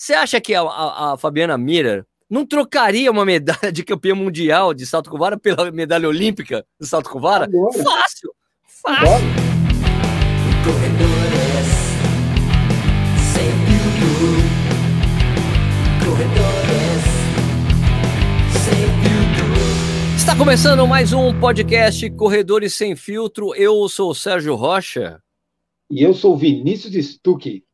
Você 0.00 0.14
acha 0.14 0.40
que 0.40 0.54
a, 0.54 0.62
a, 0.62 1.12
a, 1.12 1.16
Fabiana 1.16 1.58
Mira 1.58 2.06
não 2.30 2.46
trocaria 2.46 3.10
uma 3.10 3.24
medalha 3.24 3.72
de 3.72 3.82
campeã 3.82 4.14
mundial 4.14 4.72
de 4.72 4.86
salto 4.86 5.10
com 5.10 5.18
vara 5.18 5.36
pela 5.36 5.72
medalha 5.72 6.08
olímpica 6.08 6.64
de 6.80 6.86
salto 6.86 7.10
com 7.10 7.18
vara? 7.18 7.46
Agora. 7.46 7.72
Fácil! 7.82 8.32
Fácil! 8.80 9.08
Agora. 9.08 9.48
Está 20.16 20.36
começando 20.36 20.86
mais 20.86 21.12
um 21.12 21.40
podcast 21.40 22.08
Corredores 22.10 22.72
Sem 22.74 22.94
Filtro. 22.94 23.52
Eu 23.56 23.88
sou 23.88 24.12
o 24.12 24.14
Sérgio 24.14 24.54
Rocha. 24.54 25.20
E 25.90 26.04
eu 26.04 26.14
sou 26.14 26.34
o 26.34 26.36
Vinícius 26.36 26.94
Stuck. 27.04 27.64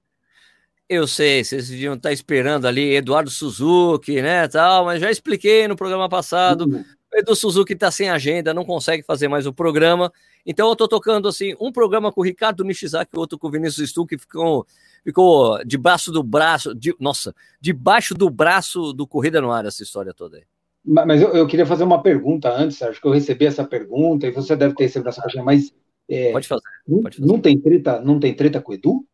Eu 0.89 1.07
sei, 1.07 1.43
vocês 1.43 1.69
deviam 1.69 1.95
estar 1.95 2.13
esperando 2.13 2.67
ali 2.67 2.95
Eduardo 2.95 3.31
Suzuki, 3.31 4.21
né, 4.21 4.47
tal, 4.49 4.85
mas 4.85 5.01
já 5.01 5.11
expliquei 5.11 5.67
no 5.67 5.77
programa 5.77 6.09
passado. 6.09 6.67
Uhum. 6.67 6.85
O 7.13 7.19
Edu 7.19 7.35
Suzuki 7.35 7.73
está 7.73 7.91
sem 7.91 8.11
agenda, 8.11 8.53
não 8.53 8.65
consegue 8.65 9.03
fazer 9.03 9.29
mais 9.29 9.47
o 9.47 9.53
programa. 9.53 10.13
Então 10.45 10.67
eu 10.67 10.73
estou 10.73 10.89
tocando 10.89 11.29
assim 11.29 11.55
um 11.61 11.73
programa 11.73 12.13
com 12.13 12.21
o 12.21 12.25
Ricardo 12.25 12.65
Nishizaki, 12.65 13.13
outro 13.17 13.39
com 13.39 13.47
o 13.47 13.51
Vinícius 13.51 13.91
Stuck, 13.91 14.19
ficou 14.19 14.67
ficou 15.05 15.63
debaixo 15.65 16.11
do 16.11 16.23
braço, 16.23 16.75
de, 16.75 16.95
nossa, 16.99 17.35
debaixo 17.61 18.15
do 18.15 18.29
braço 18.31 18.93
do 18.93 19.07
Corrida 19.07 19.41
no 19.41 19.53
Ar 19.53 19.67
essa 19.67 19.83
história 19.83 20.13
toda 20.15 20.39
aí. 20.39 20.45
Mas 20.85 21.23
eu, 21.23 21.31
eu, 21.35 21.47
queria 21.47 21.65
fazer 21.65 21.85
uma 21.85 22.03
pergunta 22.03 22.55
antes, 22.55 22.83
acho 22.83 23.01
que 23.01 23.07
eu 23.07 23.13
recebi 23.13 23.47
essa 23.47 23.65
pergunta 23.65 24.27
e 24.27 24.31
você 24.31 24.55
deve 24.55 24.75
ter 24.75 24.85
recebido 24.85 25.09
essa 25.09 25.23
pergunta, 25.23 25.45
mas. 25.45 25.73
É, 26.07 26.33
pode, 26.33 26.47
fazer, 26.47 26.63
pode 27.03 27.17
fazer. 27.17 27.27
Não, 27.27 27.41
tem 27.41 27.59
treta, 27.59 28.01
não 28.03 28.21
tem 28.21 28.35
treta 28.35 28.61
com 28.61 28.73
o 28.73 28.75
Edu? 28.75 29.07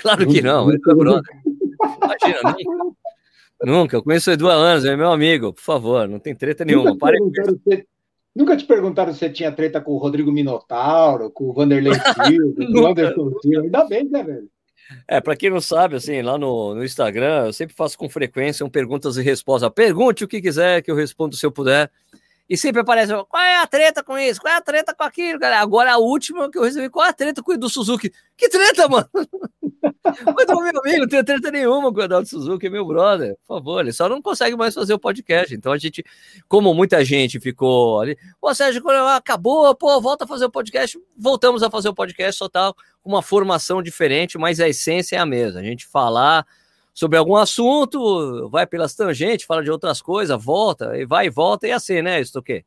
Claro 0.00 0.26
que 0.26 0.40
não, 0.40 0.70
ele 0.70 0.80
é 0.86 0.94
brother. 0.94 1.22
Imagina, 2.02 2.56
nunca. 2.58 2.96
nunca. 3.64 3.96
Eu 3.96 4.02
conheço 4.02 4.30
o 4.30 4.32
Edu 4.32 4.48
há 4.48 4.54
anos, 4.54 4.84
é 4.84 4.96
meu 4.96 5.10
amigo, 5.10 5.52
por 5.52 5.62
favor, 5.62 6.08
não 6.08 6.18
tem 6.18 6.34
treta 6.34 6.64
nenhuma. 6.64 6.90
Nunca 6.90 7.52
te, 7.64 7.86
nunca 8.34 8.56
te 8.56 8.64
perguntaram 8.64 9.12
se 9.12 9.18
você 9.18 9.30
tinha 9.30 9.52
treta 9.52 9.80
com 9.80 9.92
o 9.92 9.98
Rodrigo 9.98 10.30
Minotauro, 10.30 11.30
com 11.30 11.44
o 11.44 11.52
Vanderlei 11.52 11.92
Silva, 12.26 12.66
com 12.72 12.80
o 12.80 12.86
Anderson 12.86 13.32
Silva. 13.42 13.62
Ainda 13.62 13.84
bem, 13.86 14.08
né, 14.08 14.22
velho? 14.22 14.48
É, 15.06 15.20
para 15.20 15.36
quem 15.36 15.50
não 15.50 15.60
sabe, 15.60 15.96
assim, 15.96 16.20
lá 16.20 16.36
no, 16.36 16.74
no 16.74 16.84
Instagram, 16.84 17.46
eu 17.46 17.52
sempre 17.52 17.74
faço 17.74 17.96
com 17.96 18.08
frequência 18.08 18.66
um 18.66 18.70
perguntas 18.70 19.16
e 19.16 19.22
respostas. 19.22 19.70
Pergunte 19.70 20.24
o 20.24 20.28
que 20.28 20.40
quiser 20.40 20.82
que 20.82 20.90
eu 20.90 20.96
respondo 20.96 21.36
se 21.36 21.46
eu 21.46 21.52
puder. 21.52 21.90
E 22.48 22.56
sempre 22.56 22.80
aparece, 22.80 23.12
qual 23.28 23.42
é 23.42 23.58
a 23.58 23.66
treta 23.66 24.02
com 24.02 24.18
isso? 24.18 24.40
Qual 24.40 24.52
é 24.52 24.56
a 24.56 24.60
treta 24.60 24.92
com 24.92 25.04
aquilo, 25.04 25.38
galera? 25.38 25.62
Agora 25.62 25.92
a 25.92 25.98
última 25.98 26.50
que 26.50 26.58
eu 26.58 26.64
recebi, 26.64 26.90
qual 26.90 27.06
é 27.06 27.10
a 27.10 27.12
treta 27.12 27.40
com 27.40 27.52
o 27.52 27.54
Edu 27.54 27.68
Suzuki? 27.68 28.12
Que 28.36 28.48
treta, 28.48 28.88
mano? 28.88 29.08
Mas 29.82 30.46
meu 30.46 30.58
amigo, 30.58 30.98
não 30.98 31.08
tenho 31.08 31.24
treta 31.24 31.50
nenhuma 31.50 31.92
com 31.92 32.00
o 32.00 32.02
Edu 32.02 32.26
Suzuki, 32.26 32.66
é 32.66 32.70
meu 32.70 32.86
brother. 32.86 33.36
Por 33.46 33.56
favor, 33.56 33.80
ele 33.80 33.92
só 33.92 34.08
não 34.08 34.20
consegue 34.20 34.56
mais 34.56 34.74
fazer 34.74 34.94
o 34.94 34.98
podcast. 34.98 35.54
Então 35.54 35.72
a 35.72 35.78
gente, 35.78 36.04
como 36.48 36.74
muita 36.74 37.04
gente 37.04 37.40
ficou 37.40 38.00
ali, 38.00 38.18
pô, 38.40 38.54
Sérgio, 38.54 38.82
acabou, 39.08 39.74
pô, 39.74 40.00
volta 40.00 40.24
a 40.24 40.26
fazer 40.26 40.44
o 40.44 40.50
podcast. 40.50 40.98
Voltamos 41.16 41.62
a 41.62 41.70
fazer 41.70 41.88
o 41.88 41.94
podcast, 41.94 42.38
só 42.38 42.48
tá 42.48 42.72
uma 43.04 43.22
formação 43.22 43.82
diferente, 43.82 44.38
mas 44.38 44.60
a 44.60 44.68
essência 44.68 45.16
é 45.16 45.18
a 45.18 45.26
mesma. 45.26 45.60
A 45.60 45.64
gente 45.64 45.86
falar 45.86 46.46
sobre 46.92 47.16
algum 47.16 47.36
assunto, 47.36 48.48
vai 48.50 48.66
pelas 48.66 48.94
tangentes, 48.94 49.46
fala 49.46 49.62
de 49.62 49.70
outras 49.70 50.02
coisas, 50.02 50.42
volta, 50.42 50.98
e 50.98 51.06
vai 51.06 51.26
e 51.26 51.30
volta, 51.30 51.66
e 51.66 51.72
assim, 51.72 52.02
né, 52.02 52.20
isso 52.20 52.32
o? 52.32 52.64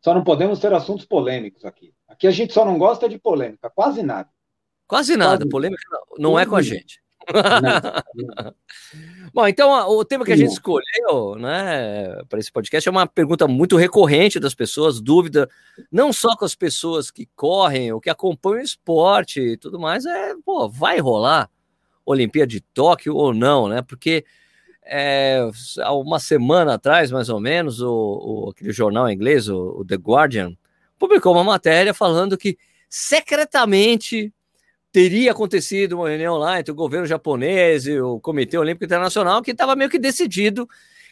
Só 0.00 0.14
não 0.14 0.22
podemos 0.22 0.58
ter 0.58 0.72
assuntos 0.72 1.04
polêmicos 1.04 1.64
aqui. 1.64 1.92
Aqui 2.08 2.26
a 2.26 2.30
gente 2.30 2.52
só 2.52 2.64
não 2.64 2.78
gosta 2.78 3.08
de 3.08 3.18
polêmica, 3.18 3.70
quase 3.70 4.02
nada. 4.02 4.28
Quase 4.86 5.16
nada, 5.16 5.38
quase 5.38 5.50
polêmica 5.50 5.82
não, 6.18 6.38
é 6.38 6.44
com 6.44 6.56
a 6.56 6.62
gente. 6.62 7.00
Não, 7.32 7.32
não. 8.44 8.54
Bom, 9.32 9.46
então 9.46 9.70
o 9.88 10.04
tema 10.04 10.24
que 10.24 10.32
a 10.32 10.36
gente 10.36 10.52
escolheu, 10.52 11.36
né, 11.38 12.22
para 12.28 12.38
esse 12.38 12.50
podcast 12.50 12.88
é 12.88 12.92
uma 12.92 13.06
pergunta 13.06 13.46
muito 13.46 13.76
recorrente 13.76 14.40
das 14.40 14.54
pessoas, 14.54 15.00
dúvida, 15.00 15.48
não 15.90 16.12
só 16.12 16.36
com 16.36 16.44
as 16.44 16.54
pessoas 16.54 17.10
que 17.10 17.26
correm 17.34 17.92
ou 17.92 18.00
que 18.00 18.10
acompanham 18.10 18.60
o 18.60 18.64
esporte 18.64 19.40
e 19.40 19.56
tudo 19.56 19.78
mais, 19.78 20.04
é, 20.04 20.34
pô, 20.44 20.68
vai 20.68 20.98
rolar? 20.98 21.48
Olimpíada 22.04 22.48
de 22.48 22.60
Tóquio 22.60 23.14
ou 23.14 23.32
não, 23.32 23.68
né? 23.68 23.80
Porque 23.80 24.24
é, 24.84 25.48
há 25.80 25.94
uma 25.94 26.18
semana 26.18 26.74
atrás, 26.74 27.10
mais 27.10 27.28
ou 27.28 27.40
menos, 27.40 27.80
o, 27.80 27.90
o 27.90 28.50
aquele 28.50 28.72
jornal 28.72 29.08
inglês, 29.08 29.48
o, 29.48 29.78
o, 29.78 29.84
The 29.84 29.94
Guardian, 29.94 30.56
publicou 30.98 31.32
uma 31.32 31.44
matéria 31.44 31.94
falando 31.94 32.36
que 32.36 32.58
secretamente 32.88 34.32
teria 34.92 35.32
acontecido 35.32 35.94
uma 35.94 36.08
reunião 36.08 36.36
lá 36.36 36.60
entre 36.60 36.70
o 36.70 36.74
governo 36.74 37.06
japonês 37.06 37.86
e 37.86 37.98
o 37.98 38.20
Comitê 38.20 38.58
Olímpico 38.58 38.84
Internacional, 38.84 39.42
que 39.42 39.52
estava 39.52 39.74
meio 39.74 39.90
que 39.90 39.98
decidido 39.98 40.68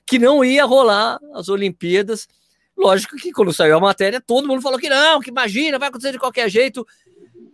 que 0.07 0.19
não 0.19 0.45
ia 0.45 0.65
rolar 0.65 1.19
as 1.35 1.49
Olimpíadas. 1.49 2.29
Lógico 2.77 3.17
que 3.17 3.33
quando 3.33 3.53
saiu 3.53 3.77
a 3.77 3.81
matéria, 3.81 4.21
todo 4.21 4.47
mundo 4.47 4.61
falou 4.61 4.79
que 4.79 4.89
não, 4.89 5.21
que 5.21 5.31
imagina, 5.31 5.79
vai 5.79 5.89
acontecer 5.89 6.13
de 6.13 6.19
qualquer 6.19 6.49
jeito 6.51 6.87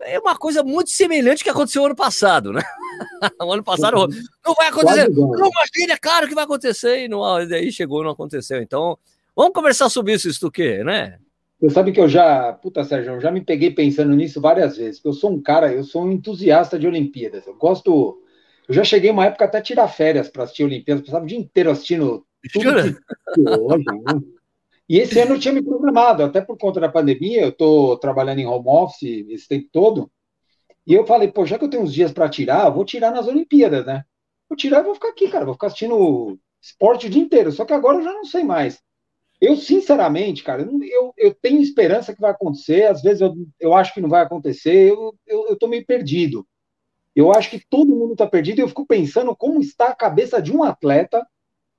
é 0.01 0.19
uma 0.19 0.37
coisa 0.37 0.63
muito 0.63 0.91
semelhante 0.91 1.43
que 1.43 1.51
aconteceu 1.51 1.85
ano 1.85 1.97
passado, 1.97 2.53
né? 2.53 2.63
o 3.41 3.53
ano 3.53 3.63
passado 3.63 4.09
não 4.45 4.55
vai 4.55 4.69
acontecer. 4.69 5.09
Não 5.09 5.51
imagina, 5.51 5.95
é 5.95 5.97
claro 5.97 6.29
que 6.29 6.35
vai 6.35 6.45
acontecer. 6.45 7.05
E 7.05 7.09
não, 7.09 7.25
aí 7.25 7.73
chegou 7.73 8.03
e 8.03 8.05
não 8.05 8.13
aconteceu. 8.13 8.61
Então, 8.61 8.99
vamos 9.35 9.53
conversar 9.53 9.89
sobre 9.89 10.15
isso, 10.15 10.29
isso 10.29 10.41
do 10.41 10.51
quê, 10.51 10.83
né? 10.85 11.19
Você 11.59 11.71
sabe 11.71 11.93
que 11.93 12.01
eu 12.01 12.09
já, 12.09 12.53
puta 12.53 12.85
Sérgio, 12.85 13.15
eu 13.15 13.21
já 13.21 13.31
me 13.31 13.41
peguei 13.41 13.71
pensando 13.71 14.15
nisso 14.15 14.41
várias 14.41 14.77
vezes. 14.77 15.03
Eu 15.03 15.13
sou 15.13 15.31
um 15.31 15.41
cara, 15.41 15.73
eu 15.73 15.85
sou 15.85 16.05
um 16.05 16.13
entusiasta 16.13 16.79
de 16.79 16.87
Olimpíadas. 16.87 17.47
Eu 17.47 17.55
gosto. 17.57 18.23
Eu 18.69 18.75
já 18.75 18.85
cheguei 18.85 19.11
uma 19.11 19.25
época 19.25 19.45
até 19.47 19.61
tirar 19.61 19.89
férias 19.89 20.29
para 20.29 20.45
assistir 20.45 20.65
Olimpíadas, 20.65 21.05
passava 21.05 21.25
o 21.25 21.29
dia 21.29 21.39
inteiro 21.39 21.71
assistindo 21.71 22.27
tudo 23.35 23.65
hoje, 23.65 23.85
né? 23.85 24.21
E 24.89 24.99
esse 24.99 25.19
ano 25.19 25.35
eu 25.35 25.41
tinha 25.41 25.53
me 25.53 25.63
programado, 25.63 26.23
até 26.23 26.41
por 26.41 26.57
conta 26.57 26.79
da 26.79 26.89
pandemia, 26.89 27.43
eu 27.43 27.49
estou 27.49 27.97
trabalhando 27.99 28.39
em 28.39 28.47
home 28.47 28.69
office 28.69 29.27
esse 29.29 29.49
tempo 29.49 29.69
todo. 29.73 30.11
E 30.87 30.95
eu 30.95 31.05
falei, 31.05 31.29
pô, 31.29 31.45
já 31.45 31.59
que 31.59 31.65
eu 31.65 31.71
tenho 31.71 31.83
uns 31.83 31.93
dias 31.93 32.13
para 32.13 32.29
tirar, 32.29 32.71
vou 32.71 32.85
tirar 32.85 33.11
nas 33.11 33.27
Olimpíadas, 33.27 33.85
né? 33.85 34.05
Vou 34.49 34.57
tirar 34.57 34.81
e 34.81 34.85
vou 34.85 34.95
ficar 34.95 35.09
aqui, 35.09 35.29
cara, 35.29 35.45
vou 35.45 35.55
ficar 35.55 35.67
assistindo 35.69 36.39
esporte 36.63 37.09
o 37.09 37.11
dia 37.11 37.23
inteiro. 37.23 37.51
Só 37.51 37.65
que 37.65 37.73
agora 37.73 37.99
eu 37.99 38.05
já 38.05 38.13
não 38.13 38.25
sei 38.25 38.45
mais. 38.45 38.81
Eu, 39.41 39.57
sinceramente, 39.57 40.43
cara, 40.43 40.63
eu, 40.63 41.13
eu 41.17 41.35
tenho 41.35 41.61
esperança 41.61 42.15
que 42.15 42.21
vai 42.21 42.31
acontecer, 42.31 42.85
às 42.85 43.03
vezes 43.03 43.21
eu, 43.21 43.35
eu 43.61 43.75
acho 43.75 43.93
que 43.93 44.01
não 44.01 44.09
vai 44.09 44.23
acontecer, 44.23 44.91
eu, 44.91 45.15
eu, 45.27 45.49
eu 45.49 45.57
tô 45.57 45.67
meio 45.67 45.85
perdido. 45.85 46.47
Eu 47.15 47.33
acho 47.33 47.51
que 47.51 47.65
todo 47.69 47.95
mundo 47.95 48.13
está 48.13 48.27
perdido 48.27 48.59
e 48.59 48.63
eu 48.63 48.69
fico 48.69 48.87
pensando 48.87 49.35
como 49.37 49.61
está 49.61 49.89
a 49.89 49.95
cabeça 49.95 50.41
de 50.41 50.53
um 50.53 50.63
atleta, 50.63 51.27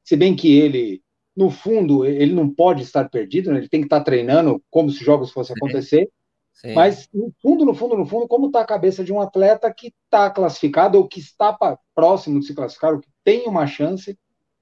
se 0.04 0.16
bem 0.16 0.36
que 0.36 0.58
ele 0.58 1.02
no 1.36 1.52
fundo, 1.52 2.04
ele 2.04 2.34
não 2.34 2.50
pode 2.50 2.82
estar 2.82 3.08
perdido, 3.10 3.52
né? 3.52 3.60
ele 3.60 3.70
tem 3.70 3.82
que 3.82 3.86
estar 3.86 4.02
treinando 4.02 4.60
como 4.72 4.90
se 4.90 5.04
jogos 5.04 5.32
fossem 5.32 5.56
acontecer. 5.56 6.10
Sim. 6.52 6.74
Mas, 6.74 7.08
no 7.14 7.32
fundo, 7.40 7.64
no 7.64 7.76
fundo, 7.76 7.96
no 7.96 8.08
fundo, 8.08 8.28
como 8.28 8.48
está 8.48 8.62
a 8.62 8.66
cabeça 8.66 9.04
de 9.04 9.14
um 9.14 9.22
atleta 9.22 9.72
que 9.72 9.94
está 10.06 10.32
classificado 10.32 10.98
ou 10.98 11.08
que 11.08 11.20
está 11.20 11.56
próximo 11.94 12.40
de 12.40 12.48
se 12.48 12.56
classificar, 12.56 12.96
ou 12.96 13.00
que 13.00 13.10
tem 13.24 13.48
uma 13.48 13.68
chance 13.68 14.18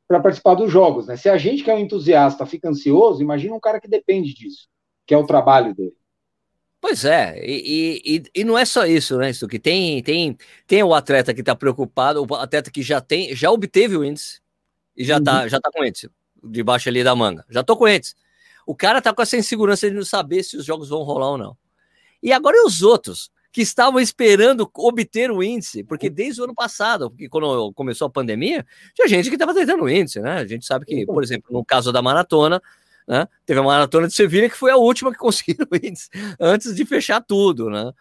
para 0.07 0.19
participar 0.19 0.55
dos 0.55 0.71
jogos, 0.71 1.07
né? 1.07 1.17
Se 1.17 1.29
a 1.29 1.37
gente 1.37 1.63
que 1.63 1.71
é 1.71 1.75
um 1.75 1.79
entusiasta 1.79 2.45
fica 2.45 2.69
ansioso, 2.69 3.21
imagina 3.21 3.55
um 3.55 3.59
cara 3.59 3.79
que 3.79 3.87
depende 3.87 4.33
disso, 4.33 4.67
que 5.05 5.13
é 5.13 5.17
o 5.17 5.25
trabalho 5.25 5.73
dele. 5.73 5.95
Pois 6.79 7.03
é, 7.03 7.43
e, 7.43 8.01
e, 8.05 8.23
e 8.41 8.43
não 8.43 8.57
é 8.57 8.63
só 8.63 8.85
isso, 8.85 9.17
né? 9.17 9.31
Isso 9.31 9.47
que 9.47 9.57
tem, 9.57 10.03
tem, 10.03 10.37
tem 10.67 10.83
o 10.83 10.93
atleta 10.93 11.33
que 11.33 11.39
está 11.39 11.55
preocupado, 11.55 12.23
o 12.23 12.35
atleta 12.35 12.69
que 12.69 12.83
já 12.83 13.01
tem, 13.01 13.35
já 13.35 13.49
obteve 13.51 13.97
o 13.97 14.03
índice 14.03 14.39
e 14.95 15.03
já 15.03 15.17
está 15.17 15.41
uhum. 15.41 15.49
já 15.49 15.59
tá 15.59 15.71
com 15.73 15.83
índice 15.83 16.09
debaixo 16.43 16.87
ali 16.87 17.03
da 17.03 17.15
manga. 17.15 17.43
Já 17.49 17.63
tô 17.63 17.75
com 17.75 17.87
eles. 17.87 18.15
O 18.67 18.75
cara 18.75 19.01
tá 19.01 19.13
com 19.13 19.21
essa 19.21 19.35
insegurança 19.35 19.89
de 19.89 19.95
não 19.95 20.05
saber 20.05 20.43
se 20.43 20.57
os 20.57 20.65
jogos 20.65 20.89
vão 20.89 21.01
rolar 21.01 21.31
ou 21.31 21.37
não. 21.37 21.57
E 22.21 22.31
agora 22.31 22.55
e 22.55 22.61
os 22.61 22.81
outros 22.81 23.31
que 23.55 23.61
estavam 23.61 24.01
esperando 24.01 24.69
obter 24.75 25.31
o 25.31 25.41
índice, 25.41 25.81
porque 25.81 26.09
desde 26.09 26.41
o 26.41 26.43
ano 26.43 26.53
passado, 26.53 27.09
porque 27.09 27.29
quando 27.29 27.71
começou 27.71 28.07
a 28.07 28.09
pandemia, 28.09 28.65
tinha 28.93 29.07
gente 29.07 29.29
que 29.29 29.35
estava 29.35 29.53
tentando 29.53 29.85
o 29.85 29.89
índice, 29.89 30.19
né? 30.19 30.39
A 30.39 30.45
gente 30.45 30.65
sabe 30.65 30.85
que, 30.85 31.05
por 31.05 31.23
exemplo, 31.23 31.53
no 31.53 31.63
caso 31.63 31.89
da 31.89 32.01
maratona, 32.01 32.61
né? 33.07 33.25
Teve 33.45 33.61
a 33.61 33.63
maratona 33.63 34.09
de 34.09 34.13
Sevilha 34.13 34.49
que 34.49 34.57
foi 34.57 34.71
a 34.71 34.75
última 34.75 35.09
que 35.09 35.15
conseguiu 35.17 35.65
o 35.71 35.73
índice 35.73 36.09
antes 36.37 36.75
de 36.75 36.83
fechar 36.83 37.21
tudo, 37.21 37.69
né? 37.69 37.93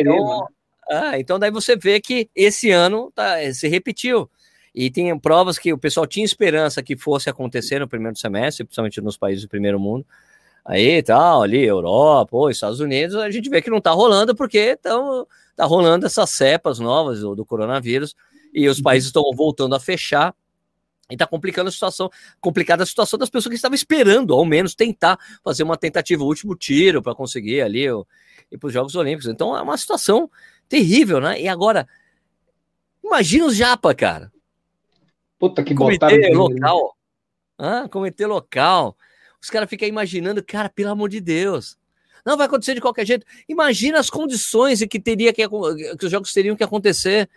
Então, 0.00 0.48
ah, 0.90 1.16
então 1.16 1.38
daí 1.38 1.52
você 1.52 1.76
vê 1.76 2.00
que 2.00 2.28
esse 2.34 2.72
ano 2.72 3.12
tá, 3.14 3.36
se 3.54 3.68
repetiu. 3.68 4.28
E 4.74 4.90
tem 4.90 5.16
provas 5.16 5.60
que 5.60 5.72
o 5.72 5.78
pessoal 5.78 6.08
tinha 6.08 6.24
esperança 6.24 6.82
que 6.82 6.96
fosse 6.96 7.30
acontecer 7.30 7.78
no 7.78 7.86
primeiro 7.86 8.18
semestre, 8.18 8.64
principalmente 8.64 9.00
nos 9.00 9.16
países 9.16 9.44
do 9.44 9.48
primeiro 9.48 9.78
mundo. 9.78 10.04
Aí 10.68 11.02
tal, 11.02 11.44
ali, 11.44 11.64
Europa, 11.64 12.36
ou 12.36 12.50
Estados 12.50 12.78
Unidos, 12.78 13.16
a 13.16 13.30
gente 13.30 13.48
vê 13.48 13.62
que 13.62 13.70
não 13.70 13.78
está 13.78 13.90
rolando 13.90 14.34
porque 14.34 14.76
tão, 14.76 15.26
tá 15.56 15.64
rolando 15.64 16.04
essas 16.04 16.28
cepas 16.28 16.78
novas 16.78 17.20
do, 17.20 17.34
do 17.34 17.42
coronavírus 17.42 18.14
e 18.52 18.68
os 18.68 18.78
países 18.78 19.06
estão 19.06 19.22
voltando 19.34 19.74
a 19.74 19.80
fechar 19.80 20.34
e 21.10 21.14
está 21.14 21.26
complicando 21.26 21.70
a 21.70 21.72
situação, 21.72 22.10
complicada 22.38 22.82
a 22.82 22.86
situação 22.86 23.18
das 23.18 23.30
pessoas 23.30 23.48
que 23.48 23.56
estavam 23.56 23.74
esperando, 23.74 24.34
ao 24.34 24.44
menos, 24.44 24.74
tentar 24.74 25.18
fazer 25.42 25.62
uma 25.62 25.78
tentativa, 25.78 26.22
o 26.22 26.26
último 26.26 26.54
tiro 26.54 27.02
para 27.02 27.14
conseguir 27.14 27.62
ali 27.62 27.90
o, 27.90 28.06
ir 28.52 28.58
para 28.58 28.66
os 28.66 28.72
Jogos 28.74 28.94
Olímpicos. 28.94 29.26
Então 29.26 29.56
é 29.56 29.62
uma 29.62 29.78
situação 29.78 30.30
terrível, 30.68 31.18
né? 31.18 31.40
E 31.40 31.48
agora, 31.48 31.88
imagina 33.02 33.46
os 33.46 33.56
japa, 33.56 33.94
cara. 33.94 34.30
Puta 35.38 35.64
que 35.64 35.74
comitê 35.74 35.98
botaram... 35.98 36.34
local. 36.34 36.96
Ah, 37.56 37.88
comitê 37.90 38.26
local. 38.26 38.94
Os 39.40 39.50
caras 39.50 39.68
ficam 39.68 39.88
imaginando, 39.88 40.42
cara, 40.42 40.68
pelo 40.68 40.90
amor 40.90 41.08
de 41.08 41.20
Deus. 41.20 41.76
Não 42.24 42.36
vai 42.36 42.46
acontecer 42.46 42.74
de 42.74 42.80
qualquer 42.80 43.06
jeito. 43.06 43.26
Imagina 43.48 43.98
as 43.98 44.10
condições 44.10 44.84
que 44.84 45.00
teria 45.00 45.32
que, 45.32 45.46
que 45.48 46.04
os 46.04 46.10
jogos 46.10 46.32
teriam 46.32 46.56
que 46.56 46.64
acontecer. 46.64 47.28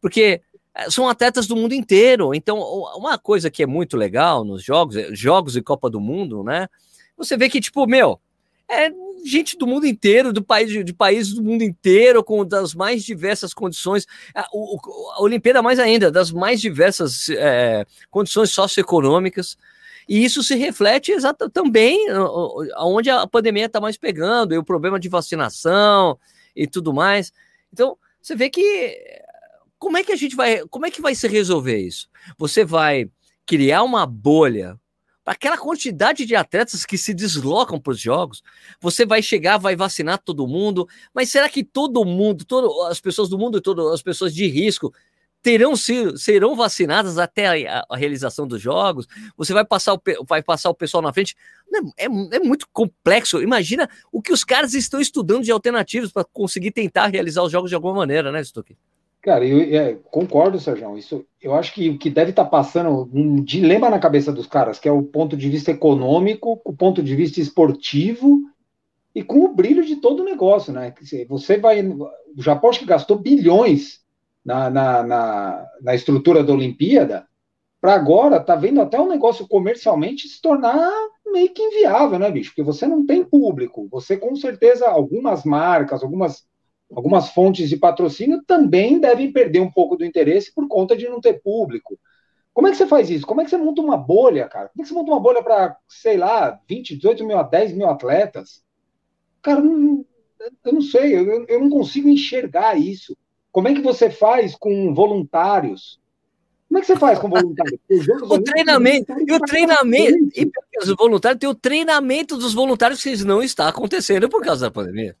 Porque 0.00 0.40
eh, 0.74 0.90
são 0.90 1.08
atletas 1.08 1.46
do 1.46 1.56
mundo 1.56 1.72
inteiro. 1.72 2.34
Então, 2.34 2.58
uma 2.96 3.18
coisa 3.18 3.50
que 3.50 3.62
é 3.62 3.66
muito 3.66 3.96
legal 3.96 4.44
nos 4.44 4.62
jogos, 4.62 4.96
eh, 4.96 5.08
jogos 5.12 5.56
e 5.56 5.62
Copa 5.62 5.90
do 5.90 6.00
Mundo, 6.00 6.44
né? 6.44 6.68
Você 7.16 7.36
vê 7.36 7.48
que, 7.48 7.60
tipo, 7.60 7.86
meu, 7.86 8.20
é 8.68 8.90
gente 9.24 9.56
do 9.56 9.66
mundo 9.66 9.86
inteiro, 9.86 10.32
do 10.32 10.42
país, 10.42 10.70
de, 10.84 10.92
países 10.92 11.34
do 11.34 11.42
mundo 11.42 11.62
inteiro, 11.62 12.22
com 12.22 12.44
das 12.44 12.74
mais 12.74 13.04
diversas 13.04 13.52
condições. 13.52 14.06
A, 14.34 14.42
a 14.42 15.22
Olimpíada 15.22 15.62
mais 15.62 15.78
ainda, 15.78 16.10
das 16.10 16.30
mais 16.30 16.60
diversas 16.60 17.28
é, 17.30 17.84
condições 18.10 18.50
socioeconômicas. 18.50 19.56
E 20.08 20.24
isso 20.24 20.42
se 20.42 20.54
reflete 20.54 21.10
exato, 21.10 21.50
também 21.50 22.06
onde 22.78 23.10
a 23.10 23.26
pandemia 23.26 23.66
está 23.66 23.80
mais 23.80 23.96
pegando, 23.96 24.54
e 24.54 24.58
o 24.58 24.64
problema 24.64 25.00
de 25.00 25.08
vacinação 25.08 26.18
e 26.54 26.66
tudo 26.66 26.92
mais. 26.92 27.32
Então, 27.72 27.98
você 28.22 28.36
vê 28.36 28.48
que 28.48 28.96
como 29.78 29.98
é 29.98 30.04
que 30.04 30.12
a 30.12 30.16
gente 30.16 30.34
vai, 30.34 30.66
como 30.68 30.86
é 30.86 30.90
que 30.90 31.02
vai 31.02 31.14
se 31.14 31.28
resolver 31.28 31.78
isso? 31.78 32.08
Você 32.38 32.64
vai 32.64 33.10
criar 33.44 33.82
uma 33.82 34.06
bolha 34.06 34.78
para 35.24 35.34
aquela 35.34 35.58
quantidade 35.58 36.24
de 36.24 36.36
atletas 36.36 36.86
que 36.86 36.96
se 36.96 37.12
deslocam 37.12 37.80
para 37.80 37.90
os 37.90 38.00
jogos, 38.00 38.44
você 38.80 39.04
vai 39.04 39.20
chegar, 39.20 39.58
vai 39.58 39.74
vacinar 39.74 40.18
todo 40.18 40.46
mundo, 40.46 40.88
mas 41.12 41.30
será 41.30 41.48
que 41.48 41.64
todo 41.64 42.04
mundo, 42.04 42.44
todas 42.44 42.92
as 42.92 43.00
pessoas 43.00 43.28
do 43.28 43.36
mundo, 43.36 43.60
todas 43.60 43.92
as 43.92 44.00
pessoas 44.00 44.32
de 44.32 44.46
risco 44.46 44.94
terão 45.46 45.74
serão 45.76 46.56
vacinadas 46.56 47.18
até 47.18 47.68
a, 47.68 47.86
a, 47.88 47.96
realização 47.96 48.48
dos 48.48 48.60
jogos? 48.60 49.06
Você 49.36 49.52
vai 49.52 49.64
passar 49.64 49.94
o, 49.94 50.00
vai 50.28 50.42
passar 50.42 50.70
o 50.70 50.74
pessoal 50.74 51.00
na 51.00 51.12
frente? 51.12 51.36
É, 51.96 52.04
é, 52.04 52.36
é 52.36 52.40
muito 52.40 52.66
complexo. 52.72 53.40
Imagina 53.40 53.88
o 54.10 54.20
que 54.20 54.32
os 54.32 54.42
caras 54.42 54.74
estão 54.74 55.00
estudando 55.00 55.44
de 55.44 55.52
alternativas 55.52 56.10
para 56.10 56.24
conseguir 56.24 56.72
tentar 56.72 57.06
realizar 57.06 57.44
os 57.44 57.52
jogos 57.52 57.70
de 57.70 57.76
alguma 57.76 57.94
maneira, 57.94 58.32
né, 58.32 58.42
Stuck? 58.42 58.76
Cara, 59.22 59.46
eu 59.46 59.60
é, 59.80 59.96
concordo, 60.10 60.58
Sérgio. 60.58 60.98
Isso, 60.98 61.24
eu 61.40 61.54
acho 61.54 61.72
que 61.72 61.90
o 61.90 61.98
que 61.98 62.10
deve 62.10 62.30
estar 62.30 62.42
tá 62.42 62.50
passando 62.50 63.08
um 63.14 63.40
dilema 63.40 63.88
na 63.88 64.00
cabeça 64.00 64.32
dos 64.32 64.48
caras, 64.48 64.80
que 64.80 64.88
é 64.88 64.92
o 64.92 65.02
ponto 65.04 65.36
de 65.36 65.48
vista 65.48 65.70
econômico, 65.70 66.60
o 66.64 66.72
ponto 66.72 67.00
de 67.00 67.14
vista 67.14 67.40
esportivo 67.40 68.40
e 69.14 69.22
com 69.22 69.44
o 69.44 69.54
brilho 69.54 69.84
de 69.84 69.94
todo 69.94 70.22
o 70.22 70.24
negócio, 70.24 70.72
né? 70.72 70.92
Você 71.28 71.56
vai, 71.56 71.86
o 71.86 72.10
Japão 72.42 72.68
acho 72.68 72.80
que 72.80 72.84
gastou 72.84 73.16
bilhões 73.16 74.04
na, 74.46 74.70
na, 74.70 75.02
na, 75.02 75.66
na 75.82 75.94
estrutura 75.96 76.44
da 76.44 76.52
Olimpíada, 76.52 77.26
para 77.80 77.94
agora 77.94 78.38
tá 78.38 78.54
vendo 78.54 78.80
até 78.80 78.98
o 78.98 79.08
negócio 79.08 79.46
comercialmente 79.48 80.28
se 80.28 80.40
tornar 80.40 80.88
meio 81.26 81.52
que 81.52 81.60
inviável, 81.60 82.16
né, 82.16 82.30
bicho? 82.30 82.50
Porque 82.50 82.62
você 82.62 82.86
não 82.86 83.04
tem 83.04 83.24
público, 83.24 83.88
você 83.90 84.16
com 84.16 84.36
certeza 84.36 84.86
algumas 84.88 85.42
marcas, 85.44 86.02
algumas 86.02 86.46
algumas 86.94 87.30
fontes 87.30 87.68
de 87.68 87.76
patrocínio 87.76 88.40
também 88.46 89.00
devem 89.00 89.32
perder 89.32 89.58
um 89.58 89.70
pouco 89.70 89.96
do 89.96 90.04
interesse 90.04 90.54
por 90.54 90.68
conta 90.68 90.96
de 90.96 91.08
não 91.08 91.20
ter 91.20 91.42
público. 91.42 91.98
Como 92.54 92.68
é 92.68 92.70
que 92.70 92.76
você 92.76 92.86
faz 92.86 93.10
isso? 93.10 93.26
Como 93.26 93.40
é 93.40 93.44
que 93.44 93.50
você 93.50 93.56
monta 93.56 93.82
uma 93.82 93.96
bolha, 93.96 94.48
cara? 94.48 94.68
Como 94.68 94.80
é 94.80 94.82
que 94.84 94.88
você 94.88 94.94
monta 94.94 95.10
uma 95.10 95.18
bolha 95.18 95.42
para, 95.42 95.76
sei 95.88 96.16
lá, 96.16 96.60
20, 96.68 96.94
18 96.94 97.26
mil 97.26 97.36
a 97.36 97.42
10 97.42 97.72
mil 97.72 97.88
atletas? 97.88 98.62
Cara, 99.42 99.60
eu 99.60 100.72
não 100.72 100.80
sei, 100.80 101.16
eu, 101.16 101.44
eu 101.48 101.60
não 101.60 101.68
consigo 101.68 102.08
enxergar 102.08 102.78
isso. 102.78 103.16
Como 103.56 103.68
é 103.68 103.74
que 103.74 103.80
você 103.80 104.10
faz 104.10 104.54
com 104.54 104.92
voluntários? 104.92 105.98
Como 106.68 106.76
é 106.76 106.82
que 106.82 106.86
você 106.88 106.96
faz 106.96 107.18
com 107.18 107.30
voluntários? 107.30 107.80
o 108.28 108.42
treinamento, 108.42 109.14
e 109.26 109.32
o 109.32 109.40
treinamento, 109.40 110.28
e 110.36 110.50
os 110.78 110.94
voluntários, 110.94 111.40
tem 111.40 111.48
o 111.48 111.54
treinamento 111.54 112.36
dos 112.36 112.52
voluntários 112.52 113.02
que 113.02 113.24
não 113.24 113.42
está 113.42 113.66
acontecendo 113.66 114.28
por 114.28 114.44
causa 114.44 114.66
da 114.66 114.70
pandemia. 114.70 115.16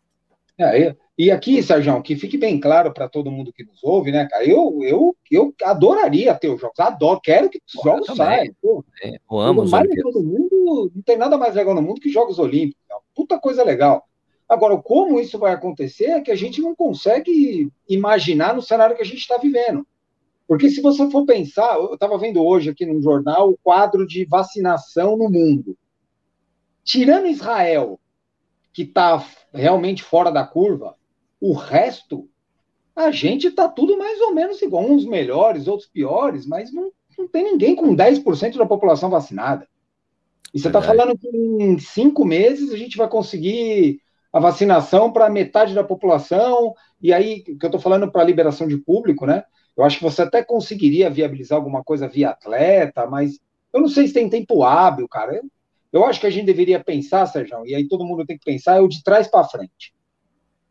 É, 0.58 0.94
e 1.16 1.30
aqui, 1.30 1.62
Sérgio, 1.62 2.02
que 2.02 2.14
fique 2.14 2.36
bem 2.36 2.60
claro 2.60 2.92
para 2.92 3.08
todo 3.08 3.30
mundo 3.30 3.54
que 3.54 3.64
nos 3.64 3.82
ouve, 3.82 4.12
né, 4.12 4.28
cara? 4.30 4.44
Eu, 4.44 4.80
eu, 4.82 5.16
eu 5.30 5.54
adoraria 5.64 6.34
ter 6.34 6.50
os 6.50 6.60
jogos, 6.60 6.78
adoro, 6.78 7.20
quero 7.22 7.48
que 7.48 7.58
os 7.66 7.82
jogos 7.82 8.14
saiam. 8.14 8.54
Pô, 8.60 8.84
é, 9.02 9.14
eu 9.14 9.38
amo 9.38 9.62
os 9.62 9.70
mais 9.70 9.88
todo 10.02 10.22
mundo, 10.22 10.92
não 10.94 11.02
tem 11.02 11.16
nada 11.16 11.38
mais 11.38 11.54
legal 11.54 11.74
no 11.74 11.80
mundo 11.80 12.02
que 12.02 12.12
Jogos 12.12 12.38
Olímpicos. 12.38 12.84
Não. 12.90 12.98
Puta 13.14 13.38
coisa 13.38 13.64
legal. 13.64 14.06
Agora, 14.48 14.76
como 14.76 15.18
isso 15.18 15.38
vai 15.38 15.52
acontecer 15.52 16.06
é 16.06 16.20
que 16.20 16.30
a 16.30 16.36
gente 16.36 16.60
não 16.60 16.74
consegue 16.74 17.70
imaginar 17.88 18.54
no 18.54 18.62
cenário 18.62 18.94
que 18.94 19.02
a 19.02 19.06
gente 19.06 19.18
está 19.18 19.36
vivendo. 19.36 19.86
Porque 20.46 20.70
se 20.70 20.80
você 20.80 21.10
for 21.10 21.26
pensar, 21.26 21.74
eu 21.76 21.94
estava 21.94 22.16
vendo 22.16 22.42
hoje 22.44 22.70
aqui 22.70 22.86
no 22.86 23.02
jornal 23.02 23.50
o 23.50 23.58
quadro 23.62 24.06
de 24.06 24.24
vacinação 24.24 25.16
no 25.16 25.28
mundo. 25.28 25.76
Tirando 26.84 27.26
Israel, 27.26 27.98
que 28.72 28.82
está 28.82 29.24
realmente 29.52 30.04
fora 30.04 30.30
da 30.30 30.46
curva, 30.46 30.94
o 31.40 31.52
resto, 31.52 32.28
a 32.94 33.10
gente 33.10 33.48
está 33.48 33.68
tudo 33.68 33.98
mais 33.98 34.20
ou 34.20 34.32
menos 34.32 34.62
igual. 34.62 34.84
Uns 34.84 35.04
melhores, 35.04 35.66
outros 35.66 35.88
piores, 35.88 36.46
mas 36.46 36.72
não, 36.72 36.92
não 37.18 37.26
tem 37.26 37.42
ninguém 37.42 37.74
com 37.74 37.96
10% 37.96 38.56
da 38.56 38.66
população 38.66 39.10
vacinada. 39.10 39.68
E 40.54 40.60
você 40.60 40.68
está 40.68 40.80
falando 40.80 41.18
que 41.18 41.28
em 41.28 41.78
cinco 41.80 42.24
meses 42.24 42.72
a 42.72 42.76
gente 42.76 42.96
vai 42.96 43.08
conseguir 43.08 44.00
a 44.36 44.38
vacinação 44.38 45.10
para 45.10 45.30
metade 45.30 45.74
da 45.74 45.82
população, 45.82 46.74
e 47.00 47.10
aí, 47.10 47.40
que 47.40 47.52
eu 47.52 47.68
estou 47.68 47.80
falando 47.80 48.12
para 48.12 48.22
liberação 48.22 48.68
de 48.68 48.76
público, 48.76 49.24
né? 49.24 49.44
Eu 49.74 49.82
acho 49.82 49.96
que 49.96 50.04
você 50.04 50.20
até 50.20 50.44
conseguiria 50.44 51.08
viabilizar 51.08 51.56
alguma 51.56 51.82
coisa 51.82 52.06
via 52.06 52.28
atleta, 52.28 53.06
mas 53.06 53.40
eu 53.72 53.80
não 53.80 53.88
sei 53.88 54.06
se 54.06 54.12
tem 54.12 54.28
tempo 54.28 54.62
hábil, 54.62 55.08
cara. 55.08 55.36
Eu, 55.36 55.44
eu 55.90 56.04
acho 56.04 56.20
que 56.20 56.26
a 56.26 56.30
gente 56.30 56.44
deveria 56.44 56.84
pensar, 56.84 57.24
Sérgio, 57.24 57.66
e 57.66 57.74
aí 57.74 57.88
todo 57.88 58.04
mundo 58.04 58.26
tem 58.26 58.36
que 58.36 58.44
pensar, 58.44 58.76
é 58.76 58.80
o 58.80 58.88
de 58.88 59.02
trás 59.02 59.26
para 59.26 59.48
frente. 59.48 59.94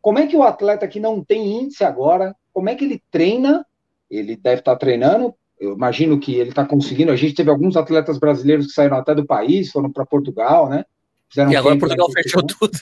Como 0.00 0.20
é 0.20 0.28
que 0.28 0.36
o 0.36 0.44
atleta 0.44 0.86
que 0.86 1.00
não 1.00 1.24
tem 1.24 1.60
índice 1.60 1.82
agora, 1.82 2.36
como 2.52 2.68
é 2.68 2.76
que 2.76 2.84
ele 2.84 3.02
treina? 3.10 3.66
Ele 4.08 4.36
deve 4.36 4.60
estar 4.60 4.76
treinando, 4.76 5.34
eu 5.58 5.72
imagino 5.72 6.20
que 6.20 6.36
ele 6.36 6.50
está 6.50 6.64
conseguindo. 6.64 7.10
A 7.10 7.16
gente 7.16 7.34
teve 7.34 7.50
alguns 7.50 7.76
atletas 7.76 8.16
brasileiros 8.16 8.66
que 8.66 8.74
saíram 8.74 8.96
até 8.96 9.12
do 9.12 9.26
país, 9.26 9.72
foram 9.72 9.90
para 9.90 10.06
Portugal, 10.06 10.68
né? 10.68 10.84
Fizeram 11.28 11.50
e 11.52 11.56
agora 11.56 11.78
Portugal 11.78 12.10
fechou 12.10 12.42
tudo. 12.46 12.78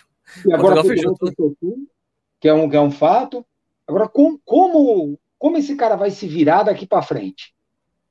E 0.47 0.53
agora 0.53 0.83
Portugal, 0.83 0.85
fechou, 0.85 1.15
tudo. 1.17 1.31
fechou 1.31 1.57
tudo, 1.61 1.89
que 2.41 2.49
é 2.49 2.55
um, 2.55 2.69
que 2.69 2.77
é 2.77 2.81
um 2.81 2.91
fato. 2.91 3.45
Agora, 3.87 4.09
com, 4.09 4.39
como, 4.45 5.19
como 5.39 5.59
esse 5.59 5.77
cara 5.77 5.97
vai 5.97 6.11
se 6.11 6.27
virar 6.27 6.63
daqui 6.63 6.87
para 6.87 7.03
frente? 7.03 7.55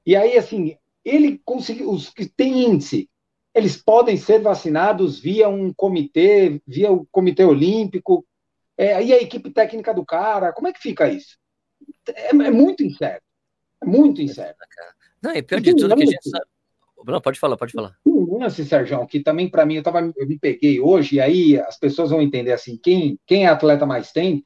E 0.05 0.15
aí, 0.15 0.37
assim, 0.37 0.77
ele 1.03 1.41
conseguiu, 1.43 1.89
os 1.89 2.09
que 2.09 2.25
têm 2.25 2.65
índice, 2.65 3.09
eles 3.53 3.77
podem 3.77 4.17
ser 4.17 4.41
vacinados 4.41 5.19
via 5.19 5.47
um 5.47 5.73
comitê, 5.73 6.61
via 6.65 6.91
o 6.91 7.05
Comitê 7.11 7.43
Olímpico, 7.43 8.25
é, 8.77 9.03
e 9.03 9.13
a 9.13 9.21
equipe 9.21 9.51
técnica 9.51 9.93
do 9.93 10.05
cara? 10.05 10.51
Como 10.51 10.67
é 10.67 10.73
que 10.73 10.79
fica 10.79 11.07
isso? 11.07 11.37
É, 12.07 12.29
é 12.29 12.51
muito 12.51 12.83
incerto. 12.83 13.23
É 13.81 13.85
muito 13.85 14.21
incerto. 14.21 14.57
Não, 15.21 15.31
é 15.31 15.41
pior 15.41 15.61
de 15.61 15.75
tudo 15.75 15.95
que 15.95 16.03
a 16.03 16.05
gente 16.05 16.29
sabe. 16.29 16.45
Não, 17.05 17.21
pode 17.21 17.39
falar, 17.39 17.57
pode 17.57 17.73
falar. 17.73 17.95
Um 18.05 18.39
lance, 18.39 18.63
Sérgio, 18.65 19.05
que 19.07 19.21
também 19.21 19.49
para 19.49 19.65
mim, 19.65 19.75
eu, 19.75 19.83
tava, 19.83 19.99
eu 20.15 20.27
me 20.27 20.37
peguei 20.39 20.79
hoje, 20.79 21.15
e 21.15 21.21
aí 21.21 21.59
as 21.59 21.77
pessoas 21.77 22.09
vão 22.09 22.21
entender 22.21 22.51
assim, 22.51 22.77
quem, 22.81 23.19
quem 23.25 23.45
é 23.45 23.47
atleta 23.47 23.85
mais 23.85 24.11
tempo, 24.11 24.45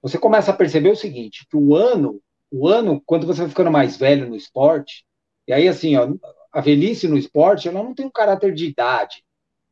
você 0.00 0.18
começa 0.18 0.50
a 0.50 0.56
perceber 0.56 0.90
o 0.90 0.96
seguinte, 0.96 1.46
que 1.48 1.56
o 1.56 1.74
ano, 1.74 2.20
o 2.50 2.68
ano, 2.68 3.02
quando 3.04 3.26
você 3.26 3.40
vai 3.40 3.48
ficando 3.48 3.70
mais 3.70 3.96
velho 3.96 4.28
no 4.28 4.36
esporte, 4.36 5.04
e 5.46 5.52
aí 5.52 5.66
assim, 5.68 5.96
ó, 5.96 6.08
a 6.52 6.60
velhice 6.60 7.08
no 7.08 7.16
esporte, 7.16 7.68
ela 7.68 7.82
não 7.82 7.94
tem 7.94 8.06
um 8.06 8.10
caráter 8.10 8.52
de 8.54 8.66
idade 8.66 9.22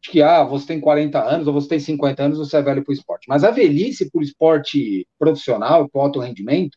de 0.03 0.11
que 0.11 0.23
ah, 0.23 0.45
você 0.45 0.67
tem 0.67 0.81
40 0.81 1.23
anos 1.23 1.47
ou 1.47 1.53
você 1.55 1.69
tem 1.69 1.81
50 1.81 2.23
anos, 2.23 2.39
você 2.39 2.57
é 2.57 2.63
velho 2.63 2.85
para 2.85 2.91
o 2.93 2.95
esporte. 2.95 3.27
Mas 3.29 3.45
a 3.45 3.51
velhice 3.51 4.09
o 4.13 4.23
esporte 4.23 5.07
profissional, 5.19 5.89
para 5.89 6.03
alto 6.03 6.21
rendimento, 6.21 6.77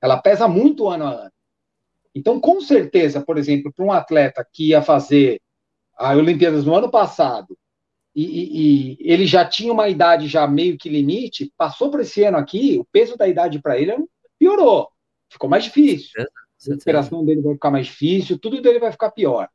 ela 0.00 0.20
pesa 0.20 0.46
muito 0.46 0.88
ano 0.88 1.04
a 1.04 1.10
ano. 1.10 1.32
Então, 2.18 2.40
com 2.40 2.60
certeza, 2.60 3.20
por 3.20 3.38
exemplo, 3.38 3.72
para 3.72 3.84
um 3.84 3.92
atleta 3.92 4.44
que 4.52 4.70
ia 4.70 4.82
fazer 4.82 5.40
a 5.96 6.14
Olimpíadas 6.14 6.64
no 6.64 6.74
ano 6.74 6.90
passado 6.90 7.56
e, 8.14 8.24
e, 8.24 8.96
e, 8.96 9.12
ele 9.12 9.24
já 9.26 9.44
tinha 9.44 9.72
uma 9.72 9.88
idade 9.88 10.26
já 10.26 10.46
meio 10.46 10.76
que 10.76 10.88
limite, 10.88 11.52
passou 11.56 11.90
para 11.90 12.02
esse 12.02 12.24
ano 12.24 12.36
aqui, 12.36 12.76
o 12.76 12.84
peso 12.84 13.16
da 13.16 13.28
idade 13.28 13.62
para 13.62 13.78
ele 13.78 13.94
piorou, 14.38 14.88
ficou 15.30 15.48
mais 15.48 15.62
difícil. 15.64 16.10
A 16.20 16.70
recuperação 16.70 17.24
dele 17.24 17.40
vai 17.40 17.54
ficar 17.54 17.70
mais 17.70 17.86
difícil, 17.86 18.38
tudo 18.38 18.60
dele 18.60 18.80
vai 18.80 18.90
ficar 18.90 19.12
pior. 19.12 19.48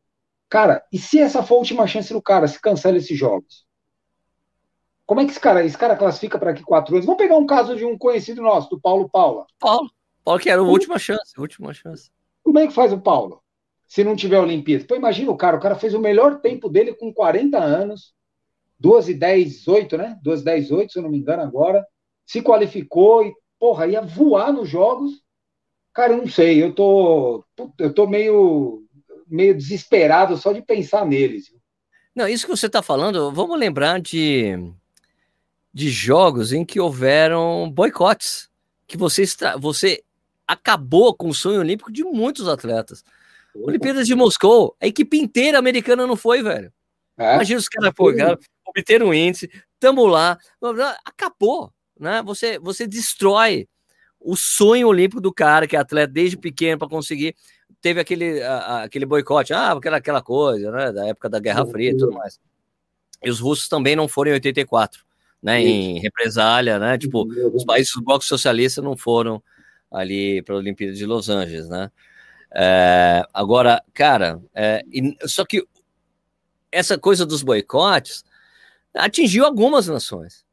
Cara, 0.50 0.82
e 0.91 0.98
se 0.98 1.20
essa 1.20 1.43
for 1.43 1.55
a 1.55 1.58
última 1.60 1.86
chance 1.86 2.13
do 2.13 2.22
cara, 2.22 2.48
se 2.48 2.62
cancela 2.62 2.98
esses 2.98 3.17
jogos? 3.17 3.65
Como 5.05 5.20
é 5.20 5.25
que 5.25 5.32
esse 5.32 5.39
cara, 5.39 5.65
esse 5.65 5.77
cara 5.77 5.98
classifica 5.98 6.39
para 6.39 6.51
aqui 6.51 6.63
quatro 6.63 6.96
anos? 6.96 7.05
Vamos 7.05 7.22
pegar 7.22 7.36
um 7.36 7.46
caso 7.46 7.75
de 7.75 7.84
um 7.84 7.98
conhecido 7.98 8.41
nosso, 8.41 8.70
do 8.70 8.79
Paulo 8.79 9.10
Paula. 9.10 9.46
Paulo. 9.60 9.91
Paulo 10.24 10.39
que 10.39 10.50
era 10.50 10.62
a 10.62 10.63
última 10.63 10.98
chance, 10.98 11.34
última 11.38 11.74
chance. 11.74 12.10
Como 12.43 12.59
é 12.59 12.67
que 12.67 12.73
faz 12.73 12.91
o 12.91 13.01
Paulo? 13.01 13.41
Se 13.88 14.03
não 14.03 14.15
tiver 14.15 14.39
Olimpíada? 14.39 14.85
Pô, 14.85 14.95
imagina 14.95 15.31
o 15.31 15.38
cara, 15.38 15.57
o 15.57 15.59
cara 15.59 15.75
fez 15.75 15.93
o 15.93 16.00
melhor 16.00 16.41
tempo 16.41 16.69
dele 16.69 16.93
com 16.93 17.13
40 17.13 17.57
anos, 17.57 18.13
2 18.79 19.09
e 19.09 19.13
10, 19.13 19.67
8, 19.67 19.97
né? 19.97 20.19
2 20.21 20.41
e 20.41 20.43
10, 20.43 20.71
8, 20.71 20.93
se 20.93 21.00
eu 21.00 21.03
não 21.03 21.09
me 21.09 21.17
engano 21.17 21.43
agora. 21.43 21.85
Se 22.25 22.41
qualificou 22.41 23.23
e, 23.25 23.33
porra, 23.59 23.88
ia 23.88 24.01
voar 24.01 24.51
nos 24.51 24.69
jogos. 24.69 25.21
Cara, 25.93 26.13
eu 26.13 26.17
não 26.17 26.27
sei, 26.27 26.62
eu 26.62 26.73
tô, 26.73 27.45
eu 27.77 27.93
tô 27.93 28.07
meio 28.07 28.83
meio 29.27 29.55
desesperado 29.55 30.38
só 30.38 30.53
de 30.53 30.62
pensar 30.62 31.05
neles. 31.05 31.51
Não, 32.15 32.27
isso 32.27 32.45
que 32.45 32.55
você 32.55 32.67
está 32.67 32.83
falando, 32.83 33.31
vamos 33.31 33.57
lembrar 33.57 34.00
de, 34.00 34.71
de 35.73 35.89
jogos 35.89 36.53
em 36.53 36.63
que 36.63 36.79
houveram 36.79 37.69
boicotes, 37.71 38.47
que 38.85 38.95
você, 38.95 39.23
você 39.59 40.03
acabou 40.47 41.13
com 41.13 41.29
o 41.29 41.33
sonho 41.33 41.59
olímpico 41.59 41.91
de 41.91 42.03
muitos 42.03 42.47
atletas. 42.47 43.03
Olimpíadas 43.55 44.07
de 44.07 44.15
Moscou, 44.15 44.75
a 44.81 44.88
equipe 44.88 45.17
inteira 45.17 45.59
americana 45.59 46.07
não 46.07 46.15
foi, 46.15 46.41
velho. 46.41 46.71
É? 47.17 47.35
Imagina 47.35 47.59
os 47.59 47.69
caras, 47.69 47.93
pô, 47.93 48.13
cara, 48.15 48.38
obteram 48.65 49.07
um 49.07 49.13
índice, 49.13 49.50
tamo 49.79 50.05
lá, 50.05 50.38
acabou, 51.05 51.71
né? 52.00 52.23
Você, 52.23 52.57
você 52.57 52.88
destrói 52.88 53.67
o 54.19 54.35
sonho 54.35 54.88
olímpico 54.88 55.21
do 55.21 55.33
cara, 55.33 55.67
que 55.67 55.75
é 55.75 55.79
atleta 55.79 56.12
desde 56.12 56.38
pequeno 56.38 56.79
para 56.79 56.89
conseguir. 56.89 57.35
Teve 57.81 58.00
aquele, 58.00 58.41
a, 58.41 58.83
aquele 58.83 59.05
boicote, 59.05 59.53
ah, 59.53 59.73
aquela, 59.73 59.97
aquela 59.97 60.21
coisa, 60.21 60.71
né? 60.71 60.91
Da 60.91 61.05
época 61.07 61.29
da 61.29 61.39
Guerra 61.39 61.65
Fria 61.65 61.91
e 61.91 61.97
tudo 61.97 62.13
mais. 62.13 62.39
E 63.21 63.29
os 63.29 63.39
russos 63.39 63.67
também 63.67 63.95
não 63.95 64.07
foram 64.07 64.31
em 64.31 64.35
84, 64.35 65.03
né? 65.41 65.62
Em 65.62 66.00
represália, 66.00 66.79
né? 66.79 66.97
Tipo, 66.97 67.27
os 67.53 67.63
países 67.63 67.93
do 67.93 68.01
bloco 68.01 68.23
socialista 68.23 68.81
não 68.81 68.97
foram 68.97 69.43
ali 69.93 70.41
para 70.41 70.55
a 70.55 70.57
Olimpíada 70.57 70.93
de 70.93 71.05
Los 71.05 71.29
Angeles, 71.29 71.69
né? 71.69 71.91
É, 72.55 73.23
agora, 73.33 73.81
cara, 73.93 74.41
é, 74.53 74.83
só 75.25 75.45
que 75.45 75.65
essa 76.71 76.97
coisa 76.97 77.25
dos 77.25 77.43
boicotes 77.43 78.23
atingiu 78.93 79.45
algumas 79.45 79.88
nações. 79.88 80.43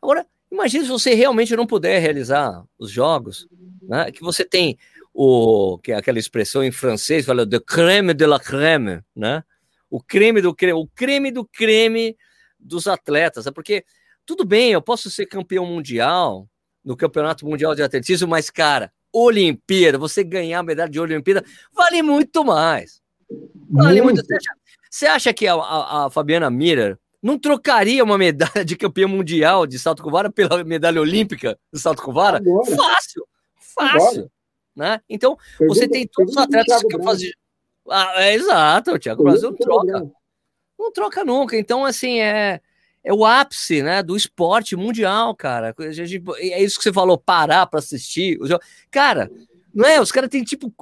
Agora, 0.00 0.26
imagine 0.52 0.84
se 0.84 0.90
você 0.90 1.14
realmente 1.14 1.56
não 1.56 1.66
puder 1.66 2.00
realizar 2.00 2.62
os 2.78 2.90
jogos, 2.90 3.48
né? 3.82 4.12
Que 4.12 4.20
você 4.20 4.44
tem 4.44 4.78
o 5.12 5.78
que 5.78 5.92
é 5.92 5.96
aquela 5.96 6.18
expressão 6.18 6.62
em 6.64 6.72
francês 6.72 7.24
fala 7.24 7.46
de 7.46 7.60
creme 7.60 8.12
de 8.12 8.26
la 8.26 8.40
creme, 8.40 9.00
né? 9.14 9.42
O 9.88 10.02
creme 10.02 10.40
do 10.40 10.54
creme, 10.54 10.78
o 10.78 10.88
creme 10.88 11.30
do 11.30 11.46
creme 11.46 12.16
dos 12.58 12.86
atletas, 12.86 13.46
é 13.46 13.50
porque 13.50 13.84
tudo 14.26 14.44
bem, 14.44 14.72
eu 14.72 14.82
posso 14.82 15.10
ser 15.10 15.26
campeão 15.26 15.66
mundial 15.66 16.48
no 16.84 16.96
Campeonato 16.96 17.46
Mundial 17.46 17.74
de 17.74 17.82
Atletismo, 17.82 18.28
mas 18.28 18.50
cara, 18.50 18.92
Olimpíada, 19.12 19.96
você 19.96 20.22
ganhar 20.22 20.58
a 20.58 20.62
medalha 20.62 20.90
de 20.90 21.00
Olimpíada 21.00 21.44
vale 21.72 22.02
muito 22.02 22.44
mais. 22.44 23.00
Vale 23.70 24.02
muito. 24.02 24.16
muito. 24.16 24.26
Você, 24.26 24.34
acha, 24.34 24.52
você 24.90 25.06
acha 25.06 25.32
que 25.32 25.46
a, 25.46 25.54
a, 25.54 26.06
a 26.06 26.10
Fabiana 26.10 26.50
Miller 26.50 26.98
não 27.22 27.38
trocaria 27.38 28.04
uma 28.04 28.18
medalha 28.18 28.64
de 28.64 28.76
campeã 28.76 29.08
mundial 29.08 29.66
de 29.66 29.78
salto 29.78 30.02
com 30.02 30.10
vara 30.10 30.30
pela 30.30 30.62
medalha 30.62 31.00
olímpica 31.00 31.58
de 31.72 31.80
salto 31.80 32.02
com 32.02 32.12
vara? 32.12 32.36
Agora. 32.36 32.76
Fácil, 32.76 33.26
fácil. 33.74 34.30
Né? 34.76 35.00
Então, 35.08 35.38
pergunta, 35.56 35.80
você 35.80 35.88
tem 35.88 36.06
todos 36.06 36.32
os 36.32 36.36
atletas 36.36 36.82
que 36.82 37.02
fazem. 37.02 37.32
Ah, 37.88 38.14
é 38.16 38.34
exato, 38.34 38.92
o 38.92 38.98
Thiago 38.98 39.22
Brasil 39.22 39.50
não 39.50 39.56
troca. 39.56 40.10
Não 40.78 40.92
troca 40.92 41.24
nunca. 41.24 41.56
Então, 41.56 41.84
assim, 41.84 42.20
é, 42.20 42.60
é 43.04 43.12
o 43.12 43.24
ápice 43.24 43.82
né, 43.82 44.02
do 44.02 44.16
esporte 44.16 44.74
mundial, 44.74 45.34
cara. 45.36 45.74
É 46.38 46.62
isso 46.62 46.78
que 46.78 46.84
você 46.84 46.92
falou, 46.92 47.18
parar 47.18 47.66
para 47.66 47.78
assistir. 47.78 48.38
Cara, 48.90 49.30
não 49.74 49.86
é? 49.86 50.00
Os 50.00 50.10
caras 50.10 50.30
têm 50.30 50.42
tipo. 50.42 50.72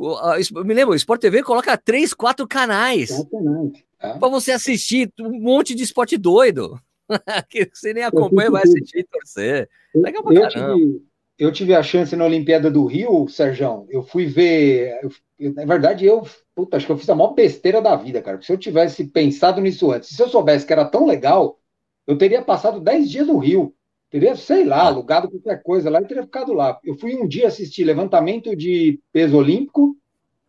Me 0.65 0.75
lembro, 0.75 0.93
o 0.93 0.97
Sport 0.97 1.21
TV 1.21 1.43
coloca 1.43 1.77
três, 1.77 2.15
quatro 2.15 2.47
canais. 2.47 3.11
Exatamente. 3.11 3.85
É. 3.99 4.19
Para 4.19 4.29
você 4.29 4.53
assistir 4.53 5.11
um 5.21 5.41
monte 5.41 5.75
de 5.75 5.83
esporte 5.83 6.17
doido. 6.17 6.79
que 7.49 7.69
você 7.73 7.93
nem 7.93 8.05
acompanha, 8.05 8.51
vai 8.51 8.63
assistir 8.63 9.01
e 9.01 9.05
torcer. 9.05 9.69
Legal 9.95 10.23
pra 10.23 10.35
eu, 10.35 10.49
tive, 10.49 11.03
eu 11.39 11.53
tive 11.53 11.75
a 11.75 11.83
chance 11.83 12.15
na 12.15 12.25
Olimpíada 12.25 12.71
do 12.71 12.85
Rio, 12.85 13.29
Sérgio. 13.29 13.87
Eu 13.91 14.03
fui 14.03 14.27
ver. 14.27 15.01
Eu, 15.39 15.55
na 15.55 15.65
verdade, 15.65 16.05
eu. 16.05 16.27
Puta, 16.55 16.77
acho 16.77 16.85
que 16.87 16.93
eu 16.93 16.99
fiz 16.99 17.09
a 17.09 17.15
maior 17.15 17.33
besteira 17.33 17.81
da 17.81 17.97
vida, 17.97 18.21
cara. 18.21 18.37
Porque 18.37 18.47
se 18.47 18.53
eu 18.53 18.59
tivesse 18.59 19.05
pensado 19.05 19.61
nisso 19.61 19.91
antes, 19.91 20.11
se 20.11 20.23
eu 20.23 20.29
soubesse 20.29 20.67
que 20.67 20.73
era 20.73 20.85
tão 20.85 21.07
legal, 21.07 21.59
eu 22.07 22.17
teria 22.17 22.43
passado 22.43 22.81
10 22.81 23.11
dias 23.11 23.27
no 23.27 23.39
Rio. 23.39 23.75
Teria, 24.11 24.37
sei 24.37 24.65
lá, 24.65 24.87
alugado 24.87 25.31
qualquer 25.31 25.63
coisa 25.63 25.89
lá 25.89 26.01
e 26.01 26.07
teria 26.07 26.23
ficado 26.23 26.53
lá. 26.53 26.79
Eu 26.85 26.95
fui 26.97 27.15
um 27.17 27.27
dia 27.27 27.49
assistir 27.49 27.85
levantamento 27.85 28.55
de 28.55 29.01
peso 29.13 29.37
olímpico. 29.37 29.97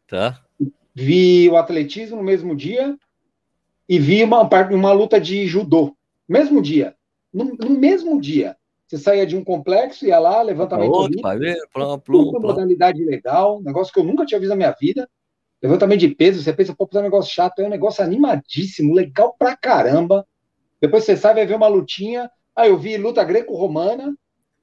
Tá. 0.08 0.42
Vi 0.94 1.50
o 1.50 1.56
atletismo 1.56 2.18
no 2.18 2.24
mesmo 2.24 2.56
dia 2.56 2.98
e 3.88 4.00
vi 4.00 4.24
uma, 4.24 4.42
uma 4.72 4.92
luta 4.92 5.20
de 5.20 5.48
judô. 5.48 5.96
Mesmo 6.28 6.62
dia. 6.62 6.96
No, 7.34 7.46
no 7.46 7.70
mesmo 7.70 8.20
dia. 8.20 8.58
Você 8.86 8.98
saía 8.98 9.26
de 9.26 9.36
um 9.36 9.44
complexo, 9.44 10.06
ia 10.06 10.20
lá, 10.20 10.42
levantamento 10.42 10.92
outro, 10.92 11.04
olímpico, 11.06 11.28
modalidade 12.40 13.04
legal, 13.04 13.62
negócio 13.62 13.92
que 13.92 14.00
eu 14.00 14.04
nunca 14.04 14.26
tinha 14.26 14.40
visto 14.40 14.52
na 14.52 14.56
minha 14.56 14.76
vida. 14.80 15.10
Levantamento 15.62 16.02
de 16.02 16.10
peso, 16.10 16.44
você 16.44 16.54
pensa, 16.54 16.76
pô, 16.76 16.88
é 16.94 17.00
um 17.00 17.02
negócio 17.02 17.34
chato, 17.34 17.60
é 17.60 17.66
um 17.66 17.70
negócio 17.70 18.04
animadíssimo, 18.04 18.94
legal 18.94 19.34
pra 19.40 19.56
caramba. 19.56 20.28
Depois 20.84 21.06
você 21.06 21.16
sai, 21.16 21.34
vai 21.34 21.46
ver 21.46 21.56
uma 21.56 21.70
lutinha. 21.70 22.30
Ah, 22.54 22.68
eu 22.68 22.78
vi 22.78 22.98
luta 22.98 23.24
greco-romana. 23.24 24.14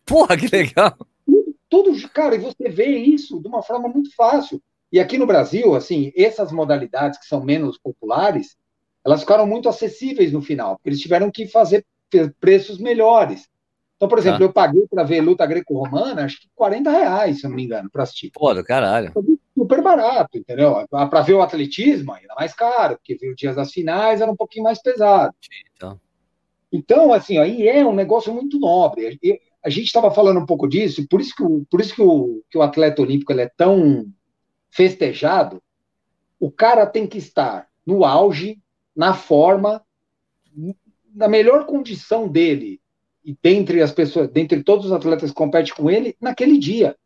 Porra, 0.05 0.37
que 0.37 0.55
legal! 0.55 0.95
Tudo, 1.25 1.57
tudo, 1.67 2.09
cara, 2.11 2.35
e 2.35 2.39
você 2.39 2.69
vê 2.69 2.89
isso 2.89 3.41
de 3.41 3.49
uma 3.49 3.62
forma 3.62 3.89
muito 3.89 4.15
fácil. 4.15 4.61
E 4.93 5.00
aqui 5.00 5.17
no 5.17 5.27
Brasil, 5.27 5.75
assim, 5.75 6.12
essas 6.15 6.53
modalidades 6.53 7.19
que 7.19 7.25
são 7.25 7.43
menos 7.43 7.79
populares, 7.79 8.55
elas 9.03 9.21
ficaram 9.21 9.47
muito 9.47 9.67
acessíveis 9.67 10.31
no 10.31 10.43
final, 10.43 10.77
porque 10.77 10.91
eles 10.91 11.00
tiveram 11.00 11.31
que 11.31 11.47
fazer 11.47 11.87
preços 12.39 12.77
melhores. 12.77 13.49
Então, 13.97 14.07
por 14.07 14.19
exemplo, 14.19 14.43
ah. 14.43 14.45
eu 14.45 14.53
paguei 14.53 14.87
para 14.89 15.05
ver 15.05 15.23
luta 15.23 15.47
greco-romana, 15.47 16.27
acho 16.27 16.39
que 16.39 16.50
40 16.55 16.91
reais, 16.91 17.41
se 17.41 17.47
eu 17.47 17.49
não 17.49 17.57
me 17.57 17.65
engano, 17.65 17.89
para 17.91 18.03
assistir. 18.03 18.31
Pô, 18.31 18.53
do 18.53 18.62
caralho. 18.62 19.11
Super 19.57 19.81
barato, 19.81 20.37
entendeu? 20.37 20.87
Para 20.91 21.23
ver 21.23 21.33
o 21.33 21.41
atletismo, 21.41 22.12
ainda 22.12 22.35
mais 22.35 22.53
caro, 22.53 22.97
porque 22.97 23.17
ver 23.17 23.31
os 23.31 23.37
dias 23.37 23.57
das 23.57 23.73
finais 23.73 24.21
era 24.21 24.31
um 24.31 24.37
pouquinho 24.37 24.65
mais 24.65 24.83
pesado. 24.83 25.35
Então, 25.75 25.99
então 26.73 27.12
assim, 27.12 27.39
aí 27.39 27.67
é 27.67 27.85
um 27.85 27.95
negócio 27.95 28.33
muito 28.33 28.59
nobre. 28.59 29.19
A 29.62 29.69
gente 29.69 29.87
estava 29.87 30.11
falando 30.11 30.41
um 30.41 30.47
pouco 30.47 30.69
disso, 30.69 31.07
por 31.09 31.21
isso 31.21 31.35
que 31.35 31.43
o, 31.43 31.65
por 31.71 31.81
isso 31.81 31.95
que 31.95 32.03
o, 32.03 32.43
que 32.50 32.59
o 32.59 32.62
atleta 32.62 33.03
olímpico 33.03 33.33
é 33.33 33.49
tão 33.49 34.07
festejado. 34.71 35.62
O 36.39 36.50
cara 36.50 36.87
tem 36.87 37.07
que 37.07 37.19
estar 37.19 37.69
no 37.85 38.05
auge 38.05 38.59
na 38.97 39.15
forma, 39.15 39.85
na 41.15 41.29
melhor 41.29 41.67
condição 41.67 42.29
dele, 42.29 42.81
e 43.25 43.37
dentre 43.43 43.83
as 43.83 43.93
pessoas, 43.93 44.29
dentre 44.29 44.62
todos 44.62 44.87
os 44.87 44.93
atletas 44.93 45.31
que 45.31 45.37
competem 45.37 45.75
com 45.75 45.91
ele, 45.91 46.17
naquele 46.21 46.59
dia. 46.59 46.97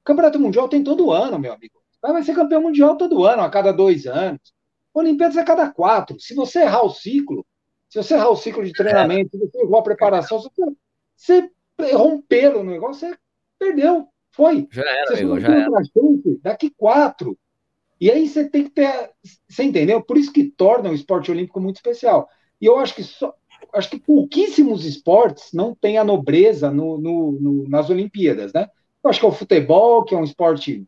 O 0.00 0.04
Campeonato 0.04 0.38
Mundial 0.38 0.68
tem 0.68 0.82
todo 0.82 1.10
ano, 1.10 1.38
meu 1.38 1.52
amigo. 1.52 1.74
Vai 2.00 2.22
ser 2.22 2.34
campeão 2.34 2.60
mundial 2.60 2.96
todo 2.96 3.24
ano, 3.24 3.42
a 3.42 3.48
cada 3.48 3.72
dois 3.72 4.06
anos. 4.06 4.52
Olimpíadas 4.92 5.38
a 5.38 5.44
cada 5.44 5.70
quatro. 5.70 6.20
Se 6.20 6.34
você 6.34 6.60
errar 6.60 6.84
o 6.84 6.90
ciclo, 6.90 7.46
se 7.94 8.02
você 8.02 8.14
errar 8.14 8.30
o 8.30 8.36
ciclo 8.36 8.64
de 8.64 8.72
treinamento, 8.72 9.30
se 9.30 9.38
você 9.38 9.60
errou 9.60 9.78
a 9.78 9.82
preparação, 9.82 10.40
se 10.40 10.50
você 11.16 11.50
um 11.96 12.20
pelo 12.20 12.64
no 12.64 12.72
negócio, 12.72 13.08
você 13.08 13.16
perdeu. 13.56 14.08
Foi. 14.32 14.66
Já 14.68 14.82
era, 14.82 15.06
você 15.06 15.22
amigo, 15.22 15.38
já 15.38 15.54
era. 15.54 15.70
Chance, 15.84 16.40
daqui 16.42 16.70
quatro. 16.76 17.38
E 18.00 18.10
aí 18.10 18.26
você 18.28 18.48
tem 18.48 18.64
que 18.64 18.70
ter. 18.70 19.12
Você 19.48 19.62
entendeu? 19.62 20.02
Por 20.02 20.18
isso 20.18 20.32
que 20.32 20.42
torna 20.42 20.90
o 20.90 20.94
esporte 20.94 21.30
olímpico 21.30 21.60
muito 21.60 21.76
especial. 21.76 22.28
E 22.60 22.66
eu 22.66 22.80
acho 22.80 22.96
que 22.96 23.04
só, 23.04 23.32
acho 23.72 23.90
que 23.90 24.00
pouquíssimos 24.00 24.84
esportes 24.84 25.52
não 25.52 25.72
têm 25.72 25.96
a 25.96 26.02
nobreza 26.02 26.72
no, 26.72 26.98
no, 26.98 27.32
no, 27.40 27.68
nas 27.68 27.90
Olimpíadas, 27.90 28.52
né? 28.52 28.66
Eu 29.04 29.10
acho 29.10 29.20
que 29.20 29.26
é 29.26 29.28
o 29.28 29.32
futebol, 29.32 30.04
que 30.04 30.16
é 30.16 30.18
um 30.18 30.24
esporte 30.24 30.84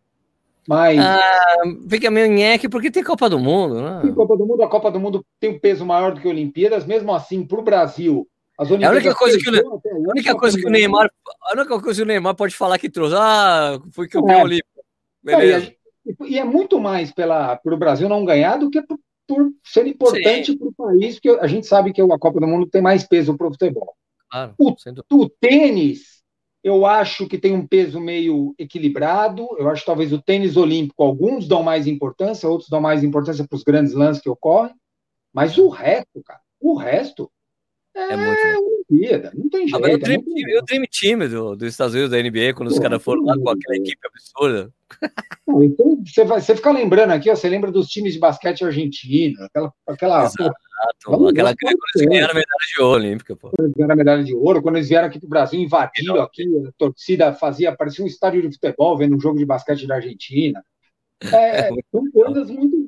mais. 0.68 0.98
Ah, 0.98 1.62
fica 1.88 2.10
meio 2.10 2.28
nheque 2.28 2.68
porque 2.68 2.90
tem 2.90 3.02
Copa 3.02 3.28
do 3.28 3.38
Mundo, 3.38 3.80
né? 3.80 4.00
Tem 4.02 4.14
Copa 4.14 4.36
do 4.36 4.46
Mundo, 4.46 4.62
a 4.62 4.68
Copa 4.68 4.90
do 4.90 5.00
Mundo 5.00 5.24
tem 5.40 5.50
um 5.50 5.58
peso 5.58 5.84
maior 5.84 6.12
do 6.12 6.20
que 6.20 6.28
Olimpíadas, 6.28 6.84
mesmo 6.86 7.14
assim, 7.14 7.44
para 7.44 7.58
o 7.58 7.62
Brasil. 7.62 8.26
As 8.58 8.70
Olimpíadas 8.70 9.04
é 9.04 9.08
a 9.08 9.10
única 9.10 9.18
coisa 9.18 9.38
que, 9.38 9.50
o, 9.50 9.74
a 9.74 10.10
única 10.10 10.34
coisa 10.34 10.58
que 10.58 10.66
o 10.66 10.70
Neymar, 10.70 11.10
a 11.42 11.52
única 11.54 11.80
coisa 11.80 12.00
que 12.00 12.04
o 12.04 12.06
Neymar 12.06 12.34
pode 12.34 12.54
falar 12.54 12.78
que 12.78 12.88
trouxe, 12.88 13.14
ah, 13.16 13.78
fui 13.92 14.08
campeão 14.08 14.40
é. 14.40 14.44
olímpico. 14.44 14.84
Beleza. 15.22 15.72
E 16.24 16.38
é 16.38 16.44
muito 16.44 16.78
mais 16.78 17.12
pela, 17.12 17.56
pelo 17.56 17.76
Brasil 17.76 18.08
não 18.08 18.24
ganhar 18.24 18.56
do 18.56 18.70
que 18.70 18.80
por, 18.80 18.98
por 19.26 19.52
ser 19.64 19.86
importante 19.86 20.56
para 20.56 20.68
o 20.68 20.72
país, 20.72 21.14
porque 21.14 21.38
a 21.40 21.46
gente 21.46 21.66
sabe 21.66 21.92
que 21.92 22.00
a 22.00 22.18
Copa 22.18 22.40
do 22.40 22.46
Mundo 22.46 22.66
tem 22.66 22.80
mais 22.80 23.04
peso 23.04 23.36
para 23.36 23.48
o 23.48 23.50
futebol. 23.50 23.94
Claro, 24.30 24.54
o, 24.58 24.74
o 25.12 25.28
tênis, 25.28 26.15
eu 26.66 26.84
acho 26.84 27.28
que 27.28 27.38
tem 27.38 27.52
um 27.52 27.64
peso 27.64 28.00
meio 28.00 28.52
equilibrado. 28.58 29.46
Eu 29.56 29.70
acho 29.70 29.82
que 29.82 29.86
talvez 29.86 30.12
o 30.12 30.20
tênis 30.20 30.56
olímpico, 30.56 31.00
alguns 31.00 31.46
dão 31.46 31.62
mais 31.62 31.86
importância, 31.86 32.48
outros 32.48 32.68
dão 32.68 32.80
mais 32.80 33.04
importância 33.04 33.46
para 33.46 33.54
os 33.54 33.62
grandes 33.62 33.94
lances 33.94 34.20
que 34.20 34.28
ocorrem. 34.28 34.74
Mas 35.32 35.56
o 35.58 35.68
resto, 35.68 36.20
cara, 36.24 36.40
o 36.60 36.74
resto 36.74 37.30
é, 37.96 38.12
é 38.12 38.16
muito. 38.16 38.76
Olimpíada, 38.88 39.32
não 39.34 39.48
tem 39.48 39.66
jeito. 39.66 39.84
Ah, 39.84 39.92
o, 39.92 39.98
dream, 39.98 40.22
é 40.48 40.58
o 40.58 40.62
Dream 40.62 40.84
Team 41.00 41.28
do, 41.28 41.56
dos 41.56 41.68
Estados 41.68 41.94
Unidos, 41.94 42.10
da 42.10 42.22
NBA, 42.22 42.54
quando 42.54 42.68
os 42.68 42.78
caras 42.78 43.02
foram 43.02 43.24
lá 43.24 43.36
com 43.36 43.48
aquela 43.48 43.76
equipe 43.76 43.98
absurda. 44.06 44.72
Não, 45.46 45.62
então, 45.62 46.02
você, 46.04 46.24
vai, 46.24 46.40
você 46.40 46.54
fica 46.54 46.70
lembrando 46.70 47.10
aqui, 47.10 47.30
ó, 47.30 47.34
você 47.34 47.48
lembra 47.48 47.72
dos 47.72 47.88
times 47.88 48.12
de 48.12 48.18
basquete 48.18 48.64
argentino, 48.64 49.42
aquela. 49.44 49.72
aquela 49.86 50.24
Exato, 50.24 50.56
pô, 51.04 51.28
aquela 51.28 51.54
quando 51.60 51.76
eles 51.96 52.08
ganharam 52.08 52.32
a 52.32 52.34
medalha 52.34 52.66
de 52.74 52.82
ouro 52.82 53.02
olímpica, 53.02 53.36
pô. 53.36 53.50
Quando 53.50 53.66
eles 53.66 53.76
ganharam 53.76 53.94
a 53.94 53.96
medalha 53.96 54.24
de 54.24 54.34
ouro, 54.34 54.62
quando 54.62 54.76
eles 54.76 54.88
vieram 54.88 55.08
aqui 55.08 55.18
pro 55.18 55.28
Brasil, 55.28 55.58
invadiram 55.58 56.20
aqui, 56.20 56.44
a 56.68 56.72
torcida 56.78 57.32
fazia, 57.32 57.74
parecia 57.74 58.04
um 58.04 58.08
estádio 58.08 58.42
de 58.42 58.52
futebol 58.52 58.96
vendo 58.96 59.16
um 59.16 59.20
jogo 59.20 59.38
de 59.38 59.46
basquete 59.46 59.86
da 59.86 59.96
Argentina. 59.96 60.62
É, 61.32 61.68
é 61.68 61.70
são 61.90 62.10
coisas 62.12 62.50
muito 62.50 62.85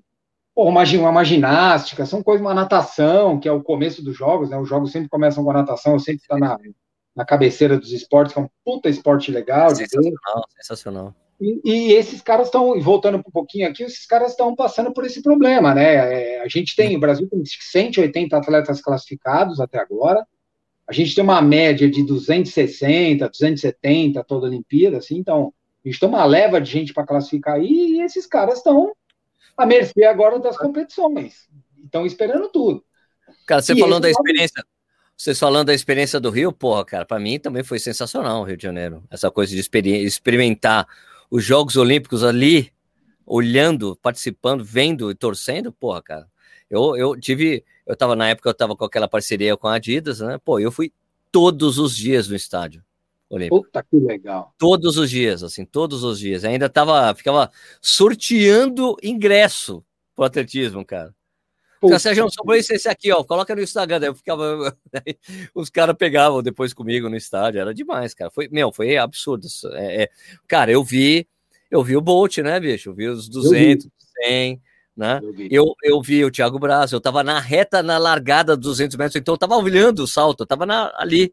uma, 0.67 0.83
uma 1.11 1.25
ginástica, 1.25 2.05
são 2.05 2.23
coisas, 2.23 2.45
uma 2.45 2.55
natação, 2.55 3.39
que 3.39 3.49
é 3.49 3.53
o 3.53 3.63
começo 3.63 4.03
dos 4.03 4.17
jogos, 4.17 4.51
né? 4.51 4.59
Os 4.59 4.69
jogos 4.69 4.91
sempre 4.91 5.09
começam 5.09 5.45
com 5.45 5.51
a 5.51 5.55
natação, 5.55 5.93
eu 5.93 6.01
sempre 6.01 6.23
estou 6.23 6.39
na, 6.39 6.59
na 7.15 7.25
cabeceira 7.25 7.79
dos 7.79 7.93
esportes, 7.93 8.33
que 8.33 8.41
é 8.41 8.43
um 8.43 8.49
puta 8.65 8.89
esporte 8.89 9.31
legal. 9.31 9.75
Sensacional, 9.75 10.45
sensacional. 10.57 11.15
E, 11.41 11.61
e, 11.65 11.93
esses 11.93 12.21
caras 12.21 12.49
estão, 12.49 12.81
voltando 12.81 13.19
um 13.19 13.23
pouquinho 13.23 13.69
aqui, 13.69 13.85
esses 13.85 14.05
caras 14.05 14.33
estão 14.33 14.57
passando 14.57 14.93
por 14.93 15.05
esse 15.05 15.23
problema, 15.23 15.73
né? 15.73 15.95
É, 15.95 16.43
a 16.43 16.49
gente 16.49 16.75
tem, 16.75 16.97
o 16.97 17.01
Brasil 17.01 17.29
tem 17.29 17.41
180 17.45 18.37
atletas 18.37 18.81
classificados 18.81 19.61
até 19.61 19.79
agora, 19.79 20.27
a 20.89 20.93
gente 20.93 21.15
tem 21.15 21.23
uma 21.23 21.41
média 21.41 21.89
de 21.89 22.03
260, 22.03 23.29
270 23.29 24.25
toda 24.25 24.47
a 24.47 24.49
Olimpíada, 24.49 24.97
assim, 24.97 25.19
então 25.19 25.53
a 25.85 25.89
gente 25.89 26.01
tem 26.01 26.09
uma 26.09 26.25
leva 26.25 26.61
de 26.61 26.69
gente 26.69 26.93
para 26.93 27.07
classificar 27.07 27.55
aí, 27.55 27.97
e 27.97 28.01
esses 28.01 28.27
caras 28.27 28.59
estão 28.59 28.93
à 29.59 29.67
mercê 29.67 30.05
agora 30.05 30.39
das 30.39 30.57
competições, 30.57 31.49
estão 31.85 32.07
esperando 32.07 32.49
tudo. 32.49 32.85
Cara, 33.45 33.61
você 33.61 33.75
e 33.75 33.79
falando 33.79 34.03
da 34.03 34.11
experiência, 34.11 34.65
vocês 35.17 35.39
falando 35.39 35.67
da 35.67 35.75
experiência 35.75 36.21
do 36.21 36.31
Rio, 36.31 36.53
porra, 36.53 36.85
cara, 36.85 37.05
para 37.05 37.19
mim 37.19 37.41
também 37.41 37.65
foi 37.65 37.79
sensacional 37.79 38.41
o 38.41 38.45
Rio 38.45 38.57
de 38.57 38.63
Janeiro. 38.63 39.03
Essa 39.11 39.31
coisa 39.31 39.53
de 39.53 39.61
experimentar 40.05 40.87
os 41.29 41.45
Jogos 41.45 41.77
Olímpicos 41.77 42.23
ali, 42.23 42.73
olhando, 43.27 43.97
participando, 43.97 44.65
vendo 44.65 45.11
e 45.11 45.15
torcendo, 45.15 45.73
porra, 45.73 46.03
cara. 46.03 46.29
Eu, 46.71 46.97
eu 46.97 47.19
tive, 47.19 47.65
eu 47.85 47.97
tava 47.97 48.15
na 48.15 48.29
época, 48.29 48.49
eu 48.49 48.55
tava 48.55 48.77
com 48.77 48.85
aquela 48.85 49.09
parceria 49.09 49.57
com 49.57 49.67
a 49.67 49.75
Adidas, 49.75 50.21
né? 50.21 50.39
Pô, 50.45 50.61
eu 50.61 50.71
fui 50.71 50.93
todos 51.33 51.79
os 51.79 51.97
dias 51.97 52.29
no 52.29 52.37
estádio. 52.37 52.83
Olímpico. 53.31 53.63
Puta 53.63 53.83
que 53.83 53.97
legal. 53.97 54.55
Todos 54.59 54.97
os 54.97 55.11
dias, 55.11 55.43
assim, 55.43 55.65
todos 55.65 56.03
os 56.03 56.19
dias. 56.19 56.45
Ainda 56.45 56.69
tava, 56.69 57.15
ficava 57.15 57.51
sorteando 57.81 58.97
ingresso 59.03 59.85
pro 60.15 60.25
atletismo, 60.25 60.85
cara. 60.85 61.15
Puta. 61.81 61.99
Sérgio, 61.99 62.29
sobrou 62.31 62.57
esse, 62.57 62.75
esse 62.75 62.89
aqui, 62.89 63.13
ó. 63.13 63.23
Coloca 63.23 63.55
no 63.55 63.63
Instagram. 63.63 64.01
Daí 64.01 64.09
eu 64.09 64.15
ficava. 64.15 64.77
os 65.55 65.71
caras 65.71 65.97
pegavam 65.97 66.43
depois 66.43 66.73
comigo 66.73 67.09
no 67.09 67.17
estádio. 67.17 67.61
Era 67.61 67.73
demais, 67.73 68.15
cara. 68.15 68.31
Foi, 68.31 68.49
meu, 68.49 68.73
foi 68.73 68.97
absurdo. 68.97 69.47
É, 69.75 70.03
é, 70.03 70.09
cara, 70.47 70.73
eu 70.73 70.83
vi. 70.83 71.27
Eu 71.71 71.85
vi 71.85 71.97
o 71.97 72.01
Bolt, 72.01 72.39
né, 72.39 72.59
bicho? 72.59 72.91
Eu 72.91 72.95
vi 72.95 73.09
os 73.09 73.29
200, 73.29 73.85
vi. 73.85 73.91
100, 74.25 74.63
né? 74.97 75.21
Eu 75.23 75.33
vi. 75.33 75.49
Eu, 75.51 75.75
eu 75.85 76.03
vi 76.03 76.25
o 76.25 76.31
Thiago 76.31 76.59
Braz. 76.59 76.91
Eu 76.91 77.01
tava 77.01 77.23
na 77.23 77.39
reta, 77.39 77.83
na 77.83 77.99
largada 77.99 78.57
dos 78.57 78.79
200 78.79 78.97
metros. 78.97 79.17
Então 79.17 79.35
eu 79.35 79.39
tava 79.39 79.57
olhando 79.57 80.01
o 80.01 80.07
salto. 80.07 80.43
Eu 80.43 80.47
tava 80.47 80.67
na, 80.67 80.93
ali. 80.97 81.33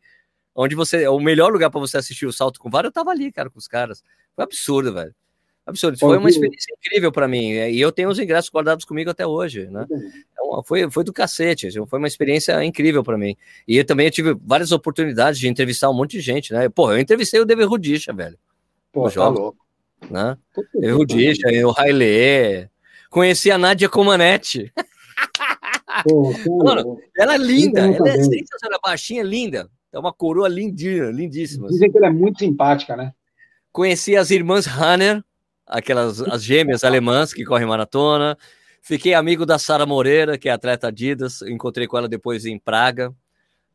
Onde 0.56 0.74
você. 0.74 1.08
O 1.08 1.20
melhor 1.20 1.52
lugar 1.52 1.70
para 1.70 1.80
você 1.80 1.98
assistir 1.98 2.26
o 2.26 2.32
salto 2.32 2.60
com 2.60 2.70
vara, 2.70 2.88
eu 2.88 2.92
tava 2.92 3.12
ali, 3.12 3.32
cara, 3.32 3.50
com 3.50 3.60
os 3.60 3.68
caras. 3.68 4.02
Foi 4.36 4.44
absurdo, 4.44 4.94
velho. 4.94 5.14
Absurdo. 5.66 5.98
Foi 5.98 6.18
uma 6.18 6.30
experiência 6.30 6.74
incrível 6.80 7.12
para 7.12 7.28
mim. 7.28 7.50
E 7.50 7.82
eu 7.82 7.92
tenho 7.92 8.08
os 8.08 8.20
ingressos 8.20 8.52
guardados 8.52 8.86
comigo 8.86 9.10
até 9.10 9.26
hoje, 9.26 9.68
né? 9.68 9.86
Então, 10.32 10.64
foi, 10.64 10.90
foi 10.92 11.04
do 11.04 11.12
cacete. 11.12 11.68
Assim, 11.68 11.86
foi 11.88 12.00
uma 12.00 12.08
experiência 12.08 12.64
incrível 12.64 13.04
para 13.04 13.18
mim. 13.18 13.36
E 13.68 13.76
eu 13.78 13.84
também 13.84 14.10
tive 14.12 14.36
várias 14.46 14.72
oportunidades 14.72 15.40
de 15.40 15.48
entrevistar 15.48 15.90
um 15.90 15.94
monte 15.94 16.12
de 16.12 16.22
gente, 16.22 16.54
né? 16.54 16.70
Pô, 16.70 16.92
eu 16.92 17.00
entrevistei 17.00 17.40
o 17.40 17.46
David 17.46 17.68
Rudisha, 17.68 18.14
velho. 18.14 18.38
Pô, 18.92 19.10
tá 19.10 19.28
louco. 19.28 19.58
Né? 20.10 20.38
David 20.74 20.92
Rudisha, 20.92 21.48
o 21.68 21.74
Haile. 21.76 22.70
Conheci 23.10 23.50
a 23.50 23.58
Nádia 23.58 23.90
Comanete. 23.90 24.72
Pô, 26.04 26.32
Mano, 26.64 27.00
ela 27.18 27.36
é 27.36 27.38
linda, 27.38 27.82
ela 27.82 28.10
é 28.10 28.22
sensacional, 28.22 28.80
baixinha, 28.84 29.24
linda. 29.24 29.70
É 29.96 30.00
uma 30.00 30.12
coroa 30.12 30.50
lindinha, 30.50 31.06
lindíssima. 31.06 31.70
Dizem 31.70 31.90
que 31.90 31.98
ela 31.98 32.08
é 32.08 32.12
muito 32.12 32.40
simpática, 32.40 32.98
né? 32.98 33.14
Conheci 33.72 34.18
as 34.18 34.30
irmãs 34.30 34.68
Hanner, 34.68 35.24
aquelas 35.66 36.22
as 36.22 36.44
gêmeas 36.44 36.84
alemãs 36.84 37.34
que 37.34 37.46
correm 37.46 37.66
maratona. 37.66 38.38
Fiquei 38.82 39.14
amigo 39.14 39.46
da 39.46 39.58
Sara 39.58 39.86
Moreira, 39.86 40.38
que 40.38 40.50
é 40.50 40.52
atleta 40.52 40.90
Adidas. 40.90 41.42
Encontrei 41.44 41.88
com 41.88 41.98
ela 41.98 42.10
depois 42.10 42.46
em 42.46 42.60
Praga. 42.60 43.16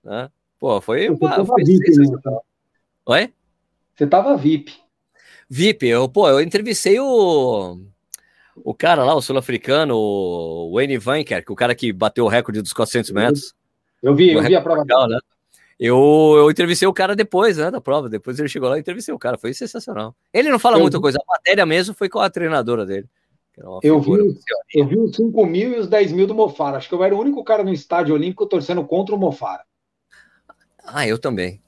Né? 0.05 0.29
Pô, 0.59 0.79
foi 0.83 1.09
uma. 1.09 1.43
Foi 1.47 1.65
VIP, 1.65 1.91
né? 1.97 2.39
Oi? 3.07 3.33
Você 3.97 4.07
tava 4.07 4.37
VIP. 4.37 4.75
VIP, 5.49 5.87
eu, 5.87 6.07
pô, 6.07 6.29
eu 6.29 6.43
entrevistei 6.43 7.01
o. 7.01 7.81
O 8.63 8.75
cara 8.75 9.05
lá, 9.05 9.15
o 9.15 9.23
sul-africano, 9.23 9.97
o 9.97 10.73
Wayne 10.75 10.99
Vanker, 10.99 11.43
que 11.43 11.51
é 11.51 11.53
o 11.53 11.57
cara 11.57 11.75
que 11.75 11.91
bateu 11.95 12.27
o 12.27 12.29
recorde 12.29 12.61
dos 12.61 12.75
400 12.75 13.11
metros. 13.11 13.55
Eu 14.03 14.15
vi, 14.15 14.33
eu 14.33 14.43
vi 14.43 14.55
a 14.55 14.61
prova. 14.61 14.83
Legal, 14.83 15.09
né? 15.09 15.19
Eu, 15.81 16.35
eu 16.37 16.51
entrevistei 16.51 16.87
o 16.87 16.93
cara 16.93 17.17
depois, 17.17 17.57
né, 17.57 17.71
da 17.71 17.81
prova. 17.81 18.07
Depois 18.07 18.39
ele 18.39 18.51
chegou 18.51 18.69
lá 18.69 18.77
e 18.77 18.81
entrevistei 18.81 19.15
o 19.15 19.19
cara. 19.19 19.39
Foi 19.39 19.55
sensacional. 19.55 20.15
Ele 20.31 20.51
não 20.51 20.59
fala 20.59 20.77
eu 20.77 20.83
muita 20.83 20.99
vi. 20.99 21.03
coisa. 21.03 21.19
A 21.19 21.33
matéria 21.33 21.65
mesmo 21.65 21.95
foi 21.95 22.07
com 22.07 22.19
a 22.19 22.29
treinadora 22.29 22.85
dele. 22.85 23.09
Eu 23.83 24.01
vi, 24.01 24.11
eu 24.75 24.87
vi 24.87 24.99
os 24.99 25.17
5 25.17 25.47
mil 25.47 25.73
e 25.73 25.79
os 25.79 25.89
10 25.89 26.13
mil 26.13 26.27
do 26.27 26.35
Mofara. 26.35 26.77
Acho 26.77 26.89
que 26.89 26.95
eu 26.95 27.03
era 27.03 27.15
o 27.15 27.19
único 27.19 27.43
cara 27.43 27.65
no 27.65 27.73
estádio 27.73 28.15
olímpico 28.15 28.47
torcendo 28.47 28.85
contra 28.85 29.15
o 29.15 29.19
Mofara. 29.19 29.65
Ah, 30.85 31.07
eu 31.07 31.19
também. 31.19 31.63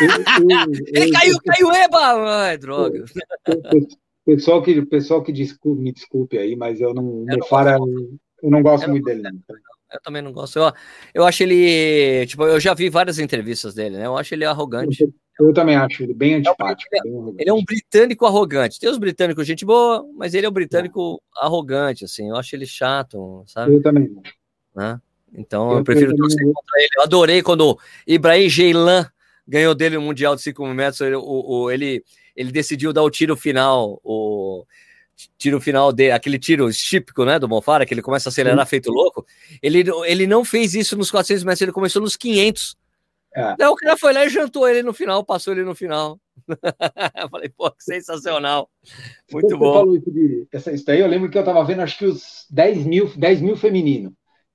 Eu, 0.00 0.08
eu, 0.08 0.66
ele 1.02 1.12
caiu, 1.12 1.38
caiu, 1.44 1.72
eba! 1.72 2.44
Ai, 2.44 2.58
droga. 2.58 3.04
Pessoal 4.24 4.62
que, 4.62 4.84
pessoal 4.86 5.22
que 5.22 5.32
desculpe, 5.32 5.82
me 5.82 5.92
desculpe 5.92 6.38
aí, 6.38 6.56
mas 6.56 6.80
eu 6.80 6.94
não. 6.94 7.24
Eu 7.28 7.38
Mofara, 7.38 7.78
não 7.78 7.86
eu 8.42 8.50
não 8.50 8.62
gosto 8.62 8.88
muito 8.88 9.04
dele. 9.04 9.22
Não. 9.22 9.32
Eu 9.92 10.00
também 10.02 10.20
não 10.20 10.32
gosto. 10.32 10.58
Eu, 10.58 10.72
eu 11.14 11.24
acho 11.24 11.42
ele. 11.42 12.26
Tipo, 12.26 12.44
eu 12.44 12.60
já 12.60 12.74
vi 12.74 12.90
várias 12.90 13.18
entrevistas 13.18 13.74
dele, 13.74 13.96
né? 13.96 14.06
Eu 14.06 14.16
acho 14.16 14.34
ele 14.34 14.44
arrogante. 14.44 15.02
Eu, 15.02 15.46
eu 15.46 15.52
também 15.52 15.76
acho 15.76 16.02
ele 16.02 16.12
bem 16.12 16.34
antipático. 16.34 16.90
Ele 16.92 17.08
é, 17.08 17.42
ele 17.42 17.50
é, 17.50 17.54
um 17.54 17.64
britânico 17.64 18.26
arrogante. 18.26 18.78
Tem 18.78 18.90
os 18.90 18.98
britânicos, 18.98 19.46
gente 19.46 19.64
boa, 19.64 20.04
mas 20.16 20.34
ele 20.34 20.46
é 20.46 20.48
um 20.48 20.52
britânico 20.52 21.22
é. 21.40 21.46
arrogante, 21.46 22.04
assim. 22.04 22.28
Eu 22.28 22.36
acho 22.36 22.54
ele 22.54 22.66
chato, 22.66 23.44
sabe? 23.46 23.74
Eu 23.74 23.82
também. 23.82 24.10
Né? 24.74 25.00
Então 25.34 25.72
eu, 25.72 25.78
eu 25.78 25.84
prefiro 25.84 26.14
torcer 26.14 26.44
contra 26.44 26.78
ele. 26.78 26.90
Eu 26.96 27.02
adorei 27.02 27.42
quando 27.42 27.78
Ibrahim 28.06 28.48
Geilan 28.48 29.06
ganhou 29.46 29.74
dele 29.74 29.96
o 29.96 30.02
Mundial 30.02 30.36
de 30.36 30.42
5 30.42 30.66
metros. 30.66 31.00
Ele, 31.00 31.16
o, 31.16 31.22
o, 31.22 31.70
ele, 31.70 32.04
ele 32.36 32.52
decidiu 32.52 32.92
dar 32.92 33.02
o 33.02 33.10
tiro 33.10 33.34
final. 33.36 33.98
O, 34.04 34.64
tiro 35.36 35.60
final 35.60 35.92
dele, 35.92 36.12
aquele 36.12 36.38
tiro 36.38 36.72
típico, 36.72 37.24
né, 37.24 37.38
do 37.38 37.48
Monfara, 37.48 37.84
que 37.84 37.92
ele 37.92 38.02
começa 38.02 38.28
a 38.28 38.30
acelerar 38.30 38.64
Sim. 38.66 38.70
feito 38.70 38.90
louco, 38.90 39.26
ele, 39.62 39.84
ele 40.06 40.26
não 40.26 40.44
fez 40.44 40.74
isso 40.74 40.96
nos 40.96 41.10
400 41.10 41.44
metros, 41.44 41.62
ele 41.62 41.72
começou 41.72 42.00
nos 42.00 42.16
500. 42.16 42.76
É. 43.34 43.56
Daí 43.56 43.68
o 43.68 43.74
cara 43.74 43.96
foi 43.96 44.12
lá 44.12 44.24
e 44.24 44.28
jantou 44.28 44.68
ele 44.68 44.82
no 44.82 44.92
final, 44.92 45.24
passou 45.24 45.52
ele 45.52 45.62
no 45.62 45.74
final. 45.74 46.18
eu 46.48 47.28
falei, 47.28 47.48
pô, 47.48 47.70
que 47.70 47.84
sensacional. 47.84 48.70
Muito 49.32 49.56
bom. 49.58 49.94
Isso, 49.94 50.10
de, 50.10 50.46
essa, 50.52 50.72
isso 50.72 50.84
daí 50.84 51.00
eu 51.00 51.06
lembro 51.06 51.30
que 51.30 51.38
eu 51.38 51.44
tava 51.44 51.64
vendo, 51.64 51.82
acho 51.82 51.98
que 51.98 52.06
os 52.06 52.46
10 52.50 52.86
mil, 52.86 53.12
10 53.16 53.40
mil 53.40 53.56
feminino. 53.56 54.12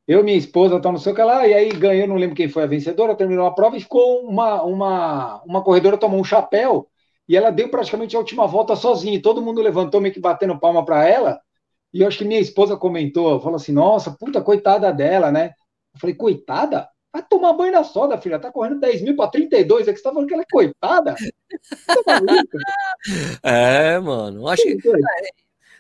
Eu 0.08 0.20
e 0.20 0.24
minha 0.24 0.38
esposa 0.38 0.76
estamos 0.76 1.00
no 1.00 1.04
seu 1.04 1.16
que 1.16 1.22
lá, 1.22 1.48
e 1.48 1.54
aí 1.54 1.70
ganhou, 1.70 2.08
não 2.08 2.18
lembro 2.18 2.36
quem 2.36 2.50
foi 2.50 2.64
a 2.64 2.68
vencedora, 2.68 3.16
terminou 3.16 3.46
a 3.46 3.54
prova 3.54 3.78
e 3.78 3.82
ficou 3.82 4.26
uma, 4.26 4.62
uma, 4.64 5.42
uma 5.44 5.64
corredora 5.64 5.98
tomou 5.98 6.20
um 6.20 6.26
chapéu 6.26 6.90
e 7.28 7.38
ela 7.38 7.52
deu 7.52 7.70
praticamente 7.70 8.16
a 8.16 8.20
última 8.20 8.46
volta 8.46 8.76
sozinha. 8.76 9.16
E 9.16 9.22
todo 9.22 9.42
mundo 9.42 9.62
levantou 9.62 10.02
meio 10.02 10.14
que 10.14 10.20
batendo 10.20 10.60
palma 10.60 10.84
para 10.84 11.08
ela. 11.08 11.40
E 11.94 12.02
eu 12.02 12.08
acho 12.08 12.18
que 12.18 12.26
minha 12.26 12.40
esposa 12.40 12.76
comentou, 12.76 13.40
falou 13.40 13.56
assim: 13.56 13.72
Nossa, 13.72 14.12
puta, 14.12 14.42
coitada 14.42 14.92
dela, 14.92 15.32
né? 15.32 15.52
Eu 15.94 16.00
falei: 16.00 16.16
Coitada? 16.16 16.88
Vai 17.14 17.22
tomar 17.22 17.54
banho 17.54 17.72
na 17.72 17.84
soda, 17.84 18.18
filha. 18.18 18.40
Tá 18.40 18.52
correndo 18.52 18.80
10 18.80 19.04
mil 19.04 19.16
para 19.16 19.30
32. 19.30 19.88
É 19.88 19.94
que 19.94 20.00
você 20.00 20.04
tá 20.04 20.12
falando 20.12 20.28
que 20.28 20.34
ela 20.34 20.42
é 20.42 20.48
coitada? 20.52 21.16
Tá 22.06 22.22
é, 23.44 24.00
mano. 24.00 24.48
Acho 24.48 24.64
que. 24.64 24.78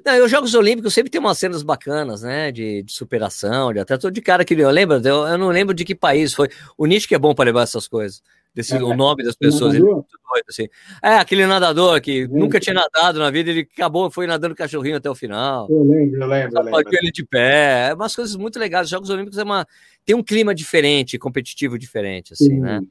Não, 0.06 0.26
os 0.26 0.30
Jogos 0.30 0.54
Olímpicos 0.54 0.94
sempre 0.94 1.10
tem 1.10 1.20
umas 1.20 1.40
cenas 1.40 1.64
bacanas, 1.64 2.22
né? 2.22 2.52
De, 2.52 2.84
de 2.84 2.94
superação, 2.94 3.74
de 3.74 3.80
até 3.80 3.98
todo 3.98 4.14
de 4.14 4.22
cara 4.22 4.46
que 4.46 4.54
eu 4.54 4.70
lembro, 4.70 4.98
eu, 4.98 5.26
eu, 5.26 5.38
não 5.38 5.48
lembro 5.48 5.74
de 5.74 5.84
que 5.84 5.96
país 5.96 6.36
foi. 6.36 6.50
O 6.78 6.86
Nietzsche 6.86 7.08
que 7.08 7.16
é 7.16 7.20
bom 7.20 7.34
para 7.34 7.46
levar 7.46 7.64
essas 7.64 7.88
coisas 7.88 8.22
desse, 8.54 8.76
é, 8.76 8.84
o 8.84 8.96
nome 8.96 9.24
das 9.24 9.36
pessoas. 9.36 9.74
Ele 9.74 9.84
é 9.84 9.90
doido, 9.90 10.46
assim. 10.50 10.68
É, 11.02 11.16
aquele 11.16 11.46
nadador 11.46 12.00
que 12.02 12.28
nunca 12.28 12.60
tinha 12.60 12.74
nadado 12.74 13.20
na 13.20 13.32
vida, 13.32 13.50
ele 13.50 13.62
acabou, 13.62 14.12
foi 14.12 14.28
nadando 14.28 14.56
cachorrinho 14.56 14.98
até 14.98 15.10
o 15.10 15.16
final. 15.16 15.68
Eu 15.70 15.84
lembro, 15.84 16.22
eu 16.22 16.28
lembro. 16.28 16.60
Eu 16.60 16.64
lembro. 16.64 16.90
ele 16.92 17.12
de 17.12 17.26
pé. 17.26 17.90
É 17.90 17.94
umas 17.94 18.16
coisas 18.16 18.36
muito 18.36 18.60
legais. 18.60 18.86
Os 18.86 18.92
Jogos 18.92 19.10
Olímpicos 19.10 19.38
é 19.38 19.44
uma, 19.44 19.66
tem 20.06 20.16
um 20.16 20.24
clima 20.24 20.54
diferente, 20.54 21.18
competitivo 21.18 21.78
diferente, 21.78 22.34
assim, 22.34 22.50
Sim. 22.50 22.60
né? 22.60 22.82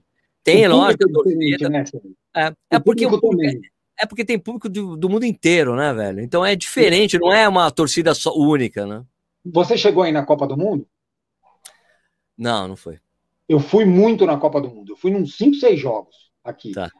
Tem, 0.44 0.66
lógico, 0.66 1.05
é, 1.29 1.68
né? 1.68 1.85
é, 2.35 2.53
é 2.72 2.79
porque 2.81 3.05
é, 3.05 3.61
é 4.03 4.07
porque 4.07 4.25
tem 4.25 4.37
público 4.37 4.68
do, 4.68 4.96
do, 4.96 5.09
mundo 5.09 5.25
inteiro, 5.25 5.77
né, 5.77 5.94
velho? 5.94 6.20
Então 6.20 6.44
é 6.44 6.57
diferente, 6.57 7.16
não 7.16 7.33
é 7.33 7.48
uma 7.48 7.70
torcida 7.70 8.12
só 8.12 8.35
única, 8.35 8.85
né? 8.85 9.05
Você 9.44 9.79
chegou 9.79 10.03
aí 10.03 10.11
na 10.11 10.25
Copa 10.27 10.46
do 10.46 10.57
Mundo? 10.57 10.85
Não, 12.37 12.66
não 12.66 12.77
foi. 12.77 12.98
Eu 13.49 13.61
fui 13.61 13.85
muito 13.85 14.25
na 14.27 14.37
Copa 14.37 14.61
do 14.61 14.71
Mundo. 14.71 14.93
Eu 14.93 14.97
fui 14.97 15.15
uns 15.15 15.37
5, 15.37 15.57
6 15.57 15.81
jogos 15.81 16.15
aqui. 16.45 16.73
Tá. 16.73 16.91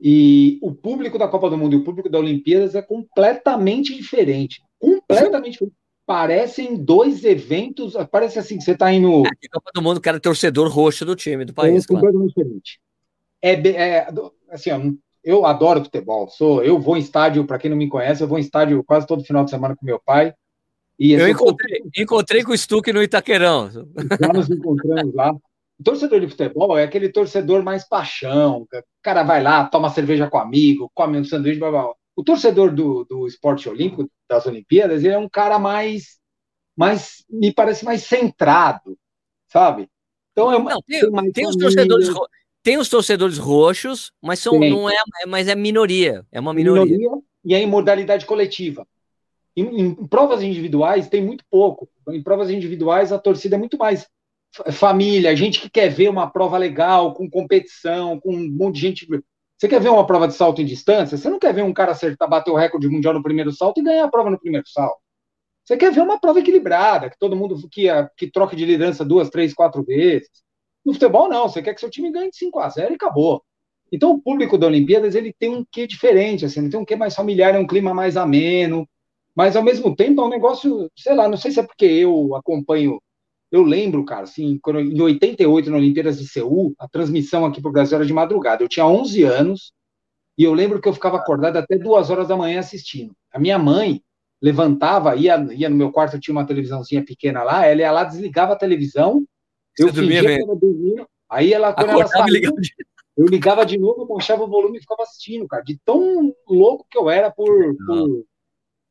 E 0.00 0.58
o 0.62 0.74
público 0.74 1.18
da 1.18 1.28
Copa 1.28 1.48
do 1.48 1.56
Mundo 1.56 1.74
e 1.74 1.78
o 1.78 1.84
público 1.84 2.08
da 2.08 2.18
Olimpíadas 2.18 2.74
é 2.74 2.82
completamente 2.82 3.94
diferente. 3.94 4.62
Completamente 4.78 5.52
diferente. 5.52 5.76
Parecem 6.06 6.76
dois 6.76 7.24
eventos. 7.24 7.94
Parece 8.10 8.38
assim 8.38 8.58
que 8.58 8.64
você 8.64 8.72
está 8.72 8.92
indo. 8.92 9.22
É, 9.26 9.48
Copa 9.50 9.70
do 9.74 9.82
Mundo, 9.82 10.00
cara, 10.00 10.20
torcedor 10.20 10.68
roxo 10.68 11.04
do 11.04 11.16
time 11.16 11.44
do 11.44 11.54
país. 11.54 11.84
É 11.84 11.86
completamente 11.86 12.34
claro. 12.34 12.48
diferente. 12.50 12.80
É, 13.40 13.52
é, 13.68 14.08
assim, 14.50 14.70
ó, 14.70 14.80
eu 15.24 15.46
adoro 15.46 15.82
futebol. 15.82 16.28
Sou, 16.28 16.62
eu 16.62 16.78
vou 16.78 16.96
em 16.96 17.00
estádio, 17.00 17.46
para 17.46 17.58
quem 17.58 17.70
não 17.70 17.76
me 17.76 17.88
conhece, 17.88 18.22
eu 18.22 18.28
vou 18.28 18.38
em 18.38 18.42
estádio 18.42 18.84
quase 18.84 19.06
todo 19.06 19.24
final 19.24 19.44
de 19.44 19.50
semana 19.50 19.74
com 19.74 19.86
meu 19.86 19.98
pai. 19.98 20.34
eu 20.98 21.28
encontrei, 21.28 21.82
encontrei 21.96 22.42
com 22.44 22.52
o 22.52 22.58
Stuck 22.58 22.92
no 22.92 23.02
Itaquerão. 23.02 23.70
Já 23.70 24.32
nos 24.32 24.50
encontramos 24.50 25.14
lá. 25.14 25.34
O 25.78 25.82
torcedor 25.82 26.20
de 26.20 26.28
futebol 26.28 26.78
é 26.78 26.84
aquele 26.84 27.08
torcedor 27.08 27.62
mais 27.62 27.86
paixão. 27.86 28.62
O 28.62 28.68
cara 29.02 29.22
vai 29.22 29.42
lá, 29.42 29.64
toma 29.66 29.90
cerveja 29.90 30.28
com 30.28 30.38
amigo, 30.38 30.90
come 30.94 31.18
um 31.18 31.24
sanduíche, 31.24 31.58
blá, 31.58 31.70
blá. 31.70 31.92
O 32.16 32.22
torcedor 32.22 32.72
do, 32.72 33.04
do 33.04 33.26
esporte 33.26 33.68
olímpico, 33.68 34.08
das 34.28 34.46
Olimpíadas, 34.46 35.02
ele 35.02 35.14
é 35.14 35.18
um 35.18 35.28
cara 35.28 35.58
mais, 35.58 36.18
mais 36.76 37.24
me 37.28 37.52
parece 37.52 37.84
mais 37.84 38.04
centrado, 38.04 38.96
sabe? 39.48 39.88
Então 40.32 40.52
é 40.52 40.58
não, 40.58 40.80
tem, 40.82 41.00
tem, 41.00 41.32
tem 41.32 41.46
os 41.46 41.56
torcedores 41.56 42.08
tem 42.62 42.78
os 42.78 42.88
torcedores 42.88 43.36
roxos, 43.36 44.10
mas 44.22 44.38
são 44.38 44.58
não 44.58 44.88
é, 44.88 44.96
mas 45.26 45.48
é 45.48 45.54
minoria, 45.54 46.24
é 46.32 46.40
uma 46.40 46.54
minoria. 46.54 46.96
minoria 46.96 47.22
e 47.44 47.54
é 47.54 47.58
em 47.58 47.66
modalidade 47.66 48.24
coletiva. 48.24 48.86
Em, 49.54 49.80
em, 49.80 49.94
provas 49.94 50.42
individuais 50.42 51.08
tem 51.08 51.22
muito 51.22 51.44
pouco. 51.50 51.88
Em 52.08 52.22
provas 52.22 52.50
individuais 52.50 53.12
a 53.12 53.18
torcida 53.18 53.56
é 53.56 53.58
muito 53.58 53.76
mais 53.76 54.08
família, 54.72 55.34
gente 55.36 55.60
que 55.60 55.70
quer 55.70 55.88
ver 55.88 56.08
uma 56.08 56.30
prova 56.30 56.58
legal, 56.58 57.14
com 57.14 57.28
competição, 57.28 58.18
com 58.20 58.34
um 58.34 58.50
monte 58.50 58.76
de 58.76 58.80
gente. 58.80 59.08
Você 59.56 59.68
quer 59.68 59.80
ver 59.80 59.88
uma 59.88 60.06
prova 60.06 60.28
de 60.28 60.34
salto 60.34 60.60
em 60.60 60.64
distância? 60.64 61.16
Você 61.16 61.28
não 61.28 61.38
quer 61.38 61.54
ver 61.54 61.62
um 61.62 61.72
cara 61.72 61.92
acertar, 61.92 62.28
bater 62.28 62.50
o 62.50 62.56
recorde 62.56 62.88
mundial 62.88 63.14
no 63.14 63.22
primeiro 63.22 63.52
salto 63.52 63.80
e 63.80 63.84
ganhar 63.84 64.04
a 64.04 64.10
prova 64.10 64.30
no 64.30 64.38
primeiro 64.38 64.66
salto. 64.68 64.98
Você 65.64 65.76
quer 65.76 65.92
ver 65.92 66.02
uma 66.02 66.20
prova 66.20 66.40
equilibrada, 66.40 67.08
que 67.08 67.18
todo 67.18 67.36
mundo 67.36 67.56
que, 67.70 67.86
que 68.16 68.30
troque 68.30 68.54
de 68.54 68.66
liderança 68.66 69.04
duas, 69.04 69.30
três, 69.30 69.54
quatro 69.54 69.82
vezes. 69.82 70.28
No 70.84 70.92
futebol, 70.92 71.28
não. 71.28 71.48
Você 71.48 71.62
quer 71.62 71.74
que 71.74 71.80
seu 71.80 71.90
time 71.90 72.12
ganhe 72.12 72.30
de 72.30 72.36
5 72.36 72.60
a 72.60 72.68
0 72.68 72.92
e 72.92 72.96
acabou. 72.96 73.42
Então, 73.90 74.12
o 74.12 74.20
público 74.20 74.58
da 74.58 74.66
Olimpíadas 74.66 75.14
ele 75.14 75.32
tem 75.32 75.48
um 75.48 75.64
quê 75.70 75.86
diferente, 75.86 76.44
assim, 76.44 76.60
ele 76.60 76.70
tem 76.70 76.80
um 76.80 76.84
quê 76.84 76.96
mais 76.96 77.14
familiar, 77.14 77.54
é 77.54 77.58
um 77.58 77.66
clima 77.66 77.94
mais 77.94 78.16
ameno, 78.16 78.88
mas 79.34 79.56
ao 79.56 79.62
mesmo 79.62 79.94
tempo 79.94 80.20
é 80.20 80.24
um 80.24 80.28
negócio, 80.28 80.90
sei 80.96 81.14
lá, 81.14 81.28
não 81.28 81.36
sei 81.36 81.50
se 81.52 81.60
é 81.60 81.62
porque 81.62 81.84
eu 81.84 82.34
acompanho 82.34 83.00
eu 83.54 83.62
lembro, 83.62 84.04
cara, 84.04 84.24
assim, 84.24 84.58
quando, 84.60 84.80
em 84.80 85.00
88, 85.00 85.70
na 85.70 85.76
Olimpíadas 85.76 86.18
de 86.18 86.26
Seul, 86.26 86.74
a 86.76 86.88
transmissão 86.88 87.46
aqui 87.46 87.62
para 87.62 87.68
o 87.68 87.72
Brasil 87.72 87.94
era 87.94 88.04
de 88.04 88.12
madrugada. 88.12 88.64
Eu 88.64 88.68
tinha 88.68 88.84
11 88.84 89.22
anos 89.22 89.72
e 90.36 90.42
eu 90.42 90.52
lembro 90.52 90.80
que 90.80 90.88
eu 90.88 90.92
ficava 90.92 91.18
acordado 91.18 91.56
até 91.56 91.78
duas 91.78 92.10
horas 92.10 92.26
da 92.26 92.36
manhã 92.36 92.58
assistindo. 92.58 93.14
A 93.32 93.38
minha 93.38 93.56
mãe 93.56 94.02
levantava, 94.42 95.14
ia, 95.14 95.36
ia 95.52 95.68
no 95.68 95.76
meu 95.76 95.92
quarto, 95.92 96.18
tinha 96.18 96.34
uma 96.34 96.44
televisãozinha 96.44 97.04
pequena 97.04 97.44
lá, 97.44 97.64
ela 97.64 97.80
ia 97.80 97.92
lá, 97.92 98.02
desligava 98.02 98.54
a 98.54 98.58
televisão, 98.58 99.24
Você 99.76 99.84
eu 99.84 99.94
fingia 99.94 100.36
que 100.36 100.46
dormia, 100.56 101.06
aí 101.30 101.52
ela, 101.52 101.72
quando 101.72 101.90
ela 101.90 102.08
saía, 102.08 102.50
eu 103.16 103.26
ligava 103.26 103.64
de 103.64 103.78
novo, 103.78 104.04
baixava 104.04 104.42
o 104.42 104.48
volume 104.48 104.78
e 104.78 104.80
ficava 104.80 105.04
assistindo, 105.04 105.46
cara, 105.46 105.62
de 105.62 105.78
tão 105.84 106.34
louco 106.48 106.84
que 106.90 106.98
eu 106.98 107.08
era 107.08 107.30
por, 107.30 107.76
por, 107.86 108.26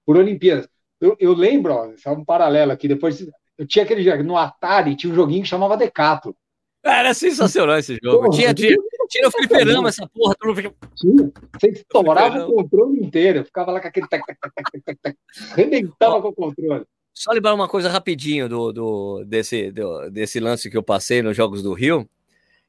por 0.06 0.17
Olimpíadas. 0.17 0.69
Eu, 1.02 1.17
eu 1.19 1.34
lembro, 1.34 1.73
ó, 1.73 1.91
só 1.97 2.13
um 2.13 2.23
paralelo 2.23 2.71
aqui, 2.71 2.88
depois 2.88 3.17
eu 3.57 3.67
tinha 3.67 3.85
aquele 3.85 4.23
no 4.23 4.37
Atari, 4.37 4.95
tinha 4.95 5.11
um 5.11 5.15
joguinho 5.15 5.43
que 5.43 5.49
chamava 5.49 5.77
Decato. 5.77 6.35
Era 6.83 7.13
sensacional 7.13 7.77
esse 7.77 7.97
jogo. 8.03 8.25
Porra, 8.25 8.37
tinha, 8.37 8.53
tinha, 8.53 8.75
tinha 9.09 9.23
no 9.23 9.31
fliperama 9.31 9.87
essa 9.87 10.05
porra. 10.07 10.35
Fica... 10.53 10.73
Tinha. 10.95 11.31
Você 11.57 11.69
estourava 11.69 12.45
o 12.45 12.53
controle 12.53 12.99
inteiro. 12.99 13.39
Eu 13.39 13.45
ficava 13.45 13.71
lá 13.71 13.79
com 13.79 13.87
aquele. 13.87 14.07
Tac, 14.09 14.21
tac, 14.25 14.37
tac, 14.37 14.71
tac, 14.85 14.97
tac, 15.01 15.17
Rebentava 15.55 16.21
com 16.21 16.27
o 16.27 16.33
controle. 16.33 16.83
Só 17.13 17.31
lembrar 17.31 17.53
uma 17.53 17.69
coisa 17.69 17.89
rapidinho 17.89 18.49
do, 18.49 18.73
do, 18.73 19.23
desse, 19.23 19.71
do, 19.71 20.09
desse 20.09 20.39
lance 20.39 20.69
que 20.69 20.75
eu 20.75 20.83
passei 20.83 21.21
nos 21.21 21.37
Jogos 21.37 21.63
do 21.63 21.71
Rio. 21.71 22.09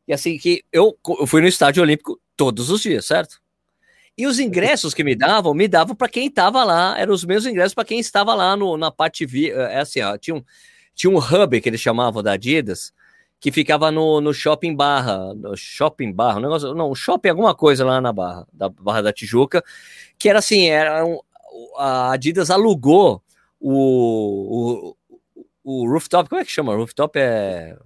E 0.07 0.13
assim, 0.13 0.39
que 0.39 0.63
eu, 0.71 0.97
eu 1.19 1.27
fui 1.27 1.41
no 1.41 1.49
Estádio 1.49 1.83
Olímpico 1.83 2.21
todos 2.37 2.71
os 2.71 2.83
dias, 2.83 3.07
certo? 3.07 3.41
E 4.17 4.27
os 4.27 4.39
ingressos 4.39 4.95
que 4.95 5.03
me 5.03 5.17
davam, 5.17 5.55
me 5.55 5.67
davam 5.67 5.97
para 5.97 6.09
quem 6.09 6.29
estava 6.29 6.63
lá, 6.63 6.97
eram 6.97 7.13
os 7.13 7.25
meus 7.25 7.47
ingressos 7.47 7.75
para 7.75 7.85
quem 7.85 7.99
estava 7.99 8.33
lá 8.35 8.55
no, 8.55 8.77
na 8.77 8.93
parte. 8.93 9.27
Vi, 9.27 9.51
é 9.51 9.81
assim, 9.81 10.01
ó, 10.03 10.17
tinha 10.17 10.37
um, 10.37 10.45
tinha 10.95 11.11
um 11.11 11.19
hub 11.19 11.61
que 11.61 11.69
eles 11.69 11.81
chamavam 11.81 12.23
da 12.23 12.33
Adidas, 12.33 12.93
que 13.41 13.53
ficava 13.53 13.91
no, 13.91 14.21
no 14.21 14.33
shopping 14.33 14.75
Barra, 14.75 15.35
no 15.35 15.57
shopping 15.57 16.13
Barra, 16.13 16.39
um 16.39 16.43
negócio, 16.43 16.75
não, 16.75 16.95
shopping 16.95 17.29
alguma 17.29 17.55
coisa 17.55 17.85
lá 17.85 18.01
na 18.01 18.13
Barra, 18.13 18.47
da 18.53 18.69
Barra 18.69 19.03
da 19.03 19.13
Tijuca, 19.13 19.63
que 20.19 20.29
era 20.29 20.39
assim, 20.39 20.69
era 20.69 21.05
um, 21.05 21.19
a 21.77 22.13
Adidas 22.13 22.51
alugou 22.51 23.23
o, 23.61 24.95
o, 25.65 25.83
o 25.83 25.89
rooftop, 25.91 26.29
como 26.29 26.41
é 26.41 26.45
que 26.45 26.51
chama? 26.51 26.75
Rooftop 26.75 27.19
é 27.19 27.77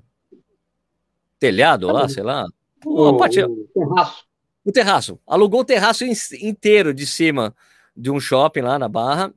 telhado 1.38 1.86
lá, 1.88 2.08
sei 2.08 2.22
lá. 2.22 2.46
O, 2.84 3.08
o, 3.08 3.28
terraço. 3.28 4.24
O 4.64 4.72
terraço. 4.72 5.20
Alugou 5.26 5.60
o 5.60 5.64
terraço 5.64 6.04
inteiro 6.04 6.92
de 6.92 7.06
cima 7.06 7.54
de 7.96 8.10
um 8.10 8.20
shopping 8.20 8.60
lá 8.60 8.78
na 8.78 8.88
Barra 8.88 9.32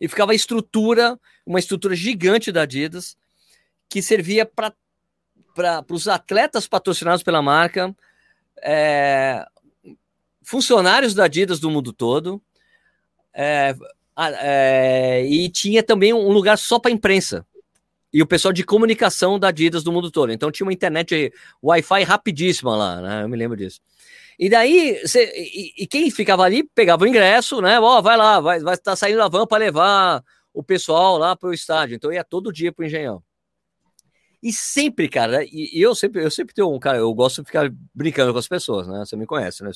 e 0.00 0.08
ficava 0.08 0.32
a 0.32 0.34
estrutura, 0.34 1.18
uma 1.46 1.58
estrutura 1.58 1.94
gigante 1.94 2.50
da 2.52 2.62
Adidas, 2.62 3.16
que 3.88 4.00
servia 4.00 4.46
para 4.46 4.74
os 5.90 6.08
atletas 6.08 6.66
patrocinados 6.68 7.22
pela 7.22 7.42
marca, 7.42 7.94
é, 8.62 9.44
funcionários 10.42 11.14
da 11.14 11.24
Adidas 11.24 11.58
do 11.60 11.70
mundo 11.70 11.92
todo, 11.92 12.40
é, 13.32 13.74
é, 14.16 15.26
e 15.26 15.48
tinha 15.48 15.82
também 15.82 16.12
um 16.12 16.30
lugar 16.30 16.58
só 16.58 16.78
para 16.78 16.90
imprensa 16.90 17.46
e 18.12 18.22
o 18.22 18.26
pessoal 18.26 18.52
de 18.52 18.64
comunicação 18.64 19.38
da 19.38 19.48
Adidas 19.48 19.82
do 19.82 19.92
mundo 19.92 20.10
todo. 20.10 20.32
Então 20.32 20.50
tinha 20.50 20.66
uma 20.66 20.72
internet 20.72 21.32
Wi-Fi 21.62 22.02
rapidíssima 22.02 22.76
lá, 22.76 23.00
né? 23.00 23.22
Eu 23.22 23.28
me 23.28 23.36
lembro 23.36 23.56
disso. 23.56 23.80
E 24.40 24.48
daí, 24.48 25.06
cê, 25.06 25.30
e, 25.36 25.82
e, 25.82 25.86
quem 25.86 26.10
ficava 26.10 26.44
ali 26.44 26.64
pegava 26.64 27.04
o 27.04 27.06
ingresso, 27.06 27.60
né? 27.60 27.78
Ó, 27.78 27.98
oh, 27.98 28.02
vai 28.02 28.16
lá, 28.16 28.40
vai 28.40 28.56
estar 28.56 28.78
tá 28.78 28.96
saindo 28.96 29.22
a 29.22 29.28
van 29.28 29.46
para 29.46 29.58
levar 29.58 30.24
o 30.54 30.62
pessoal 30.62 31.18
lá 31.18 31.36
para 31.36 31.50
o 31.50 31.52
estádio. 31.52 31.94
Então 31.94 32.10
ia 32.10 32.24
todo 32.24 32.50
dia 32.50 32.72
para 32.72 32.82
o 32.82 32.86
Engenhão. 32.86 33.22
E 34.42 34.50
sempre, 34.50 35.10
cara, 35.10 35.44
e, 35.44 35.78
e, 35.78 35.82
eu 35.82 35.94
sempre, 35.94 36.24
eu 36.24 36.30
sempre 36.30 36.54
tenho 36.54 36.72
um 36.74 36.78
cara, 36.78 36.96
eu 36.96 37.12
gosto 37.12 37.42
de 37.42 37.48
ficar 37.48 37.70
brincando 37.94 38.32
com 38.32 38.38
as 38.38 38.48
pessoas, 38.48 38.88
né? 38.88 39.00
Você 39.04 39.14
me 39.14 39.26
conhece, 39.26 39.62
né? 39.62 39.72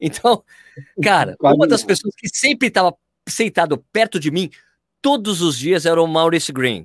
Então, 0.00 0.42
cara, 1.04 1.36
uma 1.38 1.68
das 1.68 1.84
pessoas 1.84 2.14
que 2.16 2.26
sempre 2.30 2.68
estava 2.68 2.96
sentado 3.28 3.76
perto 3.92 4.18
de 4.18 4.30
mim 4.30 4.48
todos 5.02 5.42
os 5.42 5.58
dias 5.58 5.84
era 5.84 6.02
o 6.02 6.06
Maurice 6.06 6.50
Green, 6.50 6.84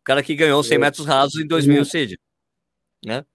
o 0.00 0.04
cara 0.04 0.22
que 0.22 0.34
ganhou 0.34 0.64
100 0.64 0.78
metros 0.78 1.06
rasos 1.06 1.38
em 1.38 1.46
2000, 1.46 1.84
Cid, 1.84 2.18
né? 3.04 3.26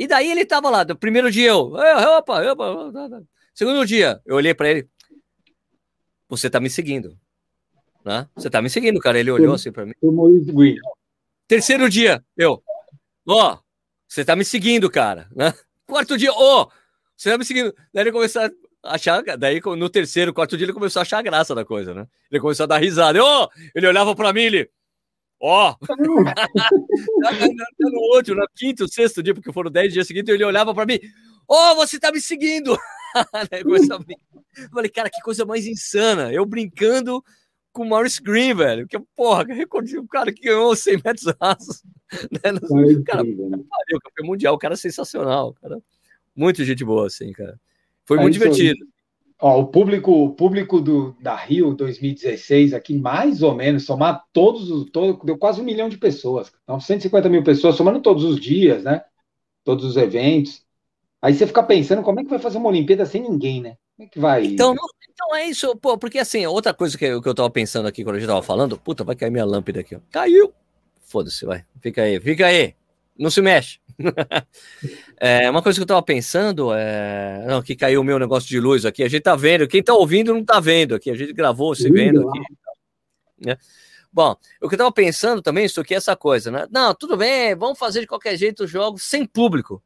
E 0.00 0.06
daí 0.06 0.30
ele 0.30 0.46
tava 0.46 0.70
lá, 0.70 0.82
do 0.82 0.96
primeiro 0.96 1.30
dia 1.30 1.48
eu, 1.48 1.74
opa, 2.16 2.52
opa, 2.52 3.22
segundo 3.52 3.84
dia, 3.84 4.18
eu 4.24 4.36
olhei 4.36 4.54
para 4.54 4.70
ele, 4.70 4.88
você 6.26 6.48
tá 6.48 6.58
me 6.58 6.70
seguindo, 6.70 7.18
né? 8.02 8.26
Você 8.34 8.48
tá 8.48 8.62
me 8.62 8.70
seguindo, 8.70 8.98
cara. 8.98 9.20
Ele 9.20 9.30
olhou 9.30 9.52
assim 9.52 9.70
para 9.70 9.84
mim. 9.84 9.92
Terceiro 11.46 11.90
dia, 11.90 12.24
eu, 12.34 12.62
ó, 13.28 13.52
oh, 13.52 13.58
você 14.08 14.24
tá 14.24 14.34
me 14.34 14.42
seguindo, 14.42 14.88
cara, 14.88 15.28
né? 15.36 15.52
Quarto 15.86 16.16
dia, 16.16 16.32
ó, 16.32 16.62
oh, 16.62 16.70
você 17.14 17.30
tá 17.30 17.36
me 17.36 17.44
seguindo. 17.44 17.74
Daí 17.92 18.04
ele 18.04 18.12
começou 18.12 18.40
a 18.40 18.50
achar, 18.94 19.22
daí 19.36 19.60
no 19.76 19.90
terceiro, 19.90 20.32
quarto 20.32 20.56
dia 20.56 20.64
ele 20.64 20.72
começou 20.72 21.00
a 21.00 21.02
achar 21.02 21.20
graça 21.20 21.54
da 21.54 21.62
coisa, 21.62 21.92
né? 21.92 22.06
Ele 22.30 22.40
começou 22.40 22.64
a 22.64 22.68
dar 22.68 22.78
risada. 22.78 23.22
Ó, 23.22 23.44
oh! 23.44 23.48
ele 23.74 23.86
olhava 23.86 24.16
para 24.16 24.32
mim, 24.32 24.44
ele, 24.44 24.70
Ó! 25.40 25.74
Oh. 25.74 25.86
no 27.80 28.00
outro, 28.14 28.34
no 28.34 28.46
quinto, 28.54 28.86
sexto 28.92 29.22
dia, 29.22 29.34
porque 29.34 29.52
foram 29.52 29.70
dez 29.70 29.92
dias 29.92 30.06
seguintes, 30.06 30.34
ele 30.34 30.44
olhava 30.44 30.74
para 30.74 30.84
mim: 30.84 30.98
Ó, 31.48 31.72
oh, 31.72 31.76
você 31.76 31.98
tá 31.98 32.12
me 32.12 32.20
seguindo! 32.20 32.78
eu 33.50 34.70
falei, 34.70 34.90
cara, 34.90 35.10
que 35.10 35.20
coisa 35.22 35.44
mais 35.44 35.66
insana. 35.66 36.32
Eu 36.32 36.44
brincando 36.44 37.24
com 37.72 37.82
o 37.82 37.88
Maurice 37.88 38.22
Green, 38.22 38.54
velho. 38.54 38.86
Que 38.86 38.98
porra, 39.16 39.46
que 39.46 39.52
recorde 39.52 39.96
o 39.98 40.06
cara 40.06 40.32
que 40.32 40.42
ganhou 40.42 40.74
100 40.76 41.00
metros 41.04 41.34
rasos. 41.40 41.82
Né? 42.32 42.50
No, 42.50 43.04
cara, 43.04 43.22
né? 43.22 43.34
pariu, 43.70 44.00
campeão 44.02 44.26
mundial, 44.26 44.56
o 44.56 44.58
cara 44.58 44.74
é 44.74 44.76
sensacional, 44.76 45.54
cara. 45.54 45.80
Muito 46.34 46.64
gente 46.64 46.84
boa, 46.84 47.06
assim, 47.06 47.30
cara. 47.30 47.56
Foi 48.04 48.18
é 48.18 48.20
muito 48.20 48.32
divertido. 48.32 48.84
Ó, 49.40 49.60
o 49.60 49.66
público, 49.68 50.12
o 50.12 50.30
público 50.34 50.80
do, 50.80 51.16
da 51.20 51.34
Rio 51.34 51.74
2016 51.74 52.74
aqui, 52.74 52.94
mais 52.94 53.42
ou 53.42 53.54
menos, 53.54 53.84
somar 53.84 54.24
todos 54.32 54.70
os. 54.70 54.90
Todo, 54.90 55.24
deu 55.24 55.38
quase 55.38 55.60
um 55.60 55.64
milhão 55.64 55.88
de 55.88 55.96
pessoas. 55.96 56.52
Então, 56.62 56.78
150 56.78 57.28
mil 57.28 57.42
pessoas, 57.42 57.74
somando 57.74 58.00
todos 58.02 58.22
os 58.22 58.38
dias, 58.38 58.84
né? 58.84 59.02
Todos 59.64 59.84
os 59.84 59.96
eventos. 59.96 60.62
Aí 61.22 61.32
você 61.32 61.46
fica 61.46 61.62
pensando 61.62 62.02
como 62.02 62.20
é 62.20 62.24
que 62.24 62.30
vai 62.30 62.38
fazer 62.38 62.58
uma 62.58 62.68
Olimpíada 62.68 63.06
sem 63.06 63.22
ninguém, 63.22 63.62
né? 63.62 63.76
Como 63.96 64.06
é 64.06 64.10
que 64.10 64.18
vai. 64.18 64.44
Então, 64.46 64.74
então 65.10 65.34
é 65.34 65.46
isso, 65.46 65.74
pô, 65.76 65.96
porque 65.96 66.18
assim, 66.18 66.44
outra 66.46 66.74
coisa 66.74 66.96
que, 66.96 67.20
que 67.20 67.28
eu 67.28 67.34
tava 67.34 67.50
pensando 67.50 67.88
aqui 67.88 68.04
quando 68.04 68.16
a 68.16 68.18
gente 68.18 68.28
tava 68.28 68.42
falando, 68.42 68.78
puta, 68.78 69.04
vai 69.04 69.16
cair 69.16 69.30
minha 69.30 69.44
lâmpada 69.44 69.80
aqui, 69.80 69.94
ó. 69.94 70.00
Caiu! 70.10 70.52
Foda-se, 71.02 71.44
vai. 71.44 71.64
Fica 71.80 72.02
aí, 72.02 72.20
fica 72.20 72.46
aí. 72.46 72.74
Não 73.20 73.30
se 73.30 73.42
mexe. 73.42 73.78
é, 75.20 75.50
uma 75.50 75.62
coisa 75.62 75.78
que 75.78 75.82
eu 75.82 75.86
tava 75.86 76.02
pensando 76.02 76.72
é. 76.72 77.44
Não, 77.46 77.60
que 77.60 77.76
caiu 77.76 78.00
o 78.00 78.04
meu 78.04 78.18
negócio 78.18 78.48
de 78.48 78.58
luz 78.58 78.86
aqui. 78.86 79.02
A 79.02 79.08
gente 79.08 79.22
tá 79.22 79.36
vendo. 79.36 79.68
Quem 79.68 79.82
tá 79.82 79.92
ouvindo 79.92 80.32
não 80.32 80.42
tá 80.42 80.58
vendo 80.58 80.94
aqui. 80.94 81.10
A 81.10 81.14
gente 81.14 81.34
gravou 81.34 81.74
se 81.74 81.90
vendo 81.90 82.26
aqui. 82.26 82.40
Né? 83.38 83.58
Bom, 84.10 84.34
o 84.62 84.68
que 84.70 84.74
eu 84.74 84.78
tava 84.78 84.90
pensando 84.90 85.42
também, 85.42 85.66
isso 85.66 85.82
aqui 85.82 85.92
é 85.92 85.98
essa 85.98 86.16
coisa, 86.16 86.50
né? 86.50 86.66
Não, 86.70 86.94
tudo 86.94 87.14
bem, 87.14 87.54
vamos 87.54 87.78
fazer 87.78 88.00
de 88.00 88.06
qualquer 88.06 88.36
jeito 88.38 88.64
os 88.64 88.70
jogos 88.70 89.02
sem 89.02 89.26
público. 89.26 89.82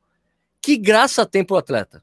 Que 0.62 0.76
graça 0.76 1.26
tem 1.26 1.44
pro 1.44 1.56
atleta? 1.56 2.02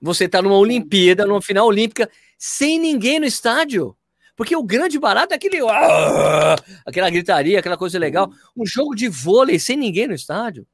Você 0.00 0.28
tá 0.28 0.40
numa 0.40 0.56
Olimpíada, 0.56 1.26
numa 1.26 1.42
final 1.42 1.66
olímpica, 1.66 2.08
sem 2.38 2.78
ninguém 2.78 3.18
no 3.18 3.26
estádio. 3.26 3.95
Porque 4.36 4.54
o 4.54 4.62
grande 4.62 4.98
barato 4.98 5.32
é 5.32 5.36
aquele. 5.36 5.58
Ah, 5.68 6.56
aquela 6.84 7.08
gritaria, 7.08 7.58
aquela 7.58 7.76
coisa 7.76 7.98
legal. 7.98 8.30
Um 8.54 8.66
jogo 8.66 8.94
de 8.94 9.08
vôlei 9.08 9.58
sem 9.58 9.76
ninguém 9.76 10.06
no 10.06 10.14
estádio. 10.14 10.66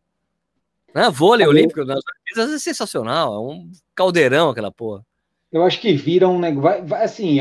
Né? 0.93 1.09
Vôlei 1.09 1.47
olímpico 1.47 1.85
nas 1.85 2.03
Olimpíadas 2.05 2.55
é 2.55 2.59
sensacional. 2.59 3.35
É 3.35 3.39
um 3.39 3.71
caldeirão 3.95 4.51
aquela 4.51 4.73
porra. 4.73 5.07
Eu 5.51 5.63
acho 5.63 5.81
que 5.81 5.95
vira 5.95 6.29
um 6.29 6.41
negócio. 6.41 6.95
Assim, 6.97 7.39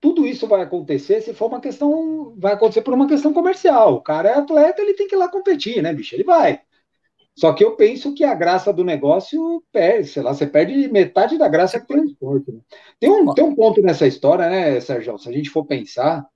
tudo 0.00 0.24
isso 0.24 0.46
vai 0.46 0.62
acontecer 0.62 1.20
se 1.20 1.34
for 1.34 1.46
uma 1.46 1.60
questão. 1.60 2.34
Vai 2.38 2.52
acontecer 2.52 2.82
por 2.82 2.94
uma 2.94 3.08
questão 3.08 3.32
comercial. 3.32 3.94
O 3.94 4.00
cara 4.00 4.28
é 4.28 4.34
atleta, 4.34 4.80
ele 4.80 4.94
tem 4.94 5.08
que 5.08 5.16
ir 5.16 5.18
lá 5.18 5.28
competir, 5.28 5.82
né, 5.82 5.92
bicho? 5.92 6.14
Ele 6.14 6.24
vai. 6.24 6.60
Só 7.36 7.52
que 7.52 7.62
eu 7.62 7.76
penso 7.76 8.14
que 8.14 8.24
a 8.24 8.34
graça 8.34 8.72
do 8.72 8.82
negócio 8.82 9.62
perde, 9.70 10.08
sei 10.08 10.22
lá, 10.22 10.32
você 10.32 10.46
perde 10.46 10.88
metade 10.88 11.36
da 11.36 11.46
graça 11.46 11.78
que 11.78 11.86
tem 11.86 11.98
no 11.98 12.04
esporte. 12.04 12.50
Né? 12.50 12.60
Tem, 12.98 13.10
um, 13.10 13.34
tem 13.34 13.44
um 13.44 13.54
ponto 13.54 13.82
nessa 13.82 14.06
história, 14.06 14.48
né, 14.48 14.80
Sérgio? 14.80 15.18
Se 15.18 15.28
a 15.28 15.32
gente 15.32 15.50
for 15.50 15.66
pensar, 15.66 16.26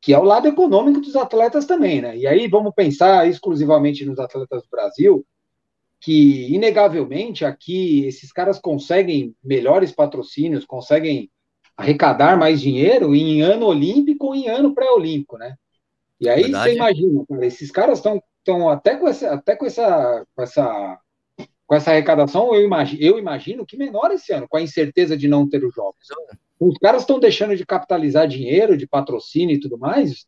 que 0.00 0.12
é 0.12 0.18
o 0.18 0.24
lado 0.24 0.48
econômico 0.48 1.00
dos 1.00 1.14
atletas 1.14 1.64
também, 1.64 2.00
né? 2.00 2.16
E 2.16 2.26
aí 2.26 2.48
vamos 2.48 2.74
pensar 2.74 3.28
exclusivamente 3.28 4.04
nos 4.04 4.18
atletas 4.18 4.62
do 4.64 4.68
Brasil, 4.68 5.24
que 6.00 6.52
inegavelmente 6.52 7.44
aqui 7.44 8.04
esses 8.06 8.32
caras 8.32 8.58
conseguem 8.58 9.36
melhores 9.42 9.92
patrocínios, 9.92 10.64
conseguem 10.64 11.30
arrecadar 11.76 12.36
mais 12.36 12.60
dinheiro 12.60 13.14
em 13.14 13.42
ano 13.42 13.66
olímpico 13.66 14.26
ou 14.26 14.34
em 14.34 14.48
ano 14.48 14.74
pré-olímpico, 14.74 15.38
né? 15.38 15.54
E 16.20 16.28
aí 16.28 16.42
Verdade. 16.42 16.70
você 16.70 16.76
imagina, 16.76 17.24
cara, 17.28 17.46
esses 17.46 17.70
caras 17.70 17.98
estão 17.98 18.20
então, 18.48 18.66
até 18.70 18.96
com 18.96 19.06
essa, 19.06 19.34
até 19.34 19.54
com 19.54 19.66
essa, 19.66 20.26
com 20.34 20.42
essa, 20.42 20.98
com 21.66 21.74
essa 21.74 21.90
arrecadação, 21.90 22.54
eu 22.54 22.64
imagino, 22.64 23.02
eu 23.02 23.18
imagino 23.18 23.66
que 23.66 23.76
menor 23.76 24.10
esse 24.10 24.32
ano, 24.32 24.48
com 24.48 24.56
a 24.56 24.62
incerteza 24.62 25.14
de 25.18 25.28
não 25.28 25.46
ter 25.46 25.62
os 25.62 25.74
jogos. 25.74 26.06
Os 26.58 26.78
caras 26.78 27.02
estão 27.02 27.20
deixando 27.20 27.54
de 27.54 27.66
capitalizar 27.66 28.26
dinheiro, 28.26 28.74
de 28.74 28.86
patrocínio 28.86 29.54
e 29.54 29.60
tudo 29.60 29.76
mais, 29.76 30.24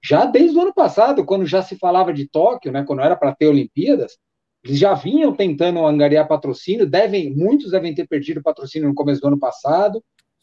já 0.00 0.24
desde 0.24 0.56
o 0.56 0.60
ano 0.60 0.72
passado, 0.72 1.24
quando 1.24 1.44
já 1.46 1.62
se 1.62 1.76
falava 1.76 2.12
de 2.12 2.28
Tóquio, 2.28 2.70
né, 2.70 2.84
quando 2.86 3.02
era 3.02 3.16
para 3.16 3.34
ter 3.34 3.48
Olimpíadas, 3.48 4.18
eles 4.62 4.78
já 4.78 4.94
vinham 4.94 5.34
tentando 5.34 5.84
angariar 5.84 6.28
patrocínio, 6.28 6.88
devem, 6.88 7.34
muitos 7.34 7.72
devem 7.72 7.92
ter 7.92 8.06
perdido 8.06 8.40
patrocínio 8.40 8.88
no 8.88 8.94
começo 8.94 9.20
do 9.20 9.26
ano 9.26 9.38
passado. 9.38 10.00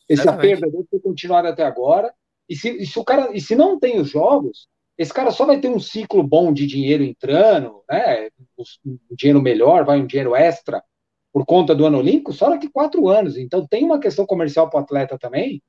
Essa 0.10 0.34
perda 0.36 0.70
deve 0.70 0.84
ter 0.92 1.00
continuado 1.00 1.48
até 1.48 1.64
agora. 1.64 2.14
E 2.50 2.58
se, 2.58 2.70
e 2.70 2.86
se 2.86 3.00
o 3.00 3.06
cara, 3.06 3.30
e 3.34 3.40
se 3.40 3.56
não 3.56 3.80
tem 3.80 4.02
os 4.02 4.10
jogos, 4.10 4.68
esse 5.02 5.12
cara 5.12 5.32
só 5.32 5.46
vai 5.46 5.60
ter 5.60 5.68
um 5.68 5.80
ciclo 5.80 6.22
bom 6.22 6.54
de 6.54 6.68
dinheiro 6.68 7.04
entrando, 7.04 7.84
né? 7.90 8.30
Um 8.86 9.16
dinheiro 9.16 9.42
melhor, 9.42 9.84
vai 9.84 10.00
um 10.00 10.06
dinheiro 10.06 10.36
extra 10.36 10.84
por 11.34 11.44
conta 11.44 11.74
do 11.74 11.86
ano 11.86 11.98
olímpico, 11.98 12.34
só 12.34 12.50
daqui 12.50 12.70
quatro 12.70 13.10
anos. 13.10 13.36
Então 13.36 13.66
tem 13.66 13.84
uma 13.84 14.00
questão 14.00 14.28
comercial 14.28 14.70
para 14.70 14.80
o 14.80 14.84
atleta 14.84 15.18
também, 15.18 15.60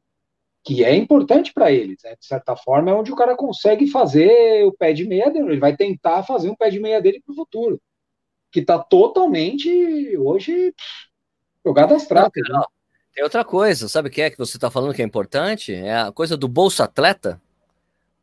que 0.62 0.84
é 0.84 0.94
importante 0.94 1.50
para 1.52 1.72
eles, 1.72 2.02
né? 2.04 2.14
De 2.18 2.26
certa 2.26 2.54
forma, 2.54 2.90
é 2.90 2.94
onde 2.94 3.10
o 3.10 3.16
cara 3.16 3.34
consegue 3.34 3.86
fazer 3.86 4.66
o 4.66 4.72
pé 4.72 4.92
de 4.92 5.06
meia 5.06 5.30
dele. 5.30 5.52
Ele 5.52 5.60
vai 5.60 5.74
tentar 5.74 6.22
fazer 6.24 6.50
um 6.50 6.56
pé 6.56 6.68
de 6.68 6.78
meia 6.78 7.00
dele 7.00 7.22
para 7.24 7.32
o 7.32 7.36
futuro. 7.36 7.80
Que 8.50 8.60
está 8.60 8.78
totalmente 8.78 10.14
hoje 10.18 10.74
jogado 11.64 11.94
às 11.94 12.06
tratas. 12.06 12.42
Né? 12.50 12.62
Tem 13.14 13.24
outra 13.24 13.44
coisa, 13.44 13.88
sabe 13.88 14.08
o 14.08 14.10
que 14.10 14.20
é 14.20 14.28
que 14.28 14.36
você 14.36 14.58
está 14.58 14.70
falando 14.70 14.92
que 14.92 15.00
é 15.00 15.04
importante? 15.06 15.72
É 15.72 15.96
a 15.96 16.12
coisa 16.12 16.36
do 16.36 16.48
Bolsa 16.48 16.84
Atleta 16.84 17.40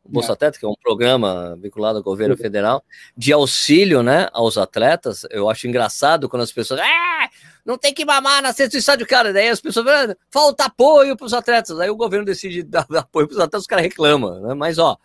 Bolsa 0.04 0.32
Atleta, 0.32 0.58
que 0.58 0.64
é 0.64 0.68
um 0.68 0.74
programa 0.82 1.56
vinculado 1.60 1.98
ao 1.98 2.04
governo 2.04 2.36
federal, 2.36 2.82
de 3.16 3.32
auxílio 3.32 4.02
né, 4.02 4.28
aos 4.32 4.58
atletas. 4.58 5.26
Eu 5.30 5.48
acho 5.48 5.68
engraçado 5.68 6.28
quando 6.28 6.42
as 6.42 6.52
pessoas. 6.52 6.80
Ah, 6.80 7.28
não 7.64 7.78
tem 7.78 7.94
que 7.94 8.04
mamar 8.04 8.42
na 8.42 8.52
cesta 8.52 8.76
do 8.76 8.80
estádio, 8.80 9.06
cara. 9.06 9.32
Daí 9.32 9.48
as 9.48 9.60
pessoas 9.60 9.86
falam, 9.86 10.16
falta 10.30 10.64
apoio 10.64 11.16
para 11.16 11.26
os 11.26 11.34
atletas. 11.34 11.78
Aí 11.78 11.90
o 11.90 11.96
governo 11.96 12.24
decide 12.24 12.62
dar 12.62 12.86
apoio 12.96 13.28
para 13.28 13.34
os 13.34 13.38
atletas, 13.38 13.62
os 13.62 13.66
caras 13.66 13.84
reclamam. 13.84 14.40
Né? 14.40 14.54
Mas, 14.54 14.78
ó, 14.78 14.96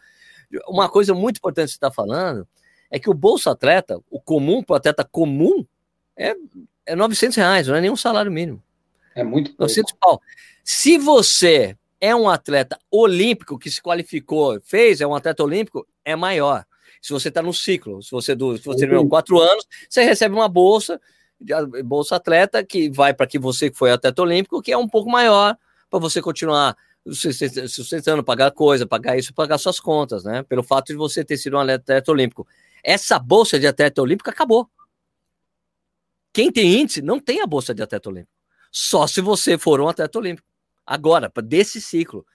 uma 0.68 0.90
coisa 0.90 1.14
muito 1.14 1.38
importante 1.38 1.68
que 1.68 1.72
você 1.74 1.78
está 1.78 1.92
falando 1.92 2.48
é 2.90 2.98
que 2.98 3.10
o 3.10 3.14
Bolsa 3.14 3.52
Atleta, 3.52 4.00
o 4.10 4.20
comum 4.20 4.64
para 4.64 4.74
o 4.74 4.78
atleta 4.78 5.04
comum, 5.04 5.66
é, 6.16 6.34
é 6.86 6.96
900 6.96 7.36
reais, 7.36 7.68
não 7.68 7.76
é 7.76 7.82
nenhum 7.82 7.98
salário 7.98 8.32
mínimo. 8.32 8.64
É 9.14 9.24
muito 9.24 9.50
pouco. 9.52 9.64
900 9.64 9.94
pau. 10.00 10.22
Se 10.64 10.98
você 10.98 11.78
é 12.06 12.16
um 12.16 12.30
atleta 12.30 12.78
olímpico 12.92 13.58
que 13.58 13.72
se 13.72 13.82
qualificou, 13.82 14.62
fez, 14.62 15.02
é 15.02 15.08
um 15.08 15.16
atleta 15.16 15.44
olímpico, 15.44 15.88
é 16.04 16.16
maior. 16.16 16.64
Se 17.02 17.12
você 17.12 17.30
está 17.30 17.42
no 17.42 17.52
ciclo, 17.52 18.04
se 18.04 18.12
você, 18.12 18.36
do, 18.36 18.56
se 18.58 18.64
você 18.64 18.82
terminou 18.82 19.10
quatro 19.10 19.40
anos, 19.40 19.66
você 19.90 20.04
recebe 20.04 20.36
uma 20.36 20.48
bolsa, 20.48 21.02
bolsa 21.84 22.18
atleta, 22.18 22.64
que 22.64 22.92
vai 22.92 23.12
para 23.12 23.26
que 23.26 23.40
você 23.40 23.72
que 23.72 23.78
foi 23.78 23.92
atleta 23.92 24.22
olímpico, 24.22 24.62
que 24.62 24.72
é 24.72 24.78
um 24.78 24.88
pouco 24.88 25.10
maior, 25.10 25.58
para 25.90 26.00
você 26.00 26.22
continuar 26.22 26.78
sustentando, 27.68 28.24
pagar 28.24 28.52
coisa, 28.52 28.86
pagar 28.86 29.18
isso, 29.18 29.34
pagar 29.34 29.58
suas 29.58 29.80
contas, 29.80 30.24
né? 30.24 30.44
Pelo 30.44 30.64
fato 30.64 30.88
de 30.88 30.96
você 30.96 31.26
ter 31.26 31.38
sido 31.38 31.58
um 31.58 31.60
atleta 31.60 32.12
olímpico. 32.12 32.48
Essa 32.84 33.18
bolsa 33.18 33.60
de 33.60 33.66
atleta 33.66 34.02
olímpico 34.02 34.30
acabou. 34.30 34.70
Quem 36.32 36.52
tem 36.52 36.82
índice 36.82 37.02
não 37.02 37.20
tem 37.20 37.42
a 37.42 37.48
bolsa 37.48 37.74
de 37.74 37.82
atleta 37.82 38.10
olímpico. 38.10 38.34
Só 38.72 39.08
se 39.08 39.22
você 39.22 39.58
for 39.58 39.80
um 39.82 39.88
atleta 39.88 40.20
olímpico 40.20 40.55
agora, 40.86 41.32
desse 41.44 41.82
ciclo, 41.82 42.26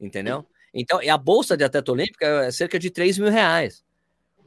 entendeu? 0.00 0.44
Então, 0.72 1.02
e 1.02 1.08
a 1.08 1.16
bolsa 1.16 1.56
de 1.56 1.64
atleta 1.64 1.92
olímpica 1.92 2.26
é 2.44 2.50
cerca 2.50 2.78
de 2.78 2.90
3 2.90 3.18
mil 3.18 3.30
reais. 3.30 3.82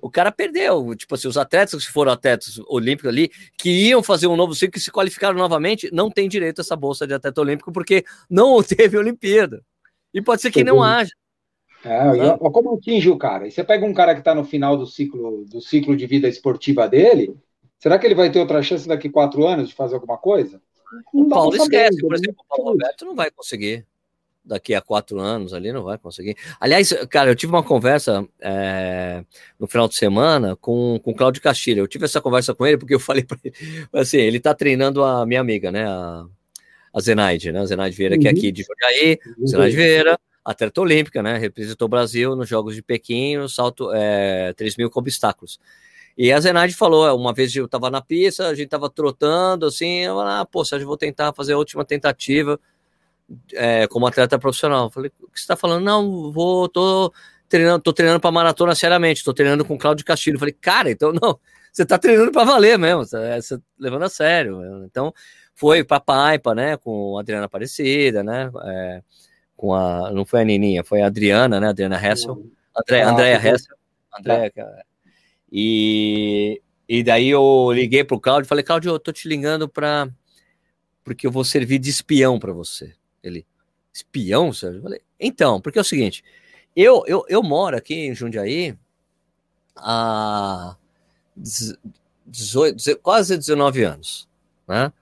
O 0.02 0.10
cara 0.10 0.32
perdeu, 0.32 0.96
tipo 0.96 1.14
assim, 1.14 1.28
os 1.28 1.38
atletas 1.38 1.86
que 1.86 1.92
foram 1.92 2.12
atletas 2.12 2.60
olímpicos 2.68 3.10
ali, 3.10 3.30
que 3.56 3.70
iam 3.70 4.02
fazer 4.02 4.26
um 4.28 4.36
novo 4.36 4.56
ciclo, 4.56 4.74
que 4.74 4.80
se 4.80 4.92
qualificaram 4.92 5.38
novamente, 5.38 5.90
não 5.94 6.10
tem 6.10 6.28
direito 6.28 6.60
a 6.60 6.64
essa 6.64 6.76
bolsa 6.76 7.06
de 7.06 7.14
atleta 7.14 7.40
olímpico, 7.40 7.72
porque 7.72 8.04
não 8.30 8.62
teve 8.64 8.98
Olimpíada. 8.98 9.64
E 10.14 10.22
pode 10.22 10.42
ser 10.42 10.52
que 10.52 10.64
não 10.64 10.82
haja. 10.82 11.12
É, 11.84 12.08
e, 12.16 12.38
como 12.52 12.76
atinge 12.76 13.10
o 13.10 13.18
cara? 13.18 13.48
E 13.48 13.52
você 13.52 13.64
pega 13.64 13.86
um 13.86 13.94
cara 13.94 14.14
que 14.14 14.22
está 14.22 14.36
no 14.36 14.44
final 14.44 14.76
do 14.78 14.86
ciclo, 14.86 15.46
do 15.46 15.62
ciclo 15.62 15.96
de 15.96 16.06
vida 16.06 16.28
esportiva 16.28 16.88
dele, 16.88 17.36
será 17.80 17.98
que 17.98 18.06
ele 18.06 18.16
vai 18.16 18.32
ter 18.32 18.40
outra 18.40 18.62
chance 18.62 18.88
daqui 18.88 19.10
quatro 19.10 19.46
anos 19.46 19.70
de 19.70 19.76
fazer 19.76 19.96
alguma 19.96 20.18
coisa? 20.18 20.62
O 21.14 21.28
Paulo 21.30 21.56
esquece, 21.56 22.00
por 22.00 22.14
exemplo, 22.14 22.44
o 22.44 22.48
Paulo 22.48 22.72
Roberto 22.72 23.06
não 23.06 23.16
vai 23.16 23.32
conseguir. 23.32 23.86
Daqui 24.44 24.74
a 24.74 24.82
quatro 24.82 25.20
anos 25.20 25.54
ali 25.54 25.72
não 25.72 25.84
vai 25.84 26.00
conseguir. 26.00 26.36
Aliás, 26.60 26.92
cara, 27.12 27.30
eu 27.30 27.36
tive 27.36 27.54
uma 27.54 27.62
conversa 27.62 28.28
é, 28.40 29.24
no 29.60 29.68
final 29.68 29.88
de 29.88 29.94
semana 29.94 30.56
com, 30.56 31.00
com 31.04 31.12
o 31.12 31.16
Cláudio 31.16 31.44
Castilho. 31.44 31.82
Eu 31.82 31.88
tive 31.88 32.06
essa 32.06 32.20
conversa 32.20 32.56
com 32.56 32.66
ele 32.66 32.76
porque 32.78 32.96
eu 32.96 33.00
falei 33.00 33.24
para 33.24 33.38
ele, 33.44 33.56
assim, 33.94 34.18
ele 34.18 34.40
tá 34.40 34.56
treinando 34.56 35.04
a 35.04 35.28
minha 35.28 35.40
amiga, 35.40 35.72
né? 35.72 35.86
A, 35.88 36.26
a 36.92 37.00
Zenaide, 37.00 37.52
né? 37.52 37.60
A 37.60 37.66
Zenaide 37.66 37.96
Vieira, 37.96 38.16
uhum. 38.16 38.22
que 38.22 38.28
é 38.28 38.32
aqui 38.32 38.52
de 38.52 38.64
Jundiaí, 38.64 39.20
uhum. 39.38 39.48
Zenaide 39.48 39.76
Vieira, 39.76 40.20
atleta 40.44 40.82
olímpica, 40.82 41.22
né? 41.22 41.38
Representou 41.38 41.86
o 41.86 41.90
Brasil 41.90 42.36
nos 42.36 42.50
Jogos 42.50 42.74
de 42.74 42.82
Pequim, 42.82 43.38
no 43.38 43.48
salto 43.48 43.92
é, 43.94 44.54
3 44.54 44.76
mil 44.76 44.90
com 44.90 45.00
obstáculos. 45.00 45.60
E 46.18 46.32
a 46.32 46.40
Zenaide 46.40 46.76
falou, 46.76 47.16
uma 47.18 47.34
vez 47.34 47.56
eu 47.56 47.66
estava 47.66 47.90
na 47.90 48.02
pista, 48.02 48.48
a 48.48 48.54
gente 48.54 48.66
estava 48.66 48.90
trotando, 48.90 49.66
assim, 49.66 50.00
eu 50.00 50.16
falei, 50.16 50.34
ah, 50.34 50.46
pô, 50.46 50.64
Sérgio, 50.66 50.88
vou 50.88 50.98
tentar 50.98 51.34
fazer 51.34 51.54
a 51.54 51.58
última 51.58 51.86
tentativa 51.86 52.60
é, 53.54 53.88
como 53.88 54.08
atleta 54.08 54.38
profissional. 54.38 54.86
Eu 54.86 54.90
falei, 54.90 55.12
o 55.22 55.28
que 55.28 55.40
você 55.40 55.44
está 55.44 55.56
falando? 55.56 55.84
Não, 55.84 56.32
vou, 56.32 56.68
tô 56.68 57.14
treinando, 57.48 57.82
tô 57.82 57.94
treinando 57.94 58.20
para 58.20 58.32
maratona 58.32 58.76
seriamente, 58.76 59.24
tô 59.24 59.34
treinando 59.34 59.66
com 59.66 59.76
o 59.76 59.78
Cláudio 59.78 60.06
Castilho. 60.06 60.36
Eu 60.36 60.40
falei, 60.40 60.56
cara, 60.60 60.92
então 60.92 61.12
não, 61.14 61.40
você 61.72 61.84
está 61.84 61.98
treinando 61.98 62.32
para 62.32 62.44
valer 62.44 62.78
mesmo, 62.78 63.06
você, 63.06 63.42
você 63.42 63.60
levando 63.80 64.04
a 64.04 64.10
sério. 64.10 64.86
Então, 64.86 65.14
foi 65.56 65.84
para 65.84 66.00
Paipa, 66.00 66.56
né, 66.56 66.78
com 66.78 67.18
a 67.18 67.22
Adriana 67.22 67.46
Aparecida, 67.46 68.24
né, 68.24 68.52
é, 68.64 69.02
com 69.56 69.74
a, 69.74 70.12
não 70.12 70.26
foi 70.26 70.42
a 70.42 70.44
Nininha, 70.44 70.84
foi 70.84 71.02
a 71.02 71.08
Adriana, 71.08 71.60
né, 71.60 71.70
Adriana 71.70 71.96
Hessel, 72.04 72.42
André, 72.76 73.02
ah, 73.02 73.12
Andréa 73.12 73.36
Hessel, 73.36 73.76
Andréa, 74.18 74.52
tá. 74.52 74.84
E, 75.52 76.62
e 76.88 77.04
daí 77.04 77.30
eu 77.30 77.72
liguei 77.74 78.04
pro 78.04 78.20
Claudio 78.20 78.46
e 78.46 78.48
falei, 78.48 78.64
Claudio, 78.64 78.92
eu 78.92 79.00
tô 79.00 79.12
te 79.12 79.28
ligando 79.28 79.68
para 79.68 80.10
porque 81.04 81.26
eu 81.26 81.32
vou 81.32 81.44
servir 81.44 81.80
de 81.80 81.90
espião 81.90 82.40
para 82.40 82.54
você. 82.54 82.94
Ele, 83.24 83.46
espião, 83.94 84.54
Sérgio? 84.54 84.80
Eu 84.80 84.84
falei, 84.84 85.02
então, 85.20 85.60
porque 85.60 85.80
é 85.80 85.82
o 85.82 85.86
seguinte, 85.86 86.24
eu, 86.76 87.04
eu, 87.08 87.26
eu 87.28 87.44
moro 87.44 87.76
aqui 87.76 87.96
em 87.96 88.16
Jundiaí 88.16 88.76
há 89.76 90.76
18, 91.36 93.00
quase 93.00 93.38
19 93.38 93.84
anos, 93.84 94.28
né? 94.68 94.94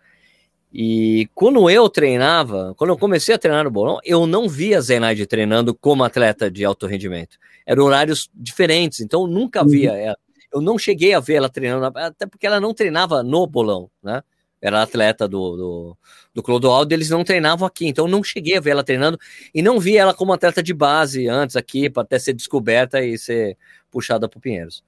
E 0.71 1.27
quando 1.33 1.67
eu 1.67 1.89
treinava, 1.89 2.75
quando 2.77 2.91
eu 2.91 2.97
comecei 2.97 3.33
a 3.33 3.39
treinar 3.39 3.63
no 3.63 3.71
bolão, 3.71 3.99
eu 4.03 4.27
não 4.27 4.47
via 4.47 4.77
a 4.77 4.81
Zenaide 4.81 5.25
treinando 5.25 5.73
como 5.73 6.03
atleta 6.03 6.49
de 6.49 6.63
alto 6.63 6.85
rendimento. 6.85 7.37
Eram 7.65 7.85
horários 7.85 8.29
diferentes, 8.35 8.99
então 8.99 9.21
eu 9.21 9.27
nunca 9.27 9.65
via 9.65 9.91
uhum. 9.91 9.97
ela 9.97 10.17
eu 10.53 10.61
não 10.61 10.77
cheguei 10.77 11.13
a 11.13 11.19
ver 11.19 11.35
ela 11.35 11.49
treinando, 11.49 11.97
até 11.97 12.25
porque 12.25 12.47
ela 12.47 12.59
não 12.59 12.73
treinava 12.73 13.23
no 13.23 13.45
bolão, 13.45 13.89
né? 14.01 14.23
Era 14.61 14.81
atleta 14.81 15.27
do, 15.27 15.55
do, 15.55 15.97
do 16.33 16.43
Clodoaldo, 16.43 16.93
eles 16.93 17.09
não 17.09 17.23
treinavam 17.23 17.65
aqui, 17.65 17.87
então 17.87 18.07
não 18.07 18.21
cheguei 18.21 18.57
a 18.57 18.59
ver 18.59 18.71
ela 18.71 18.83
treinando 18.83 19.17
e 19.53 19.61
não 19.61 19.79
vi 19.79 19.95
ela 19.95 20.13
como 20.13 20.33
atleta 20.33 20.61
de 20.61 20.73
base 20.73 21.27
antes 21.29 21.55
aqui, 21.55 21.89
para 21.89 22.03
até 22.03 22.19
ser 22.19 22.33
descoberta 22.33 23.01
e 23.01 23.17
ser 23.17 23.57
puxada 23.89 24.27
para 24.27 24.37
o 24.37 24.41
Pinheiros, 24.41 24.83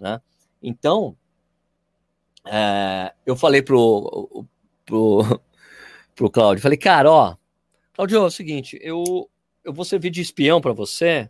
né? 0.00 0.20
Então, 0.62 1.16
é, 2.46 3.12
eu 3.26 3.36
falei 3.36 3.60
pro, 3.60 4.46
pro, 4.86 5.40
pro 6.16 6.30
Cláudio, 6.30 6.62
falei, 6.62 6.78
cara, 6.78 7.10
ó, 7.10 7.36
Cláudio, 7.92 8.16
é 8.16 8.20
o 8.20 8.30
seguinte, 8.30 8.78
eu, 8.80 9.28
eu 9.62 9.72
vou 9.72 9.84
servir 9.84 10.08
de 10.08 10.22
espião 10.22 10.60
para 10.60 10.72
você, 10.72 11.28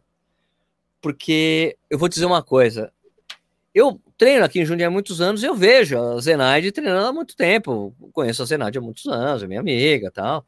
porque 1.00 1.76
eu 1.88 1.98
vou 1.98 2.08
dizer 2.08 2.26
uma 2.26 2.42
coisa. 2.42 2.92
Eu 3.74 4.00
treino 4.18 4.44
aqui 4.44 4.60
em 4.60 4.64
Jundiaí 4.64 4.88
há 4.88 4.90
muitos 4.90 5.20
anos 5.20 5.42
eu 5.44 5.54
vejo 5.54 5.96
a 5.96 6.20
Zenaide 6.20 6.72
treinando 6.72 7.06
há 7.06 7.12
muito 7.12 7.36
tempo. 7.36 7.94
Conheço 8.12 8.42
a 8.42 8.46
Zenaide 8.46 8.78
há 8.78 8.80
muitos 8.80 9.06
anos, 9.06 9.42
é 9.42 9.46
minha 9.46 9.60
amiga 9.60 10.10
tal. 10.10 10.44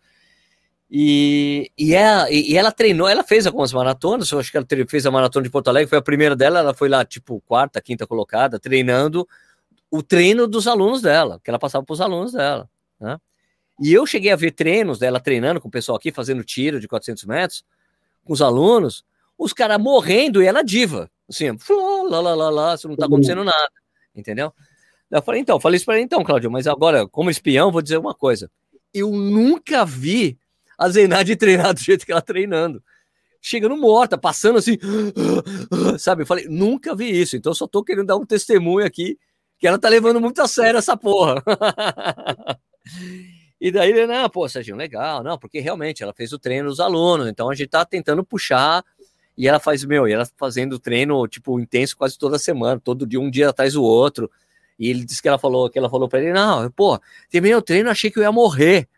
E, 0.90 1.70
e, 1.78 1.94
ela, 1.94 2.30
e 2.30 2.54
ela 2.54 2.70
treinou, 2.70 3.08
ela 3.08 3.24
fez 3.24 3.46
algumas 3.46 3.72
maratonas, 3.72 4.30
eu 4.30 4.38
acho 4.38 4.50
que 4.50 4.58
ela 4.58 4.66
fez 4.86 5.06
a 5.06 5.10
maratona 5.10 5.42
de 5.42 5.48
Porto 5.48 5.68
Alegre, 5.68 5.88
foi 5.88 5.96
a 5.96 6.02
primeira 6.02 6.36
dela, 6.36 6.58
ela 6.58 6.74
foi 6.74 6.86
lá, 6.90 7.02
tipo, 7.02 7.40
quarta, 7.46 7.80
quinta 7.80 8.06
colocada, 8.06 8.60
treinando 8.60 9.26
o 9.90 10.02
treino 10.02 10.46
dos 10.46 10.66
alunos 10.66 11.00
dela, 11.00 11.40
que 11.42 11.48
ela 11.48 11.58
passava 11.58 11.82
para 11.82 11.94
os 11.94 12.00
alunos 12.02 12.32
dela, 12.32 12.68
né? 13.00 13.18
E 13.80 13.90
eu 13.92 14.06
cheguei 14.06 14.30
a 14.30 14.36
ver 14.36 14.50
treinos 14.50 14.98
dela 14.98 15.18
treinando 15.18 15.62
com 15.62 15.68
o 15.68 15.70
pessoal 15.70 15.96
aqui, 15.96 16.12
fazendo 16.12 16.44
tiro 16.44 16.78
de 16.78 16.86
400 16.86 17.24
metros, 17.24 17.64
com 18.22 18.34
os 18.34 18.42
alunos, 18.42 19.02
os 19.38 19.54
caras 19.54 19.78
morrendo 19.78 20.42
e 20.42 20.46
ela 20.46 20.62
diva, 20.62 21.10
assim, 21.28 21.46
lá, 21.46 22.20
lá, 22.20 22.34
lá, 22.34 22.50
lá, 22.50 22.74
isso 22.74 22.88
não 22.88 22.96
tá 22.96 23.06
acontecendo 23.06 23.44
nada, 23.44 23.70
entendeu? 24.14 24.52
Eu 25.10 25.22
falei, 25.22 25.40
então, 25.40 25.60
falei 25.60 25.76
isso 25.76 25.84
para 25.84 25.96
ele, 25.96 26.04
então, 26.04 26.24
Cláudio, 26.24 26.50
mas 26.50 26.66
agora, 26.66 27.06
como 27.06 27.30
espião, 27.30 27.70
vou 27.70 27.82
dizer 27.82 27.98
uma 27.98 28.14
coisa, 28.14 28.50
eu 28.94 29.10
nunca 29.10 29.84
vi 29.84 30.38
a 30.78 30.88
Zeinade 30.88 31.36
treinar 31.36 31.74
do 31.74 31.80
jeito 31.80 32.06
que 32.06 32.12
ela 32.12 32.22
treinando. 32.22 32.82
Chegando 33.40 33.76
morta, 33.76 34.16
passando 34.16 34.58
assim, 34.58 34.78
sabe? 35.98 36.22
Eu 36.22 36.26
falei, 36.26 36.46
nunca 36.48 36.94
vi 36.94 37.10
isso, 37.10 37.36
então 37.36 37.52
só 37.52 37.66
tô 37.66 37.82
querendo 37.82 38.06
dar 38.06 38.16
um 38.16 38.24
testemunho 38.24 38.86
aqui 38.86 39.18
que 39.58 39.66
ela 39.66 39.78
tá 39.78 39.88
levando 39.88 40.20
muito 40.20 40.40
a 40.40 40.48
sério 40.48 40.78
essa 40.78 40.96
porra. 40.96 41.42
E 43.64 43.70
daí 43.70 43.90
ele, 43.90 44.08
não, 44.08 44.28
pô, 44.28 44.48
Serginho, 44.48 44.76
legal, 44.76 45.22
não, 45.22 45.38
porque 45.38 45.60
realmente 45.60 46.02
ela 46.02 46.12
fez 46.12 46.32
o 46.32 46.38
treino 46.38 46.68
dos 46.68 46.80
alunos, 46.80 47.28
então 47.28 47.48
a 47.48 47.54
gente 47.54 47.68
tá 47.68 47.84
tentando 47.84 48.24
puxar 48.24 48.84
e 49.36 49.48
ela 49.48 49.58
faz, 49.58 49.84
meu, 49.84 50.06
e 50.06 50.12
ela 50.12 50.26
fazendo 50.36 50.78
treino, 50.78 51.26
tipo, 51.26 51.58
intenso 51.58 51.96
quase 51.96 52.18
toda 52.18 52.38
semana, 52.38 52.80
todo 52.80 53.06
dia, 53.06 53.20
um 53.20 53.30
dia 53.30 53.48
atrás 53.48 53.72
do 53.74 53.82
outro. 53.82 54.30
E 54.78 54.88
ele 54.88 55.04
disse 55.04 55.22
que 55.22 55.28
ela 55.28 55.38
falou, 55.38 55.70
que 55.70 55.78
ela 55.78 55.88
falou 55.88 56.08
para 56.08 56.20
ele, 56.20 56.32
não, 56.32 56.70
pô, 56.70 57.00
terminei 57.30 57.56
o 57.56 57.62
treino, 57.62 57.90
achei 57.90 58.10
que 58.10 58.18
eu 58.18 58.22
ia 58.22 58.32
morrer. 58.32 58.88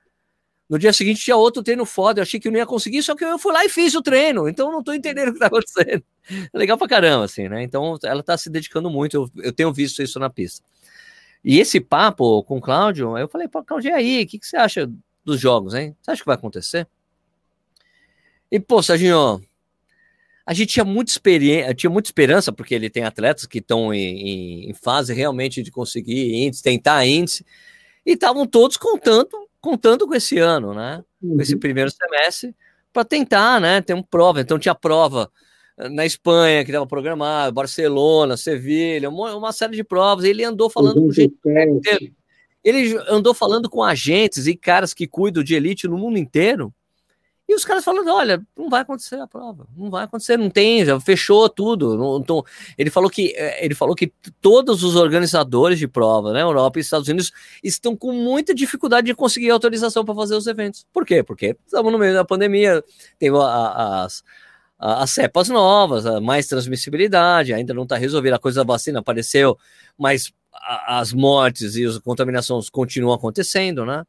No 0.68 0.78
dia 0.78 0.92
seguinte 0.92 1.20
tinha 1.20 1.36
outro 1.36 1.62
treino 1.62 1.84
foda, 1.84 2.20
eu 2.20 2.22
achei 2.22 2.40
que 2.40 2.48
eu 2.48 2.52
não 2.52 2.58
ia 2.58 2.66
conseguir, 2.66 3.02
só 3.02 3.14
que 3.14 3.22
eu 3.24 3.38
fui 3.38 3.52
lá 3.52 3.64
e 3.64 3.68
fiz 3.68 3.94
o 3.94 4.02
treino, 4.02 4.48
então 4.48 4.72
não 4.72 4.82
tô 4.82 4.92
entendendo 4.92 5.28
o 5.28 5.32
que 5.34 5.38
tá 5.38 5.46
acontecendo. 5.46 6.02
Legal 6.54 6.78
pra 6.78 6.88
caramba, 6.88 7.26
assim, 7.26 7.48
né? 7.48 7.62
Então 7.62 7.98
ela 8.02 8.22
tá 8.22 8.36
se 8.36 8.48
dedicando 8.48 8.88
muito, 8.90 9.14
eu, 9.14 9.44
eu 9.44 9.52
tenho 9.52 9.72
visto 9.72 10.02
isso 10.02 10.18
na 10.18 10.30
pista. 10.30 10.64
E 11.44 11.60
esse 11.60 11.78
papo 11.78 12.42
com 12.44 12.56
o 12.56 12.60
Cláudio, 12.60 13.18
eu 13.18 13.28
falei, 13.28 13.46
pô, 13.46 13.62
Cláudio, 13.62 13.90
e 13.90 13.92
aí, 13.92 14.22
o 14.22 14.26
que, 14.26 14.38
que 14.38 14.46
você 14.46 14.56
acha 14.56 14.90
dos 15.22 15.38
jogos, 15.38 15.74
hein? 15.74 15.94
Você 16.00 16.10
acha 16.10 16.22
que 16.22 16.26
vai 16.26 16.36
acontecer? 16.36 16.88
E, 18.50 18.58
pô, 18.58 18.82
Serginho, 18.82 19.42
a 20.46 20.52
gente 20.52 20.74
tinha 20.74 20.84
muita 20.84 21.10
experiência, 21.10 21.74
tinha 21.74 21.90
muita 21.90 22.08
esperança, 22.08 22.52
porque 22.52 22.74
ele 22.74 22.90
tem 22.90 23.04
atletas 23.04 23.46
que 23.46 23.58
estão 23.58 23.94
em, 23.94 24.70
em, 24.70 24.74
fase 24.74 25.14
realmente 25.14 25.62
de 25.62 25.70
conseguir 25.70 26.34
índice, 26.34 26.62
tentar 26.62 27.06
índice, 27.06 27.44
e 28.04 28.12
estavam 28.12 28.46
todos 28.46 28.76
contando 28.76 29.44
contando 29.64 30.06
com 30.06 30.14
esse 30.14 30.38
ano, 30.38 30.74
né? 30.74 31.02
Com 31.18 31.40
esse 31.40 31.54
uhum. 31.54 31.60
primeiro 31.60 31.90
semestre, 31.90 32.54
para 32.92 33.02
tentar, 33.02 33.58
né? 33.58 33.80
Ter 33.80 33.94
uma 33.94 34.04
prova. 34.04 34.42
Então 34.42 34.58
tinha 34.58 34.74
prova 34.74 35.30
eh, 35.78 35.88
na 35.88 36.04
Espanha 36.04 36.62
que 36.62 36.70
estava 36.70 36.86
programado, 36.86 37.54
Barcelona, 37.54 38.36
Sevilha, 38.36 39.08
uma, 39.08 39.34
uma, 39.34 39.52
série 39.52 39.74
de 39.74 39.82
provas. 39.82 40.26
Ele 40.26 40.44
andou 40.44 40.68
falando 40.68 41.00
com 41.00 41.10
gente 41.10 41.34
inteiro. 41.42 42.14
Ele 42.62 42.98
andou 43.08 43.32
falando 43.32 43.70
com 43.70 43.82
agentes 43.82 44.46
e 44.46 44.54
caras 44.54 44.92
que 44.92 45.06
cuidam 45.06 45.42
de 45.42 45.54
elite 45.54 45.88
no 45.88 45.96
mundo 45.96 46.18
inteiro 46.18 46.72
e 47.48 47.54
os 47.54 47.64
caras 47.64 47.84
falando: 47.84 48.10
olha, 48.10 48.42
não 48.56 48.70
vai 48.70 48.80
acontecer 48.80 49.16
a 49.16 49.26
prova, 49.26 49.66
não 49.76 49.90
vai 49.90 50.04
acontecer, 50.04 50.36
não 50.38 50.48
tem, 50.48 50.84
já 50.84 50.98
fechou 50.98 51.48
tudo. 51.48 51.96
Não, 51.96 52.24
não, 52.26 52.44
ele 52.78 52.90
falou 52.90 53.10
que 53.10 53.34
eh, 53.36 53.64
ele 53.64 53.74
falou 53.74 53.94
que 53.94 54.12
todos 54.40 54.82
os 54.82 54.96
organizadores 54.96 55.78
de 55.78 55.86
prova, 55.86 56.32
né, 56.32 56.42
Europa 56.42 56.78
e 56.78 56.82
Estados 56.82 57.08
Unidos, 57.08 57.32
estão 57.62 57.94
com 57.94 58.12
muita 58.12 58.54
dificuldade 58.54 59.06
de 59.06 59.14
conseguir 59.14 59.50
autorização 59.50 60.04
para 60.04 60.14
fazer 60.14 60.34
os 60.34 60.46
eventos. 60.46 60.86
Por 60.92 61.04
quê? 61.04 61.22
Porque 61.22 61.56
estamos 61.66 61.92
no 61.92 61.98
meio 61.98 62.14
da 62.14 62.24
pandemia, 62.24 62.82
tem 63.18 63.30
as, 63.30 64.24
as 64.78 65.10
cepas 65.10 65.48
novas, 65.48 66.04
mais 66.22 66.46
transmissibilidade, 66.46 67.52
ainda 67.52 67.74
não 67.74 67.82
está 67.82 67.96
resolvida, 67.96 68.36
a 68.36 68.38
coisa 68.38 68.64
da 68.64 68.72
vacina 68.72 69.00
apareceu, 69.00 69.58
mas 69.98 70.32
as 70.86 71.12
mortes 71.12 71.76
e 71.76 71.84
as 71.84 71.98
contaminações 71.98 72.70
continuam 72.70 73.14
acontecendo, 73.14 73.84
né? 73.84 74.04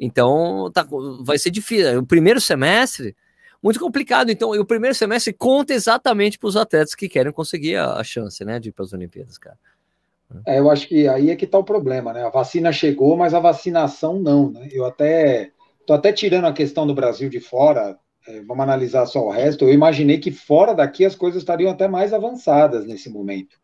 Então, 0.00 0.70
tá, 0.72 0.86
vai 1.20 1.38
ser 1.38 1.50
difícil. 1.50 1.98
O 1.98 2.06
primeiro 2.06 2.40
semestre, 2.40 3.14
muito 3.62 3.78
complicado. 3.78 4.30
Então, 4.30 4.50
o 4.50 4.64
primeiro 4.64 4.94
semestre 4.94 5.34
conta 5.34 5.74
exatamente 5.74 6.38
para 6.38 6.48
os 6.48 6.56
atletas 6.56 6.94
que 6.94 7.08
querem 7.08 7.30
conseguir 7.30 7.76
a, 7.76 7.92
a 7.92 8.02
chance, 8.02 8.42
né, 8.42 8.58
de 8.58 8.70
ir 8.70 8.72
para 8.72 8.86
as 8.86 8.94
Olimpíadas, 8.94 9.36
cara. 9.36 9.58
É, 10.46 10.58
eu 10.58 10.70
acho 10.70 10.88
que 10.88 11.06
aí 11.08 11.30
é 11.30 11.36
que 11.36 11.44
está 11.44 11.58
o 11.58 11.64
problema, 11.64 12.12
né? 12.12 12.24
A 12.24 12.30
vacina 12.30 12.72
chegou, 12.72 13.16
mas 13.16 13.34
a 13.34 13.40
vacinação 13.40 14.20
não, 14.20 14.50
né? 14.50 14.68
Eu 14.70 14.84
até 14.84 15.50
tô 15.84 15.92
até 15.92 16.12
tirando 16.12 16.44
a 16.44 16.52
questão 16.52 16.86
do 16.86 16.94
Brasil 16.94 17.28
de 17.28 17.40
fora. 17.40 17.98
É, 18.28 18.40
vamos 18.42 18.62
analisar 18.62 19.06
só 19.06 19.26
o 19.26 19.30
resto. 19.30 19.64
Eu 19.64 19.72
imaginei 19.72 20.18
que 20.18 20.30
fora 20.30 20.72
daqui 20.72 21.04
as 21.04 21.16
coisas 21.16 21.42
estariam 21.42 21.70
até 21.70 21.88
mais 21.88 22.12
avançadas 22.12 22.86
nesse 22.86 23.10
momento. 23.10 23.56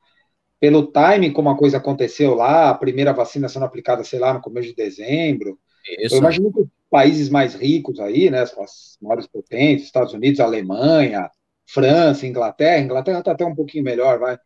Pelo 0.58 0.90
time, 0.90 1.30
como 1.30 1.50
a 1.50 1.56
coisa 1.56 1.76
aconteceu 1.76 2.34
lá, 2.34 2.68
a 2.70 2.74
primeira 2.74 3.12
vacina 3.12 3.48
sendo 3.48 3.64
aplicada, 3.64 4.02
sei 4.02 4.18
lá, 4.18 4.34
no 4.34 4.40
começo 4.40 4.68
de 4.68 4.74
dezembro, 4.74 5.58
isso. 5.98 6.14
Eu 6.14 6.18
imagino 6.18 6.52
que 6.52 6.60
os 6.60 6.68
países 6.90 7.28
mais 7.28 7.54
ricos 7.54 8.00
aí, 8.00 8.30
né, 8.30 8.42
as 8.42 8.96
maiores 9.00 9.26
potências, 9.26 9.86
Estados 9.86 10.12
Unidos, 10.12 10.40
Alemanha, 10.40 11.30
França, 11.66 12.26
Inglaterra, 12.26 12.82
Inglaterra 12.82 13.18
está 13.20 13.32
até 13.32 13.44
um 13.44 13.54
pouquinho 13.54 13.84
melhor, 13.84 14.18
vai. 14.18 14.38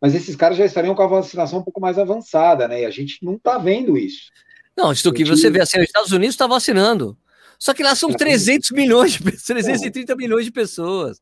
Mas 0.00 0.14
esses 0.14 0.36
caras 0.36 0.58
já 0.58 0.64
estariam 0.64 0.94
com 0.94 1.02
a 1.02 1.06
vacinação 1.06 1.60
um 1.60 1.64
pouco 1.64 1.80
mais 1.80 1.98
avançada, 1.98 2.68
né? 2.68 2.82
E 2.82 2.84
a 2.84 2.90
gente 2.90 3.24
não 3.24 3.34
está 3.34 3.56
vendo 3.58 3.96
isso. 3.96 4.30
Não, 4.76 4.92
isso 4.92 5.10
que 5.12 5.24
você 5.24 5.48
vê 5.48 5.60
assim, 5.60 5.78
os 5.78 5.86
Estados 5.86 6.12
Unidos 6.12 6.34
está 6.34 6.46
vacinando. 6.46 7.16
Só 7.58 7.72
que 7.72 7.82
lá 7.82 7.94
são 7.94 8.12
300 8.12 8.70
milhões 8.72 9.12
de 9.12 9.22
330 9.22 10.12
é. 10.12 10.16
milhões 10.16 10.44
de 10.44 10.52
pessoas. 10.52 11.18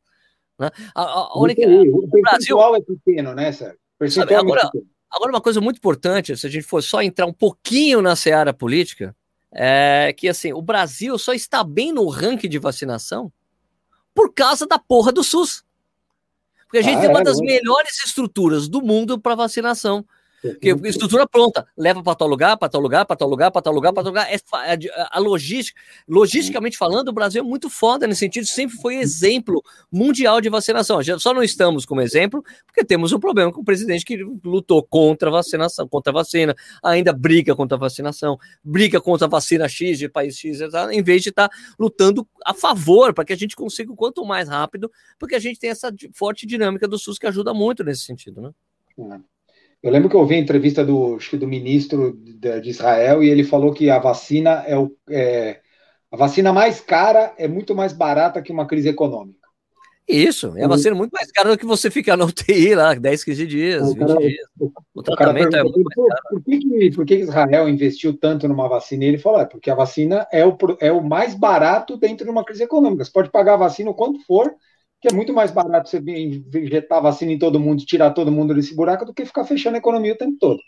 Né? 0.58 0.70
A, 0.94 1.02
a, 1.02 1.04
a 1.04 1.38
única, 1.40 1.62
o, 1.66 2.04
o 2.04 2.20
Brasil 2.20 2.58
é 2.74 2.80
pequeno, 2.80 3.32
né, 3.32 3.52
Sérgio? 3.52 3.78
Sabe, 4.10 4.34
agora, 4.34 4.68
agora, 5.10 5.30
uma 5.30 5.40
coisa 5.40 5.60
muito 5.60 5.76
importante, 5.76 6.36
se 6.36 6.46
a 6.46 6.50
gente 6.50 6.66
for 6.66 6.82
só 6.82 7.00
entrar 7.00 7.26
um 7.26 7.32
pouquinho 7.32 8.02
na 8.02 8.16
seara 8.16 8.52
política, 8.52 9.16
é 9.54 10.12
que 10.12 10.28
assim, 10.28 10.52
o 10.52 10.60
Brasil 10.60 11.16
só 11.18 11.32
está 11.32 11.62
bem 11.62 11.92
no 11.92 12.08
ranking 12.08 12.48
de 12.48 12.58
vacinação 12.58 13.32
por 14.14 14.32
causa 14.34 14.66
da 14.66 14.78
porra 14.78 15.12
do 15.12 15.22
SUS. 15.22 15.64
Porque 16.64 16.78
a 16.78 16.82
gente 16.82 16.98
ah, 16.98 17.00
tem 17.02 17.10
uma 17.10 17.20
é, 17.20 17.24
das 17.24 17.38
melhores 17.38 18.04
estruturas 18.04 18.68
do 18.68 18.82
mundo 18.82 19.18
para 19.18 19.34
vacinação. 19.34 20.04
Porque 20.52 20.74
estrutura 20.84 21.26
pronta, 21.26 21.66
leva 21.74 22.02
para 22.02 22.14
tal 22.14 22.28
lugar, 22.28 22.58
para 22.58 22.68
tal 22.68 22.80
lugar, 22.80 23.06
para 23.06 23.16
tal 23.16 23.28
lugar, 23.28 23.50
para 23.50 23.62
tal 23.62 23.72
lugar, 23.72 23.92
para 23.94 24.02
tal 24.02 24.12
lugar. 24.12 24.28
É, 24.30 24.34
é 24.34 25.08
a 25.10 25.18
logística, 25.18 25.80
logisticamente 26.06 26.76
falando, 26.76 27.08
o 27.08 27.12
Brasil 27.12 27.40
é 27.40 27.44
muito 27.44 27.70
foda 27.70 28.06
nesse 28.06 28.20
sentido, 28.20 28.46
sempre 28.46 28.76
foi 28.76 28.96
exemplo 28.96 29.62
mundial 29.90 30.42
de 30.42 30.50
vacinação. 30.50 31.00
Só 31.18 31.32
não 31.32 31.42
estamos 31.42 31.86
como 31.86 32.02
exemplo 32.02 32.44
porque 32.66 32.84
temos 32.84 33.12
um 33.12 33.18
problema 33.18 33.50
com 33.50 33.62
o 33.62 33.64
presidente 33.64 34.04
que 34.04 34.18
lutou 34.44 34.82
contra 34.82 35.30
a 35.30 35.32
vacinação, 35.32 35.88
contra 35.88 36.12
a 36.12 36.14
vacina, 36.14 36.54
ainda 36.82 37.12
briga 37.12 37.56
contra 37.56 37.76
a 37.76 37.80
vacinação, 37.80 38.38
briga 38.62 39.00
contra 39.00 39.26
a 39.26 39.30
vacina 39.30 39.66
X 39.66 39.98
de 39.98 40.10
país 40.10 40.36
X, 40.36 40.60
em 40.92 41.02
vez 41.02 41.22
de 41.22 41.30
estar 41.30 41.48
tá 41.48 41.56
lutando 41.78 42.28
a 42.44 42.52
favor 42.52 43.14
para 43.14 43.24
que 43.24 43.32
a 43.32 43.36
gente 43.36 43.56
consiga 43.56 43.90
o 43.90 43.96
quanto 43.96 44.22
mais 44.26 44.46
rápido, 44.46 44.90
porque 45.18 45.34
a 45.34 45.40
gente 45.40 45.58
tem 45.58 45.70
essa 45.70 45.90
forte 46.12 46.46
dinâmica 46.46 46.86
do 46.86 46.98
SUS 46.98 47.18
que 47.18 47.26
ajuda 47.26 47.54
muito 47.54 47.82
nesse 47.82 48.02
sentido, 48.02 48.42
né? 48.42 48.50
É. 48.98 49.33
Eu 49.84 49.90
lembro 49.90 50.08
que 50.08 50.16
eu 50.16 50.20
ouvi 50.20 50.34
a 50.34 50.38
entrevista 50.38 50.82
do, 50.82 51.18
do 51.34 51.46
ministro 51.46 52.16
de, 52.16 52.70
Israel 52.70 53.22
e 53.22 53.28
ele 53.28 53.44
falou 53.44 53.70
que 53.70 53.90
a 53.90 53.98
vacina 53.98 54.64
é, 54.66 54.78
o, 54.78 54.90
é 55.10 55.60
a 56.10 56.16
vacina 56.16 56.54
mais 56.54 56.80
cara 56.80 57.34
é 57.36 57.46
muito 57.46 57.74
mais 57.74 57.92
barata 57.92 58.40
que 58.40 58.50
uma 58.50 58.66
crise 58.66 58.88
econômica. 58.88 59.44
Isso, 60.08 60.56
é 60.56 60.64
a 60.64 60.68
vacina 60.68 60.96
muito 60.96 61.12
mais 61.12 61.30
cara 61.30 61.50
do 61.50 61.58
que 61.58 61.66
você 61.66 61.90
ficar 61.90 62.16
na 62.16 62.24
UTI 62.24 62.74
lá, 62.74 62.94
10, 62.94 63.24
15 63.24 63.46
dias, 63.46 63.82
o 63.82 63.92
20 63.92 63.98
cara, 63.98 64.20
dias. 64.20 64.46
O, 64.58 64.72
o 64.94 65.02
tratamento 65.02 65.54
é 65.54 65.62
muito 65.62 65.82
mais 65.82 66.08
caro. 66.08 66.22
Por 66.30 66.44
que, 66.44 66.58
que, 66.58 66.90
por 66.92 67.04
que 67.04 67.14
Israel 67.16 67.68
investiu 67.68 68.16
tanto 68.16 68.48
numa 68.48 68.68
vacina? 68.68 69.04
E 69.04 69.08
ele 69.08 69.18
falou, 69.18 69.40
é 69.40 69.44
porque 69.44 69.70
a 69.70 69.74
vacina 69.74 70.26
é 70.32 70.46
o, 70.46 70.56
é 70.80 70.92
o 70.92 71.02
mais 71.02 71.34
barato 71.34 71.98
dentro 71.98 72.24
de 72.24 72.30
uma 72.30 72.44
crise 72.44 72.62
econômica. 72.62 73.04
Você 73.04 73.12
pode 73.12 73.30
pagar 73.30 73.54
a 73.54 73.58
vacina 73.58 73.90
o 73.90 73.94
quanto 73.94 74.24
for, 74.24 74.50
que 75.04 75.08
é 75.08 75.12
muito 75.12 75.34
mais 75.34 75.50
barato 75.50 75.90
você 75.90 75.98
injetar 75.98 77.02
vacina 77.02 77.30
em 77.30 77.38
todo 77.38 77.60
mundo, 77.60 77.84
tirar 77.84 78.12
todo 78.12 78.32
mundo 78.32 78.54
desse 78.54 78.74
buraco, 78.74 79.04
do 79.04 79.12
que 79.12 79.26
ficar 79.26 79.44
fechando 79.44 79.74
a 79.74 79.78
economia 79.78 80.14
o 80.14 80.16
tempo 80.16 80.38
todo. 80.40 80.58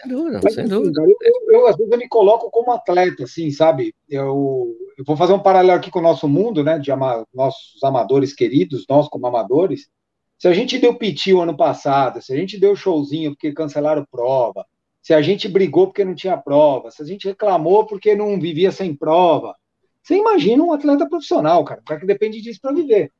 Sem 0.00 0.10
dúvida, 0.10 0.40
Mas, 0.42 0.54
sem 0.54 0.66
dúvida. 0.66 0.94
Cara, 0.94 1.12
eu, 1.20 1.52
eu, 1.52 1.66
às 1.66 1.76
vezes, 1.76 1.92
eu 1.92 1.98
me 1.98 2.08
coloco 2.08 2.50
como 2.50 2.72
atleta, 2.72 3.24
assim, 3.24 3.50
sabe? 3.50 3.94
Eu, 4.08 4.74
eu 4.96 5.04
vou 5.04 5.14
fazer 5.14 5.34
um 5.34 5.42
paralelo 5.42 5.78
aqui 5.78 5.90
com 5.90 5.98
o 5.98 6.02
nosso 6.02 6.26
mundo, 6.26 6.64
né? 6.64 6.78
De 6.78 6.90
ama, 6.90 7.26
nossos 7.34 7.84
amadores 7.84 8.32
queridos, 8.32 8.86
nós 8.88 9.08
como 9.08 9.26
amadores. 9.26 9.90
Se 10.38 10.48
a 10.48 10.54
gente 10.54 10.78
deu 10.78 10.94
piti 10.94 11.34
o 11.34 11.42
ano 11.42 11.54
passado, 11.54 12.22
se 12.22 12.32
a 12.32 12.36
gente 12.36 12.58
deu 12.58 12.74
showzinho 12.74 13.32
porque 13.32 13.52
cancelaram 13.52 14.06
prova, 14.10 14.64
se 15.02 15.12
a 15.12 15.20
gente 15.20 15.48
brigou 15.48 15.88
porque 15.88 16.02
não 16.04 16.14
tinha 16.14 16.38
prova, 16.38 16.90
se 16.90 17.02
a 17.02 17.04
gente 17.04 17.28
reclamou 17.28 17.84
porque 17.84 18.14
não 18.14 18.40
vivia 18.40 18.72
sem 18.72 18.96
prova, 18.96 19.54
você 20.02 20.16
imagina 20.16 20.64
um 20.64 20.72
atleta 20.72 21.06
profissional, 21.06 21.62
cara, 21.62 21.82
o 21.82 21.84
cara 21.84 22.00
que 22.00 22.06
depende 22.06 22.40
disso 22.40 22.58
para 22.62 22.72
viver. 22.72 23.12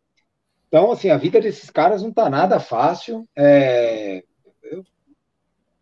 Então, 0.73 0.91
assim, 0.91 1.11
a 1.11 1.19
vida 1.19 1.39
desses 1.39 1.69
caras 1.69 2.01
não 2.01 2.09
está 2.09 2.31
nada 2.31 2.59
fácil. 2.59 3.29
É... 3.37 4.25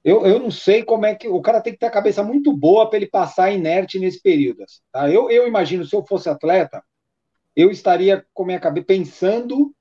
Eu, 0.02 0.26
eu 0.26 0.40
não 0.40 0.50
sei 0.50 0.82
como 0.82 1.06
é 1.06 1.14
que. 1.14 1.28
O 1.28 1.40
cara 1.40 1.60
tem 1.60 1.72
que 1.72 1.78
ter 1.78 1.86
a 1.86 1.92
cabeça 1.92 2.24
muito 2.24 2.52
boa 2.52 2.88
para 2.88 2.96
ele 2.96 3.06
passar 3.06 3.52
inerte 3.52 4.00
nesse 4.00 4.20
período. 4.20 4.64
Assim, 4.64 4.80
tá? 4.90 5.08
eu, 5.08 5.30
eu 5.30 5.46
imagino, 5.46 5.84
se 5.84 5.94
eu 5.94 6.04
fosse 6.04 6.28
atleta, 6.28 6.82
eu 7.54 7.70
estaria 7.70 8.26
com 8.34 8.42
a 8.42 8.46
minha 8.46 8.58
cabeça 8.58 8.86
pensando 8.86 9.72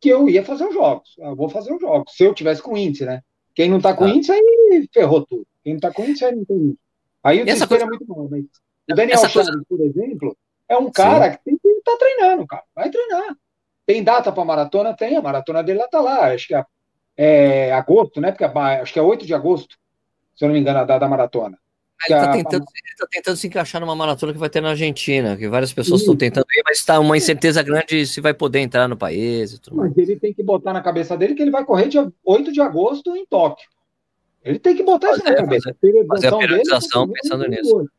que 0.00 0.08
eu 0.08 0.28
ia 0.28 0.44
fazer 0.44 0.66
os 0.66 0.74
jogos. 0.74 1.14
Eu 1.18 1.36
vou 1.36 1.48
fazer 1.48 1.72
os 1.72 1.80
jogos. 1.80 2.12
Se 2.16 2.24
eu 2.24 2.34
tivesse 2.34 2.60
com 2.60 2.76
índice, 2.76 3.04
né? 3.04 3.22
Quem 3.54 3.70
não 3.70 3.80
tá 3.80 3.94
com 3.94 4.06
ah. 4.06 4.08
índice, 4.08 4.32
aí 4.32 4.88
ferrou 4.92 5.24
tudo. 5.24 5.46
Quem 5.62 5.74
não 5.74 5.80
tá 5.80 5.92
com 5.92 6.02
índice, 6.02 6.24
aí 6.24 6.34
não 6.34 6.44
tem 6.44 6.56
índice. 6.56 6.80
Aí 7.22 7.42
o 7.42 7.44
desespero 7.44 7.68
coisa... 7.68 7.84
é 7.84 7.86
muito 7.86 8.06
bom. 8.06 8.28
Mas 8.28 8.44
o 8.90 8.94
Daniel 8.96 9.18
Chaves, 9.18 9.32
coisa... 9.34 9.64
por 9.68 9.80
exemplo, 9.82 10.36
é 10.68 10.76
um 10.76 10.90
cara 10.90 11.30
Sim. 11.30 11.36
que 11.36 11.44
tem 11.44 11.58
que 11.58 11.68
estar 11.68 11.92
tá 11.92 11.98
treinando, 11.98 12.46
cara. 12.46 12.64
Vai 12.74 12.90
treinar. 12.90 13.36
Tem 13.88 14.04
data 14.04 14.30
para 14.30 14.44
maratona? 14.44 14.92
Tem. 14.92 15.16
A 15.16 15.22
maratona 15.22 15.62
dele 15.62 15.78
lá 15.78 15.88
tá 15.88 15.98
lá. 15.98 16.26
Acho 16.26 16.48
que 16.48 16.54
é, 16.54 16.62
é 17.16 17.72
agosto, 17.72 18.20
né? 18.20 18.30
Porque 18.30 18.44
é, 18.44 18.48
acho 18.82 18.92
que 18.92 18.98
é 18.98 19.02
8 19.02 19.24
de 19.24 19.32
agosto, 19.32 19.78
se 20.36 20.44
eu 20.44 20.48
não 20.48 20.54
me 20.54 20.60
engano, 20.60 20.80
a 20.80 20.84
data 20.84 21.00
da 21.00 21.08
maratona. 21.08 21.58
Ele 22.06 22.18
está 22.18 22.30
tentando, 22.30 22.64
tá 22.64 23.06
tentando, 23.10 23.36
se 23.38 23.46
encaixar 23.46 23.80
numa 23.80 23.96
maratona 23.96 24.34
que 24.34 24.38
vai 24.38 24.50
ter 24.50 24.60
na 24.60 24.70
Argentina, 24.70 25.38
que 25.38 25.48
várias 25.48 25.72
pessoas 25.72 26.02
estão 26.02 26.14
tentando 26.14 26.44
ir, 26.52 26.62
mas 26.66 26.76
está 26.78 27.00
uma 27.00 27.16
incerteza 27.16 27.62
grande 27.62 28.06
se 28.06 28.20
vai 28.20 28.34
poder 28.34 28.60
entrar 28.60 28.86
no 28.88 28.96
país. 28.96 29.58
mas 29.72 29.96
ele 29.96 30.16
tem 30.16 30.34
que 30.34 30.42
botar 30.42 30.74
na 30.74 30.82
cabeça 30.82 31.16
dele 31.16 31.34
que 31.34 31.40
ele 31.40 31.50
vai 31.50 31.64
correr 31.64 31.88
dia 31.88 32.12
8 32.22 32.52
de 32.52 32.60
agosto 32.60 33.16
em 33.16 33.24
Tóquio. 33.24 33.66
Ele 34.44 34.58
tem 34.58 34.76
que 34.76 34.82
botar 34.82 35.08
fazer, 35.08 35.22
isso 35.22 35.30
na 35.30 35.36
cabeça. 35.36 35.76
Fazer, 35.80 36.06
fazer 36.06 36.26
a 36.28 36.36
periodização 36.36 37.06
dele, 37.06 37.20
pensando 37.22 37.48
nisso. 37.48 37.90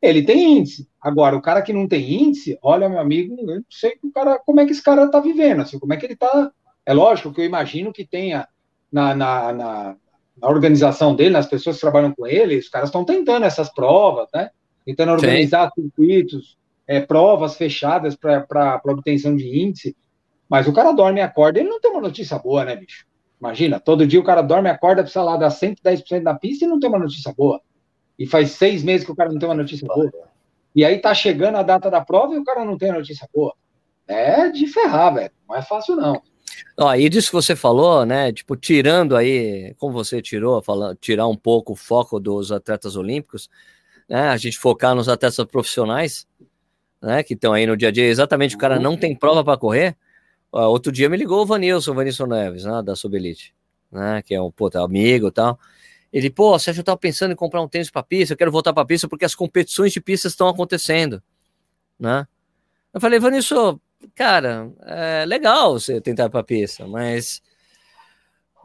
Ele 0.00 0.22
tem 0.22 0.58
índice. 0.58 0.88
Agora, 1.00 1.36
o 1.36 1.42
cara 1.42 1.62
que 1.62 1.72
não 1.72 1.88
tem 1.88 2.22
índice, 2.22 2.58
olha, 2.62 2.88
meu 2.88 3.00
amigo, 3.00 3.36
eu 3.40 3.56
não 3.56 3.64
sei 3.68 3.98
o 4.02 4.12
cara, 4.12 4.38
como 4.38 4.60
é 4.60 4.66
que 4.66 4.72
esse 4.72 4.82
cara 4.82 5.04
está 5.04 5.20
vivendo, 5.20 5.62
assim, 5.62 5.78
como 5.78 5.92
é 5.92 5.96
que 5.96 6.06
ele 6.06 6.14
está. 6.14 6.50
É 6.86 6.92
lógico 6.94 7.32
que 7.32 7.40
eu 7.40 7.44
imagino 7.44 7.92
que 7.92 8.06
tenha 8.06 8.48
na, 8.90 9.14
na, 9.14 9.52
na 9.52 9.96
na 10.40 10.48
organização 10.48 11.14
dele, 11.14 11.30
nas 11.30 11.46
pessoas 11.46 11.76
que 11.76 11.82
trabalham 11.82 12.12
com 12.12 12.26
ele, 12.26 12.58
os 12.58 12.68
caras 12.68 12.88
estão 12.88 13.04
tentando 13.04 13.44
essas 13.44 13.72
provas, 13.72 14.28
né? 14.32 14.50
Tentando 14.84 15.12
organizar 15.12 15.70
Sim. 15.74 15.82
circuitos, 15.82 16.56
é, 16.86 17.00
provas 17.00 17.56
fechadas 17.56 18.16
para 18.16 18.80
obtenção 18.84 19.36
de 19.36 19.62
índice. 19.62 19.96
Mas 20.48 20.66
o 20.66 20.72
cara 20.72 20.92
dorme 20.92 21.20
e 21.20 21.22
acorda, 21.22 21.60
ele 21.60 21.68
não 21.68 21.80
tem 21.80 21.90
uma 21.90 22.00
notícia 22.00 22.38
boa, 22.38 22.64
né, 22.64 22.74
bicho? 22.74 23.06
Imagina, 23.40 23.78
todo 23.78 24.06
dia 24.06 24.18
o 24.18 24.24
cara 24.24 24.40
dorme 24.40 24.68
e 24.68 24.72
acorda, 24.72 25.02
precisa 25.02 25.22
lá 25.22 25.36
dar 25.36 25.50
110% 25.50 26.22
da 26.22 26.34
pista 26.34 26.64
e 26.64 26.68
não 26.68 26.80
tem 26.80 26.88
uma 26.88 26.98
notícia 26.98 27.32
boa. 27.36 27.60
E 28.18 28.26
faz 28.26 28.52
seis 28.52 28.82
meses 28.82 29.06
que 29.06 29.12
o 29.12 29.16
cara 29.16 29.30
não 29.30 29.38
tem 29.38 29.48
uma 29.48 29.54
notícia 29.54 29.86
boa. 29.86 30.10
E 30.74 30.84
aí 30.84 30.98
tá 30.98 31.14
chegando 31.14 31.56
a 31.56 31.62
data 31.62 31.90
da 31.90 32.00
prova 32.00 32.34
e 32.34 32.38
o 32.38 32.44
cara 32.44 32.64
não 32.64 32.76
tem 32.76 32.92
notícia 32.92 33.28
boa. 33.32 33.54
É 34.06 34.48
de 34.48 34.66
ferrar, 34.66 35.14
velho. 35.14 35.30
Não 35.48 35.56
é 35.56 35.62
fácil, 35.62 35.96
não. 35.96 36.20
Ó, 36.76 36.94
e 36.94 37.08
disso 37.08 37.30
que 37.30 37.36
você 37.36 37.54
falou, 37.54 38.04
né? 38.06 38.32
Tipo, 38.32 38.56
tirando 38.56 39.16
aí, 39.16 39.74
como 39.78 39.92
você 39.92 40.22
tirou, 40.22 40.62
falando, 40.62 40.96
tirar 40.96 41.26
um 41.26 41.36
pouco 41.36 41.72
o 41.72 41.76
foco 41.76 42.18
dos 42.18 42.50
atletas 42.50 42.96
olímpicos, 42.96 43.48
né? 44.08 44.28
A 44.28 44.36
gente 44.36 44.58
focar 44.58 44.94
nos 44.94 45.08
atletas 45.08 45.44
profissionais, 45.44 46.26
né? 47.02 47.22
Que 47.22 47.34
estão 47.34 47.52
aí 47.52 47.66
no 47.66 47.76
dia 47.76 47.88
a 47.88 47.90
dia. 47.90 48.06
Exatamente, 48.06 48.56
o 48.56 48.58
cara 48.58 48.78
não 48.78 48.96
tem 48.96 49.14
prova 49.14 49.44
para 49.44 49.58
correr. 49.58 49.96
Ó, 50.50 50.66
outro 50.68 50.90
dia 50.90 51.08
me 51.08 51.16
ligou 51.16 51.42
o 51.42 51.46
Vanilson, 51.46 51.92
o 51.92 51.94
Vanilson 51.94 52.26
Neves, 52.26 52.64
né? 52.64 52.82
Da 52.82 52.96
Subelite, 52.96 53.54
né? 53.90 54.22
Que 54.22 54.34
é 54.34 54.40
um 54.40 54.50
puta 54.50 54.82
amigo 54.82 55.28
e 55.28 55.32
tal. 55.32 55.58
Ele, 56.12 56.30
pô, 56.30 56.58
você 56.58 56.72
já 56.72 56.82
tava 56.82 56.96
pensando 56.96 57.32
em 57.32 57.36
comprar 57.36 57.60
um 57.60 57.68
tênis 57.68 57.90
para 57.90 58.02
pista? 58.02 58.32
Eu 58.32 58.38
quero 58.38 58.52
voltar 58.52 58.72
para 58.72 58.84
pista 58.84 59.08
porque 59.08 59.24
as 59.24 59.34
competições 59.34 59.92
de 59.92 60.00
pista 60.00 60.28
estão 60.28 60.48
acontecendo, 60.48 61.22
né? 61.98 62.26
Eu 62.92 63.00
falei, 63.00 63.18
Vanilson, 63.20 63.78
cara, 64.14 64.70
é 64.82 65.24
legal 65.26 65.74
você 65.74 66.00
tentar 66.00 66.30
pra 66.30 66.42
pista, 66.42 66.86
mas 66.86 67.42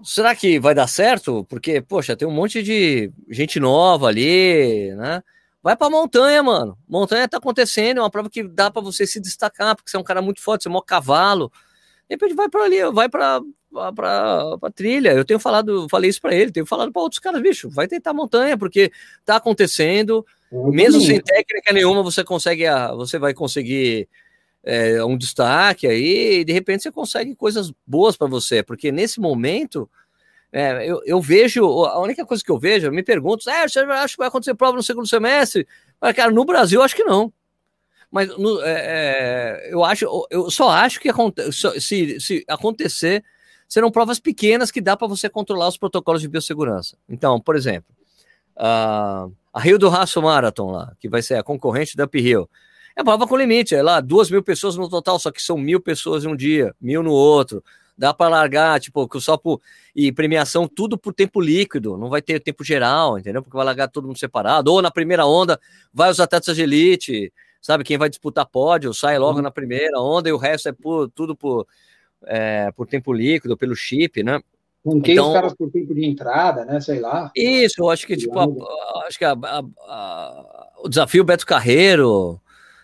será 0.03 0.35
que 0.35 0.59
vai 0.59 0.73
dar 0.73 0.87
certo? 0.87 1.43
Porque, 1.45 1.81
poxa, 1.81 2.15
tem 2.15 2.27
um 2.27 2.31
monte 2.31 2.63
de 2.63 3.11
gente 3.29 3.59
nova 3.59 4.07
ali, 4.07 4.93
né? 4.95 5.21
Vai 5.61 5.77
pra 5.77 5.89
montanha, 5.89 6.43
mano. 6.43 6.77
Montanha 6.87 7.27
tá 7.27 7.37
acontecendo, 7.37 7.99
é 7.99 8.01
uma 8.01 8.09
prova 8.09 8.29
que 8.29 8.43
dá 8.43 8.69
para 8.69 8.81
você 8.81 9.07
se 9.07 9.19
destacar, 9.19 9.75
porque 9.75 9.89
você 9.89 9.95
é 9.95 9.99
um 9.99 10.03
cara 10.03 10.21
muito 10.21 10.41
forte, 10.41 10.63
você 10.63 10.69
é 10.69 10.71
um 10.71 10.81
cavalo. 10.81 11.51
De 12.09 12.15
repente 12.15 12.35
vai 12.35 12.49
para 12.49 12.63
ali, 12.63 12.83
vai 12.91 13.07
para 13.07 13.41
para 13.95 14.71
trilha. 14.73 15.11
Eu 15.11 15.25
tenho 15.25 15.39
falado, 15.39 15.87
falei 15.89 16.09
isso 16.09 16.21
para 16.21 16.35
ele, 16.35 16.51
tenho 16.51 16.65
falado 16.65 16.91
para 16.91 17.01
outros 17.01 17.19
caras, 17.19 17.41
bicho, 17.41 17.69
vai 17.69 17.87
tentar 17.87 18.13
montanha, 18.13 18.57
porque 18.57 18.91
tá 19.25 19.37
acontecendo. 19.37 20.25
Mesmo 20.51 21.01
sem 21.01 21.19
técnica 21.19 21.73
nenhuma, 21.73 22.03
você 22.03 22.23
consegue, 22.23 22.63
você 22.95 23.17
vai 23.17 23.33
conseguir 23.33 24.07
é, 24.63 25.03
um 25.03 25.17
destaque 25.17 25.87
aí, 25.87 26.39
e 26.39 26.45
de 26.45 26.53
repente 26.53 26.83
você 26.83 26.91
consegue 26.91 27.35
coisas 27.35 27.73
boas 27.85 28.15
para 28.15 28.27
você, 28.27 28.63
porque 28.63 28.91
nesse 28.91 29.19
momento 29.19 29.89
é, 30.51 30.87
eu, 30.87 31.01
eu, 31.03 31.19
vejo, 31.19 31.65
a 31.85 31.99
única 31.99 32.23
coisa 32.23 32.43
que 32.43 32.51
eu 32.51 32.59
vejo, 32.59 32.85
eu 32.85 32.91
me 32.91 33.01
pergunto, 33.01 33.49
é, 33.49 33.67
você 33.67 33.79
acha 33.79 34.13
que 34.13 34.19
vai 34.19 34.27
acontecer 34.27 34.53
prova 34.53 34.77
no 34.77 34.83
segundo 34.83 35.07
semestre? 35.07 35.67
Mas, 35.99 36.15
cara, 36.15 36.31
no 36.31 36.45
Brasil 36.45 36.79
eu 36.79 36.83
acho 36.85 36.95
que 36.95 37.03
não. 37.03 37.33
Mas 38.11 38.27
no, 38.37 38.61
é, 38.61 39.65
é 39.65 39.73
eu 39.73 39.83
acho, 39.83 40.05
eu 40.29 40.51
só 40.51 40.69
acho 40.69 40.99
que 40.99 41.09
se, 41.51 42.19
se 42.19 42.45
acontecer, 42.47 43.23
serão 43.73 43.89
provas 43.89 44.19
pequenas 44.19 44.69
que 44.69 44.79
dá 44.79 44.95
para 44.95 45.07
você 45.07 45.27
controlar 45.27 45.67
os 45.67 45.77
protocolos 45.77 46.21
de 46.21 46.27
biossegurança. 46.27 46.95
Então, 47.09 47.41
por 47.41 47.55
exemplo, 47.55 47.91
a, 48.55 49.27
a 49.51 49.59
Rio 49.59 49.79
do 49.79 49.89
Raço 49.89 50.21
Marathon 50.21 50.71
lá, 50.71 50.93
que 50.99 51.09
vai 51.09 51.23
ser 51.23 51.39
a 51.39 51.43
concorrente 51.43 51.97
da 51.97 52.05
Uphill, 52.05 52.47
é 52.95 53.03
prova 53.03 53.25
com 53.25 53.35
limite, 53.35 53.73
é 53.73 53.81
lá, 53.81 53.99
duas 53.99 54.29
mil 54.29 54.43
pessoas 54.43 54.77
no 54.77 54.87
total, 54.87 55.17
só 55.17 55.31
que 55.31 55.41
são 55.41 55.57
mil 55.57 55.81
pessoas 55.81 56.23
em 56.23 56.27
um 56.27 56.35
dia, 56.35 56.71
mil 56.79 57.01
no 57.01 57.13
outro. 57.13 57.63
Dá 57.97 58.13
para 58.13 58.29
largar, 58.29 58.79
tipo, 58.79 59.09
só 59.19 59.37
por. 59.37 59.59
E 59.95 60.11
premiação, 60.11 60.67
tudo 60.67 60.95
por 60.95 61.11
tempo 61.11 61.41
líquido, 61.41 61.97
não 61.97 62.09
vai 62.09 62.21
ter 62.21 62.39
tempo 62.39 62.63
geral, 62.63 63.17
entendeu? 63.17 63.41
Porque 63.41 63.57
vai 63.57 63.65
largar 63.65 63.87
todo 63.87 64.05
mundo 64.05 64.19
separado. 64.19 64.71
Ou 64.71 64.83
na 64.83 64.91
primeira 64.91 65.25
onda, 65.25 65.59
vai 65.91 66.11
os 66.11 66.19
atletas 66.19 66.55
de 66.55 66.61
elite, 66.61 67.33
sabe? 67.59 67.83
Quem 67.83 67.97
vai 67.97 68.07
disputar 68.07 68.45
pódio, 68.45 68.93
sai 68.93 69.17
logo 69.17 69.37
uhum. 69.37 69.43
na 69.43 69.49
primeira 69.49 69.99
onda 69.99 70.29
e 70.29 70.31
o 70.31 70.37
resto 70.37 70.69
é 70.69 70.71
por, 70.71 71.09
tudo 71.09 71.35
por, 71.35 71.65
é, 72.25 72.71
por 72.71 72.87
tempo 72.87 73.13
líquido, 73.13 73.57
pelo 73.57 73.75
chip, 73.75 74.23
né? 74.23 74.41
Com 74.83 75.01
quem 75.01 75.13
então, 75.13 75.27
os 75.27 75.33
caras 75.33 75.53
por 75.53 75.71
tempo 75.71 75.95
de 75.95 76.05
entrada, 76.05 76.65
né? 76.65 76.79
Sei 76.81 76.99
lá. 76.99 77.31
Isso, 77.35 77.81
eu 77.81 77.89
acho 77.89 78.05
que, 78.05 78.17
tipo, 78.17 78.37
a, 78.37 78.45
acho 79.07 79.17
que 79.17 79.23
a, 79.23 79.33
a, 79.33 80.69
o 80.83 80.89
desafio 80.89 81.23
Beto 81.23 81.45
Carreiro, 81.45 82.41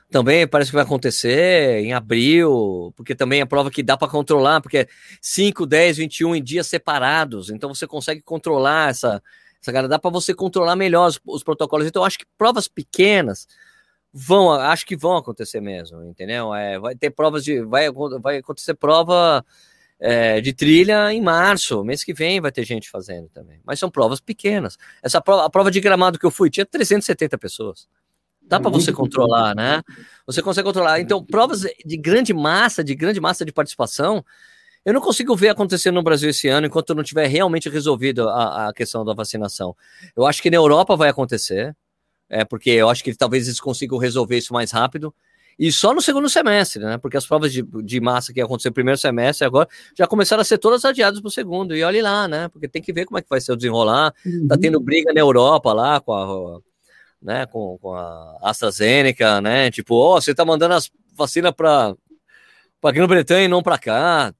também 0.09 0.47
parece 0.47 0.71
que 0.71 0.75
vai 0.75 0.83
acontecer 0.83 1.83
em 1.83 1.93
abril, 1.93 2.93
porque 2.95 3.13
também 3.13 3.41
é 3.41 3.45
prova 3.45 3.69
que 3.69 3.83
dá 3.83 3.95
para 3.95 4.07
controlar, 4.07 4.61
porque 4.61 4.79
é 4.79 4.87
5, 5.21 5.65
10, 5.65 5.97
21 5.97 6.35
em 6.35 6.43
dias 6.43 6.67
separados, 6.67 7.49
então 7.49 7.73
você 7.73 7.85
consegue 7.85 8.21
controlar 8.21 8.89
essa, 8.89 9.21
essa 9.61 9.71
cara, 9.71 9.87
dá 9.87 9.99
para 9.99 10.09
você 10.09 10.33
controlar 10.33 10.75
melhor 10.75 11.07
os, 11.07 11.19
os, 11.25 11.43
protocolos. 11.43 11.85
Então, 11.85 12.03
acho 12.03 12.17
que 12.17 12.25
provas 12.37 12.67
pequenas 12.67 13.47
vão, 14.13 14.51
acho 14.51 14.85
que 14.85 14.97
vão 14.97 15.17
acontecer 15.17 15.61
mesmo, 15.61 16.03
entendeu? 16.03 16.53
É, 16.53 16.79
vai 16.79 16.95
ter 16.95 17.09
provas 17.09 17.43
de, 17.43 17.61
vai, 17.61 17.87
vai 18.21 18.37
acontecer 18.37 18.73
prova 18.73 19.45
é, 19.99 20.39
de 20.41 20.53
trilha 20.53 21.11
em 21.13 21.21
março, 21.21 21.83
mês 21.83 22.03
que 22.03 22.13
vem 22.13 22.39
vai 22.39 22.51
ter 22.51 22.63
gente 22.63 22.89
fazendo 22.89 23.29
também, 23.29 23.59
mas 23.63 23.79
são 23.79 23.89
provas 23.89 24.19
pequenas. 24.19 24.77
Essa 25.03 25.21
prova, 25.21 25.45
a 25.45 25.49
prova 25.49 25.69
de 25.69 25.79
gramado 25.79 26.17
que 26.17 26.25
eu 26.25 26.31
fui 26.31 26.49
tinha 26.49 26.65
370 26.65 27.37
pessoas. 27.37 27.87
Dá 28.41 28.59
para 28.59 28.71
você 28.71 28.91
controlar, 28.91 29.53
né? 29.53 29.83
Você 30.25 30.41
consegue 30.41 30.65
controlar. 30.65 30.99
Então, 30.99 31.23
provas 31.23 31.61
de 31.85 31.97
grande 31.97 32.33
massa, 32.33 32.83
de 32.83 32.95
grande 32.95 33.21
massa 33.21 33.45
de 33.45 33.51
participação, 33.51 34.25
eu 34.83 34.91
não 34.91 35.01
consigo 35.01 35.35
ver 35.35 35.49
acontecer 35.49 35.91
no 35.91 36.01
Brasil 36.01 36.29
esse 36.29 36.47
ano 36.47 36.65
enquanto 36.65 36.95
não 36.95 37.03
tiver 37.03 37.27
realmente 37.27 37.69
resolvido 37.69 38.27
a, 38.27 38.69
a 38.69 38.73
questão 38.73 39.05
da 39.05 39.13
vacinação. 39.13 39.75
Eu 40.15 40.25
acho 40.25 40.41
que 40.41 40.49
na 40.49 40.55
Europa 40.55 40.95
vai 40.95 41.09
acontecer, 41.09 41.75
é, 42.29 42.45
porque 42.45 42.69
eu 42.69 42.89
acho 42.89 43.03
que 43.03 43.13
talvez 43.15 43.47
eles 43.47 43.59
consigam 43.59 43.97
resolver 43.97 44.37
isso 44.37 44.53
mais 44.53 44.71
rápido. 44.71 45.13
E 45.57 45.73
só 45.73 45.93
no 45.93 46.01
segundo 46.01 46.29
semestre, 46.29 46.81
né? 46.81 46.97
Porque 46.97 47.17
as 47.17 47.25
provas 47.25 47.51
de, 47.51 47.61
de 47.83 47.99
massa 47.99 48.31
que 48.31 48.39
aconteceu 48.39 48.69
no 48.69 48.75
primeiro 48.75 48.97
semestre 48.97 49.45
agora 49.45 49.67
já 49.97 50.07
começaram 50.07 50.39
a 50.39 50.45
ser 50.45 50.57
todas 50.57 50.85
adiadas 50.85 51.19
para 51.19 51.27
o 51.27 51.31
segundo. 51.31 51.75
E 51.75 51.83
olhe 51.83 52.01
lá, 52.01 52.29
né? 52.29 52.47
Porque 52.47 52.65
tem 52.65 52.81
que 52.81 52.93
ver 52.93 53.05
como 53.05 53.17
é 53.17 53.21
que 53.21 53.27
vai 53.29 53.41
ser 53.41 53.51
o 53.51 53.57
desenrolar. 53.57 54.13
Uhum. 54.25 54.47
Tá 54.47 54.57
tendo 54.57 54.79
briga 54.79 55.11
na 55.11 55.19
Europa 55.19 55.73
lá 55.73 55.99
com 55.99 56.13
a, 56.13 56.61
né, 57.21 57.45
com, 57.47 57.77
com 57.81 57.93
a 57.93 58.37
AstraZeneca, 58.41 59.41
né? 59.41 59.69
Tipo, 59.69 59.95
ó, 59.95 60.15
oh, 60.15 60.21
você 60.21 60.33
tá 60.33 60.45
mandando 60.45 60.75
as 60.75 60.89
vacinas 61.13 61.51
para 61.51 61.93
para 62.79 62.95
Grã-Bretanha 62.95 63.43
e 63.43 63.49
não 63.49 63.61
para 63.61 63.77
cá. 63.77 64.33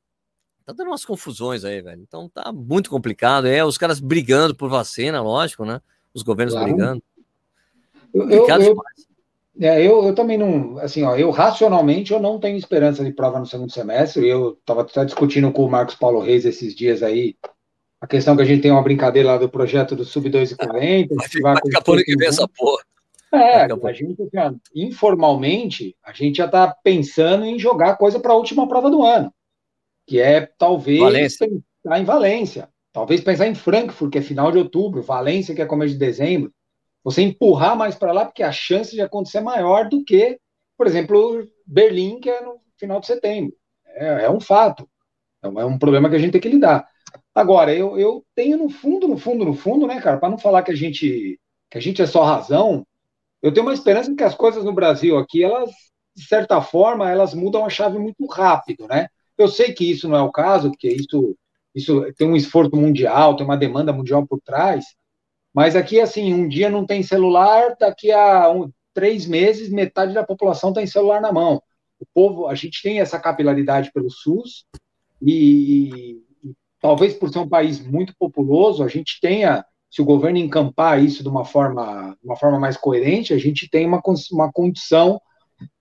Tá 0.66 0.72
dando 0.72 0.88
umas 0.88 1.04
confusões 1.04 1.66
aí, 1.66 1.82
velho. 1.82 2.02
Então 2.02 2.30
tá 2.30 2.52
muito 2.54 2.90
complicado. 2.90 3.46
É, 3.46 3.66
os 3.66 3.78
caras 3.78 4.00
brigando 4.00 4.56
por 4.56 4.70
vacina, 4.70 5.22
lógico, 5.22 5.66
né? 5.66 5.82
Os 6.14 6.24
governos 6.24 6.54
claro. 6.54 6.70
brigando. 6.70 7.04
Eu, 8.14 8.30
eu, 8.30 8.47
eu, 8.47 8.76
é, 9.62 9.86
eu, 9.86 10.05
eu 10.05 10.16
também 10.16 10.38
não, 10.38 10.78
assim, 10.80 11.03
ó, 11.03 11.16
eu 11.16 11.30
racionalmente 11.32 12.14
eu 12.14 12.20
não 12.20 12.39
tenho 12.39 12.57
esperança 12.57 13.03
de 13.03 13.12
prova 13.12 13.39
no 13.39 13.45
segundo 13.45 13.72
semestre. 13.72 14.28
Eu 14.28 14.57
estava 14.60 14.86
discutindo 15.05 15.51
com 15.51 15.66
o 15.66 15.70
Marcos 15.70 15.95
Paulo 15.95 16.22
Reis 16.22 16.45
esses 16.45 16.76
dias 16.76 17.03
aí 17.03 17.36
a 18.01 18.07
questão 18.07 18.36
que 18.36 18.41
a 18.41 18.45
gente 18.45 18.62
tem 18.62 18.72
uma 18.72 18.82
brincadeira 18.82 19.32
lá 19.32 19.38
do 19.38 19.49
projeto 19.49 19.95
do 19.95 20.05
Sub 20.05 20.30
240. 20.30 21.14
Vai, 21.41 21.55
daqui 21.55 21.76
a 21.76 21.82
pouco 21.82 22.01
que 22.01 22.16
vem 22.16 22.30
essa 22.30 22.47
porra. 22.47 22.82
É, 23.32 23.62
a 23.62 23.93
gente 23.93 24.28
já, 24.34 24.53
informalmente, 24.74 25.95
a 26.03 26.12
gente 26.14 26.38
já 26.38 26.45
está 26.45 26.76
pensando 26.84 27.45
em 27.45 27.60
jogar 27.60 27.97
coisa 27.97 28.20
para 28.20 28.32
a 28.32 28.36
última 28.36 28.68
prova 28.68 28.89
do 28.89 29.03
ano. 29.03 29.32
que 30.07 30.20
é 30.20 30.49
talvez 30.57 30.99
Valência. 30.99 31.47
pensar 31.47 31.99
em 31.99 32.05
Valência, 32.05 32.70
talvez 32.91 33.22
pensar 33.22 33.47
em 33.47 33.53
Frankfurt, 33.53 34.12
que 34.12 34.18
é 34.18 34.22
final 34.22 34.51
de 34.51 34.57
outubro, 34.57 35.03
Valência, 35.03 35.53
que 35.53 35.62
é 35.62 35.66
começo 35.66 35.93
de 35.93 35.99
dezembro. 35.99 36.51
Você 37.04 37.22
empurrar 37.22 37.78
mais 37.78 37.95
para 37.95 38.12
lá, 38.12 38.26
porque 38.26 38.43
a 38.43 38.52
chance 38.52 38.91
de 38.91 39.02
acontecer 39.02 39.39
é 39.39 39.41
maior 39.41 39.88
do 39.89 40.04
que, 40.04 40.39
por 40.78 40.88
exemplo, 40.88 41.47
Berlim, 41.66 42.20
que 42.20 42.30
é 42.30 42.41
no 42.41 42.60
final 42.78 43.00
de 43.00 43.08
setembro. 43.08 43.54
É, 43.86 44.26
é 44.26 44.30
um 44.30 44.39
fato. 44.39 44.88
É 45.41 45.47
um 45.47 45.78
problema 45.78 46.10
que 46.10 46.16
a 46.16 46.20
gente 46.20 46.34
tem 46.34 46.41
que 46.41 46.50
lidar. 46.50 46.88
Agora, 47.34 47.74
eu, 47.74 47.97
eu 47.97 48.26
tenho 48.36 48.58
no 48.58 48.70
fundo, 48.70 49.08
no 49.08 49.18
fundo, 49.18 49.45
no 49.45 49.54
fundo, 49.54 49.88
né, 49.88 50.02
cara, 50.02 50.18
para 50.18 50.30
não 50.30 50.38
falar 50.38 50.64
que 50.64 50.72
a 50.72 50.76
gente 50.76 51.39
que 51.72 51.78
a 51.78 51.82
gente 51.82 52.02
é 52.02 52.08
só 52.08 52.24
razão, 52.24 52.84
eu 53.41 53.54
tenho 53.54 53.66
uma 53.66 53.74
esperança 53.74 54.14
que 54.16 54.24
as 54.24 54.36
coisas 54.36 54.64
no 54.64 54.74
Brasil 54.74 55.18
aqui, 55.18 55.43
elas, 55.43 55.70
de 56.16 56.26
certa 56.26 56.62
forma, 56.62 57.10
elas 57.10 57.34
mudam 57.34 57.66
a 57.66 57.70
chave 57.70 58.00
muito 58.00 58.26
rápido, 58.26 58.88
né? 58.88 59.08
Eu 59.38 59.47
sei 59.47 59.72
que 59.74 59.89
isso 59.89 60.10
não 60.10 60.18
é 60.18 60.22
o 60.22 60.32
caso, 60.32 60.70
porque 60.72 60.89
isso, 60.89 61.38
isso 61.74 62.12
tem 62.18 62.28
um 62.28 62.36
esforço 62.36 62.76
mundial, 62.76 63.36
tem 63.36 63.45
uma 63.45 63.56
demanda 63.56 63.93
mundial 63.93 64.26
por 64.28 64.41
trás, 64.41 64.84
mas 65.54 65.76
aqui, 65.76 66.00
assim, 66.00 66.34
um 66.34 66.47
dia 66.47 66.70
não 66.70 66.86
tem 66.86 67.04
celular, 67.04 67.76
daqui 67.80 68.12
a 68.12 68.52
um, 68.52 68.72
três 68.93 69.26
meses, 69.26 69.70
metade 69.70 70.14
da 70.14 70.24
população 70.24 70.74
tem 70.74 70.86
celular 70.86 71.22
na 71.22 71.32
mão. 71.32 71.62
O 72.00 72.06
povo, 72.14 72.47
a 72.47 72.56
gente 72.56 72.82
tem 72.82 73.00
essa 73.00 73.20
capilaridade 73.20 73.91
pelo 73.91 74.10
SUS, 74.10 74.66
e, 75.22 76.18
e 76.43 76.54
talvez 76.82 77.14
por 77.14 77.30
ser 77.32 77.39
um 77.39 77.50
país 77.50 77.80
muito 77.86 78.14
populoso, 78.18 78.84
a 78.84 78.88
gente 78.88 79.20
tenha 79.22 79.66
se 79.89 80.02
o 80.02 80.06
governo 80.06 80.38
encampar 80.38 81.04
isso 81.04 81.24
de 81.24 81.30
uma 81.30 81.43
forma, 81.43 82.16
uma 82.24 82.36
forma 82.36 82.60
mais 82.60 82.78
coerente, 82.78 83.34
a 83.34 83.38
gente 83.38 83.68
tem 83.68 83.88
uma, 83.88 84.02
uma 84.32 84.52
condição 84.52 85.20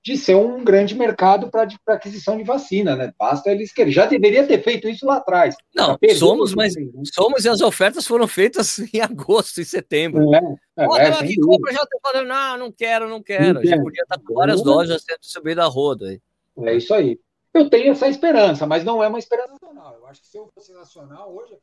de 0.02 0.16
ser 0.16 0.34
um 0.34 0.64
grande 0.64 0.94
mercado 0.94 1.50
para 1.50 1.68
aquisição 1.88 2.36
de 2.36 2.44
vacina, 2.44 2.96
né? 2.96 3.12
Basta 3.18 3.50
eles 3.50 3.72
querem. 3.72 3.92
Já 3.92 4.06
deveria 4.06 4.46
ter 4.46 4.62
feito 4.62 4.88
isso 4.88 5.04
lá 5.06 5.16
atrás. 5.16 5.56
Não, 5.74 5.98
somos, 6.16 6.54
mas 6.54 6.74
somos 7.14 7.44
e 7.44 7.48
as 7.48 7.60
ofertas 7.60 8.06
foram 8.06 8.26
feitas 8.26 8.78
em 8.92 9.00
agosto 9.00 9.60
e 9.60 9.64
setembro. 9.64 10.34
É, 10.34 10.40
é, 10.78 10.86
Pô, 10.86 10.96
é, 10.96 11.08
aqui, 11.08 11.36
compra, 11.40 11.72
já 11.72 11.86
tô 11.86 11.98
falando, 12.02 12.28
não, 12.28 12.58
não 12.58 12.72
quero, 12.72 13.08
não 13.08 13.22
quero. 13.22 13.58
A 13.58 13.64
gente 13.64 13.82
podia 13.82 14.02
estar 14.02 14.18
com 14.18 14.34
várias 14.34 14.62
lojas 14.64 15.02
sendo 15.02 15.20
subido 15.22 15.60
a 15.60 15.66
roda. 15.66 16.06
Aí. 16.08 16.20
É 16.58 16.76
isso 16.76 16.94
aí. 16.94 17.18
Eu 17.54 17.68
tenho 17.68 17.92
essa 17.92 18.08
esperança, 18.08 18.66
mas 18.66 18.84
não 18.84 19.02
é 19.02 19.08
uma 19.08 19.18
esperança 19.18 19.52
nacional. 19.52 19.96
Eu 20.00 20.06
acho 20.06 20.20
que 20.20 20.28
se 20.28 20.38
eu 20.38 20.50
fosse 20.54 20.72
nacional 20.72 21.34
hoje, 21.34 21.56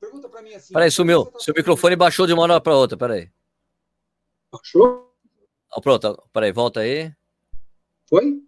Pergunta 0.00 0.28
para 0.28 0.42
mim 0.42 0.54
assim. 0.54 0.72
Peraí, 0.72 0.90
sumiu. 0.90 1.26
Tá 1.26 1.38
Seu 1.38 1.54
microfone 1.54 1.96
baixou 1.96 2.26
de 2.26 2.32
uma 2.32 2.42
hora 2.42 2.60
para 2.60 2.74
outra. 2.74 2.96
Peraí. 2.96 3.30
Baixou? 4.50 5.12
Oh, 5.74 5.80
pronto, 5.80 6.22
peraí, 6.32 6.52
volta 6.52 6.80
aí. 6.80 7.12
Foi? 8.08 8.40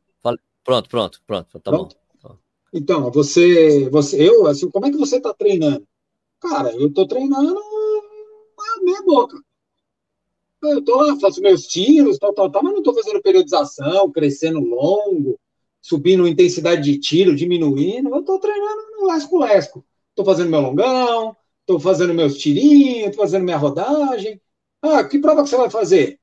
Pronto, 0.69 0.89
pronto, 0.91 1.23
pronto. 1.27 1.61
Tá 1.61 1.71
pronto. 1.71 1.97
bom. 2.23 2.37
Então, 2.75 3.11
você, 3.11 3.89
você, 3.89 4.29
eu, 4.29 4.47
assim, 4.47 4.71
como 4.71 4.85
é 4.85 4.91
que 4.91 4.99
você 4.99 5.17
está 5.17 5.33
treinando? 5.33 5.87
Cara, 6.41 6.71
eu 6.75 6.89
estou 6.89 7.07
treinando 7.07 7.59
a 7.59 8.83
minha 8.83 9.03
boca. 9.03 9.41
Eu 10.63 10.85
tô 10.85 10.97
lá, 10.97 11.19
faço 11.19 11.41
meus 11.41 11.67
tiros, 11.67 12.19
tal, 12.19 12.35
tal, 12.35 12.51
tal, 12.51 12.63
mas 12.63 12.73
não 12.73 12.81
estou 12.81 12.95
fazendo 12.95 13.23
periodização, 13.23 14.11
crescendo 14.11 14.61
longo, 14.61 15.41
subindo 15.81 16.29
intensidade 16.29 16.83
de 16.83 16.99
tiro, 16.99 17.35
diminuindo. 17.35 18.11
Eu 18.11 18.21
estou 18.21 18.39
treinando 18.39 18.83
no 18.99 19.07
lesco-lesco. 19.07 19.83
Estou 20.11 20.25
fazendo 20.27 20.51
meu 20.51 20.61
longão, 20.61 21.35
estou 21.61 21.81
fazendo 21.81 22.13
meus 22.13 22.37
tirinhos, 22.37 23.09
estou 23.09 23.25
fazendo 23.25 23.45
minha 23.45 23.57
rodagem. 23.57 24.39
Ah, 24.83 25.03
que 25.03 25.19
prova 25.19 25.43
que 25.45 25.49
você 25.49 25.57
vai 25.57 25.71
fazer? 25.71 26.21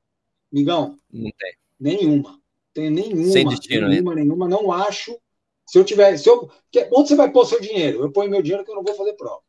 Migão? 0.52 0.96
Não 1.10 1.32
tem. 1.36 1.56
Nenhuma. 1.80 2.40
Tem 2.76 2.90
nenhuma. 2.90 3.32
Sem 3.32 3.48
destino, 3.48 3.88
nenhuma, 3.88 4.14
né? 4.14 4.20
nenhuma. 4.20 4.46
Não 4.46 4.70
acho. 4.70 5.18
Se 5.64 5.78
eu 5.78 5.84
tiver. 5.84 6.14
Se 6.18 6.28
eu, 6.28 6.50
onde 6.92 7.08
você 7.08 7.16
vai 7.16 7.32
pôr 7.32 7.46
seu 7.46 7.58
dinheiro? 7.58 8.02
Eu 8.02 8.12
ponho 8.12 8.30
meu 8.30 8.42
dinheiro 8.42 8.66
que 8.66 8.70
eu 8.70 8.74
não 8.74 8.84
vou 8.84 8.94
fazer 8.94 9.14
prova. 9.14 9.40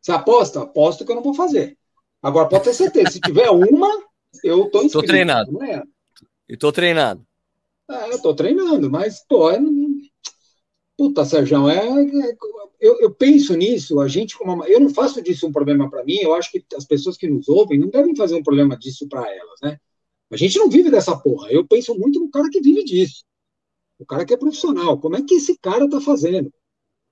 Você 0.00 0.12
aposta? 0.12 0.62
Aposto 0.62 1.04
que 1.04 1.10
eu 1.10 1.16
não 1.16 1.22
vou 1.22 1.34
fazer. 1.34 1.76
Agora, 2.22 2.48
pode 2.48 2.62
ter 2.62 2.74
certeza, 2.74 3.10
se 3.10 3.20
tiver 3.20 3.50
uma, 3.50 3.88
eu 4.44 4.66
estou 4.66 4.84
inscrito. 4.84 4.86
Estou 4.86 5.02
treinado. 5.02 5.64
É? 5.64 5.82
E 6.48 6.54
estou 6.54 6.70
treinado. 6.70 7.26
É, 7.90 8.04
eu 8.04 8.16
estou 8.16 8.34
treinando, 8.34 8.88
mas, 8.88 9.24
pô, 9.28 9.50
é, 9.50 9.58
puta, 10.96 11.24
Sérgio, 11.24 11.68
é, 11.68 11.76
é, 11.76 12.36
eu, 12.80 13.00
eu, 13.00 13.10
penso 13.12 13.54
nisso, 13.54 14.00
a 14.00 14.06
gente 14.08 14.38
como 14.38 14.64
eu 14.64 14.80
não 14.80 14.90
faço 14.90 15.20
disso 15.20 15.46
um 15.46 15.52
problema 15.52 15.90
para 15.90 16.04
mim, 16.04 16.18
eu 16.20 16.34
acho 16.34 16.50
que 16.50 16.64
as 16.76 16.84
pessoas 16.84 17.16
que 17.16 17.28
nos 17.28 17.48
ouvem 17.48 17.78
não 17.78 17.88
devem 17.88 18.14
fazer 18.14 18.36
um 18.36 18.42
problema 18.42 18.76
disso 18.76 19.08
para 19.08 19.28
elas, 19.28 19.60
né? 19.62 19.78
A 20.30 20.36
gente 20.36 20.58
não 20.58 20.68
vive 20.68 20.90
dessa 20.90 21.16
porra. 21.16 21.50
Eu 21.50 21.66
penso 21.66 21.94
muito 21.94 22.18
no 22.18 22.30
cara 22.30 22.48
que 22.50 22.60
vive 22.60 22.84
disso. 22.84 23.24
O 23.98 24.04
cara 24.04 24.24
que 24.24 24.34
é 24.34 24.36
profissional. 24.36 24.98
Como 24.98 25.16
é 25.16 25.22
que 25.22 25.34
esse 25.34 25.56
cara 25.58 25.88
tá 25.88 26.00
fazendo? 26.00 26.52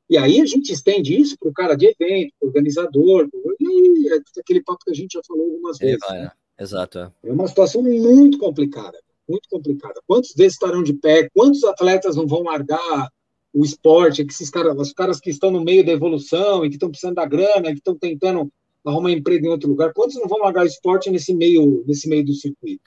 E 0.09 0.19
aí 0.19 0.41
a 0.41 0.45
gente 0.45 0.71
estende 0.71 1.19
isso 1.19 1.37
para 1.39 1.49
o 1.49 1.53
cara 1.53 1.75
de 1.75 1.87
evento, 1.87 2.35
organizador, 2.41 3.29
e 3.59 4.09
é 4.13 4.19
aquele 4.39 4.63
papo 4.63 4.85
que 4.85 4.91
a 4.91 4.95
gente 4.95 5.13
já 5.13 5.21
falou 5.27 5.53
algumas 5.53 5.79
vezes. 5.79 6.03
É, 6.11 6.13
né? 6.13 6.31
Exato. 6.59 6.99
É. 6.99 7.13
é 7.25 7.33
uma 7.33 7.49
situação 7.49 7.83
muito 7.83 8.39
complicada, 8.39 8.99
muito 9.27 9.49
complicada. 9.49 10.01
Quantos 10.07 10.35
desses 10.35 10.55
estarão 10.55 10.83
de 10.83 10.93
pé? 10.93 11.29
Quantos 11.33 11.65
atletas 11.65 12.17
não 12.17 12.27
vão 12.27 12.43
largar 12.43 13.11
o 13.53 13.65
esporte, 13.65 14.25
que 14.25 14.33
esses 14.33 14.51
caras, 14.51 14.77
os 14.77 14.93
caras 14.93 15.21
que 15.21 15.31
estão 15.31 15.51
no 15.51 15.65
meio 15.65 15.87
da 15.87 15.93
evolução 15.93 16.65
e 16.65 16.69
que 16.69 16.77
estão 16.77 16.91
precisando 16.91 17.15
da 17.15 17.25
grana, 17.25 17.71
que 17.71 17.79
estão 17.79 17.97
tentando 17.97 18.53
arrumar 18.85 19.13
emprego 19.13 19.47
em 19.47 19.51
outro 19.51 19.71
lugar, 19.71 19.93
quantos 19.95 20.17
não 20.17 20.29
vão 20.29 20.41
largar 20.41 20.65
o 20.65 20.69
esporte 20.69 21.09
nesse 21.09 21.33
meio, 21.35 21.83
nesse 21.87 22.09
meio 22.09 22.25
do 22.25 22.35
circuito? 22.35 22.83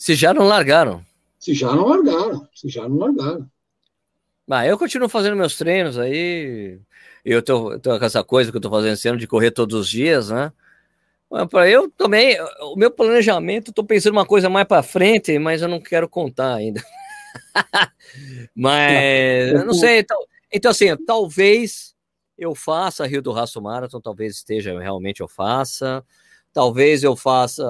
Se 0.00 0.14
já 0.14 0.32
não 0.32 0.46
largaram. 0.46 1.04
Se 1.38 1.52
já 1.52 1.74
não 1.74 1.86
largaram, 1.86 2.48
se 2.54 2.70
já 2.70 2.88
não 2.88 2.96
largaram. 2.96 3.46
Ah, 4.50 4.66
eu 4.66 4.78
continuo 4.78 5.10
fazendo 5.10 5.36
meus 5.36 5.58
treinos 5.58 5.98
aí. 5.98 6.80
Eu 7.22 7.42
tô, 7.42 7.78
tô 7.78 7.98
com 7.98 8.04
essa 8.06 8.24
coisa 8.24 8.50
que 8.50 8.56
eu 8.56 8.62
tô 8.62 8.70
fazendo 8.70 8.94
esse 8.94 9.06
ano 9.06 9.18
de 9.18 9.26
correr 9.26 9.50
todos 9.50 9.78
os 9.78 9.90
dias, 9.90 10.30
né? 10.30 10.50
Para 11.50 11.68
eu 11.68 11.90
também, 11.90 12.34
o 12.62 12.76
meu 12.76 12.90
planejamento, 12.90 13.74
tô 13.74 13.84
pensando 13.84 14.14
uma 14.14 14.24
coisa 14.24 14.48
mais 14.48 14.66
para 14.66 14.82
frente, 14.82 15.38
mas 15.38 15.60
eu 15.60 15.68
não 15.68 15.78
quero 15.78 16.08
contar 16.08 16.54
ainda. 16.54 16.82
Mas 18.56 19.52
eu 19.52 19.66
não 19.66 19.74
sei. 19.74 19.98
Então, 20.00 20.18
então, 20.50 20.70
assim, 20.70 20.96
talvez 21.04 21.94
eu 22.38 22.54
faça 22.54 23.06
Rio 23.06 23.22
do 23.22 23.30
Raço 23.32 23.60
Marathon, 23.60 24.00
talvez 24.00 24.36
esteja 24.36 24.76
realmente 24.80 25.20
eu 25.20 25.28
faça. 25.28 26.02
Talvez 26.52 27.04
eu 27.04 27.14
faça. 27.14 27.62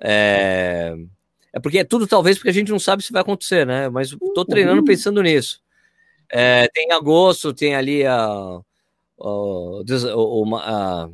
É, 0.00 0.96
é 1.56 1.58
porque 1.58 1.78
é 1.78 1.84
tudo 1.84 2.06
talvez 2.06 2.36
porque 2.36 2.50
a 2.50 2.52
gente 2.52 2.70
não 2.70 2.78
sabe 2.78 3.02
se 3.02 3.10
vai 3.10 3.22
acontecer, 3.22 3.66
né? 3.66 3.88
Mas 3.88 4.12
estou 4.12 4.44
treinando 4.44 4.80
uhum. 4.80 4.84
pensando 4.84 5.22
nisso. 5.22 5.62
É, 6.30 6.68
tem 6.68 6.92
agosto, 6.92 7.54
tem 7.54 7.74
ali 7.74 8.04
a, 8.04 8.60
a, 9.18 11.08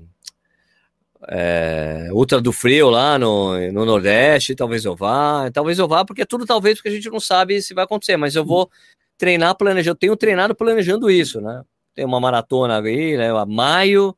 é, 1.29 2.09
Ultra 2.11 2.41
do 2.41 2.51
Frio 2.51 2.91
lá 2.91 3.17
no, 3.21 3.57
no 3.71 3.85
Nordeste, 3.85 4.57
talvez 4.57 4.85
eu 4.85 4.97
vá, 4.97 5.49
talvez 5.53 5.79
eu 5.79 5.87
vá, 5.87 6.05
porque 6.05 6.23
é 6.23 6.27
tudo 6.27 6.45
talvez 6.45 6.79
porque 6.79 6.89
a 6.89 6.93
gente 6.93 7.09
não 7.09 7.21
sabe 7.21 7.63
se 7.63 7.73
vai 7.73 7.85
acontecer, 7.85 8.17
mas 8.17 8.35
eu 8.35 8.45
vou 8.45 8.69
treinar 9.17 9.55
planejando, 9.55 9.95
eu 9.95 9.99
tenho 10.01 10.17
treinado 10.17 10.57
planejando 10.57 11.09
isso, 11.09 11.41
né? 11.41 11.63
Tem 11.95 12.05
uma 12.05 12.19
maratona 12.19 12.83
aí, 12.83 13.17
né, 13.17 13.31
a 13.31 13.47
maio, 13.47 14.17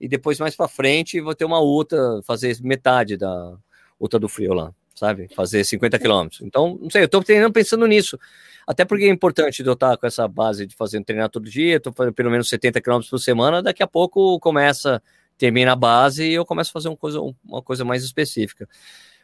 e 0.00 0.06
depois 0.06 0.38
mais 0.38 0.54
para 0.54 0.68
frente 0.68 1.20
vou 1.20 1.34
ter 1.34 1.44
uma 1.44 1.60
ultra, 1.60 2.22
fazer 2.22 2.56
metade 2.62 3.16
da 3.16 3.56
Ultra 3.98 4.20
do 4.20 4.28
Frio 4.28 4.52
lá, 4.54 4.72
sabe? 4.96 5.28
Fazer 5.34 5.62
50 5.62 5.98
quilômetros. 5.98 6.40
Então, 6.42 6.78
não 6.80 6.90
sei, 6.90 7.04
eu 7.04 7.08
tô 7.08 7.22
treinando 7.22 7.52
pensando 7.52 7.86
nisso. 7.86 8.18
Até 8.66 8.84
porque 8.84 9.04
é 9.04 9.08
importante 9.08 9.62
eu 9.64 9.72
estar 9.74 9.96
com 9.96 10.06
essa 10.06 10.26
base 10.26 10.66
de 10.66 10.74
fazer 10.74 11.02
treinar 11.04 11.28
todo 11.28 11.48
dia, 11.48 11.78
tô 11.78 11.92
fazendo 11.92 12.14
pelo 12.14 12.30
menos 12.30 12.48
70 12.48 12.80
quilômetros 12.80 13.10
por 13.10 13.18
semana, 13.18 13.62
daqui 13.62 13.82
a 13.82 13.86
pouco 13.86 14.40
começa 14.40 15.00
termina 15.36 15.72
a 15.72 15.76
base 15.76 16.24
e 16.24 16.34
eu 16.34 16.44
começo 16.44 16.70
a 16.70 16.72
fazer 16.72 16.88
uma 16.88 16.96
coisa, 16.96 17.20
uma 17.44 17.62
coisa 17.62 17.84
mais 17.84 18.02
específica. 18.02 18.68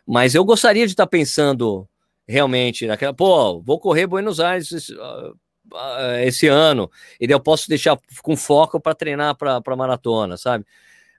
Mas 0.06 0.34
eu 0.34 0.44
gostaria 0.44 0.86
de 0.86 0.92
estar 0.92 1.06
pensando 1.06 1.88
realmente 2.26 2.86
naquela, 2.86 3.14
pô, 3.14 3.60
vou 3.60 3.78
correr 3.78 4.06
Buenos 4.06 4.40
Aires 4.40 4.70
esse, 4.72 4.94
uh, 4.94 5.36
esse 6.22 6.46
ano, 6.48 6.90
e 7.20 7.26
daí 7.26 7.34
eu 7.34 7.40
posso 7.40 7.68
deixar 7.68 7.98
com 8.22 8.36
foco 8.36 8.80
para 8.80 8.94
treinar 8.94 9.34
para 9.36 9.76
maratona, 9.76 10.36
sabe? 10.36 10.64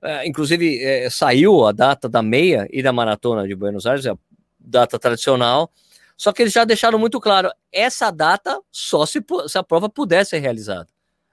Uh, 0.02 0.26
inclusive, 0.26 0.84
é, 0.84 1.10
saiu 1.10 1.66
a 1.66 1.72
data 1.72 2.10
da 2.10 2.22
meia 2.22 2.68
e 2.72 2.84
da 2.84 2.92
maratona 2.92 3.48
de 3.48 3.56
Buenos 3.56 3.86
Aires, 3.86 4.06
a 4.06 4.18
data 4.64 4.98
tradicional, 4.98 5.72
só 6.18 6.32
que 6.32 6.42
eles 6.42 6.54
já 6.54 6.64
deixaram 6.64 6.98
muito 6.98 7.20
claro, 7.20 7.52
essa 7.72 8.12
data 8.12 8.60
só 8.72 9.06
se, 9.06 9.24
se 9.48 9.58
a 9.58 9.64
prova 9.64 9.90
puder 9.90 10.26
ser 10.26 10.40
realizada. 10.40 10.88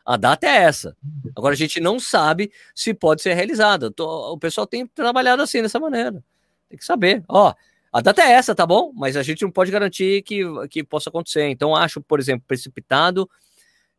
A 0.04 0.16
data 0.16 0.46
é 0.46 0.64
essa. 0.64 0.96
Agora 1.36 1.54
a 1.54 1.56
gente 1.56 1.78
não 1.78 2.00
sabe 2.00 2.50
se 2.74 2.92
pode 2.92 3.22
ser 3.22 3.34
realizada. 3.34 3.92
O 3.98 4.38
pessoal 4.38 4.66
tem 4.66 4.86
trabalhado 4.86 5.42
assim, 5.42 5.62
dessa 5.62 5.78
maneira. 5.78 6.24
Tem 6.68 6.78
que 6.78 6.84
saber. 6.84 7.22
Ó, 7.28 7.54
a 7.92 8.00
data 8.00 8.22
é 8.22 8.32
essa, 8.32 8.54
tá 8.54 8.66
bom? 8.66 8.92
Mas 8.94 9.16
a 9.16 9.22
gente 9.22 9.42
não 9.42 9.50
pode 9.50 9.70
garantir 9.70 10.22
que, 10.22 10.42
que 10.68 10.82
possa 10.82 11.10
acontecer. 11.10 11.48
Então, 11.48 11.76
acho, 11.76 12.00
por 12.00 12.18
exemplo, 12.18 12.44
precipitado. 12.48 13.28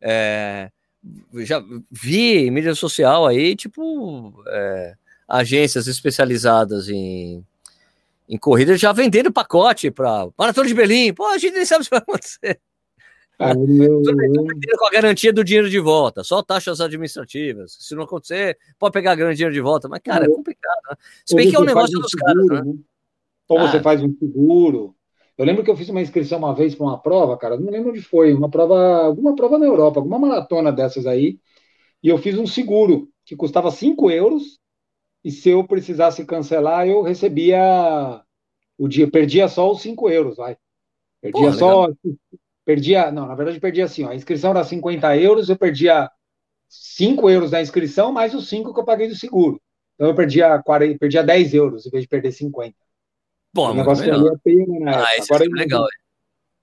É, 0.02 0.72
já 1.36 1.64
vi 1.90 2.48
em 2.48 2.52
mídia 2.52 2.76
social 2.76 3.26
aí, 3.28 3.56
tipo, 3.56 4.44
é, 4.48 4.96
agências 5.28 5.88
especializadas 5.88 6.90
em, 6.90 7.46
em 8.32 8.38
corrida 8.38 8.78
já 8.78 8.94
vendendo 8.94 9.30
pacote 9.30 9.92
para 9.92 10.30
Maratona 10.38 10.66
de 10.66 10.74
Berlim. 10.74 11.14
Pô, 11.14 11.28
a 11.28 11.38
gente 11.38 11.54
nem 11.54 11.66
sabe 11.66 11.84
se 11.84 11.90
vai 11.90 12.00
acontecer. 12.00 12.62
Ah, 13.38 13.54
com 14.80 14.86
a 14.86 14.90
garantia 14.90 15.34
do 15.34 15.44
dinheiro 15.44 15.70
de 15.70 15.80
volta, 15.80 16.24
só 16.24 16.42
taxas 16.42 16.80
administrativas. 16.80 17.76
Se 17.78 17.94
não 17.94 18.04
acontecer, 18.04 18.58
pode 18.80 18.94
pegar 18.94 19.16
grande 19.16 19.36
dinheiro 19.36 19.54
de 19.54 19.60
volta. 19.60 19.90
Mas, 19.90 20.00
cara, 20.02 20.26
é 20.26 20.30
complicado. 20.30 20.82
Né? 20.90 20.96
Se 21.26 21.36
bem 21.36 21.50
que 21.50 21.58
é 21.58 21.60
um 21.60 21.66
negócio 21.66 22.00
um 22.00 22.02
dos 22.02 22.10
seguro, 22.10 22.48
caras, 22.48 22.66
né? 22.66 22.72
né? 22.72 22.80
Ou 23.50 23.60
ah. 23.60 23.68
você 23.70 23.82
faz 23.82 24.02
um 24.02 24.16
seguro. 24.18 24.96
Eu 25.38 25.44
lembro 25.44 25.64
que 25.64 25.70
eu 25.70 25.76
fiz 25.76 25.90
uma 25.90 26.02
inscrição 26.02 26.38
uma 26.38 26.56
vez 26.56 26.74
para 26.74 26.86
uma 26.86 27.02
prova, 27.02 27.38
cara, 27.38 27.60
não 27.60 27.70
lembro 27.70 27.90
onde 27.90 28.02
foi, 28.02 28.34
uma 28.34 28.50
prova, 28.50 29.04
alguma 29.04 29.36
prova 29.36 29.58
na 29.58 29.66
Europa, 29.66 30.00
alguma 30.00 30.20
maratona 30.20 30.72
dessas 30.72 31.08
aí, 31.08 31.40
e 32.04 32.10
eu 32.10 32.18
fiz 32.20 32.38
um 32.38 32.46
seguro 32.46 33.10
que 33.26 33.36
custava 33.36 33.72
5 33.72 34.12
euros, 34.12 34.61
e 35.24 35.32
se 35.32 35.50
eu 35.50 35.64
precisasse 35.64 36.26
cancelar, 36.26 36.88
eu 36.88 37.02
recebia 37.02 38.22
o 38.78 38.88
dia, 38.88 39.10
perdia 39.10 39.48
só 39.48 39.72
os 39.72 39.82
5 39.82 40.10
euros, 40.10 40.38
vai. 40.38 40.58
Perdia 41.22 41.54
só, 41.54 41.88
perdia, 42.66 43.12
não, 43.12 43.28
na 43.28 43.36
verdade 43.36 43.60
perdia 43.60 43.86
assim, 43.86 44.04
ó, 44.04 44.10
a 44.10 44.16
inscrição 44.16 44.52
era 44.52 44.64
50 44.64 45.16
euros, 45.18 45.50
eu 45.50 45.56
perdia 45.56 46.10
5 46.68 47.30
euros 47.30 47.52
da 47.52 47.62
inscrição, 47.62 48.12
mais 48.12 48.34
os 48.34 48.50
5 48.50 48.74
que 48.74 48.80
eu 48.80 48.86
paguei 48.86 49.08
do 49.08 49.16
seguro. 49.16 49.62
Então 49.94 50.08
eu 50.08 50.16
perdia, 50.16 50.60
40, 50.64 50.98
perdia 50.98 51.24
10 51.24 51.54
euros 51.54 51.86
em 51.86 51.90
vez 51.92 52.04
de 52.04 52.10
perder 52.10 52.32
50. 52.32 52.76
Pô, 53.54 53.70
o 53.70 53.74
negócio 53.74 54.08
valia 54.10 54.32
a 54.32 54.38
pena, 54.44 54.80
né? 54.80 54.92
Ah, 54.96 55.18
esse 55.18 55.32
agora, 55.32 55.46
é 55.46 55.60
legal. 55.60 55.88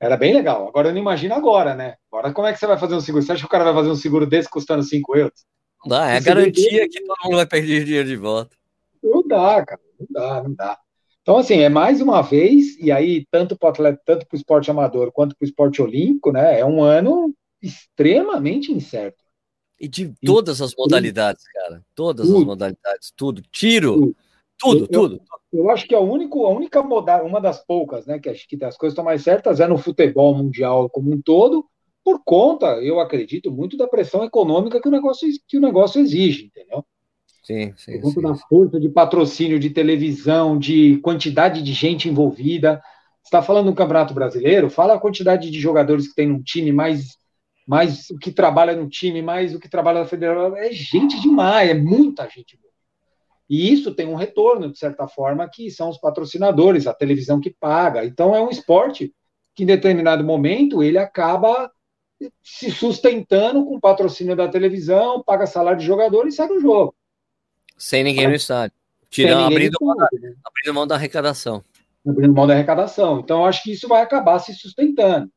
Era 0.01 0.17
bem 0.17 0.35
legal. 0.35 0.67
Agora 0.67 0.89
eu 0.89 0.93
não 0.93 1.01
imagino 1.01 1.35
agora, 1.35 1.75
né? 1.75 1.97
Agora 2.11 2.33
como 2.33 2.49
é 2.49 2.53
que 2.53 2.59
você 2.59 2.67
vai 2.67 2.79
fazer 2.79 2.95
um 2.95 3.01
seguro? 3.01 3.23
Você 3.23 3.33
acha 3.33 3.43
que 3.43 3.47
o 3.47 3.51
cara 3.51 3.65
vai 3.65 3.75
fazer 3.75 3.91
um 3.91 3.97
seguro 3.97 4.27
desse 4.27 4.49
custando 4.49 4.83
5 4.83 5.17
euros? 5.17 5.45
Não 5.85 5.91
dá, 5.91 6.11
é 6.11 6.17
a 6.17 6.21
garantia 6.21 6.89
que 6.89 7.01
todo 7.01 7.17
mundo 7.25 7.37
vai 7.37 7.47
perder 7.47 7.85
dinheiro 7.85 8.09
de 8.09 8.17
volta. 8.17 8.57
Não 9.03 9.27
dá, 9.27 9.65
cara. 9.65 9.81
Não 9.99 10.07
dá, 10.11 10.43
não 10.43 10.55
dá. 10.55 10.79
Então, 11.23 11.37
assim, 11.37 11.59
é 11.59 11.69
mais 11.69 12.01
uma 12.01 12.23
vez, 12.23 12.79
e 12.79 12.91
aí, 12.91 13.27
tanto 13.31 13.57
para 13.57 13.67
o 13.67 13.71
atleta, 13.71 14.01
tanto 14.05 14.27
para 14.27 14.35
o 14.35 14.39
esporte 14.39 14.71
amador 14.71 15.13
quanto 15.13 15.37
para 15.37 15.45
o 15.45 15.49
esporte 15.49 15.83
olímpico, 15.83 16.33
né? 16.33 16.59
É 16.59 16.65
um 16.65 16.83
ano 16.83 17.35
extremamente 17.61 18.73
incerto. 18.73 19.23
E 19.79 19.87
de 19.87 20.13
todas 20.25 20.61
as 20.61 20.75
modalidades, 20.75 21.45
cara. 21.53 21.83
Todas 21.95 22.27
tudo. 22.27 22.39
as 22.39 22.45
modalidades, 22.45 23.13
tudo. 23.17 23.43
Tiro, 23.53 23.95
tudo, 23.97 24.15
tudo. 24.59 24.81
Eu, 24.81 24.89
tudo. 24.89 25.23
Eu, 25.53 25.71
acho 25.71 25.87
que 25.87 25.95
a, 25.95 26.01
único, 26.01 26.47
a 26.47 26.51
única 26.51 26.83
modalidade, 26.83 27.29
uma 27.29 27.41
das 27.41 27.65
poucas, 27.65 28.07
né, 28.07 28.19
que 28.19 28.29
acho 28.29 28.49
que 28.49 28.57
as 28.65 28.77
coisas 28.77 28.95
estão 28.95 29.05
mais 29.05 29.23
certas 29.23 29.61
é 29.61 29.67
no 29.67 29.79
futebol 29.79 30.35
mundial 30.35 30.91
como 30.91 31.13
um 31.13 31.21
todo, 31.21 31.65
por 32.09 32.23
conta, 32.25 32.83
eu 32.83 32.99
acredito, 33.01 33.53
muito 33.53 33.77
da 33.77 33.87
pressão 33.87 34.25
econômica 34.25 34.81
que 34.81 34.89
o 34.89 34.91
negócio, 34.91 35.29
que 35.47 35.59
o 35.59 35.61
negócio 35.61 36.01
exige, 36.01 36.47
entendeu? 36.47 36.83
Sim, 37.43 37.75
sim. 37.77 38.01
Por 38.01 38.15
conta 38.15 38.21
sim. 38.21 38.27
da 38.27 38.35
força 38.35 38.81
de 38.81 38.89
patrocínio, 38.89 39.59
de 39.59 39.69
televisão, 39.69 40.59
de 40.59 40.97
quantidade 41.03 41.63
de 41.63 41.71
gente 41.75 42.09
envolvida. 42.09 42.81
Você 43.23 43.27
está 43.27 43.43
falando 43.43 43.67
do 43.67 43.75
Campeonato 43.75 44.15
Brasileiro? 44.15 44.71
Fala 44.71 44.95
a 44.95 44.99
quantidade 44.99 45.51
de 45.51 45.61
jogadores 45.61 46.09
que 46.09 46.15
tem 46.15 46.29
num 46.29 46.41
time, 46.43 46.73
mais, 46.73 47.19
mais 47.67 48.09
o 48.09 48.17
que 48.19 48.33
trabalha 48.33 48.75
no 48.75 48.89
time, 48.89 49.21
mais 49.21 49.55
o 49.55 49.61
que 49.61 49.69
trabalha 49.69 50.01
na 50.01 50.07
federação. 50.07 50.57
É 50.57 50.73
gente 50.73 51.21
demais, 51.21 51.69
é 51.69 51.75
muita 51.75 52.27
gente. 52.27 52.59
E 53.51 53.71
isso 53.71 53.95
tem 53.95 54.09
um 54.09 54.15
retorno, 54.15 54.73
de 54.73 54.79
certa 54.79 55.07
forma, 55.07 55.47
que 55.47 55.71
são 55.71 55.91
os 55.91 55.99
patrocinadores, 55.99 56.87
a 56.87 56.95
televisão 56.95 57.39
que 57.39 57.51
paga. 57.51 58.07
Então 58.07 58.35
é 58.35 58.41
um 58.41 58.49
esporte 58.49 59.15
que, 59.55 59.65
em 59.65 59.67
determinado 59.67 60.25
momento, 60.25 60.83
ele 60.83 60.97
acaba 60.97 61.71
se 62.43 62.71
sustentando 62.71 63.65
com 63.65 63.81
patrocínio 63.81 64.35
da 64.35 64.49
televisão, 64.49 65.23
paga 65.23 65.47
salário 65.47 65.79
de 65.79 65.87
jogador 65.87 66.27
e 66.27 66.33
sai 66.33 66.49
do 66.49 66.61
jogo. 66.61 66.95
Sem 67.77 68.03
ninguém 68.03 68.27
no 68.27 68.35
estádio. 68.35 68.77
Tirando, 69.11 69.47
abrindo, 69.47 69.77
mão 69.81 69.97
da, 69.97 70.05
abrindo 70.05 70.75
mão 70.75 70.87
da 70.87 70.95
arrecadação. 70.97 71.65
Abrindo 72.07 72.35
mão 72.35 72.47
da 72.47 72.55
arrecadação. 72.55 73.21
Então, 73.21 73.45
acho 73.47 73.63
que 73.63 73.73
isso 73.73 73.89
vai 73.89 74.03
acabar 74.03 74.39
se 74.39 74.53
sustentando. 74.55 75.31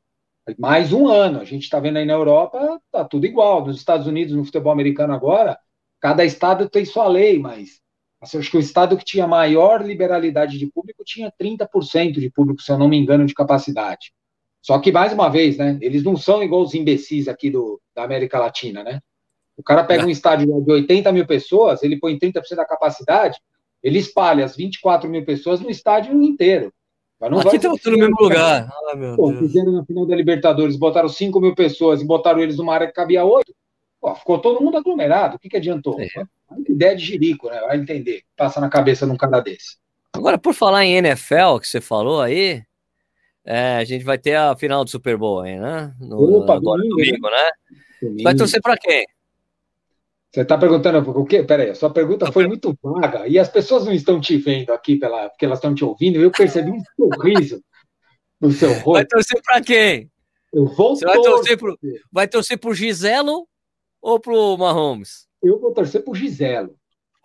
Mais 0.57 0.91
um 0.91 1.07
ano. 1.07 1.39
A 1.39 1.45
gente 1.45 1.63
está 1.63 1.79
vendo 1.79 1.97
aí 1.97 2.05
na 2.05 2.13
Europa, 2.13 2.81
tá 2.91 3.05
tudo 3.05 3.25
igual. 3.25 3.65
Nos 3.65 3.77
Estados 3.77 4.07
Unidos, 4.07 4.35
no 4.35 4.43
futebol 4.43 4.73
americano 4.73 5.13
agora, 5.13 5.57
cada 5.99 6.25
estado 6.25 6.67
tem 6.67 6.83
sua 6.83 7.07
lei, 7.07 7.39
mas 7.39 7.79
assim, 8.19 8.37
acho 8.37 8.51
que 8.51 8.57
o 8.57 8.61
estado 8.61 8.97
que 8.97 9.05
tinha 9.05 9.27
maior 9.27 9.83
liberalidade 9.83 10.57
de 10.57 10.67
público 10.67 11.03
tinha 11.03 11.31
30% 11.31 12.19
de 12.19 12.29
público, 12.29 12.61
se 12.61 12.71
eu 12.71 12.77
não 12.77 12.87
me 12.87 12.97
engano, 12.97 13.25
de 13.25 13.33
capacidade. 13.33 14.13
Só 14.61 14.77
que, 14.79 14.91
mais 14.91 15.11
uma 15.11 15.29
vez, 15.29 15.57
né, 15.57 15.77
eles 15.81 16.03
não 16.03 16.15
são 16.15 16.43
igual 16.43 16.61
os 16.61 16.73
imbecis 16.73 17.27
aqui 17.27 17.49
do, 17.49 17.81
da 17.95 18.03
América 18.03 18.39
Latina, 18.39 18.83
né? 18.83 18.99
O 19.57 19.63
cara 19.63 19.83
pega 19.83 20.05
um 20.05 20.09
estádio 20.09 20.47
de 20.63 20.71
80 20.71 21.11
mil 21.11 21.25
pessoas, 21.25 21.83
ele 21.83 21.99
põe 21.99 22.17
30% 22.17 22.55
da 22.55 22.65
capacidade, 22.65 23.39
ele 23.83 23.99
espalha 23.99 24.45
as 24.45 24.55
24 24.55 25.09
mil 25.09 25.25
pessoas 25.25 25.59
no 25.59 25.69
estádio 25.69 26.21
inteiro. 26.21 26.71
Mas 27.19 27.29
não 27.29 27.39
Aqui 27.39 27.57
estão 27.57 27.75
no 27.85 27.97
mesmo 27.97 28.15
lugar. 28.19 28.67
Ah, 28.67 29.15
Pô, 29.15 29.31
fizeram 29.33 29.71
na 29.71 29.85
final 29.85 30.05
da 30.07 30.15
Libertadores, 30.15 30.75
botaram 30.75 31.07
5 31.07 31.39
mil 31.39 31.53
pessoas 31.53 32.01
e 32.01 32.05
botaram 32.05 32.39
eles 32.39 32.57
numa 32.57 32.73
área 32.73 32.87
que 32.87 32.93
cabia 32.93 33.23
8. 33.23 33.53
Pô, 33.99 34.15
ficou 34.15 34.39
todo 34.39 34.63
mundo 34.63 34.77
aglomerado. 34.77 35.35
O 35.35 35.39
que, 35.39 35.47
que 35.47 35.57
adiantou? 35.57 36.01
É. 36.01 36.07
Ideia 36.67 36.95
de 36.95 37.05
jirico, 37.05 37.47
né? 37.47 37.59
Vai 37.61 37.77
entender. 37.77 38.23
Passa 38.35 38.59
na 38.59 38.69
cabeça 38.69 39.05
de 39.05 39.11
um 39.11 39.17
cara 39.17 39.39
desse. 39.39 39.77
Agora, 40.13 40.39
por 40.39 40.55
falar 40.55 40.83
em 40.83 40.95
NFL, 40.95 41.59
que 41.61 41.67
você 41.67 41.79
falou 41.79 42.21
aí, 42.21 42.63
é, 43.45 43.77
a 43.77 43.83
gente 43.83 44.03
vai 44.05 44.17
ter 44.17 44.35
a 44.35 44.55
final 44.55 44.83
do 44.83 44.89
Super 44.89 45.17
Bowl 45.17 45.41
aí, 45.41 45.59
né? 45.59 45.93
No, 45.99 46.37
Opa, 46.37 46.55
agora 46.55 46.81
domingo, 46.81 46.97
domingo 46.97 47.29
né? 47.29 47.49
Domingo. 48.01 48.23
Vai 48.23 48.35
torcer 48.35 48.61
para 48.61 48.77
quem? 48.77 49.05
Você 50.31 50.41
está 50.41 50.57
perguntando 50.57 51.09
o 51.09 51.25
quê? 51.25 51.43
Peraí, 51.43 51.71
a 51.71 51.75
sua 51.75 51.89
pergunta 51.89 52.31
foi 52.31 52.47
muito 52.47 52.77
vaga 52.81 53.27
e 53.27 53.37
as 53.37 53.49
pessoas 53.49 53.85
não 53.85 53.91
estão 53.91 54.21
te 54.21 54.37
vendo 54.37 54.71
aqui 54.71 54.95
pela, 54.95 55.29
porque 55.29 55.43
elas 55.43 55.57
estão 55.57 55.75
te 55.75 55.83
ouvindo. 55.83 56.21
Eu 56.21 56.31
percebi 56.31 56.71
um 56.71 56.81
sorriso 56.95 57.61
no 58.39 58.49
seu 58.51 58.71
rosto. 58.75 58.93
Vai 58.93 59.05
torcer 59.05 59.41
para 59.43 59.61
quem? 59.61 60.09
Eu 60.53 60.67
vou 60.67 60.95
Você 60.95 61.05
vai 61.05 61.21
torcer 61.21 61.57
pro, 61.57 61.79
vai 62.11 62.27
torcer 62.27 62.57
pro 62.57 62.73
Giselo 62.73 63.45
ou 64.01 64.19
pro 64.19 64.57
Mahomes? 64.57 65.27
Eu 65.43 65.59
vou 65.59 65.73
torcer 65.73 66.01
pro 66.03 66.15
Giselo. 66.15 66.75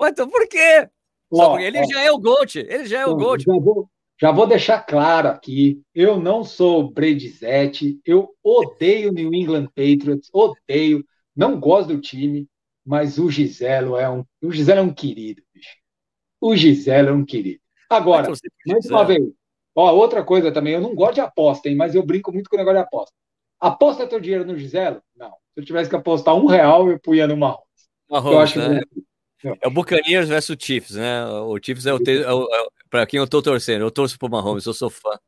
Ué, 0.01 0.11
então 0.11 0.29
por 0.29 0.49
quê? 0.49 0.89
Ó, 1.31 1.59
ele 1.59 1.79
ó, 1.79 1.85
já 1.85 2.03
é 2.03 2.11
o 2.11 2.19
GOAT. 2.19 2.57
Ele 2.57 2.87
já 2.87 3.01
é 3.01 3.07
o 3.07 3.17
GOAT. 3.17 3.43
Já 3.45 3.53
vou, 3.53 3.89
já 4.21 4.33
vou 4.33 4.47
deixar 4.47 4.81
claro 4.81 5.29
aqui, 5.29 5.83
eu 5.95 6.19
não 6.19 6.43
sou 6.43 6.91
Bredizete, 6.91 8.01
eu 8.05 8.31
odeio 8.43 9.12
New 9.12 9.35
England 9.35 9.67
Patriots, 9.75 10.31
odeio, 10.33 11.05
não 11.35 11.61
gosto 11.61 11.89
do 11.89 12.01
time, 12.01 12.49
mas 12.85 13.19
o 13.19 13.31
Giselo 13.31 13.97
é 13.97 14.09
um, 14.09 14.25
o 14.43 14.51
Giselo 14.53 14.81
é 14.81 14.83
um 14.83 14.95
querido, 14.95 15.43
bicho. 15.53 15.77
O 16.41 16.57
Giselo 16.57 17.11
é 17.11 17.12
um 17.12 17.25
querido. 17.25 17.61
Agora, 17.91 18.33
mais 18.67 18.87
uma 18.87 19.05
vez, 19.05 19.23
ó, 19.75 19.93
outra 19.93 20.25
coisa 20.25 20.51
também, 20.51 20.75
eu 20.75 20.81
não 20.81 20.95
gosto 20.95 21.14
de 21.14 21.21
aposta, 21.21 21.69
hein, 21.69 21.77
mas 21.77 21.95
eu 21.95 22.05
brinco 22.05 22.33
muito 22.33 22.49
com 22.49 22.57
o 22.57 22.59
negócio 22.59 22.79
de 22.79 22.85
aposta. 22.85 23.14
Aposta 23.61 24.07
teu 24.07 24.21
dinheiro 24.21 24.45
no 24.45 24.59
Giselo? 24.59 25.03
Não. 25.14 25.31
Se 25.55 25.61
eu 25.61 25.64
tivesse 25.64 25.89
que 25.91 25.97
apostar 25.97 26.35
um 26.35 26.47
real, 26.47 26.91
eu 26.91 27.01
punha 27.01 27.27
no 27.27 27.37
Mahomes. 27.37 27.67
Mahomes 28.09 28.33
eu 28.33 28.39
acho 28.39 28.59
né? 28.59 28.81
que... 28.81 29.03
É 29.61 29.68
o 29.68 29.70
Buccaneers 29.70 30.28
versus 30.28 30.57
o 30.57 30.59
Chiefs, 30.59 30.97
né? 30.97 31.26
O 31.26 31.59
Chiefs 31.62 31.86
é 31.86 31.94
o, 31.94 31.99
é 31.99 32.32
o, 32.32 32.42
é 32.44 32.66
para 32.90 33.07
quem 33.07 33.18
eu 33.18 33.26
tô 33.26 33.42
torcendo. 33.42 33.82
Eu 33.82 33.90
torço 33.90 34.18
pro 34.18 34.30
Mahomes, 34.30 34.66
eu 34.66 34.74
sou 34.74 34.90
fã. 34.90 35.18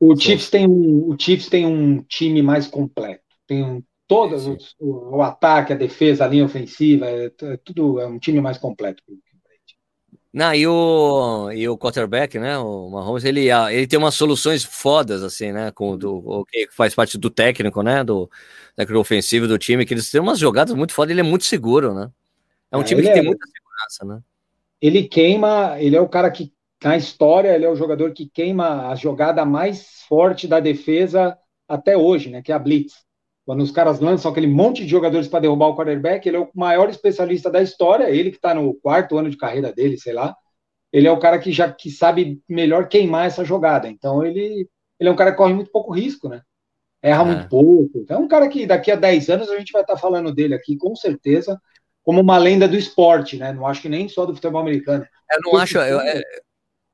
O 0.00 0.16
Chiefs 0.16 0.50
tem 0.50 0.66
um, 0.66 1.10
o 1.10 1.16
Chiefs 1.18 1.48
tem 1.48 1.66
um 1.66 2.02
time 2.02 2.42
mais 2.42 2.66
completo. 2.66 3.22
Tem 3.46 3.62
um, 3.62 3.82
todos 4.06 4.46
os, 4.46 4.74
o, 4.78 5.16
o, 5.16 5.22
ataque, 5.22 5.72
a 5.72 5.76
defesa, 5.76 6.24
a 6.24 6.28
linha 6.28 6.44
ofensiva, 6.44 7.06
é, 7.06 7.26
é, 7.26 7.56
tudo 7.64 8.00
é 8.00 8.06
um 8.06 8.18
time 8.18 8.40
mais 8.40 8.58
completo. 8.58 9.02
Não, 10.32 10.52
e 10.52 10.66
o, 10.66 11.52
e 11.52 11.68
o 11.68 11.78
quarterback, 11.78 12.40
né? 12.40 12.58
O 12.58 12.90
Mahomes, 12.90 13.24
ele, 13.24 13.52
ah, 13.52 13.72
ele 13.72 13.86
tem 13.86 13.96
umas 13.96 14.16
soluções 14.16 14.64
fodas, 14.64 15.22
assim, 15.22 15.52
né? 15.52 15.70
Com 15.70 15.96
do, 15.96 16.16
o 16.16 16.44
que 16.44 16.66
faz 16.72 16.92
parte 16.92 17.16
do 17.16 17.30
técnico, 17.30 17.82
né? 17.82 18.02
Do 18.02 18.28
técnico 18.74 19.00
ofensivo 19.00 19.46
do 19.46 19.56
time, 19.56 19.86
que 19.86 19.94
eles 19.94 20.10
têm 20.10 20.20
umas 20.20 20.40
jogadas 20.40 20.74
muito 20.74 20.92
fodas, 20.92 21.12
ele 21.12 21.20
é 21.20 21.22
muito 21.22 21.44
seguro, 21.44 21.94
né? 21.94 22.10
É 22.74 22.76
um 22.76 22.80
é, 22.80 22.84
time 22.84 23.02
que 23.02 23.08
é, 23.08 23.12
tem 23.12 23.24
muita 23.24 23.46
segurança, 23.46 24.04
né? 24.04 24.20
Ele 24.82 25.04
queima, 25.04 25.80
ele 25.80 25.94
é 25.94 26.00
o 26.00 26.08
cara 26.08 26.28
que, 26.30 26.52
na 26.82 26.96
história, 26.96 27.54
ele 27.54 27.64
é 27.64 27.70
o 27.70 27.76
jogador 27.76 28.12
que 28.12 28.28
queima 28.28 28.88
a 28.88 28.96
jogada 28.96 29.44
mais 29.44 30.02
forte 30.08 30.48
da 30.48 30.58
defesa 30.58 31.38
até 31.68 31.96
hoje, 31.96 32.30
né? 32.30 32.42
Que 32.42 32.50
é 32.50 32.54
a 32.54 32.58
Blitz. 32.58 33.04
Quando 33.46 33.62
os 33.62 33.70
caras 33.70 34.00
lançam 34.00 34.30
aquele 34.30 34.48
monte 34.48 34.82
de 34.82 34.88
jogadores 34.88 35.28
para 35.28 35.40
derrubar 35.40 35.68
o 35.68 35.76
quarterback, 35.76 36.26
ele 36.26 36.36
é 36.36 36.40
o 36.40 36.50
maior 36.54 36.88
especialista 36.88 37.48
da 37.48 37.62
história, 37.62 38.10
ele 38.10 38.30
que 38.30 38.36
está 38.36 38.54
no 38.54 38.74
quarto 38.74 39.16
ano 39.16 39.30
de 39.30 39.36
carreira 39.36 39.72
dele, 39.72 39.96
sei 39.96 40.12
lá. 40.12 40.34
Ele 40.92 41.06
é 41.06 41.12
o 41.12 41.18
cara 41.18 41.38
que 41.38 41.52
já 41.52 41.70
que 41.70 41.90
sabe 41.90 42.42
melhor 42.48 42.88
queimar 42.88 43.26
essa 43.26 43.44
jogada. 43.44 43.88
Então 43.88 44.24
ele, 44.24 44.68
ele 44.98 45.08
é 45.08 45.12
um 45.12 45.16
cara 45.16 45.30
que 45.30 45.36
corre 45.36 45.54
muito 45.54 45.70
pouco 45.70 45.92
risco, 45.92 46.28
né? 46.28 46.42
Erra 47.02 47.22
é. 47.22 47.26
muito 47.26 47.48
pouco. 47.48 47.98
Então 47.98 48.16
é 48.16 48.20
um 48.20 48.28
cara 48.28 48.48
que 48.48 48.66
daqui 48.66 48.90
a 48.90 48.96
10 48.96 49.28
anos 49.28 49.50
a 49.50 49.58
gente 49.58 49.72
vai 49.72 49.82
estar 49.82 49.94
tá 49.94 50.00
falando 50.00 50.34
dele 50.34 50.54
aqui, 50.54 50.76
com 50.76 50.96
certeza, 50.96 51.60
como 52.04 52.20
uma 52.20 52.38
lenda 52.38 52.68
do 52.68 52.76
esporte, 52.76 53.36
né? 53.36 53.52
Não 53.52 53.66
acho 53.66 53.82
que 53.82 53.88
nem 53.88 54.08
só 54.08 54.26
do 54.26 54.34
futebol 54.34 54.60
americano. 54.60 55.06
Eu 55.32 55.40
não 55.44 55.58
acho. 55.58 55.78
Eu, 55.78 56.00
é, 56.00 56.22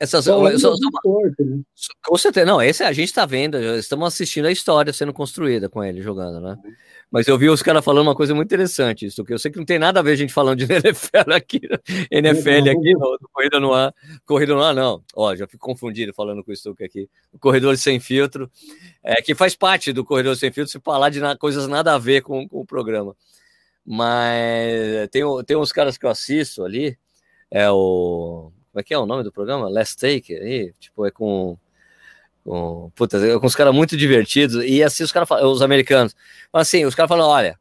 essas, 0.01 0.27
eu, 0.27 0.59
só, 0.59 0.73
esporte, 0.73 1.45
né? 1.45 1.61
Com 2.03 2.17
certeza, 2.17 2.47
não, 2.47 2.63
esse 2.63 2.83
a 2.83 2.91
gente 2.91 3.09
está 3.09 3.27
vendo, 3.27 3.59
estamos 3.77 4.09
assistindo 4.09 4.47
a 4.47 4.51
história 4.51 4.95
sendo 4.95 5.13
construída 5.13 5.69
com 5.69 5.85
ele 5.85 6.01
jogando, 6.01 6.41
né? 6.41 6.57
Mas 7.11 7.29
eu 7.29 7.37
vi 7.37 7.51
os 7.51 7.61
caras 7.61 7.85
falando 7.85 8.07
uma 8.07 8.15
coisa 8.15 8.35
muito 8.35 8.49
interessante, 8.49 9.05
isso 9.05 9.23
que 9.23 9.35
eu 9.35 9.39
sei 9.39 9.51
que 9.51 9.59
não 9.59 9.65
tem 9.67 9.79
nada 9.79 10.01
a 10.01 10.03
ver 10.03 10.13
a 10.13 10.17
gente 10.17 10.33
falando 10.33 10.65
de 10.65 10.65
NFL 10.73 11.33
aqui, 11.35 11.61
NFL 12.11 12.71
aqui 12.71 12.93
no 12.95 13.29
Corrida 13.31 13.61
no 13.61 13.75
Ar, 13.75 13.95
Corrida 14.25 14.55
no 14.55 14.63
Ar 14.63 14.75
não, 14.75 15.03
ó, 15.15 15.37
já 15.37 15.47
fico 15.47 15.67
confundido 15.67 16.15
falando 16.15 16.43
com 16.43 16.51
o 16.51 16.57
Stuck 16.57 16.83
aqui, 16.83 17.07
o 17.31 17.39
Corredor 17.39 17.77
Sem 17.77 18.01
Filtro, 18.01 18.51
é, 19.05 19.21
que 19.21 19.35
faz 19.35 19.55
parte 19.55 19.93
do 19.93 20.03
Corredor 20.03 20.35
Sem 20.35 20.51
Filtro 20.51 20.73
se 20.73 20.81
falar 20.81 21.11
de 21.11 21.21
na, 21.21 21.37
coisas 21.37 21.67
nada 21.67 21.95
a 21.95 21.99
ver 21.99 22.23
com, 22.23 22.49
com, 22.49 22.61
o 22.61 22.65
programa, 22.65 23.15
mas 23.93 25.09
tem, 25.11 25.23
tem 25.45 25.57
uns 25.57 25.73
caras 25.73 25.99
que 25.99 26.07
eu 26.07 26.11
assisto 26.11 26.65
ali, 26.65 26.97
é 27.51 27.69
o, 27.69 28.53
como 28.71 28.81
é 28.81 28.83
que 28.85 28.95
é 28.95 28.99
o 28.99 29.05
nome 29.05 29.25
do 29.25 29.33
programa? 29.33 29.69
Last 29.69 29.97
Take, 29.97 30.33
aí, 30.33 30.73
tipo, 30.79 31.05
é 31.05 31.11
com 31.11 31.59
com, 32.45 32.91
puta, 32.95 33.19
com 33.39 33.47
os 33.47 33.55
caras 33.55 33.75
muito 33.75 33.97
divertidos. 33.97 34.65
E 34.65 34.83
assim, 34.83 35.03
os 35.03 35.13
caras 35.13 35.29
os 35.43 35.61
americanos. 35.61 36.15
Assim, 36.53 36.85
os 36.85 36.95
caras 36.95 37.09
falam: 37.09 37.29
olha, 37.29 37.59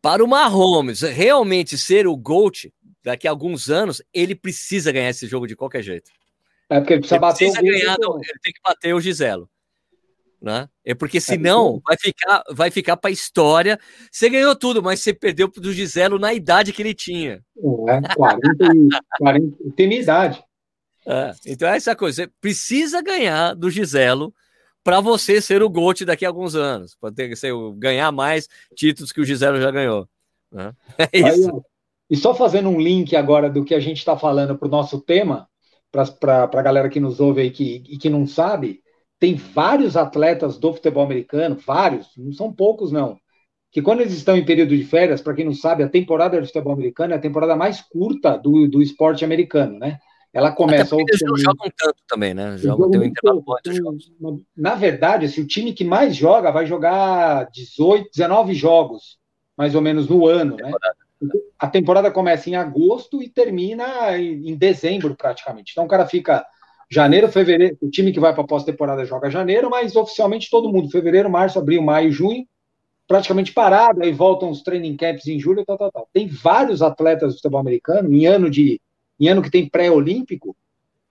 para 0.00 0.24
o 0.24 0.28
Mahomes 0.28 1.02
realmente 1.02 1.76
ser 1.76 2.06
o 2.06 2.16
GOAT 2.16 2.72
daqui 3.02 3.28
a 3.28 3.30
alguns 3.30 3.68
anos, 3.68 4.00
ele 4.12 4.34
precisa 4.34 4.92
ganhar 4.92 5.10
esse 5.10 5.26
jogo 5.26 5.46
de 5.46 5.56
qualquer 5.56 5.82
jeito. 5.82 6.10
É 6.70 6.78
porque 6.78 6.94
ele 6.94 7.00
precisa 7.00 7.16
ele 7.16 7.20
bater 7.20 7.52
precisa 7.52 7.60
o 7.60 7.64
ganhar, 7.64 7.96
Ele 8.00 8.38
tem 8.42 8.52
que 8.52 8.60
bater 8.64 8.94
o 8.94 9.00
Giselo. 9.00 9.50
Né? 10.44 10.68
É 10.84 10.94
porque 10.94 11.22
senão 11.22 11.80
vai 11.82 11.96
ficar, 11.98 12.44
vai 12.50 12.70
ficar 12.70 12.98
para 12.98 13.08
a 13.08 13.12
história. 13.12 13.80
Você 14.12 14.28
ganhou 14.28 14.54
tudo, 14.54 14.82
mas 14.82 15.00
você 15.00 15.14
perdeu 15.14 15.48
do 15.48 15.72
Giselo 15.72 16.18
na 16.18 16.34
idade 16.34 16.70
que 16.70 16.82
ele 16.82 16.92
tinha. 16.92 17.42
É, 17.88 18.14
40, 18.14 19.00
40 19.16 19.56
tem 19.74 19.88
minha 19.88 20.02
idade. 20.02 20.44
É, 21.06 21.32
então 21.46 21.66
é 21.66 21.78
essa 21.78 21.96
coisa. 21.96 22.24
Você 22.24 22.30
precisa 22.42 23.00
ganhar 23.00 23.54
do 23.54 23.70
Giselo 23.70 24.34
para 24.82 25.00
você 25.00 25.40
ser 25.40 25.62
o 25.62 25.70
GOAT 25.70 26.04
daqui 26.04 26.26
a 26.26 26.28
alguns 26.28 26.54
anos. 26.54 26.94
Para 27.00 27.10
ter 27.10 27.34
ser, 27.38 27.54
ganhar 27.76 28.12
mais 28.12 28.46
títulos 28.76 29.12
que 29.12 29.22
o 29.22 29.24
Giselo 29.24 29.58
já 29.58 29.70
ganhou. 29.70 30.06
Né? 30.52 30.74
É 31.10 31.20
isso. 31.20 31.50
Aí, 31.50 31.60
e 32.10 32.16
só 32.18 32.34
fazendo 32.34 32.68
um 32.68 32.78
link 32.78 33.16
agora 33.16 33.48
do 33.48 33.64
que 33.64 33.74
a 33.74 33.80
gente 33.80 33.96
está 33.96 34.14
falando 34.14 34.58
para 34.58 34.68
o 34.68 34.70
nosso 34.70 35.00
tema, 35.00 35.48
para 35.90 36.44
a 36.44 36.62
galera 36.62 36.90
que 36.90 37.00
nos 37.00 37.18
ouve 37.18 37.40
aí 37.40 37.50
que, 37.50 37.82
e 37.88 37.96
que 37.96 38.10
não 38.10 38.26
sabe, 38.26 38.83
tem 39.18 39.34
vários 39.34 39.96
atletas 39.96 40.58
do 40.58 40.72
futebol 40.72 41.04
americano, 41.04 41.56
vários, 41.56 42.08
não 42.16 42.32
são 42.32 42.52
poucos 42.52 42.92
não, 42.92 43.18
que 43.74 43.82
quando 43.82 44.02
eles 44.02 44.12
estão 44.12 44.36
em 44.36 44.44
período 44.44 44.76
de 44.76 44.84
férias, 44.84 45.20
para 45.20 45.34
quem 45.34 45.44
não 45.44 45.52
sabe, 45.52 45.82
a 45.82 45.88
temporada 45.88 46.40
do 46.40 46.46
futebol 46.46 46.72
americano 46.72 47.12
é 47.12 47.16
a 47.16 47.20
temporada 47.20 47.56
mais 47.56 47.80
curta 47.80 48.38
do, 48.38 48.68
do 48.68 48.80
esporte 48.80 49.24
americano, 49.24 49.78
né? 49.80 49.98
Ela 50.32 50.52
começa. 50.52 50.94
Até 50.94 51.04
eles 51.08 51.20
não 51.24 51.36
jogam 51.36 51.68
tanto 51.76 51.96
também, 52.06 52.34
né? 52.34 52.56
Jogam, 52.56 52.90
tem 52.90 53.00
um 53.00 53.04
intervalo 53.04 53.44
Na 54.56 54.76
verdade, 54.76 55.26
assim, 55.26 55.40
o 55.40 55.46
time 55.46 55.72
que 55.72 55.84
mais 55.84 56.14
joga 56.14 56.52
vai 56.52 56.66
jogar 56.66 57.48
18, 57.50 58.10
19 58.14 58.54
jogos, 58.54 59.18
mais 59.56 59.74
ou 59.74 59.80
menos, 59.80 60.08
no 60.08 60.26
ano, 60.26 60.56
né? 60.56 60.70
A 61.58 61.66
temporada 61.66 62.12
começa 62.12 62.48
em 62.48 62.54
agosto 62.54 63.22
e 63.22 63.28
termina 63.28 64.16
em 64.18 64.54
dezembro, 64.56 65.16
praticamente. 65.16 65.72
Então 65.72 65.84
o 65.84 65.88
cara 65.88 66.06
fica 66.06 66.46
janeiro, 66.94 67.30
fevereiro. 67.30 67.76
O 67.82 67.90
time 67.90 68.12
que 68.12 68.20
vai 68.20 68.32
para 68.32 68.42
a 68.42 68.46
pós-temporada 68.46 69.04
joga 69.04 69.30
janeiro, 69.30 69.68
mas 69.68 69.96
oficialmente 69.96 70.48
todo 70.48 70.72
mundo, 70.72 70.90
fevereiro, 70.90 71.28
março, 71.28 71.58
abril, 71.58 71.82
maio, 71.82 72.10
junho, 72.10 72.46
praticamente 73.06 73.52
parado. 73.52 74.02
Aí 74.02 74.12
voltam 74.12 74.50
os 74.50 74.62
training 74.62 74.96
camps 74.96 75.26
em 75.26 75.38
julho, 75.38 75.64
tal, 75.64 75.76
tal, 75.76 75.92
tal. 75.92 76.08
Tem 76.12 76.28
vários 76.28 76.80
atletas 76.80 77.32
do 77.32 77.36
futebol 77.36 77.60
americano 77.60 78.12
em 78.14 78.26
ano 78.26 78.48
de 78.48 78.80
em 79.18 79.28
ano 79.28 79.42
que 79.42 79.50
tem 79.50 79.68
pré-olímpico, 79.68 80.56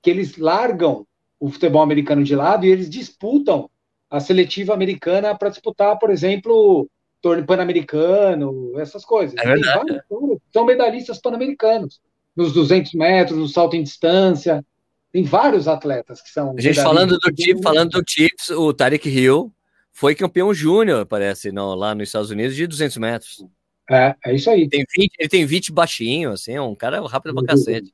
que 0.02 0.10
eles 0.10 0.38
largam 0.38 1.06
o 1.40 1.50
futebol 1.50 1.82
americano 1.82 2.24
de 2.24 2.36
lado 2.36 2.66
e 2.66 2.70
eles 2.70 2.90
disputam 2.90 3.70
a 4.10 4.20
seletiva 4.20 4.74
americana 4.74 5.36
para 5.36 5.50
disputar, 5.50 5.98
por 5.98 6.10
exemplo, 6.10 6.88
torneio 7.22 7.48
pan-americano, 7.48 8.78
essas 8.78 9.06
coisas. 9.06 9.36
É 9.38 9.48
verdade. 9.48 10.02
são 10.52 10.66
medalhistas 10.66 11.20
pan-americanos, 11.20 12.02
nos 12.36 12.54
200 12.54 12.94
metros, 12.94 13.38
no 13.38 13.48
salto 13.48 13.76
em 13.76 13.84
distância. 13.84 14.64
Tem 15.14 15.24
vários 15.24 15.68
atletas 15.68 16.22
que 16.22 16.30
são. 16.32 16.56
A 16.58 16.60
gente 16.60 16.82
falando 16.82 17.20
do 17.20 17.32
Chiefs, 17.40 17.62
falando 17.62 17.92
do 17.92 18.04
Chiefs, 18.06 18.50
o 18.50 18.74
Tarek 18.74 19.08
Hill 19.08 19.54
foi 19.92 20.16
campeão 20.16 20.52
júnior, 20.52 21.06
parece, 21.06 21.52
não, 21.52 21.76
lá 21.76 21.94
nos 21.94 22.10
Estados 22.10 22.32
Unidos, 22.32 22.56
de 22.56 22.66
200 22.66 22.98
metros. 22.98 23.46
É, 23.92 24.16
é 24.26 24.36
isso 24.36 24.50
aí. 24.50 24.68
Tem 24.68 24.84
20, 24.98 25.12
ele 25.20 25.30
tem 25.30 25.46
20 25.46 25.72
baixinho, 25.72 26.32
assim, 26.32 26.54
é 26.54 26.62
um 26.62 26.74
cara 26.74 27.00
rápido 27.08 27.36
pra 27.36 27.46
cacete. 27.46 27.94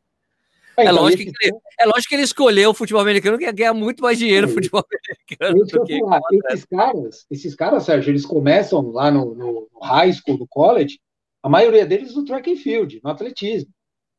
É, 0.78 0.84
então, 0.84 0.96
lógico 0.96 1.24
que 1.24 1.46
ele, 1.46 1.58
é 1.78 1.86
lógico 1.86 2.08
que 2.08 2.16
ele 2.16 2.24
escolheu 2.24 2.70
o 2.70 2.74
futebol 2.74 3.02
americano 3.02 3.38
que 3.38 3.44
ia 3.44 3.52
ganhar 3.52 3.74
muito 3.74 4.02
mais 4.02 4.18
dinheiro 4.18 4.48
no 4.48 4.54
futebol 4.54 4.86
americano. 4.90 5.66
Do 5.66 5.84
que 5.84 6.00
falar, 6.00 6.22
esses 6.52 6.66
caras, 6.66 7.26
esses 7.30 7.56
caras, 7.56 7.84
Sérgio, 7.84 8.12
eles 8.12 8.26
começam 8.26 8.92
lá 8.92 9.12
no, 9.12 9.36
no, 9.36 9.68
high 9.84 10.14
school, 10.14 10.38
no 10.38 10.48
college, 10.48 10.98
a 11.44 11.50
maioria 11.50 11.86
deles 11.86 12.16
no 12.16 12.24
track 12.24 12.50
and 12.50 12.56
field, 12.56 13.02
no 13.04 13.10
atletismo. 13.10 13.70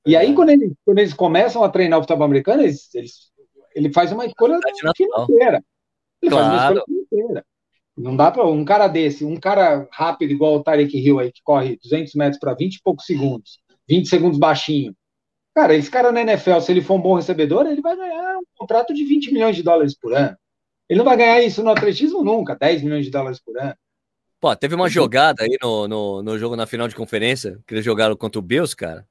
E 0.06 0.16
aí, 0.16 0.34
quando 0.34 0.50
eles, 0.50 0.72
quando 0.84 0.98
eles 0.98 1.12
começam 1.12 1.62
a 1.62 1.68
treinar 1.68 1.98
o 1.98 2.02
futebol 2.02 2.24
americano, 2.24 2.62
eles, 2.62 2.94
eles, 2.94 3.30
ele 3.74 3.92
faz 3.92 4.12
uma 4.12 4.24
escolha 4.24 4.58
financeira. 4.96 5.62
Ele 6.22 6.30
claro. 6.30 6.46
faz 6.46 6.48
uma 6.48 6.56
escolha 6.56 6.84
financeira. 6.86 7.46
Não 7.96 8.16
dá 8.16 8.30
para 8.30 8.46
um 8.46 8.64
cara 8.64 8.88
desse, 8.88 9.24
um 9.24 9.38
cara 9.38 9.86
rápido 9.92 10.30
igual 10.30 10.54
o 10.54 10.62
Tarek 10.62 10.96
Hill 10.96 11.18
aí, 11.18 11.30
que 11.30 11.42
corre 11.42 11.76
200 11.82 12.14
metros 12.14 12.38
para 12.38 12.54
20 12.54 12.76
e 12.76 12.82
poucos 12.82 13.04
segundos, 13.04 13.58
20 13.88 14.08
segundos 14.08 14.38
baixinho. 14.38 14.94
Cara, 15.54 15.74
esse 15.74 15.90
cara 15.90 16.10
na 16.10 16.22
NFL, 16.22 16.60
se 16.60 16.72
ele 16.72 16.80
for 16.80 16.94
um 16.94 17.02
bom 17.02 17.14
recebedor, 17.14 17.66
ele 17.66 17.82
vai 17.82 17.96
ganhar 17.96 18.38
um 18.38 18.42
contrato 18.56 18.94
de 18.94 19.04
20 19.04 19.32
milhões 19.32 19.56
de 19.56 19.62
dólares 19.62 19.94
por 19.98 20.14
ano. 20.14 20.36
Ele 20.88 20.98
não 20.98 21.04
vai 21.04 21.16
ganhar 21.16 21.42
isso 21.42 21.62
no 21.62 21.70
atletismo 21.70 22.24
nunca, 22.24 22.56
10 22.56 22.82
milhões 22.82 23.04
de 23.04 23.10
dólares 23.10 23.40
por 23.40 23.58
ano. 23.58 23.74
Pô, 24.40 24.56
teve 24.56 24.74
uma 24.74 24.88
jogada 24.88 25.42
aí 25.42 25.58
no, 25.62 25.86
no, 25.86 26.22
no 26.22 26.38
jogo 26.38 26.56
na 26.56 26.66
final 26.66 26.88
de 26.88 26.96
conferência, 26.96 27.60
que 27.66 27.74
eles 27.74 27.84
jogaram 27.84 28.16
contra 28.16 28.38
o 28.38 28.42
Bills, 28.42 28.74
cara, 28.74 29.06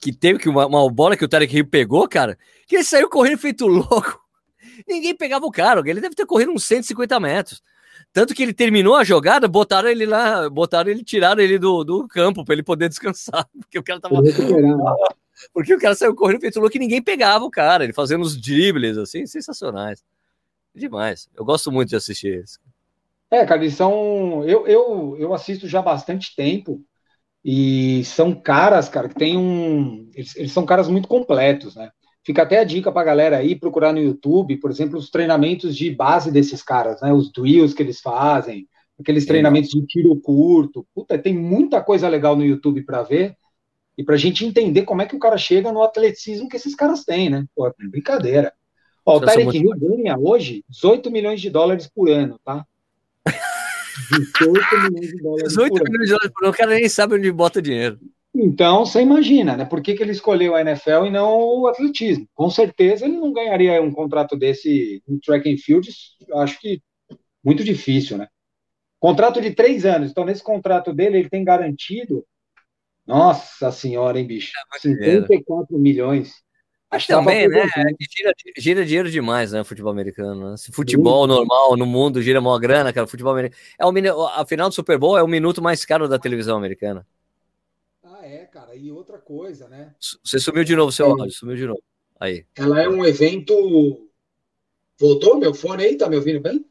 que 0.00 0.12
teve 0.12 0.38
que 0.38 0.48
uma, 0.48 0.66
uma 0.66 0.90
bola 0.90 1.16
que 1.16 1.24
o 1.24 1.28
Tarek 1.28 1.54
Hill 1.56 1.66
pegou, 1.66 2.08
cara, 2.08 2.38
que 2.66 2.76
ele 2.76 2.84
saiu 2.84 3.08
correndo 3.08 3.38
feito 3.38 3.66
louco. 3.66 4.20
Ninguém 4.86 5.14
pegava 5.14 5.44
o 5.44 5.50
cara, 5.50 5.80
ele 5.84 6.00
deve 6.00 6.14
ter 6.14 6.26
corrido 6.26 6.52
uns 6.52 6.64
150 6.64 7.18
metros. 7.20 7.62
Tanto 8.12 8.34
que 8.34 8.42
ele 8.42 8.54
terminou 8.54 8.96
a 8.96 9.04
jogada, 9.04 9.46
botaram 9.46 9.88
ele 9.88 10.06
lá, 10.06 10.48
botaram 10.48 10.90
ele, 10.90 11.04
tiraram 11.04 11.42
ele 11.42 11.58
do, 11.58 11.84
do 11.84 12.08
campo 12.08 12.44
para 12.44 12.54
ele 12.54 12.62
poder 12.62 12.88
descansar, 12.90 13.46
porque 13.58 13.78
o 13.78 13.82
cara 13.82 14.00
tava. 14.00 14.16
Porque 15.54 15.72
o 15.72 15.78
cara 15.78 15.94
saiu 15.94 16.16
correndo 16.16 16.40
feito 16.40 16.58
louco 16.58 16.72
que 16.72 16.80
ninguém 16.80 17.00
pegava 17.00 17.44
o 17.44 17.50
cara, 17.50 17.84
ele 17.84 17.92
fazendo 17.92 18.22
os 18.22 18.36
dribles, 18.36 18.98
assim, 18.98 19.24
sensacionais. 19.24 20.02
Demais. 20.74 21.28
Eu 21.36 21.44
gosto 21.44 21.70
muito 21.70 21.90
de 21.90 21.96
assistir 21.96 22.42
isso. 22.42 22.58
É, 23.30 23.46
cara, 23.46 23.62
eles 23.62 23.74
são. 23.74 24.42
Eu, 24.44 24.66
eu, 24.66 25.16
eu 25.16 25.32
assisto 25.32 25.68
já 25.68 25.78
há 25.78 25.82
bastante 25.82 26.34
tempo 26.34 26.84
e 27.50 28.04
são 28.04 28.34
caras, 28.34 28.90
cara, 28.90 29.08
que 29.08 29.14
tem 29.14 29.34
um. 29.34 30.10
Eles, 30.14 30.36
eles 30.36 30.52
são 30.52 30.66
caras 30.66 30.86
muito 30.86 31.08
completos, 31.08 31.76
né? 31.76 31.88
Fica 32.22 32.42
até 32.42 32.58
a 32.58 32.64
dica 32.64 32.92
para 32.92 33.00
a 33.00 33.04
galera 33.06 33.38
aí 33.38 33.56
procurar 33.56 33.90
no 33.90 33.98
YouTube, 33.98 34.58
por 34.58 34.70
exemplo, 34.70 34.98
os 34.98 35.08
treinamentos 35.08 35.74
de 35.74 35.90
base 35.90 36.30
desses 36.30 36.62
caras, 36.62 37.00
né? 37.00 37.10
Os 37.10 37.32
drills 37.32 37.74
que 37.74 37.82
eles 37.82 38.02
fazem, 38.02 38.68
aqueles 39.00 39.24
treinamentos 39.24 39.70
de 39.70 39.80
tiro 39.86 40.14
curto. 40.20 40.86
Puta, 40.94 41.16
tem 41.16 41.34
muita 41.34 41.82
coisa 41.82 42.06
legal 42.06 42.36
no 42.36 42.44
YouTube 42.44 42.82
para 42.82 43.02
ver 43.02 43.34
e 43.96 44.04
para 44.04 44.16
a 44.16 44.18
gente 44.18 44.44
entender 44.44 44.82
como 44.82 45.00
é 45.00 45.06
que 45.06 45.16
o 45.16 45.18
cara 45.18 45.38
chega 45.38 45.72
no 45.72 45.82
atleticismo 45.82 46.50
que 46.50 46.56
esses 46.56 46.74
caras 46.74 47.02
têm, 47.02 47.30
né? 47.30 47.46
Pô, 47.56 47.66
é 47.66 47.72
brincadeira. 47.88 48.52
Ó, 49.06 49.16
o 49.16 49.20
Tarek 49.22 49.56
Hill 49.56 49.70
ganha 49.74 50.18
hoje 50.18 50.62
18 50.68 51.10
milhões 51.10 51.40
de 51.40 51.48
dólares 51.48 51.86
por 51.86 52.10
ano, 52.10 52.38
tá? 52.44 52.66
18 54.10 54.90
milhões 54.90 55.08
de 55.08 55.22
dólares 55.22 55.48
18 55.48 55.74
por 55.74 55.90
milhões 55.90 56.08
de 56.08 56.14
dólares 56.14 56.32
por 56.34 56.44
ano, 56.44 56.52
o 56.52 56.56
cara 56.56 56.74
nem 56.74 56.88
sabe 56.88 57.14
onde 57.14 57.32
bota 57.32 57.62
dinheiro. 57.62 57.98
Então, 58.34 58.84
você 58.84 59.00
imagina, 59.00 59.56
né? 59.56 59.64
Por 59.64 59.82
que, 59.82 59.94
que 59.94 60.02
ele 60.02 60.12
escolheu 60.12 60.54
a 60.54 60.60
NFL 60.60 61.06
e 61.06 61.10
não 61.10 61.38
o 61.38 61.66
atletismo? 61.66 62.28
Com 62.34 62.48
certeza 62.50 63.04
ele 63.04 63.16
não 63.16 63.32
ganharia 63.32 63.82
um 63.82 63.90
contrato 63.90 64.36
desse 64.36 65.02
no 65.08 65.18
track 65.18 65.52
and 65.52 65.56
field, 65.56 65.88
acho 66.34 66.60
que 66.60 66.80
muito 67.44 67.64
difícil, 67.64 68.18
né? 68.18 68.28
Contrato 69.00 69.40
de 69.40 69.52
três 69.52 69.84
anos, 69.86 70.10
então 70.10 70.24
nesse 70.24 70.42
contrato 70.42 70.92
dele 70.92 71.18
ele 71.18 71.30
tem 71.30 71.44
garantido, 71.44 72.24
nossa 73.06 73.72
senhora, 73.72 74.18
hein, 74.18 74.26
bicho? 74.26 74.52
É 74.74 74.78
54 74.78 75.66
dinheiro. 75.66 75.82
milhões. 75.82 76.34
Acho 76.90 77.06
também, 77.06 77.46
né? 77.48 77.66
Gira, 78.00 78.34
gira, 78.56 78.84
dinheiro 78.84 79.10
demais, 79.10 79.52
né? 79.52 79.62
Futebol 79.62 79.92
americano. 79.92 80.50
Né? 80.50 80.56
Se 80.56 80.72
futebol 80.72 81.24
Sim. 81.24 81.34
normal 81.34 81.76
no 81.76 81.84
mundo 81.84 82.22
gira 82.22 82.40
maior 82.40 82.58
grana, 82.58 82.92
cara, 82.92 83.06
futebol 83.06 83.32
americano. 83.32 83.60
É 83.78 83.86
o, 83.86 84.26
a 84.26 84.46
final 84.46 84.68
do 84.68 84.74
Super 84.74 84.98
Bowl 84.98 85.18
é 85.18 85.22
o 85.22 85.28
minuto 85.28 85.60
mais 85.60 85.84
caro 85.84 86.08
da 86.08 86.18
televisão 86.18 86.56
americana 86.56 87.06
é, 88.28 88.44
cara. 88.46 88.74
E 88.76 88.92
outra 88.92 89.18
coisa, 89.18 89.68
né? 89.68 89.94
Você 89.98 90.38
sumiu 90.38 90.64
de 90.64 90.76
novo, 90.76 90.92
seu 90.92 91.06
é. 91.06 91.10
áudio, 91.10 91.30
sumiu 91.30 91.56
de 91.56 91.66
novo. 91.66 91.82
Aí. 92.20 92.44
Ela 92.54 92.82
é 92.82 92.88
um 92.88 93.04
evento. 93.04 94.08
Voltou 94.98 95.38
meu 95.38 95.54
fone 95.54 95.84
aí? 95.84 95.96
Tá 95.96 96.08
me 96.08 96.16
ouvindo 96.16 96.40
bem? 96.40 96.64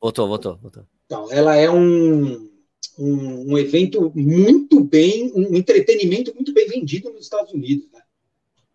Voltou, 0.00 0.26
voltou, 0.26 0.56
voltou. 0.56 0.84
Então, 1.04 1.30
ela 1.30 1.56
é 1.56 1.70
um, 1.70 2.50
um, 2.98 3.52
um 3.52 3.58
evento 3.58 4.10
muito 4.14 4.82
bem, 4.82 5.30
um 5.34 5.54
entretenimento 5.54 6.34
muito 6.34 6.52
bem 6.52 6.66
vendido 6.68 7.10
nos 7.10 7.22
Estados 7.22 7.52
Unidos, 7.52 7.90
né? 7.92 8.00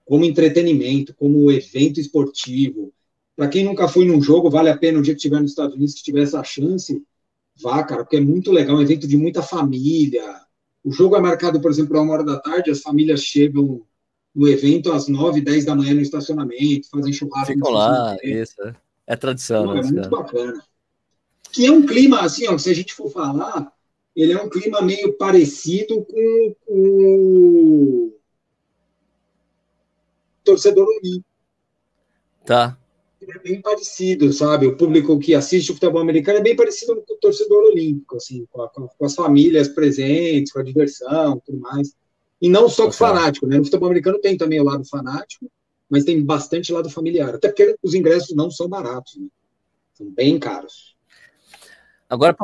Como 0.06 0.24
entretenimento, 0.24 1.14
como 1.16 1.52
evento 1.52 2.00
esportivo. 2.00 2.94
Para 3.36 3.50
quem 3.50 3.66
nunca 3.66 3.88
foi 3.88 4.06
num 4.06 4.22
jogo, 4.22 4.50
vale 4.50 4.70
a 4.70 4.78
pena 4.78 5.00
o 5.00 5.02
dia 5.02 5.14
que 5.14 5.18
estiver 5.18 5.42
nos 5.42 5.52
Estados 5.52 5.76
Unidos, 5.76 5.96
que 5.96 6.04
tiver 6.04 6.22
essa 6.22 6.44
chance, 6.44 7.04
vá, 7.62 7.84
cara, 7.84 8.04
porque 8.04 8.18
é 8.18 8.22
muito 8.22 8.52
legal, 8.52 8.78
um 8.78 8.82
evento 8.82 9.08
de 9.08 9.18
muita 9.18 9.42
família. 9.42 10.24
O 10.84 10.92
jogo 10.92 11.16
é 11.16 11.20
marcado, 11.20 11.60
por 11.60 11.72
exemplo, 11.72 11.98
a 11.98 12.02
uma 12.02 12.14
hora 12.14 12.24
da 12.24 12.40
tarde, 12.40 12.72
as 12.72 12.82
famílias 12.82 13.22
chegam 13.22 13.82
no 14.34 14.48
evento 14.48 14.92
às 14.92 15.08
nove, 15.08 15.42
dez 15.42 15.66
da 15.66 15.76
manhã 15.76 15.94
no 15.94 16.02
estacionamento, 16.02 16.90
fazem 16.90 17.12
churrasco. 17.12 17.54
Ficam 17.54 17.72
lá, 17.72 18.18
isso. 18.24 18.62
É, 18.62 18.76
é 19.08 19.16
tradição. 19.16 19.76
É 19.76 19.82
muito 19.82 20.10
bacana. 20.10 20.64
Que 21.52 21.66
é 21.66 21.72
um 21.72 21.86
clima, 21.86 22.20
assim, 22.22 22.48
ó, 22.48 22.58
se 22.58 22.70
a 22.70 22.74
gente 22.74 22.94
for 22.94 23.10
falar, 23.10 23.72
ele 24.16 24.34
é 24.34 24.42
um 24.42 24.50
clima 24.50 24.82
meio 24.82 25.14
parecido 25.14 26.06
com 26.06 26.56
o 26.68 28.15
torcedor 30.46 30.88
olímpico. 30.88 31.26
Tá. 32.46 32.78
É 33.28 33.40
bem 33.40 33.60
parecido, 33.60 34.32
sabe? 34.32 34.68
O 34.68 34.78
público 34.78 35.18
que 35.20 35.34
assiste 35.34 35.72
o 35.72 35.74
futebol 35.74 36.02
americano 36.02 36.38
é 36.38 36.42
bem 36.42 36.56
parecido 36.56 36.96
com 36.96 37.14
o 37.14 37.18
torcedor 37.18 37.64
olímpico, 37.64 38.18
assim, 38.18 38.46
com, 38.52 38.62
a, 38.62 38.70
com 38.70 39.06
as 39.06 39.16
famílias 39.16 39.68
presentes, 39.68 40.54
com 40.54 40.60
a 40.60 40.64
diversão, 40.64 41.42
tudo 41.44 41.60
mais. 41.60 41.94
E 42.40 42.48
não 42.48 42.70
só 42.70 42.84
com 42.84 42.90
o 42.90 42.94
fanático, 42.94 43.48
né? 43.48 43.58
No 43.58 43.64
futebol 43.66 43.88
americano 43.88 44.20
tem 44.20 44.38
também 44.38 44.62
o 44.62 44.64
lado 44.64 44.86
fanático, 44.86 45.50
mas 45.90 46.04
tem 46.04 46.24
bastante 46.24 46.72
lado 46.72 46.90
familiar. 46.90 47.34
Até 47.34 47.48
porque 47.48 47.76
os 47.82 47.96
ingressos 47.96 48.36
não 48.36 48.52
são 48.52 48.70
baratos, 48.70 49.16
né? 49.18 49.28
São 49.94 50.08
bem 50.12 50.38
caros. 50.38 50.96
Agora, 52.08 52.36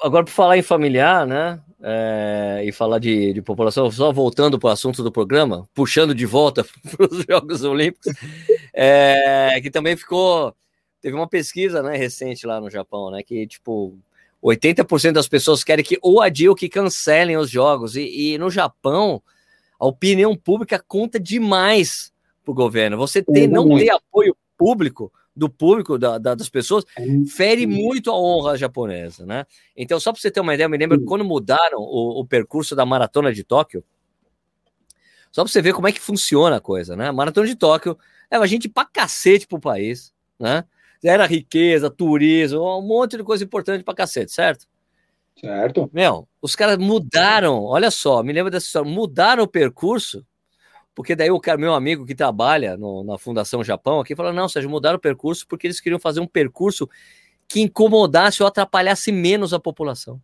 agora 0.00 0.24
por 0.24 0.30
falar 0.30 0.56
em 0.56 0.62
familiar, 0.62 1.26
né? 1.26 1.60
É, 1.82 2.62
e 2.64 2.72
falar 2.72 2.98
de, 2.98 3.32
de, 3.32 3.40
população, 3.40 3.90
só 3.90 4.12
voltando 4.12 4.58
para 4.58 4.68
o 4.68 4.72
assunto 4.72 5.02
do 5.02 5.10
programa, 5.10 5.66
puxando 5.72 6.14
de 6.14 6.26
volta 6.26 6.62
para 6.90 7.06
os 7.06 7.24
Jogos 7.26 7.64
Olímpicos, 7.64 8.12
é, 8.74 9.58
que 9.62 9.70
também 9.70 9.96
ficou. 9.96 10.54
Teve 11.00 11.16
uma 11.16 11.26
pesquisa 11.26 11.82
né, 11.82 11.96
recente 11.96 12.46
lá 12.46 12.60
no 12.60 12.70
Japão, 12.70 13.10
né? 13.10 13.22
Que 13.22 13.46
tipo. 13.46 13.98
80% 14.42 15.12
das 15.12 15.28
pessoas 15.28 15.62
querem 15.62 15.84
que 15.84 15.98
ou 16.00 16.22
adiem 16.22 16.48
ou 16.48 16.54
que 16.54 16.66
cancelem 16.66 17.36
os 17.36 17.50
jogos. 17.50 17.94
E, 17.94 18.32
e 18.32 18.38
no 18.38 18.50
Japão, 18.50 19.22
a 19.78 19.86
opinião 19.86 20.34
pública 20.34 20.82
conta 20.86 21.20
demais 21.20 22.10
para 22.42 22.52
o 22.52 22.54
governo. 22.54 22.96
Você 22.96 23.22
tem, 23.22 23.46
não 23.46 23.76
ter 23.76 23.90
apoio 23.90 24.34
público 24.56 25.12
do 25.40 25.48
público, 25.48 25.98
da, 25.98 26.18
da, 26.18 26.34
das 26.34 26.50
pessoas, 26.50 26.84
é 26.96 27.02
fere 27.26 27.66
muito 27.66 28.10
a 28.10 28.14
honra 28.14 28.58
japonesa, 28.58 29.24
né? 29.24 29.46
Então, 29.74 29.98
só 29.98 30.12
para 30.12 30.20
você 30.20 30.30
ter 30.30 30.40
uma 30.40 30.54
ideia, 30.54 30.66
eu 30.66 30.70
me 30.70 30.76
lembro 30.76 30.98
que 30.98 31.06
quando 31.06 31.24
mudaram 31.24 31.78
o, 31.78 32.20
o 32.20 32.26
percurso 32.26 32.76
da 32.76 32.84
maratona 32.84 33.32
de 33.32 33.42
Tóquio, 33.42 33.82
só 35.32 35.42
para 35.42 35.50
você 35.50 35.62
ver 35.62 35.72
como 35.72 35.88
é 35.88 35.92
que 35.92 36.00
funciona 36.00 36.56
a 36.56 36.60
coisa, 36.60 36.94
né? 36.94 37.08
A 37.08 37.12
maratona 37.12 37.46
de 37.46 37.56
Tóquio 37.56 37.96
leva 38.30 38.46
gente 38.46 38.68
pra 38.68 38.84
cacete 38.84 39.46
pro 39.46 39.58
país, 39.58 40.12
né? 40.38 40.64
Era 41.02 41.26
riqueza, 41.26 41.88
turismo, 41.88 42.78
um 42.78 42.86
monte 42.86 43.16
de 43.16 43.24
coisa 43.24 43.42
importante 43.42 43.82
pra 43.82 43.94
cacete, 43.94 44.30
certo? 44.30 44.66
Certo. 45.40 45.88
Meu, 45.90 46.28
os 46.42 46.54
caras 46.54 46.76
mudaram, 46.76 47.64
olha 47.64 47.90
só, 47.90 48.22
me 48.22 48.34
lembro 48.34 48.50
dessa 48.50 48.66
história, 48.66 48.90
mudaram 48.90 49.44
o 49.44 49.48
percurso 49.48 50.22
porque 51.00 51.16
daí 51.16 51.30
o 51.30 51.40
cara, 51.40 51.56
meu 51.56 51.72
amigo 51.72 52.04
que 52.04 52.14
trabalha 52.14 52.76
no, 52.76 53.02
na 53.02 53.16
Fundação 53.16 53.64
Japão 53.64 54.00
aqui 54.00 54.14
falou: 54.14 54.34
não, 54.34 54.46
Sérgio, 54.46 54.68
mudaram 54.68 54.98
o 54.98 55.00
percurso 55.00 55.46
porque 55.48 55.66
eles 55.66 55.80
queriam 55.80 55.98
fazer 55.98 56.20
um 56.20 56.26
percurso 56.26 56.86
que 57.48 57.62
incomodasse 57.62 58.42
ou 58.42 58.46
atrapalhasse 58.46 59.10
menos 59.10 59.54
a 59.54 59.58
população 59.58 60.20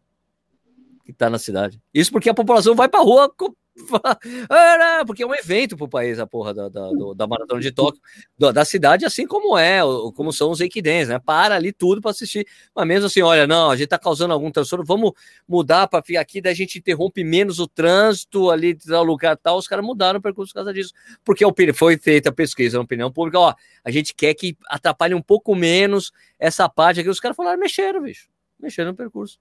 que 1.03 1.13
está 1.13 1.31
na 1.31 1.39
cidade. 1.39 1.81
Isso 1.95 2.13
porque 2.13 2.29
a 2.29 2.35
população 2.35 2.75
vai 2.75 2.91
para 2.91 3.01
a 3.01 3.03
rua 3.03 3.33
porque 5.07 5.23
é 5.23 5.27
um 5.27 5.35
evento 5.35 5.77
pro 5.77 5.89
país, 5.89 6.19
a 6.19 6.27
porra 6.27 6.55
da, 6.55 6.69
da, 6.69 6.91
da 7.15 7.27
Maratona 7.27 7.61
de 7.61 7.71
Tóquio, 7.71 8.01
da, 8.39 8.65
cidade, 8.65 9.05
assim 9.05 9.27
como 9.27 9.57
é, 9.57 9.81
como 10.15 10.33
são 10.33 10.51
os 10.51 10.61
Eikidens, 10.61 11.09
né? 11.09 11.19
Para 11.19 11.55
ali 11.55 11.73
tudo 11.73 12.01
para 12.01 12.11
assistir. 12.11 12.47
Mas 12.75 12.87
mesmo 12.87 13.07
assim, 13.07 13.21
olha, 13.21 13.47
não, 13.47 13.71
a 13.71 13.77
gente 13.77 13.89
tá 13.89 13.99
causando 13.99 14.33
algum 14.33 14.51
transtorno, 14.51 14.85
vamos 14.85 15.13
mudar 15.47 15.87
para 15.89 16.03
ficar 16.03 16.21
aqui, 16.21 16.41
daí 16.41 16.53
a 16.53 16.57
gente 16.57 16.79
interrompe 16.79 17.23
menos 17.23 17.61
o 17.61 17.69
trânsito 17.69 18.51
ali 18.51 18.75
tal 18.75 19.05
lugar 19.05 19.37
tal. 19.37 19.59
Os 19.59 19.69
caras 19.69 19.85
mudaram 19.85 20.19
o 20.19 20.23
percurso 20.23 20.53
por 20.53 20.61
causa 20.61 20.73
disso. 20.73 20.93
Porque 21.25 21.45
foi 21.75 21.99
feita 21.99 22.31
a 22.31 22.33
pesquisa 22.33 22.79
na 22.79 22.85
opinião 22.85 23.13
pública, 23.13 23.39
ó, 23.39 23.55
a 23.85 23.91
gente 23.91 24.15
quer 24.15 24.35
que 24.35 24.57
atrapalhe 24.69 25.15
um 25.15 25.23
pouco 25.23 25.55
menos 25.55 26.13
essa 26.39 26.69
parte 26.69 27.01
aqui. 27.01 27.09
Os 27.09 27.21
caras 27.21 27.37
falaram, 27.37 27.59
mexeram, 27.59 28.03
bicho, 28.03 28.29
mexeram 28.59 28.91
no 28.93 28.97
percurso. 28.97 29.39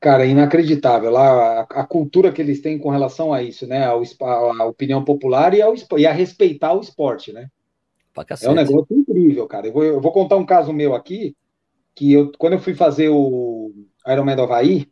Cara, 0.00 0.24
inacreditável. 0.24 1.10
Lá, 1.10 1.60
a, 1.60 1.60
a, 1.60 1.86
cultura 1.86 2.32
que 2.32 2.40
eles 2.40 2.62
têm 2.62 2.78
com 2.78 2.88
relação 2.88 3.34
a 3.34 3.42
isso, 3.42 3.66
né? 3.66 3.84
Ao, 3.84 4.02
a, 4.22 4.64
opinião 4.64 5.04
popular 5.04 5.52
e, 5.52 5.60
ao, 5.60 5.74
e 5.98 6.06
a 6.06 6.12
respeitar 6.12 6.72
o 6.72 6.80
esporte, 6.80 7.32
né? 7.32 7.48
É 8.48 8.50
um 8.50 8.54
negócio 8.54 8.96
incrível, 8.96 9.46
cara. 9.46 9.66
Eu 9.66 9.72
vou, 9.72 9.84
eu 9.84 10.00
vou, 10.00 10.10
contar 10.10 10.36
um 10.36 10.46
caso 10.46 10.72
meu 10.72 10.94
aqui, 10.94 11.36
que 11.94 12.12
eu, 12.12 12.32
quando 12.38 12.54
eu 12.54 12.58
fui 12.58 12.74
fazer 12.74 13.10
o 13.10 13.72
Ironman 14.06 14.36
do 14.36 14.42
Havaí, 14.42 14.88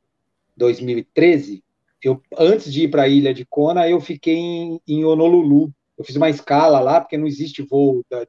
2013, 0.56 1.64
eu, 2.02 2.20
antes 2.38 2.70
de 2.70 2.84
ir 2.84 2.88
para 2.88 3.02
a 3.02 3.08
ilha 3.08 3.32
de 3.32 3.46
Kona, 3.46 3.88
eu 3.88 4.00
fiquei 4.00 4.36
em, 4.36 4.80
em, 4.86 5.04
Honolulu. 5.04 5.72
Eu 5.96 6.04
fiz 6.04 6.16
uma 6.16 6.28
escala 6.28 6.80
lá, 6.80 7.00
porque 7.00 7.16
não 7.16 7.26
existe 7.26 7.62
voo 7.62 8.04
da, 8.10 8.26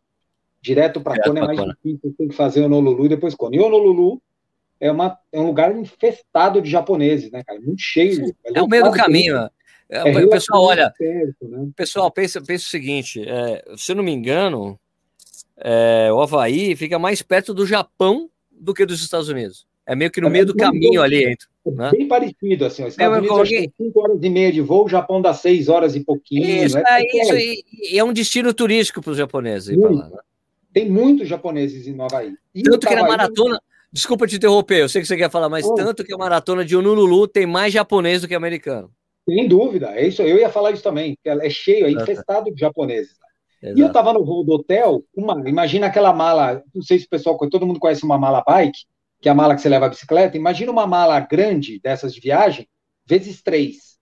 direto 0.62 1.02
para 1.02 1.22
Kona, 1.22 1.42
é 1.42 1.46
mais 1.46 1.60
Kona. 1.60 1.78
difícil, 1.84 2.16
tem 2.18 2.30
que 2.30 2.36
fazer 2.36 2.64
Honolulu 2.64 3.06
e 3.06 3.10
depois 3.10 3.36
Kona. 3.36 3.58
E 3.58 3.60
Honolulu 3.60 4.22
é, 4.80 4.92
uma, 4.92 5.18
é 5.32 5.40
um 5.40 5.48
lugar 5.48 5.76
infestado 5.76 6.62
de 6.62 6.70
japoneses, 6.70 7.32
né, 7.32 7.44
cara? 7.44 7.60
Muito 7.60 7.82
cheio. 7.82 8.26
É, 8.46 8.60
é 8.60 8.62
o 8.62 8.68
meio 8.68 8.84
do 8.84 8.92
caminho. 8.92 9.50
É, 9.90 10.08
é, 10.08 10.26
o 10.26 10.30
pessoal, 10.30 10.64
olha, 10.64 10.94
perto, 10.98 11.48
né? 11.48 11.68
pessoal, 11.76 12.12
pensa, 12.12 12.40
pensa 12.42 12.66
o 12.66 12.70
seguinte: 12.70 13.24
é, 13.28 13.64
se 13.76 13.92
eu 13.92 13.96
não 13.96 14.04
me 14.04 14.12
engano, 14.12 14.80
é, 15.58 16.10
o 16.14 16.22
Havaí 16.22 16.76
fica 16.76 17.00
mais 17.00 17.22
perto 17.22 17.54
do 17.54 17.66
Japão 17.66 18.30
do 18.52 18.74
que 18.74 18.86
dos 18.86 19.02
Estados 19.02 19.30
Unidos. 19.30 19.68
É 19.86 19.96
meio 19.96 20.12
que 20.12 20.22
no 20.22 20.28
é 20.28 20.30
meio 20.30 20.46
do 20.46 20.56
caminho 20.56 21.02
ali. 21.02 21.32
Entre, 21.32 21.48
é 21.66 21.72
né? 21.72 21.90
Bem 21.90 22.08
parecido, 22.08 22.66
assim. 22.66 22.84
Os 22.84 22.90
Estados 22.90 23.18
Unidos 23.18 23.36
coloquei... 23.36 23.74
5 23.76 24.00
horas 24.00 24.20
e 24.22 24.30
meia 24.30 24.52
de 24.52 24.62
voo, 24.62 24.86
o 24.86 24.90
Japão 24.90 25.20
dá 25.20 25.34
6 25.34 25.68
horas 25.68 25.96
e 25.96 26.02
pouquinho. 26.02 26.66
Isso, 26.66 26.78
é, 26.78 27.02
isso 27.02 27.36
e, 27.36 27.98
é 27.98 28.04
um 28.04 28.14
destino 28.14 28.54
turístico 28.54 29.02
para 29.02 29.12
os 29.12 29.18
japoneses. 29.18 29.76
Lá, 29.76 29.90
né? 29.90 30.18
Tem 30.72 30.88
muitos 30.88 31.28
japoneses 31.28 31.88
em 31.88 31.96
Nova 31.96 32.18
Havaí. 32.18 32.36
E 32.54 32.62
Tanto 32.62 32.88
que 32.88 32.94
na 32.94 33.02
maratona, 33.02 33.60
Desculpa 33.92 34.28
te 34.28 34.36
interromper, 34.36 34.82
eu 34.82 34.90
sei 34.90 35.02
que 35.02 35.08
você 35.08 35.18
quer 35.18 35.32
falar, 35.32 35.50
mas 35.50 35.66
oh. 35.66 35.74
tanto 35.74 36.04
que 36.04 36.14
a 36.14 36.18
maratona 36.18 36.64
de 36.64 36.76
Honolulu 36.76 37.28
tem 37.28 37.46
mais 37.46 37.74
japonês 37.74 38.22
do 38.22 38.28
que 38.28 38.36
americano. 38.36 38.92
Sem 39.28 39.48
dúvida, 39.48 39.92
é 39.96 40.08
isso. 40.08 40.22
Eu 40.22 40.38
ia 40.38 40.50
falar 40.50 40.72
isso 40.72 40.84
também. 40.84 41.18
É 41.26 41.50
cheio, 41.50 41.86
é 41.86 41.92
infestado 41.92 42.54
de 42.54 42.60
japoneses. 42.60 43.14
Exato. 43.62 43.78
E 43.78 43.82
eu 43.82 43.88
estava 43.88 44.14
no 44.14 44.24
voo 44.24 44.44
do 44.44 44.54
hotel, 44.54 45.04
uma, 45.14 45.48
imagina 45.48 45.88
aquela 45.88 46.14
mala, 46.14 46.64
não 46.74 46.82
sei 46.82 46.98
se 47.00 47.06
o 47.06 47.10
pessoal, 47.10 47.38
todo 47.50 47.68
mundo 47.68 47.80
conhece 47.80 48.04
uma 48.04 48.18
mala 48.18 48.42
bike, 48.46 48.86
que 49.22 49.28
é 49.28 49.32
a 49.32 49.36
mala 49.36 49.54
que 49.54 49.62
você 49.62 49.70
leva 49.70 49.88
a 49.88 49.90
bicicleta. 49.90 50.38
Imagina 50.38 50.72
uma 50.72 50.88
mala 50.88 51.20
grande 51.20 51.80
dessas 51.80 52.14
de 52.14 52.22
viagem, 52.22 52.68
vezes 53.06 53.42
três. 53.42 53.98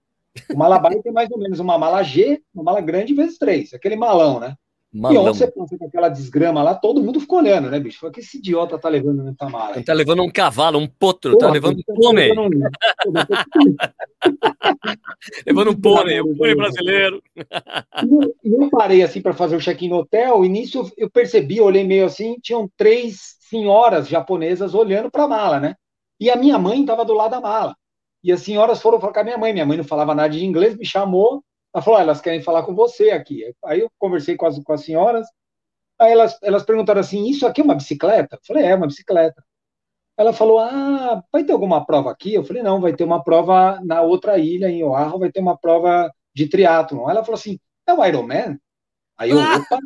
Uma 0.50 0.70
mala 0.70 0.80
bike 0.80 1.08
é 1.08 1.12
mais 1.12 1.32
ou 1.32 1.40
menos 1.40 1.60
uma 1.60 1.78
mala 1.78 2.04
G, 2.04 2.42
uma 2.54 2.64
mala 2.64 2.82
grande 2.82 3.14
vezes 3.14 3.38
três, 3.38 3.74
aquele 3.74 3.96
malão, 3.96 4.40
né? 4.40 4.56
Malão. 4.94 5.16
E 5.16 5.18
onde 5.18 5.38
você 5.38 5.52
passa 5.52 5.78
com 5.78 5.86
aquela 5.86 6.08
desgrama 6.08 6.64
lá, 6.64 6.74
todo 6.74 7.04
mundo 7.04 7.20
ficou 7.20 7.40
olhando, 7.40 7.70
né, 7.70 7.78
bicho? 7.80 8.00
Falei, 8.00 8.14
que 8.14 8.22
esse 8.22 8.38
idiota 8.38 8.80
tá 8.80 8.88
levando 8.88 9.22
nessa 9.22 9.50
mala? 9.50 9.76
Ele 9.76 9.84
tá 9.84 9.94
levando 9.94 10.24
um 10.24 10.32
cavalo, 10.32 10.80
um 10.80 10.88
potro, 10.88 11.38
tá 11.38 11.40
Porra, 11.40 11.48
tá 11.48 11.54
levando 11.54 11.80
um 11.80 11.84
pônei. 11.94 12.32
levando 15.46 15.72
um 15.72 15.80
pônei, 15.80 16.22
um 16.22 16.38
pônei 16.38 16.56
brasileiro. 16.56 17.22
E 17.36 18.54
eu, 18.54 18.62
eu 18.62 18.70
parei 18.70 19.04
assim 19.04 19.22
para 19.22 19.34
fazer 19.34 19.58
o 19.58 19.62
check-in 19.62 19.90
no 19.90 19.98
hotel, 19.98 20.46
e 20.46 20.50
nisso 20.50 20.90
eu 20.98 21.10
percebi, 21.10 21.60
olhei 21.60 21.84
meio 21.84 22.06
assim, 22.06 22.38
tinham 22.42 22.70
três 22.78 23.36
senhoras 23.42 24.08
japonesas 24.08 24.74
olhando 24.74 25.12
para 25.12 25.26
a 25.26 25.28
mala, 25.28 25.60
né? 25.60 25.76
E 26.20 26.32
a 26.32 26.38
minha 26.38 26.58
mãe 26.58 26.82
estava 26.82 27.04
do 27.04 27.14
lado 27.14 27.32
da 27.32 27.42
mala. 27.42 27.76
E 28.24 28.32
as 28.32 28.42
senhoras 28.42 28.82
foram 28.82 29.00
falar 29.00 29.14
com 29.14 29.20
a 29.20 29.24
minha 29.24 29.38
mãe. 29.38 29.54
Minha 29.54 29.66
mãe 29.66 29.78
não 29.78 29.84
falava 29.84 30.16
nada 30.16 30.30
de 30.30 30.44
inglês, 30.44 30.76
me 30.76 30.86
chamou 30.86 31.44
ela 31.78 31.84
falou, 31.84 32.00
ah, 32.00 32.02
elas 32.02 32.22
querem 32.22 32.42
falar 32.42 32.64
com 32.64 32.74
você 32.74 33.12
aqui. 33.12 33.44
Aí 33.64 33.82
eu 33.82 33.92
conversei 34.00 34.36
com 34.36 34.48
as, 34.48 34.58
com 34.58 34.74
as 34.74 34.82
senhoras, 34.82 35.28
aí 36.00 36.12
elas, 36.12 36.38
elas 36.42 36.64
perguntaram 36.64 37.00
assim, 37.00 37.28
isso 37.28 37.46
aqui 37.46 37.62
é 37.62 37.64
uma 37.64 37.76
bicicleta? 37.76 38.36
Eu 38.36 38.40
falei, 38.46 38.66
é, 38.66 38.76
uma 38.76 38.88
bicicleta. 38.88 39.44
Ela 40.18 40.34
falou, 40.34 40.58
ah, 40.58 41.24
vai 41.32 41.44
ter 41.44 41.54
alguma 41.54 41.86
prova 41.86 42.10
aqui? 42.10 42.34
Eu 42.34 42.44
falei, 42.44 42.64
não, 42.64 42.82
vai 42.82 42.96
ter 42.96 43.04
uma 43.04 43.24
prova 43.24 43.80
na 43.84 44.02
outra 44.02 44.40
ilha, 44.40 44.68
em 44.68 44.84
Oahu, 44.84 45.20
vai 45.20 45.32
ter 45.32 45.40
uma 45.40 45.56
prova 45.56 46.12
de 46.34 46.50
triatlon. 46.50 47.08
Ela 47.08 47.24
falou 47.24 47.38
assim, 47.38 47.60
é 47.86 47.94
o 47.94 48.04
Ironman? 48.04 48.60
Aí 49.16 49.30
eu, 49.30 49.40
ah, 49.40 49.58
opa, 49.58 49.80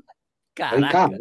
falei, 0.57 0.89
caramba, 0.89 1.17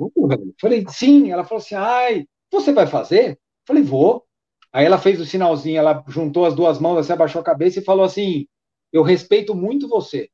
Falei, 0.60 0.84
sim. 0.88 1.32
Ela 1.32 1.42
falou 1.42 1.60
assim, 1.60 1.74
ai, 1.74 2.26
você 2.52 2.72
vai 2.72 2.86
fazer? 2.86 3.30
Eu 3.32 3.38
falei, 3.66 3.82
vou. 3.82 4.24
Aí 4.72 4.86
ela 4.86 4.98
fez 4.98 5.20
o 5.20 5.26
sinalzinho, 5.26 5.78
ela 5.78 6.04
juntou 6.06 6.46
as 6.46 6.54
duas 6.54 6.78
mãos, 6.78 6.98
assim, 6.98 7.12
abaixou 7.12 7.40
a 7.40 7.44
cabeça 7.44 7.80
e 7.80 7.84
falou 7.84 8.04
assim, 8.04 8.46
eu 8.92 9.02
respeito 9.02 9.52
muito 9.52 9.88
você. 9.88 10.30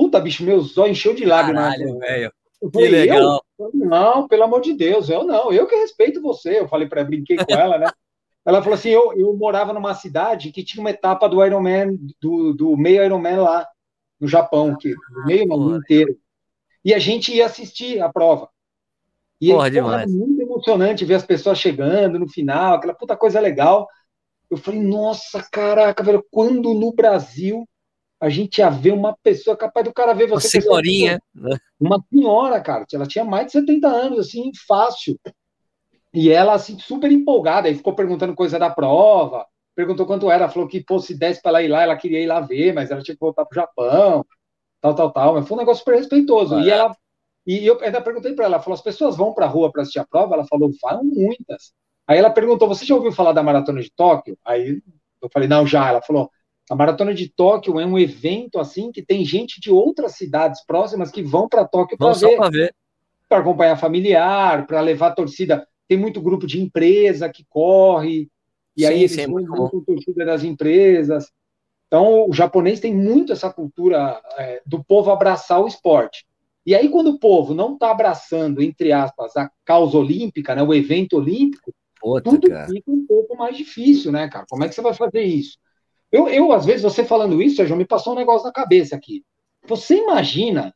Puta, 0.00 0.18
bicho, 0.18 0.42
meu 0.42 0.58
zóio 0.62 0.92
encheu 0.92 1.12
de 1.12 1.26
lágrimas. 1.26 1.76
Caralho, 1.76 1.98
velho. 1.98 2.32
Que 2.72 2.88
legal. 2.88 3.44
Eu? 3.58 3.70
Não, 3.74 4.26
pelo 4.26 4.44
amor 4.44 4.62
de 4.62 4.72
Deus, 4.72 5.10
eu 5.10 5.24
não, 5.24 5.52
eu 5.52 5.66
que 5.66 5.76
respeito 5.76 6.22
você. 6.22 6.58
Eu 6.58 6.68
falei 6.68 6.88
para 6.88 7.04
brinquei 7.04 7.36
com 7.36 7.52
ela, 7.52 7.76
né? 7.76 7.86
Ela 8.42 8.62
falou 8.62 8.78
assim: 8.78 8.88
eu, 8.88 9.12
eu 9.12 9.36
morava 9.36 9.74
numa 9.74 9.94
cidade 9.94 10.50
que 10.52 10.64
tinha 10.64 10.80
uma 10.80 10.88
etapa 10.88 11.28
do 11.28 11.44
Ironman, 11.44 11.98
do, 12.18 12.54
do 12.54 12.74
meio 12.78 13.04
Ironman 13.04 13.36
lá, 13.36 13.68
no 14.18 14.26
Japão, 14.26 14.74
que 14.74 14.94
no 15.10 15.26
meio 15.26 15.46
mundo 15.46 15.76
inteiro. 15.76 16.18
E 16.82 16.94
a 16.94 16.98
gente 16.98 17.34
ia 17.34 17.44
assistir 17.44 18.00
a 18.00 18.10
prova. 18.10 18.48
E 19.38 19.52
porra, 19.52 19.70
demais. 19.70 20.10
era 20.10 20.10
muito 20.10 20.40
emocionante 20.40 21.04
ver 21.04 21.16
as 21.16 21.26
pessoas 21.26 21.58
chegando 21.58 22.18
no 22.18 22.26
final, 22.26 22.76
aquela 22.76 22.94
puta 22.94 23.14
coisa 23.14 23.38
legal. 23.38 23.86
Eu 24.50 24.56
falei, 24.56 24.80
nossa, 24.80 25.46
caraca, 25.52 26.02
velho, 26.02 26.24
quando 26.30 26.72
no 26.72 26.90
Brasil 26.90 27.68
a 28.20 28.28
gente 28.28 28.58
ia 28.58 28.68
ver 28.68 28.92
uma 28.92 29.16
pessoa 29.22 29.56
capaz 29.56 29.84
do 29.86 29.92
cara 29.92 30.12
ver 30.12 30.28
você. 30.28 30.58
Uma 30.58 30.62
senhorinha. 30.62 31.22
Né? 31.34 31.56
Uma 31.80 32.04
senhora, 32.12 32.60
cara. 32.60 32.84
Ela 32.92 33.06
tinha 33.06 33.24
mais 33.24 33.46
de 33.46 33.52
70 33.52 33.88
anos, 33.88 34.18
assim, 34.18 34.50
fácil. 34.66 35.18
E 36.12 36.30
ela, 36.30 36.54
assim, 36.54 36.78
super 36.78 37.10
empolgada, 37.10 37.68
aí 37.68 37.74
ficou 37.74 37.94
perguntando 37.94 38.34
coisa 38.34 38.58
da 38.58 38.68
prova, 38.68 39.46
perguntou 39.74 40.04
quanto 40.04 40.30
era, 40.30 40.48
falou 40.48 40.68
que, 40.68 40.82
pô, 40.82 40.98
se 40.98 41.16
desse 41.16 41.40
pra 41.40 41.50
ela 41.50 41.62
ir 41.62 41.68
lá, 41.68 41.82
ela 41.82 41.96
queria 41.96 42.20
ir 42.20 42.26
lá 42.26 42.40
ver, 42.40 42.74
mas 42.74 42.90
ela 42.90 43.02
tinha 43.02 43.14
que 43.14 43.20
voltar 43.20 43.46
pro 43.46 43.54
Japão, 43.54 44.26
tal, 44.80 44.94
tal, 44.94 45.12
tal. 45.12 45.34
Mas 45.34 45.48
foi 45.48 45.56
um 45.56 45.60
negócio 45.60 45.78
super 45.78 45.96
respeitoso. 45.96 46.56
Ah, 46.56 46.62
e 46.62 46.70
ela. 46.70 46.96
E 47.46 47.66
eu 47.66 47.80
ainda 47.80 48.02
perguntei 48.02 48.34
para 48.34 48.44
ela, 48.44 48.56
ela 48.56 48.62
falou: 48.62 48.74
as 48.74 48.82
pessoas 48.82 49.16
vão 49.16 49.32
pra 49.32 49.46
rua 49.46 49.72
para 49.72 49.82
assistir 49.82 50.00
a 50.00 50.06
prova? 50.06 50.34
Ela 50.34 50.46
falou: 50.46 50.70
vão 50.82 51.04
muitas. 51.04 51.72
Aí 52.06 52.18
ela 52.18 52.30
perguntou: 52.30 52.68
você 52.68 52.84
já 52.84 52.94
ouviu 52.94 53.12
falar 53.12 53.32
da 53.32 53.42
maratona 53.42 53.80
de 53.80 53.90
Tóquio? 53.90 54.36
Aí 54.44 54.82
eu 55.22 55.30
falei: 55.32 55.48
não, 55.48 55.66
já. 55.66 55.88
Ela 55.88 56.02
falou: 56.02 56.30
a 56.70 56.76
maratona 56.76 57.12
de 57.12 57.28
Tóquio 57.28 57.80
é 57.80 57.84
um 57.84 57.98
evento 57.98 58.60
assim 58.60 58.92
que 58.92 59.02
tem 59.02 59.24
gente 59.24 59.60
de 59.60 59.72
outras 59.72 60.12
cidades 60.12 60.64
próximas 60.64 61.10
que 61.10 61.20
vão 61.20 61.48
para 61.48 61.66
Tóquio 61.66 61.98
para 61.98 62.48
ver. 62.48 62.72
Para 63.28 63.38
acompanhar 63.38 63.76
familiar, 63.76 64.68
para 64.68 64.80
levar 64.80 65.10
torcida. 65.10 65.66
Tem 65.88 65.98
muito 65.98 66.20
grupo 66.20 66.46
de 66.46 66.62
empresa 66.62 67.28
que 67.28 67.44
corre, 67.48 68.30
e 68.76 68.82
sim, 68.82 68.86
aí 68.86 68.98
eles 69.00 69.10
sim, 69.10 69.26
vão 69.26 69.68
com 69.68 69.80
torcida 69.80 70.24
das 70.24 70.44
empresas. 70.44 71.32
Então, 71.88 72.28
o 72.28 72.32
japonês 72.32 72.78
tem 72.78 72.94
muito 72.94 73.32
essa 73.32 73.52
cultura 73.52 74.22
é, 74.38 74.62
do 74.64 74.84
povo 74.84 75.10
abraçar 75.10 75.60
o 75.60 75.66
esporte. 75.66 76.24
E 76.64 76.72
aí, 76.72 76.88
quando 76.88 77.08
o 77.08 77.18
povo 77.18 77.52
não 77.52 77.74
está 77.74 77.90
abraçando, 77.90 78.62
entre 78.62 78.92
aspas, 78.92 79.36
a 79.36 79.50
causa 79.64 79.98
olímpica, 79.98 80.54
né, 80.54 80.62
o 80.62 80.72
evento 80.72 81.16
olímpico, 81.16 81.74
Puta, 82.00 82.30
tudo 82.30 82.48
cara. 82.48 82.68
fica 82.68 82.92
um 82.92 83.04
pouco 83.04 83.36
mais 83.36 83.56
difícil, 83.56 84.12
né, 84.12 84.28
cara? 84.28 84.46
Como 84.48 84.62
é 84.62 84.68
que 84.68 84.74
você 84.76 84.80
vai 84.80 84.94
fazer 84.94 85.22
isso? 85.22 85.58
Eu, 86.10 86.28
eu, 86.28 86.52
às 86.52 86.64
vezes, 86.64 86.82
você 86.82 87.04
falando 87.04 87.40
isso, 87.40 87.64
já 87.64 87.76
me 87.76 87.84
passou 87.84 88.12
um 88.12 88.16
negócio 88.16 88.46
na 88.46 88.52
cabeça 88.52 88.96
aqui. 88.96 89.24
Você 89.66 89.96
imagina 89.96 90.74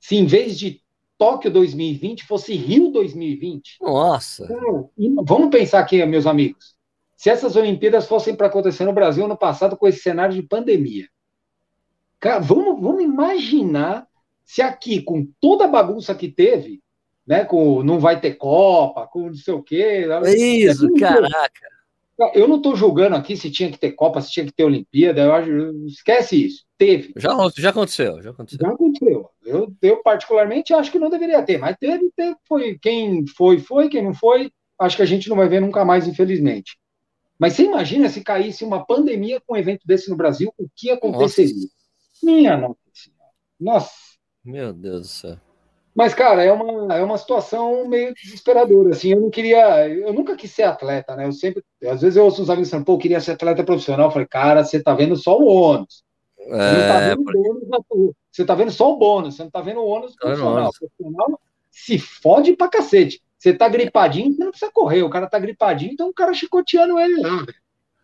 se 0.00 0.16
em 0.16 0.26
vez 0.26 0.58
de 0.58 0.82
Tóquio 1.16 1.50
2020 1.50 2.24
fosse 2.24 2.54
Rio 2.54 2.90
2020? 2.90 3.78
Nossa! 3.80 4.48
Vamos 5.24 5.50
pensar 5.50 5.78
aqui, 5.80 6.04
meus 6.04 6.26
amigos. 6.26 6.74
Se 7.16 7.30
essas 7.30 7.56
Olimpíadas 7.56 8.06
fossem 8.06 8.34
para 8.34 8.48
acontecer 8.48 8.84
no 8.84 8.92
Brasil 8.92 9.24
ano 9.24 9.36
passado 9.36 9.76
com 9.76 9.86
esse 9.86 10.00
cenário 10.00 10.34
de 10.34 10.42
pandemia, 10.42 11.08
cara, 12.18 12.40
vamos, 12.40 12.80
vamos 12.82 13.02
imaginar 13.02 14.06
se 14.44 14.60
aqui, 14.60 15.00
com 15.00 15.26
toda 15.40 15.64
a 15.64 15.68
bagunça 15.68 16.14
que 16.14 16.28
teve, 16.28 16.82
né, 17.26 17.44
com 17.44 17.82
não 17.82 17.98
vai 17.98 18.20
ter 18.20 18.34
Copa, 18.34 19.06
com 19.06 19.28
não 19.28 19.34
sei 19.34 19.54
o 19.54 19.62
quê. 19.62 20.06
Isso, 20.36 20.92
caraca. 20.94 21.73
Eu 22.34 22.46
não 22.46 22.56
estou 22.56 22.76
julgando 22.76 23.16
aqui 23.16 23.36
se 23.36 23.50
tinha 23.50 23.70
que 23.70 23.78
ter 23.78 23.92
Copa, 23.92 24.20
se 24.20 24.30
tinha 24.30 24.46
que 24.46 24.52
ter 24.52 24.64
Olimpíada, 24.64 25.22
eu 25.22 25.34
acho, 25.34 25.50
esquece 25.86 26.46
isso. 26.46 26.64
Teve. 26.78 27.12
Já, 27.16 27.30
já 27.56 27.70
aconteceu, 27.70 28.22
já 28.22 28.30
aconteceu. 28.30 28.58
Já 28.60 28.72
aconteceu. 28.72 29.30
Eu, 29.44 29.74
eu, 29.82 30.02
particularmente, 30.02 30.72
acho 30.72 30.92
que 30.92 30.98
não 30.98 31.10
deveria 31.10 31.42
ter, 31.42 31.58
mas 31.58 31.76
teve, 31.76 32.10
teve, 32.16 32.36
foi. 32.46 32.78
Quem 32.78 33.26
foi, 33.26 33.58
foi, 33.58 33.88
quem 33.88 34.02
não 34.02 34.14
foi, 34.14 34.50
acho 34.78 34.96
que 34.96 35.02
a 35.02 35.06
gente 35.06 35.28
não 35.28 35.36
vai 35.36 35.48
ver 35.48 35.60
nunca 35.60 35.84
mais, 35.84 36.06
infelizmente. 36.06 36.78
Mas 37.38 37.54
você 37.54 37.64
imagina 37.64 38.08
se 38.08 38.22
caísse 38.22 38.64
uma 38.64 38.86
pandemia 38.86 39.40
com 39.44 39.54
um 39.54 39.56
evento 39.56 39.84
desse 39.84 40.08
no 40.08 40.16
Brasil, 40.16 40.52
o 40.56 40.68
que 40.74 40.90
aconteceria? 40.90 41.54
Nossa. 41.54 41.74
Minha 42.22 42.56
nossa 42.56 42.78
Nossa. 43.58 43.90
Meu 44.44 44.72
Deus 44.72 45.00
do 45.00 45.08
céu. 45.08 45.53
Mas, 45.94 46.12
cara, 46.12 46.42
é 46.42 46.50
uma, 46.52 46.94
é 46.96 47.02
uma 47.02 47.16
situação 47.16 47.86
meio 47.86 48.12
desesperadora, 48.14 48.90
assim, 48.90 49.12
eu 49.12 49.20
não 49.20 49.30
queria, 49.30 49.88
eu 49.88 50.12
nunca 50.12 50.36
quis 50.36 50.50
ser 50.50 50.64
atleta, 50.64 51.14
né, 51.14 51.26
eu 51.26 51.32
sempre, 51.32 51.62
às 51.84 52.02
vezes 52.02 52.16
eu 52.16 52.24
ouço 52.24 52.42
uns 52.42 52.50
amigos 52.50 52.68
falando, 52.68 52.84
pô, 52.84 52.94
eu 52.94 52.98
queria 52.98 53.20
ser 53.20 53.32
atleta 53.32 53.62
profissional, 53.62 54.08
eu 54.08 54.10
falei, 54.10 54.26
cara, 54.26 54.64
você 54.64 54.82
tá 54.82 54.92
vendo 54.92 55.14
só 55.14 55.38
o 55.38 55.46
ônus, 55.46 56.02
é, 56.36 56.46
você, 56.46 56.88
tá 56.88 57.16
bônus 57.16 58.14
você 58.32 58.44
tá 58.44 58.54
vendo 58.56 58.70
só 58.72 58.92
o 58.92 58.96
bônus, 58.96 59.36
você 59.36 59.44
não 59.44 59.50
tá 59.50 59.60
vendo 59.60 59.80
o 59.80 59.86
ônus 59.86 60.14
tá 60.14 60.26
profissional, 60.26 60.68
o 60.68 60.72
profissional 60.72 61.40
se 61.70 61.98
fode 61.98 62.56
pra 62.56 62.68
cacete, 62.68 63.22
você 63.38 63.52
tá 63.52 63.68
gripadinho, 63.68 64.34
você 64.34 64.42
não 64.44 64.50
precisa 64.50 64.72
correr, 64.72 65.02
o 65.02 65.10
cara 65.10 65.28
tá 65.28 65.38
gripadinho, 65.38 65.92
então 65.92 66.08
o 66.08 66.14
cara 66.14 66.34
chicoteando 66.34 66.98
ele 66.98 67.20
lá, 67.20 67.44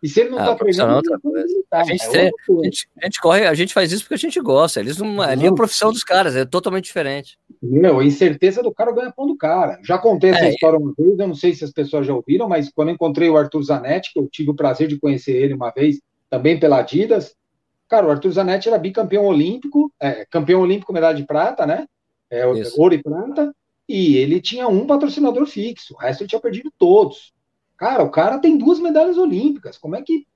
e 0.01 0.09
se 0.09 0.19
ele 0.21 0.31
não 0.31 0.39
está 0.39 0.53
ah, 0.53 0.55
tá. 0.55 0.65
a, 0.65 1.83
gente 1.83 2.03
é 2.17 2.31
a, 2.31 2.63
gente, 2.63 2.89
a, 2.99 3.05
gente, 3.05 3.21
corre, 3.21 3.45
a 3.45 3.53
gente 3.53 3.71
faz 3.71 3.91
isso 3.91 4.03
porque 4.03 4.15
a 4.15 4.17
gente 4.17 4.39
gosta. 4.41 4.79
Eles 4.79 4.97
não, 4.97 5.21
ali 5.21 5.45
é 5.45 5.49
a 5.49 5.53
profissão 5.53 5.91
dos 5.91 6.03
caras, 6.03 6.35
é 6.35 6.43
totalmente 6.43 6.85
diferente. 6.85 7.37
Meu, 7.61 7.99
a 7.99 8.03
incerteza 8.03 8.63
do 8.63 8.73
cara 8.73 8.91
ganha 8.91 9.11
pão 9.11 9.27
do 9.27 9.37
cara. 9.37 9.79
Já 9.83 9.99
contei 9.99 10.31
essa 10.31 10.45
é, 10.45 10.49
história 10.49 10.79
uma 10.79 10.91
vez, 10.97 11.19
eu 11.19 11.27
não 11.27 11.35
sei 11.35 11.53
se 11.53 11.63
as 11.63 11.71
pessoas 11.71 12.07
já 12.07 12.15
ouviram, 12.15 12.49
mas 12.49 12.71
quando 12.73 12.87
eu 12.87 12.95
encontrei 12.95 13.29
o 13.29 13.37
Arthur 13.37 13.61
Zanetti, 13.61 14.11
que 14.11 14.19
eu 14.19 14.27
tive 14.27 14.49
o 14.49 14.55
prazer 14.55 14.87
de 14.87 14.99
conhecer 14.99 15.33
ele 15.33 15.53
uma 15.53 15.69
vez, 15.69 16.01
também 16.31 16.59
pela 16.59 16.79
Adidas, 16.79 17.35
cara, 17.87 18.07
o 18.07 18.09
Arthur 18.09 18.31
Zanetti 18.31 18.69
era 18.69 18.79
bicampeão 18.79 19.25
olímpico, 19.25 19.93
é, 19.99 20.25
campeão 20.31 20.61
olímpico, 20.61 20.91
medalha 20.91 21.15
de 21.15 21.27
prata, 21.27 21.67
né? 21.67 21.85
É, 22.27 22.43
ouro 22.47 22.95
e 22.95 23.03
prata, 23.03 23.53
e 23.87 24.17
ele 24.17 24.41
tinha 24.41 24.67
um 24.67 24.87
patrocinador 24.87 25.45
fixo, 25.45 25.93
o 25.93 25.97
resto 25.97 26.21
ele 26.21 26.29
tinha 26.29 26.41
perdido 26.41 26.71
todos. 26.75 27.33
Cara, 27.81 28.03
o 28.03 28.11
cara 28.11 28.37
tem 28.37 28.59
duas 28.59 28.79
medalhas 28.79 29.17
olímpicas. 29.17 29.75
Como 29.75 29.95
é 29.95 30.03
que. 30.03 30.27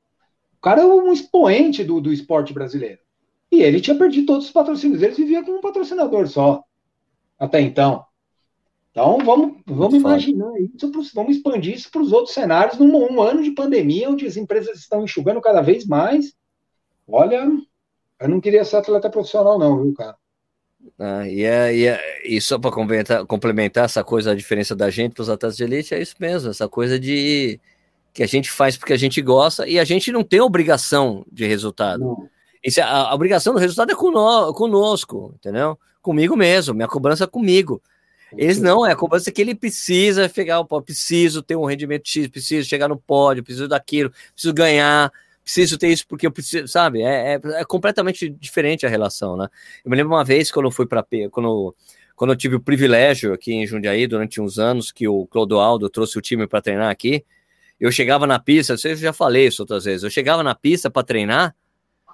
O 0.58 0.62
cara 0.64 0.82
é 0.82 0.86
um 0.86 1.14
expoente 1.14 1.84
do, 1.84 2.02
do 2.02 2.12
esporte 2.12 2.52
brasileiro. 2.52 2.98
E 3.52 3.62
ele 3.62 3.80
tinha 3.80 3.96
perdido 3.96 4.26
todos 4.26 4.48
os 4.48 4.52
patrocínios. 4.52 5.04
Ele 5.04 5.14
vivia 5.14 5.46
com 5.46 5.52
um 5.52 5.62
patrocinador 5.62 6.28
só. 6.28 6.64
Até 7.38 7.62
então. 7.62 8.04
Então, 8.90 9.20
vamos, 9.24 9.62
vamos 9.68 9.94
imaginar 9.94 10.60
isso, 10.60 10.92
vamos 11.14 11.36
expandir 11.36 11.76
isso 11.76 11.92
para 11.92 12.02
os 12.02 12.12
outros 12.12 12.34
cenários 12.34 12.80
num 12.80 12.96
um 12.96 13.22
ano 13.22 13.44
de 13.44 13.52
pandemia, 13.52 14.10
onde 14.10 14.26
as 14.26 14.38
empresas 14.38 14.80
estão 14.80 15.04
enxugando 15.04 15.40
cada 15.40 15.62
vez 15.62 15.86
mais. 15.86 16.34
Olha, 17.08 17.48
eu 18.20 18.28
não 18.28 18.42
queria 18.42 18.66
ser 18.66 18.78
atleta 18.78 19.08
profissional, 19.08 19.60
não, 19.60 19.84
viu, 19.84 19.94
cara? 19.94 20.18
Ah, 21.00 21.28
e, 21.28 21.44
é, 21.44 21.76
e, 21.76 21.88
é, 21.88 22.28
e 22.28 22.40
só 22.40 22.58
para 22.58 22.72
complementar, 22.72 23.26
complementar 23.26 23.86
essa 23.86 24.04
coisa, 24.04 24.32
a 24.32 24.36
diferença 24.36 24.76
da 24.76 24.90
gente 24.90 25.14
para 25.14 25.24
os 25.24 25.30
atletas 25.30 25.58
de 25.58 25.64
elite, 25.64 25.94
é 25.94 26.02
isso 26.02 26.16
mesmo, 26.20 26.50
essa 26.50 26.68
coisa 26.68 27.00
de 27.00 27.60
que 28.14 28.24
a 28.24 28.28
gente 28.28 28.50
faz 28.50 28.78
porque 28.78 28.94
a 28.94 28.98
gente 28.98 29.22
gosta 29.22 29.68
e 29.68 29.78
a 29.78 29.84
gente 29.84 30.12
não 30.12 30.24
tem 30.24 30.40
obrigação 30.40 31.26
de 31.30 31.46
resultado. 31.46 32.30
Isso, 32.64 32.82
a, 32.82 33.10
a, 33.10 33.14
obrigação 33.14 33.54
do 33.54 33.60
resultado 33.60 33.92
é 33.92 33.96
cono, 33.96 34.54
conosco, 34.54 35.34
entendeu? 35.36 35.78
Comigo 36.02 36.36
mesmo, 36.36 36.74
minha 36.74 36.88
cobrança 36.88 37.26
é 37.26 37.28
comigo. 37.28 37.82
Eles 38.38 38.60
não, 38.60 38.86
é 38.86 38.92
a 38.92 38.96
cobrança 38.96 39.32
que 39.32 39.42
ele 39.42 39.54
precisa 39.54 40.28
pegar 40.28 40.60
o 40.60 40.66
pódio, 40.66 40.86
preciso 40.86 41.42
ter 41.42 41.56
um 41.56 41.66
rendimento 41.66 42.08
X, 42.08 42.28
preciso 42.28 42.68
chegar 42.68 42.88
no 42.88 42.98
pódio, 42.98 43.44
preciso 43.44 43.68
daquilo, 43.68 44.12
preciso 44.34 44.54
ganhar, 44.54 45.12
preciso 45.46 45.78
ter 45.78 45.90
isso 45.90 46.06
porque 46.08 46.26
eu 46.26 46.32
preciso, 46.32 46.68
sabe? 46.68 47.04
É, 47.04 47.36
é, 47.36 47.42
é, 47.62 47.66
completamente 47.66 48.28
diferente 48.28 48.84
a 48.86 48.90
relação, 48.90 49.38
né? 49.38 49.48
Eu 49.86 49.92
me 49.92 49.96
lembro 49.96 50.14
uma 50.14 50.24
vez 50.24 50.52
quando 50.52 50.66
eu 50.66 50.72
fui 50.72 50.88
para 50.88 51.06
quando 51.32 51.74
quando 52.16 52.32
eu 52.32 52.38
tive 52.38 52.56
o 52.56 52.62
privilégio 52.62 53.34
aqui 53.34 53.54
em 53.54 53.68
Jundiaí 53.68 54.08
durante 54.08 54.42
uns 54.42 54.58
anos 54.58 54.92
que 54.92 55.08
o 55.08 55.28
Clodoaldo 55.28 55.90
trouxe 55.90 56.18
o 56.18 56.22
time 56.22 56.48
para 56.48 56.62
treinar 56.62 56.90
aqui, 56.90 57.26
eu 57.80 57.92
chegava 57.92 58.26
na 58.26 58.40
pista, 58.40 58.76
eu 58.86 58.96
já 58.96 59.12
falei 59.12 59.48
isso 59.48 59.62
outras 59.62 59.84
vezes, 59.84 60.04
eu 60.04 60.10
chegava 60.10 60.42
na 60.42 60.56
pista 60.56 60.90
para 60.90 61.04
treinar, 61.04 61.54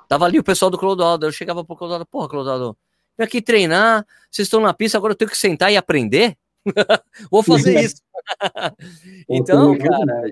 tava 0.10 0.26
ali 0.26 0.40
o 0.40 0.44
pessoal 0.44 0.72
do 0.72 0.78
Clodoaldo, 0.78 1.28
eu 1.28 1.32
chegava 1.32 1.64
pro 1.64 1.76
Clodoaldo, 1.76 2.06
porra, 2.08 2.28
Clodoaldo, 2.28 2.76
vem 3.16 3.26
aqui 3.26 3.44
treinar, 3.44 4.06
vocês 4.30 4.48
estão 4.48 4.60
na 4.60 4.74
pista, 4.74 4.98
agora 4.98 5.14
eu 5.14 5.18
tenho 5.18 5.30
que 5.30 5.38
sentar 5.38 5.72
e 5.72 5.78
aprender? 5.78 6.36
Vou 7.30 7.44
fazer 7.44 7.80
isso. 7.80 8.02
então, 9.30 9.78
cara, 9.78 10.24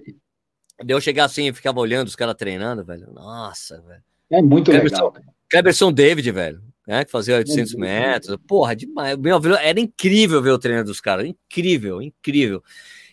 Deu 0.84 0.98
eu 0.98 1.02
chegar 1.02 1.26
assim 1.26 1.48
e 1.48 1.54
ficava 1.54 1.80
olhando 1.80 2.08
os 2.08 2.16
caras 2.16 2.36
treinando, 2.36 2.84
velho. 2.84 3.12
Nossa, 3.14 3.82
velho. 3.82 4.04
É 4.30 4.42
muito 4.42 4.72
Cleberson, 4.72 4.96
legal. 4.96 5.34
Cleberson 5.50 5.92
David, 5.92 6.32
velho. 6.32 6.62
Né, 6.88 7.06
que 7.06 7.12
fazia 7.12 7.38
800 7.38 7.76
é 7.76 7.78
metros. 7.78 8.38
Porra, 8.48 8.76
demais. 8.76 9.16
Meu, 9.18 9.40
era 9.58 9.80
incrível 9.80 10.42
ver 10.42 10.52
o 10.52 10.58
treino 10.58 10.84
dos 10.84 11.00
caras. 11.00 11.28
Incrível, 11.28 12.02
incrível. 12.02 12.64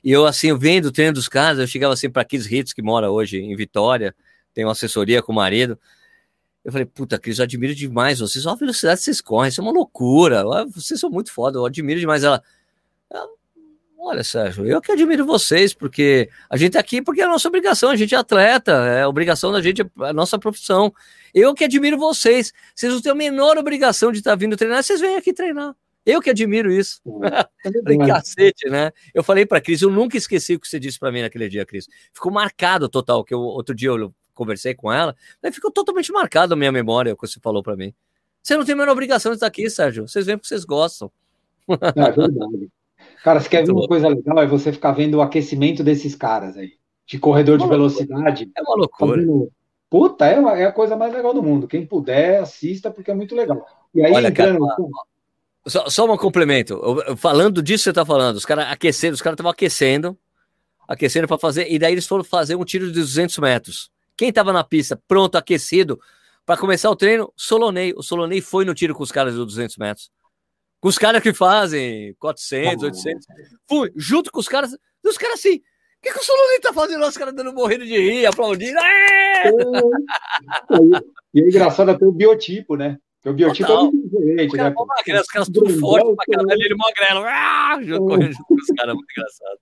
E 0.03 0.11
eu, 0.11 0.25
assim, 0.25 0.57
vendo 0.57 0.87
o 0.87 0.93
treino 0.93 1.13
dos 1.13 1.29
caras, 1.29 1.59
eu 1.59 1.67
chegava 1.67 1.93
assim 1.93 2.09
para 2.09 2.25
Kids 2.25 2.51
Hits, 2.51 2.73
que 2.73 2.81
mora 2.81 3.11
hoje 3.11 3.39
em 3.39 3.55
Vitória, 3.55 4.15
tem 4.55 4.65
uma 4.65 4.73
assessoria 4.73 5.21
com 5.21 5.33
o 5.33 5.35
marido. 5.35 5.79
Eu 6.65 6.73
falei, 6.73 6.87
puta, 6.87 7.19
Cris, 7.19 7.39
eu 7.39 7.45
admiro 7.45 7.75
demais 7.75 8.19
vocês. 8.19 8.47
Olha 8.47 8.55
a 8.55 8.59
velocidade 8.59 8.99
que 8.99 9.05
vocês 9.05 9.21
correm, 9.21 9.51
isso 9.51 9.61
é 9.61 9.65
uma 9.65 9.73
loucura. 9.73 10.43
Vocês 10.75 10.99
são 10.99 11.11
muito 11.11 11.31
foda, 11.31 11.59
eu 11.59 11.67
admiro 11.67 12.01
demais 12.01 12.25
ela. 12.25 12.43
Olha, 14.09 14.23
Sérgio, 14.23 14.65
eu 14.65 14.81
que 14.81 14.93
admiro 14.93 15.27
vocês, 15.27 15.75
porque 15.75 16.31
a 16.49 16.57
gente 16.57 16.75
tá 16.75 16.79
aqui 16.79 17.03
porque 17.03 17.21
é 17.21 17.25
a 17.25 17.29
nossa 17.29 17.49
obrigação, 17.49 17.91
a 17.91 17.97
gente 17.97 18.15
é 18.15 18.19
atleta, 18.19 18.71
é 18.71 19.03
a 19.03 19.09
obrigação 19.09 19.51
da 19.51 19.61
gente, 19.61 19.83
é 19.83 19.87
a 19.99 20.13
nossa 20.13 20.39
profissão. 20.39 20.95
Eu 21.35 21.53
que 21.53 21.65
admiro 21.65 21.99
vocês. 21.99 22.53
Vocês 22.73 22.95
não 22.95 23.01
têm 23.01 23.11
a 23.11 23.17
menor 23.17 23.59
obrigação 23.59 24.13
de 24.13 24.19
estar 24.19 24.31
tá 24.31 24.37
vindo 24.37 24.57
treinar, 24.57 24.85
vocês 24.85 25.01
vêm 25.01 25.17
aqui 25.17 25.33
treinar. 25.33 25.75
Eu 26.07 26.23
que 26.23 26.31
admiro 26.31 26.71
isso. 26.71 27.01
falei, 27.85 27.99
cacete, 27.99 28.71
né? 28.71 28.93
Eu 29.13 29.25
falei 29.25 29.45
para 29.45 29.61
Cris, 29.61 29.83
eu 29.83 29.91
nunca 29.91 30.17
esqueci 30.17 30.55
o 30.55 30.61
que 30.61 30.69
você 30.69 30.79
disse 30.79 31.01
para 31.01 31.11
mim 31.11 31.23
naquele 31.23 31.49
dia, 31.49 31.67
Cris. 31.67 31.89
Ficou 32.15 32.31
marcado 32.31 32.89
total, 32.89 33.25
que 33.25 33.35
eu, 33.35 33.41
outro 33.41 33.75
dia 33.75 33.89
eu 33.89 34.15
conversei 34.35 34.73
com 34.73 34.93
ela, 34.93 35.17
ficou 35.53 35.73
totalmente 35.73 36.13
marcado 36.13 36.55
a 36.55 36.57
minha 36.57 36.71
memória 36.71 37.13
o 37.13 37.17
que 37.17 37.27
você 37.27 37.41
falou 37.41 37.61
para 37.61 37.75
mim. 37.75 37.93
Você 38.41 38.57
não 38.57 38.65
tem 38.65 38.75
a 38.75 38.77
menor 38.77 38.93
obrigação 38.93 39.33
de 39.33 39.39
estar 39.39 39.49
aqui, 39.49 39.69
Sérgio. 39.69 40.07
Vocês 40.07 40.25
vêm 40.27 40.37
porque 40.37 40.47
vocês 40.47 40.65
gostam. 40.65 41.11
É 41.69 42.13
verdade. 42.13 42.71
Cara, 43.23 43.41
se 43.41 43.49
quer 43.49 43.65
ver 43.65 43.73
uma 43.73 43.87
coisa 43.87 44.09
legal, 44.09 44.39
é 44.41 44.47
você 44.47 44.73
ficar 44.73 44.93
vendo 44.93 45.17
o 45.17 45.23
aquecimento 45.23 45.83
desses 45.83 46.15
caras 46.15 46.57
aí. 46.57 46.73
de 47.07 47.19
corredor 47.19 47.59
é 47.59 47.63
de 47.63 47.69
velocidade. 47.69 48.51
É 48.57 48.63
uma 48.63 48.77
loucura. 48.77 49.21
Fazendo... 49.21 49.51
Puta, 49.89 50.27
é, 50.27 50.39
uma, 50.39 50.59
é 50.59 50.67
a 50.67 50.73
coisa 50.73 50.97
mais 50.97 51.13
legal 51.13 51.33
do 51.33 51.43
mundo. 51.43 51.69
Quem 51.69 51.87
puder, 51.87 52.41
assista, 52.41 52.91
porque 52.91 53.11
é 53.11 53.15
muito 53.15 53.35
legal. 53.35 53.65
E 53.95 54.05
aí, 54.05 54.13
Olha, 54.13 54.29
entrando... 54.29 54.59
cara, 54.67 54.77
só, 55.67 55.89
só 55.89 56.13
um 56.13 56.17
complemento. 56.17 56.81
Falando 57.17 57.63
disso 57.63 57.83
que 57.83 57.85
você 57.85 57.91
está 57.91 58.07
falando, 58.07 58.37
os 58.37 58.45
caras 58.45 58.67
aquecendo, 58.71 59.15
os 59.15 59.23
caras 59.23 59.35
estavam 59.35 59.51
aquecendo, 59.51 60.17
aquecendo 60.87 61.27
para 61.27 61.39
fazer, 61.39 61.71
e 61.71 61.79
daí 61.79 61.93
eles 61.93 62.07
foram 62.07 62.23
fazer 62.23 62.55
um 62.55 62.65
tiro 62.65 62.87
de 62.87 62.93
200 62.93 63.39
metros. 63.39 63.91
Quem 64.17 64.29
estava 64.29 64.53
na 64.53 64.63
pista, 64.63 65.01
pronto, 65.09 65.37
aquecido, 65.37 66.01
para 66.45 66.57
começar 66.57 66.89
o 66.91 66.97
treino, 66.97 67.33
Solonei. 67.37 67.93
O 67.97 68.03
Solonei 68.03 68.41
foi 68.41 68.65
no 68.65 68.75
tiro 68.75 68.95
com 68.95 69.03
os 69.03 69.11
caras 69.11 69.35
de 69.35 69.41
200 69.41 69.77
metros. 69.77 70.11
Com 70.81 70.89
os 70.89 70.99
caras 70.99 71.23
que 71.23 71.33
fazem 71.33 72.15
400, 72.19 72.83
800. 72.83 73.27
Fui, 73.69 73.93
junto 73.97 74.31
com 74.31 74.41
os 74.41 74.49
caras. 74.49 74.71
Os 75.05 75.19
caras 75.19 75.39
assim. 75.39 75.57
O 75.57 76.03
que, 76.03 76.13
que 76.13 76.19
o 76.19 76.23
Solonei 76.23 76.61
tá 76.61 76.73
fazendo? 76.73 77.05
Os 77.05 77.17
caras 77.17 77.35
dando 77.35 77.53
morrendo 77.53 77.85
de 77.85 77.97
rir, 77.97 78.27
aplaudindo. 78.27 78.79
É! 78.79 79.51
E 81.35 81.41
é 81.41 81.49
engraçado 81.49 81.91
até 81.91 82.05
o 82.05 82.13
biotipo, 82.13 82.77
né? 82.77 82.99
Porque 83.27 83.31
o 83.31 83.35
biotipo 83.35 83.67
Total. 83.67 83.87
é 83.87 83.91
muito 83.91 84.09
diferente, 84.09 84.57
né? 84.57 84.75
Magrelo, 84.77 85.21
os 85.21 85.27
caras 85.27 85.49
tudo 85.49 85.81
forte 85.81 86.15
pra 86.15 86.37
caralho, 86.37 86.63
ele 86.63 86.77
magrelo. 86.77 87.25
Ah, 87.27 87.79
correndo 87.99 88.33
junto 88.33 88.45
com 88.45 88.55
os 88.55 88.67
caras, 88.77 88.95
muito 88.95 89.11
engraçado. 89.11 89.59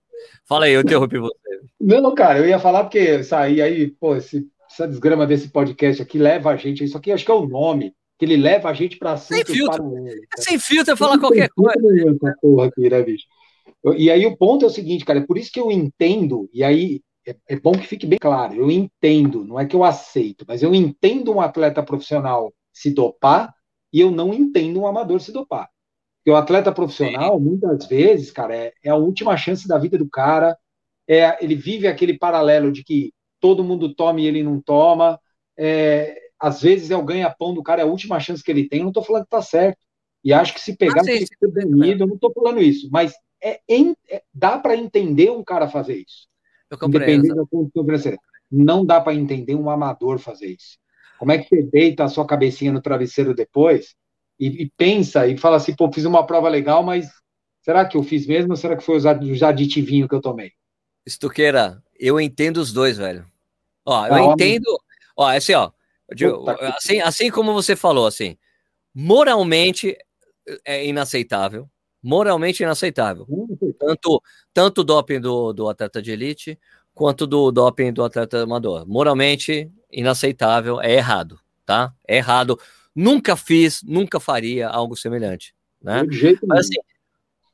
Fala 0.47 0.65
aí, 0.65 0.73
eu 0.73 0.81
interrompi 0.81 1.17
você. 1.17 1.33
Não, 1.79 2.13
cara, 2.13 2.39
eu 2.39 2.47
ia 2.47 2.59
falar 2.59 2.83
porque 2.83 3.23
sair 3.23 3.61
aí, 3.61 3.87
pô, 3.87 4.15
esse, 4.15 4.47
essa 4.69 4.87
desgrama 4.87 5.25
desse 5.25 5.49
podcast 5.49 6.01
aqui 6.01 6.19
leva 6.19 6.51
a 6.51 6.55
gente, 6.55 6.83
isso 6.83 6.97
aqui 6.97 7.11
acho 7.11 7.25
que 7.25 7.31
é 7.31 7.33
o 7.33 7.47
nome, 7.47 7.93
que 8.17 8.25
ele 8.25 8.37
leva 8.37 8.69
a 8.69 8.73
gente 8.73 8.97
para 8.97 9.17
sem 9.17 9.43
filtro. 9.45 9.93
É 10.07 10.41
sem 10.41 10.59
filtro, 10.59 10.95
falar 10.95 11.19
qualquer 11.19 11.49
coisa. 11.49 12.09
Essa 12.09 12.35
porra 12.41 12.67
aqui, 12.67 12.89
né, 12.89 13.03
bicho? 13.03 13.25
E 13.97 14.09
aí 14.09 14.25
o 14.25 14.37
ponto 14.37 14.65
é 14.65 14.67
o 14.67 14.71
seguinte, 14.71 15.05
cara, 15.05 15.19
é 15.19 15.25
por 15.25 15.37
isso 15.37 15.51
que 15.51 15.59
eu 15.59 15.71
entendo, 15.71 16.49
e 16.51 16.63
aí 16.63 17.01
é, 17.27 17.35
é 17.49 17.59
bom 17.59 17.71
que 17.73 17.87
fique 17.87 18.05
bem 18.05 18.19
claro, 18.19 18.55
eu 18.55 18.71
entendo, 18.71 19.43
não 19.43 19.59
é 19.59 19.65
que 19.65 19.75
eu 19.75 19.83
aceito, 19.83 20.45
mas 20.47 20.63
eu 20.63 20.73
entendo 20.73 21.31
um 21.31 21.41
atleta 21.41 21.83
profissional 21.83 22.53
se 22.73 22.91
dopar 22.91 23.53
e 23.93 23.99
eu 23.99 24.11
não 24.11 24.33
entendo 24.33 24.81
um 24.81 24.87
amador 24.87 25.19
se 25.19 25.31
dopar. 25.31 25.69
Porque 26.17 26.31
o 26.31 26.35
atleta 26.35 26.71
profissional, 26.71 27.39
muitas 27.39 27.85
vezes, 27.87 28.31
cara, 28.31 28.55
é, 28.55 28.73
é, 28.83 28.89
a 28.89 28.95
última 28.95 29.37
chance 29.37 29.67
da 29.67 29.77
vida 29.77 29.97
do 29.97 30.09
cara, 30.09 30.57
é, 31.07 31.43
ele 31.43 31.55
vive 31.55 31.87
aquele 31.87 32.17
paralelo 32.17 32.71
de 32.71 32.83
que 32.83 33.13
todo 33.39 33.63
mundo 33.63 33.93
toma 33.93 34.19
e 34.19 34.25
ele 34.25 34.41
não 34.41 34.59
toma, 34.59 35.19
é, 35.55 36.17
às 36.39 36.61
vezes 36.61 36.91
é 36.91 36.97
o 36.97 37.03
ganha-pão 37.03 37.53
do 37.53 37.63
cara, 37.63 37.81
é 37.81 37.83
a 37.83 37.87
última 37.87 38.19
chance 38.19 38.43
que 38.43 38.51
ele 38.51 38.67
tem, 38.67 38.79
eu 38.79 38.83
não 38.83 38.91
estou 38.91 39.03
falando 39.03 39.23
que 39.23 39.29
tá 39.29 39.41
certo. 39.41 39.79
E 40.23 40.33
acho 40.33 40.53
que 40.53 40.61
se 40.61 40.75
pegar, 40.75 41.01
ah, 41.01 41.03
tem 41.03 41.19
que 41.19 41.37
ser 41.37 41.51
banido, 41.51 42.03
eu 42.03 42.07
não 42.07 42.15
estou 42.15 42.33
falando 42.33 42.61
isso, 42.61 42.89
mas 42.91 43.13
é, 43.41 43.59
é 43.69 44.23
dá 44.33 44.57
para 44.57 44.75
entender 44.75 45.29
um 45.29 45.43
cara 45.43 45.67
fazer 45.67 45.97
isso. 45.97 46.27
Eu 46.69 46.87
Independente 46.87 47.35
da 47.35 47.45
condição 47.45 47.83
financeira. 47.83 48.17
Não 48.51 48.85
dá 48.85 48.99
para 48.99 49.13
entender 49.13 49.55
um 49.55 49.69
amador 49.69 50.17
fazer 50.17 50.47
isso. 50.47 50.77
Como 51.19 51.31
é 51.31 51.37
que 51.37 51.47
você 51.47 51.63
deita 51.63 52.03
a 52.03 52.09
sua 52.09 52.25
cabecinha 52.25 52.71
no 52.71 52.81
travesseiro 52.81 53.33
depois 53.33 53.95
e, 54.39 54.63
e, 54.63 54.71
pensa 54.75 55.27
e 55.27 55.37
fala 55.37 55.57
assim, 55.57 55.75
pô, 55.75 55.91
fiz 55.91 56.05
uma 56.05 56.25
prova 56.25 56.49
legal, 56.49 56.83
mas 56.83 57.07
será 57.61 57.85
que 57.85 57.95
eu 57.95 58.03
fiz 58.03 58.25
mesmo 58.25 58.51
ou 58.51 58.57
será 58.57 58.75
que 58.75 58.83
foi 58.83 58.97
os 58.97 59.05
aditivinhos 59.43 60.09
que 60.09 60.15
eu 60.15 60.21
tomei? 60.21 60.51
Estuqueira, 61.05 61.81
eu 61.97 62.19
entendo 62.19 62.57
os 62.57 62.73
dois, 62.73 62.97
velho. 62.97 63.25
Ó, 63.85 64.07
eu 64.07 64.13
ah, 64.13 64.21
entendo. 64.33 64.65
Ó, 65.15 65.27
assim, 65.27 65.53
ó. 65.53 65.71
Assim, 66.77 66.99
assim 66.99 67.31
como 67.31 67.53
você 67.53 67.75
falou, 67.75 68.05
assim, 68.05 68.37
moralmente 68.93 69.97
é 70.63 70.85
inaceitável. 70.85 71.69
Moralmente 72.01 72.61
inaceitável. 72.61 73.25
Tanto, 73.79 74.21
tanto 74.53 74.81
o 74.81 74.83
doping 74.83 75.19
do, 75.19 75.51
do 75.53 75.67
atleta 75.67 76.01
de 76.01 76.11
elite 76.11 76.59
quanto 76.93 77.25
do 77.25 77.51
doping 77.51 77.91
do 77.91 78.03
atleta 78.03 78.43
amador. 78.43 78.87
Moralmente 78.87 79.69
inaceitável, 79.91 80.79
é 80.81 80.93
errado, 80.93 81.39
tá? 81.65 81.93
É 82.07 82.17
errado. 82.17 82.59
Nunca 82.95 83.35
fiz, 83.35 83.81
nunca 83.83 84.19
faria 84.19 84.69
algo 84.69 84.95
semelhante, 84.95 85.53
né? 85.81 86.05
De 86.05 86.15
jeito 86.15 86.45
Mas, 86.47 86.59
assim, 86.59 86.79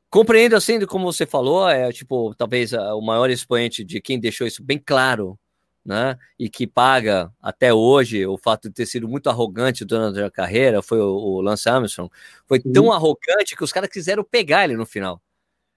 compreendo 0.08 0.54
assim, 0.54 0.84
como 0.86 1.10
você 1.10 1.26
falou, 1.26 1.68
é 1.68 1.90
tipo, 1.90 2.34
talvez 2.34 2.72
o 2.72 3.00
maior 3.00 3.30
expoente 3.30 3.82
de 3.82 4.00
quem 4.00 4.20
deixou 4.20 4.46
isso 4.46 4.62
bem 4.62 4.78
claro, 4.78 5.38
né? 5.84 6.16
E 6.38 6.48
que 6.48 6.66
paga 6.66 7.32
até 7.40 7.74
hoje 7.74 8.24
o 8.26 8.38
fato 8.38 8.68
de 8.68 8.74
ter 8.74 8.86
sido 8.86 9.08
muito 9.08 9.28
arrogante 9.28 9.84
durante 9.84 10.20
a 10.20 10.30
carreira, 10.30 10.80
foi 10.80 11.00
o, 11.00 11.14
o 11.14 11.40
Lance 11.40 11.68
Armstrong, 11.68 12.10
foi 12.46 12.60
Sim. 12.60 12.72
tão 12.72 12.92
arrogante 12.92 13.56
que 13.56 13.64
os 13.64 13.72
caras 13.72 13.90
quiseram 13.90 14.24
pegar 14.24 14.64
ele 14.64 14.76
no 14.76 14.86
final. 14.86 15.20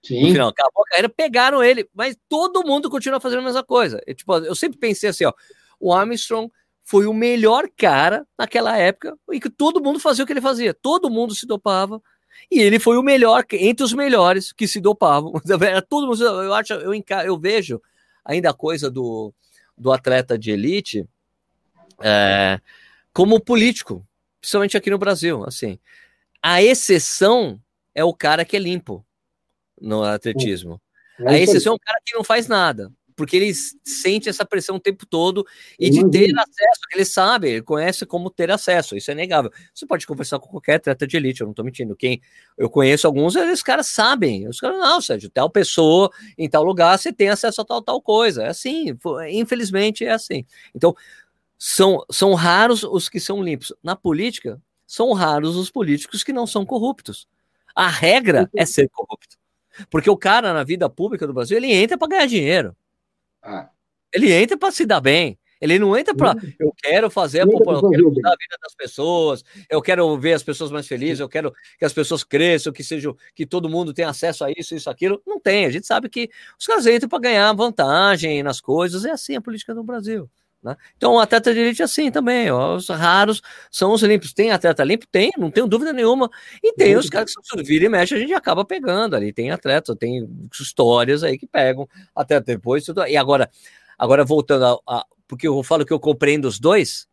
Sim. 0.03 0.21
No 0.21 0.31
final, 0.31 0.49
acabou 0.49 0.83
a 0.83 0.89
carreira, 0.89 1.09
pegaram 1.09 1.63
ele, 1.63 1.89
mas 1.93 2.15
todo 2.29 2.63
mundo 2.63 2.89
continua 2.89 3.19
fazendo 3.19 3.39
a 3.39 3.45
mesma 3.45 3.63
coisa. 3.63 3.99
Eu, 4.05 4.13
tipo, 4.13 4.35
eu 4.37 4.53
sempre 4.53 4.77
pensei 4.77 5.09
assim, 5.09 5.25
ó, 5.25 5.33
o 5.79 5.91
Armstrong 5.91 6.51
foi 6.83 7.07
o 7.07 7.13
melhor 7.13 7.67
cara 7.75 8.27
naquela 8.37 8.77
época 8.77 9.17
e 9.31 9.39
que 9.39 9.49
todo 9.49 9.81
mundo 9.81 9.99
fazia 9.99 10.23
o 10.23 10.27
que 10.27 10.33
ele 10.33 10.41
fazia. 10.41 10.73
Todo 10.73 11.09
mundo 11.09 11.33
se 11.33 11.47
dopava. 11.47 11.99
E 12.51 12.59
ele 12.59 12.77
foi 12.77 12.97
o 12.97 13.01
melhor, 13.01 13.43
entre 13.53 13.83
os 13.83 13.93
melhores 13.93 14.51
que 14.51 14.67
se 14.67 14.79
dopavam. 14.79 15.33
Todo 15.89 16.05
mundo, 16.05 16.23
eu 16.23 16.53
acho, 16.53 16.73
eu, 16.73 16.93
eu 17.25 17.39
vejo 17.39 17.81
ainda 18.23 18.49
a 18.49 18.53
coisa 18.53 18.91
do, 18.91 19.33
do 19.77 19.91
atleta 19.91 20.37
de 20.37 20.51
elite 20.51 21.07
é, 22.01 22.59
como 23.13 23.39
político, 23.39 24.05
principalmente 24.39 24.77
aqui 24.77 24.89
no 24.89 24.97
Brasil. 24.97 25.43
Assim, 25.45 25.79
a 26.41 26.61
exceção 26.61 27.59
é 27.93 28.03
o 28.03 28.13
cara 28.13 28.45
que 28.45 28.55
é 28.55 28.59
limpo 28.59 29.05
no 29.79 30.03
atletismo. 30.03 30.81
É 31.19 31.29
a 31.29 31.39
exceção 31.39 31.73
é 31.73 31.75
o 31.75 31.79
cara 31.79 31.99
que 32.05 32.15
não 32.15 32.23
faz 32.23 32.47
nada 32.47 32.91
porque 33.15 33.37
ele 33.37 33.53
sente 33.83 34.27
essa 34.27 34.45
pressão 34.45 34.75
o 34.75 34.79
tempo 34.79 35.05
todo 35.05 35.45
e 35.79 35.89
de 35.89 36.09
ter 36.09 36.29
acesso, 36.37 36.81
ele 36.93 37.05
sabe, 37.05 37.49
ele 37.49 37.61
conhece 37.61 38.05
como 38.05 38.29
ter 38.29 38.51
acesso, 38.51 38.95
isso 38.97 39.09
é 39.09 39.15
negável. 39.15 39.51
Você 39.73 39.85
pode 39.85 40.05
conversar 40.05 40.39
com 40.39 40.49
qualquer 40.49 40.75
atleta 40.75 41.07
de 41.07 41.15
elite, 41.15 41.41
eu 41.41 41.45
não 41.45 41.51
estou 41.51 41.63
mentindo. 41.63 41.95
Quem 41.95 42.21
eu 42.57 42.69
conheço 42.69 43.07
alguns, 43.07 43.35
eles 43.35 43.63
caras 43.63 43.87
sabem. 43.87 44.47
Os 44.47 44.59
caras, 44.59 44.77
não, 44.77 44.99
Sérgio, 44.99 45.29
tal 45.29 45.49
pessoa 45.49 46.11
em 46.37 46.49
tal 46.49 46.63
lugar 46.63 46.97
você 46.97 47.13
tem 47.13 47.29
acesso 47.29 47.61
a 47.61 47.65
tal, 47.65 47.81
tal 47.81 48.01
coisa. 48.01 48.43
É 48.43 48.49
assim, 48.49 48.97
infelizmente 49.29 50.03
é 50.05 50.11
assim. 50.11 50.45
Então, 50.75 50.95
são, 51.57 52.03
são 52.11 52.33
raros 52.33 52.83
os 52.83 53.07
que 53.07 53.19
são 53.19 53.41
limpos. 53.41 53.73
Na 53.81 53.95
política, 53.95 54.61
são 54.85 55.13
raros 55.13 55.55
os 55.55 55.71
políticos 55.71 56.23
que 56.23 56.33
não 56.33 56.45
são 56.45 56.65
corruptos. 56.65 57.27
A 57.73 57.87
regra 57.87 58.49
é 58.55 58.65
ser 58.65 58.89
corrupto. 58.89 59.37
Porque 59.89 60.09
o 60.09 60.17
cara 60.17 60.53
na 60.53 60.63
vida 60.63 60.89
pública 60.89 61.27
do 61.27 61.33
Brasil, 61.33 61.57
ele 61.57 61.71
entra 61.73 61.97
para 61.97 62.07
ganhar 62.07 62.25
dinheiro. 62.27 62.75
Ah. 63.45 63.69
Ele 64.11 64.31
entra 64.33 64.57
para 64.57 64.71
se 64.71 64.85
dar 64.85 64.99
bem. 64.99 65.37
Ele 65.61 65.79
não 65.79 65.97
entra 65.97 66.13
para 66.13 66.35
eu 66.59 66.71
quero 66.77 67.09
fazer 67.09 67.41
a 67.41 67.47
população, 67.47 67.85
eu 67.85 67.91
quero 67.91 68.11
mudar 68.11 68.29
a 68.29 68.35
vida 68.35 68.57
das 68.61 68.75
pessoas, 68.75 69.43
eu 69.69 69.81
quero 69.81 70.17
ver 70.17 70.33
as 70.33 70.43
pessoas 70.43 70.69
mais 70.69 70.85
felizes, 70.85 71.21
eu 71.21 71.29
quero 71.29 71.53
que 71.79 71.85
as 71.85 71.93
pessoas 71.93 72.23
cresçam, 72.23 72.73
que 72.73 72.83
seja 72.83 73.13
que 73.33 73.45
todo 73.45 73.69
mundo 73.69 73.93
tenha 73.93 74.09
acesso 74.09 74.43
a 74.43 74.51
isso, 74.51 74.75
isso, 74.75 74.89
aquilo. 74.89 75.21
Não 75.25 75.39
tem. 75.39 75.65
A 75.65 75.71
gente 75.71 75.87
sabe 75.87 76.09
que 76.09 76.29
os 76.59 76.65
caras 76.65 76.85
entram 76.85 77.07
para 77.07 77.19
ganhar 77.19 77.53
vantagem 77.53 78.43
nas 78.43 78.59
coisas. 78.59 79.05
É 79.05 79.11
assim 79.11 79.35
a 79.35 79.41
política 79.41 79.73
no 79.73 79.83
Brasil. 79.83 80.29
Né? 80.65 80.75
Então, 80.97 81.13
o 81.13 81.19
atleta 81.19 81.53
de 81.53 81.59
elite 81.59 81.83
é 81.83 81.85
assim 81.85 82.09
também. 82.09 82.49
Ó, 82.49 82.75
os 82.75 82.89
raros 82.89 83.39
são 83.69 83.93
os 83.93 84.01
limpos. 84.01 84.33
Tem 84.33 84.49
atleta 84.49 84.83
limpo? 84.83 85.05
Tem, 85.05 85.31
não 85.37 85.51
tenho 85.51 85.67
dúvida 85.67 85.93
nenhuma. 85.93 86.27
E 86.63 86.73
tem 86.73 86.95
os 86.95 87.07
caras 87.07 87.35
que 87.35 87.45
são 87.45 87.63
vira 87.63 87.85
e 87.85 87.89
mexe, 87.89 88.15
a 88.15 88.17
gente 88.17 88.33
acaba 88.33 88.65
pegando 88.65 89.15
ali. 89.15 89.31
Tem 89.31 89.51
atletas, 89.51 89.95
tem 89.95 90.27
histórias 90.59 91.23
aí 91.23 91.37
que 91.37 91.45
pegam 91.45 91.87
até 92.15 92.41
depois. 92.41 92.83
Tudo. 92.83 93.05
E 93.05 93.15
agora, 93.15 93.47
agora 93.95 94.25
voltando 94.25 94.65
a, 94.65 94.97
a, 94.97 95.05
Porque 95.27 95.47
eu 95.47 95.61
falo 95.61 95.85
que 95.85 95.93
eu 95.93 95.99
compreendo 95.99 96.47
os 96.47 96.59
dois, 96.59 97.07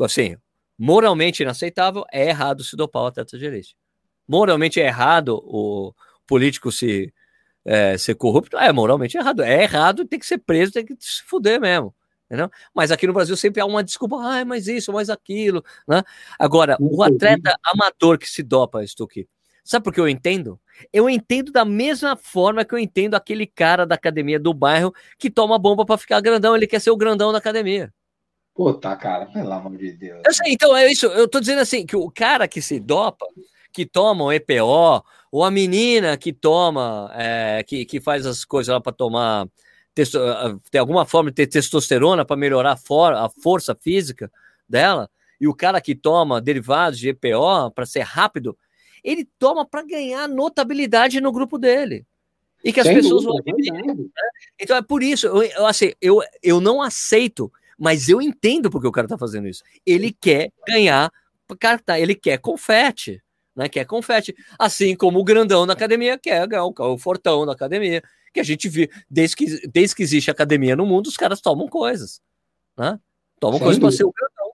assim, 0.00 0.36
moralmente 0.78 1.42
inaceitável, 1.42 2.04
é 2.12 2.28
errado 2.28 2.62
se 2.62 2.76
dopar 2.76 3.02
o 3.02 3.06
atleta 3.06 3.36
de 3.36 3.44
elite. 3.44 3.76
Moralmente 4.28 4.80
é 4.80 4.86
errado 4.86 5.42
o 5.44 5.92
político 6.24 6.70
se 6.70 7.12
é, 7.64 7.98
ser 7.98 8.14
corrupto, 8.14 8.56
é 8.56 8.72
moralmente 8.72 9.16
errado. 9.16 9.42
É 9.42 9.64
errado, 9.64 10.04
tem 10.04 10.20
que 10.20 10.26
ser 10.26 10.38
preso, 10.38 10.72
tem 10.72 10.86
que 10.86 10.94
se 11.00 11.24
fuder 11.24 11.60
mesmo. 11.60 11.92
Entendeu? 12.32 12.50
Mas 12.74 12.90
aqui 12.90 13.06
no 13.06 13.12
Brasil 13.12 13.36
sempre 13.36 13.60
há 13.60 13.66
uma 13.66 13.84
desculpa, 13.84 14.16
ah, 14.16 14.42
mas 14.42 14.66
isso, 14.66 14.90
mas 14.90 15.10
aquilo, 15.10 15.62
né? 15.86 16.02
Agora, 16.38 16.78
o 16.80 17.02
atleta 17.02 17.54
amador 17.62 18.16
que 18.16 18.26
se 18.26 18.42
dopa, 18.42 18.82
Stuck, 18.86 19.28
sabe 19.62 19.84
por 19.84 19.92
que 19.92 20.00
eu 20.00 20.08
entendo? 20.08 20.58
Eu 20.90 21.10
entendo 21.10 21.52
da 21.52 21.62
mesma 21.62 22.16
forma 22.16 22.64
que 22.64 22.74
eu 22.74 22.78
entendo 22.78 23.16
aquele 23.16 23.46
cara 23.46 23.84
da 23.84 23.96
academia 23.96 24.40
do 24.40 24.54
bairro 24.54 24.94
que 25.18 25.28
toma 25.28 25.58
bomba 25.58 25.84
para 25.84 25.98
ficar 25.98 26.22
grandão, 26.22 26.56
ele 26.56 26.66
quer 26.66 26.80
ser 26.80 26.90
o 26.90 26.96
grandão 26.96 27.32
da 27.32 27.38
academia. 27.38 27.92
Puta, 28.54 28.96
cara, 28.96 29.26
pelo 29.26 29.52
amor 29.52 29.76
de 29.76 29.92
Deus. 29.92 30.22
Eu 30.24 30.32
sei, 30.32 30.54
então 30.54 30.74
é 30.74 30.90
isso, 30.90 31.04
eu 31.08 31.28
tô 31.28 31.38
dizendo 31.38 31.60
assim, 31.60 31.84
que 31.84 31.96
o 31.96 32.10
cara 32.10 32.48
que 32.48 32.62
se 32.62 32.80
dopa, 32.80 33.26
que 33.70 33.84
toma 33.84 34.24
o 34.24 34.32
EPO, 34.32 35.04
ou 35.30 35.44
a 35.44 35.50
menina 35.50 36.16
que 36.16 36.32
toma, 36.32 37.10
é, 37.14 37.62
que, 37.62 37.84
que 37.84 38.00
faz 38.00 38.24
as 38.24 38.42
coisas 38.42 38.72
lá 38.72 38.80
para 38.80 38.90
tomar 38.90 39.46
ter 39.94 40.78
alguma 40.78 41.04
forma 41.04 41.30
de 41.30 41.36
ter 41.36 41.46
testosterona 41.46 42.24
para 42.24 42.36
melhorar 42.36 42.72
a, 42.72 42.76
for 42.76 43.12
a 43.12 43.28
força 43.28 43.74
física 43.74 44.30
dela, 44.68 45.10
e 45.40 45.48
o 45.48 45.54
cara 45.54 45.80
que 45.80 45.94
toma 45.94 46.40
derivados 46.40 46.98
de 46.98 47.08
EPO 47.08 47.70
para 47.74 47.84
ser 47.84 48.02
rápido, 48.02 48.56
ele 49.02 49.28
toma 49.38 49.66
para 49.66 49.82
ganhar 49.82 50.28
notabilidade 50.28 51.20
no 51.20 51.32
grupo 51.32 51.58
dele. 51.58 52.06
E 52.64 52.72
que 52.72 52.80
as 52.80 52.86
Sem 52.86 52.96
pessoas 52.96 53.24
dúvida, 53.24 53.42
vão. 53.84 53.96
Né? 53.96 54.04
Então 54.58 54.76
é 54.76 54.82
por 54.82 55.02
isso, 55.02 55.26
eu, 55.26 55.42
eu, 55.42 55.66
assim, 55.66 55.92
eu, 56.00 56.20
eu 56.42 56.60
não 56.60 56.80
aceito, 56.80 57.52
mas 57.76 58.08
eu 58.08 58.22
entendo 58.22 58.70
porque 58.70 58.86
o 58.86 58.92
cara 58.92 59.08
tá 59.08 59.18
fazendo 59.18 59.48
isso. 59.48 59.64
Ele 59.84 60.12
quer 60.12 60.52
ganhar 60.66 61.10
carta, 61.58 61.98
ele 61.98 62.14
quer 62.14 62.38
confete, 62.38 63.20
né? 63.54 63.68
Quer 63.68 63.84
confete. 63.84 64.34
Assim 64.58 64.96
como 64.96 65.18
o 65.18 65.24
grandão 65.24 65.66
da 65.66 65.72
academia 65.72 66.18
quer 66.18 66.46
ganhar 66.46 66.64
o, 66.64 66.74
o 66.78 66.98
fortão 66.98 67.44
da 67.44 67.52
academia. 67.52 68.02
Que 68.32 68.40
a 68.40 68.44
gente 68.44 68.68
vê, 68.68 68.90
desde 69.10 69.36
que, 69.36 69.68
desde 69.68 69.94
que 69.94 70.02
existe 70.02 70.30
academia 70.30 70.74
no 70.74 70.86
mundo, 70.86 71.06
os 71.06 71.16
caras 71.16 71.40
tomam 71.40 71.68
coisas. 71.68 72.20
Né? 72.76 72.98
Tomam 73.38 73.58
Sem 73.58 73.64
coisas 73.64 73.80
para 73.80 73.92
ser 73.92 74.04
o 74.04 74.12
grandão. 74.12 74.52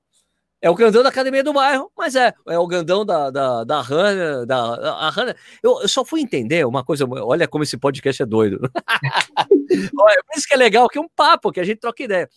É 0.61 0.69
o 0.69 0.75
grandão 0.75 1.05
da 1.05 1.09
academia 1.09 1.45
do 1.45 1.53
bairro, 1.53 1.91
mas 1.97 2.17
é, 2.17 2.35
é 2.49 2.59
o 2.59 2.67
grandão 2.67 3.07
da, 3.07 3.31
da, 3.31 3.63
da 3.63 3.81
Hanna. 3.81 4.45
Da, 4.45 4.57
a 4.59 5.11
Hanna. 5.11 5.37
Eu, 5.63 5.83
eu 5.83 5.89
só 5.89 6.05
fui 6.05 6.21
entender 6.21 6.67
uma 6.67 6.85
coisa, 6.85 7.07
olha 7.09 7.47
como 7.47 7.63
esse 7.63 7.77
podcast 7.77 8.23
é 8.23 8.27
doido. 8.27 8.59
olha, 10.01 10.25
por 10.25 10.37
isso 10.37 10.49
que 10.49 10.55
é 10.55 10.57
legal, 10.57 10.89
que 10.89 10.99
é 10.99 11.01
um 11.01 11.09
papo, 11.09 11.53
que 11.53 11.61
a 11.61 11.65
gente 11.65 11.79
troca 11.79 12.03
ideia. 12.03 12.29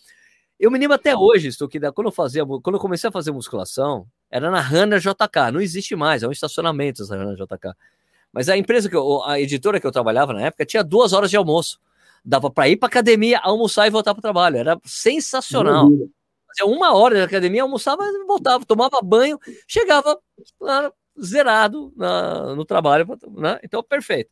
Eu 0.60 0.70
me 0.70 0.78
lembro 0.78 0.94
até 0.94 1.16
hoje, 1.16 1.48
estou 1.48 1.68
que 1.68 1.80
quando 1.92 2.08
eu 2.08 2.12
fazia, 2.12 2.46
quando 2.46 2.76
eu 2.76 2.80
comecei 2.80 3.08
a 3.08 3.12
fazer 3.12 3.32
musculação, 3.32 4.06
era 4.30 4.52
na 4.52 4.62
Hanna 4.62 5.00
JK, 5.00 5.52
não 5.52 5.60
existe 5.60 5.96
mais, 5.96 6.22
é 6.22 6.28
um 6.28 6.32
estacionamento 6.32 7.02
essa 7.02 7.16
Hanna 7.16 7.36
JK. 7.36 7.74
Mas 8.34 8.50
a 8.50 8.58
empresa 8.58 8.90
que 8.90 8.96
eu, 8.96 9.24
a 9.24 9.40
editora 9.40 9.80
que 9.80 9.86
eu 9.86 9.92
trabalhava 9.92 10.34
na 10.34 10.42
época 10.42 10.66
tinha 10.66 10.84
duas 10.84 11.14
horas 11.14 11.30
de 11.30 11.38
almoço. 11.38 11.80
Dava 12.24 12.50
para 12.50 12.70
ir 12.70 12.78
para 12.78 12.88
academia, 12.88 13.40
almoçar 13.40 13.88
e 13.88 13.90
voltar 13.90 14.14
para 14.14 14.20
o 14.20 14.22
trabalho. 14.22 14.58
Era 14.58 14.80
sensacional. 14.86 15.90
Fazia 16.48 16.66
uma 16.66 16.94
hora 16.94 17.16
de 17.16 17.22
academia, 17.22 17.64
almoçava, 17.64 18.04
voltava, 18.28 18.66
tomava 18.66 19.02
banho, 19.02 19.40
chegava 19.68 20.20
lá, 20.60 20.92
zerado 21.22 21.94
na, 21.96 22.56
no 22.56 22.66
trabalho, 22.66 23.08
né? 23.32 23.60
Então, 23.64 23.82
perfeito. 23.82 24.30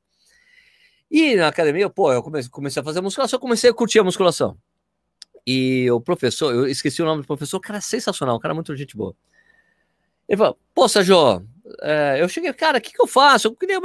E 1.10 1.36
na 1.36 1.48
academia, 1.48 1.90
pô, 1.90 2.12
eu 2.14 2.22
comecei, 2.22 2.52
comecei 2.52 2.82
a 2.82 2.86
fazer 2.86 3.02
musculação, 3.02 3.40
comecei 3.40 3.70
a 3.70 3.74
curtir 3.74 4.00
a 4.00 4.04
musculação. 4.04 4.58
E 5.48 5.90
o 5.90 6.00
professor, 6.00 6.54
eu 6.54 6.68
esqueci 6.68 7.02
o 7.02 7.06
nome 7.06 7.24
do 7.24 7.28
professor, 7.28 7.60
cara 7.60 7.82
sensacional, 7.82 8.40
cara 8.40 8.54
muito 8.54 8.76
gente 8.76 8.96
boa. 8.96 9.16
Ele 10.28 10.38
falou, 10.38 10.58
pô, 10.76 10.88
Sérgio, 10.88 11.44
é, 11.82 12.18
eu 12.20 12.30
cheguei, 12.30 12.52
cara, 12.54 12.78
o 12.78 12.82
que, 12.82 12.92
que 12.92 13.02
eu 13.02 13.08
faço? 13.08 13.48
Eu 13.48 13.56
queria, 13.56 13.80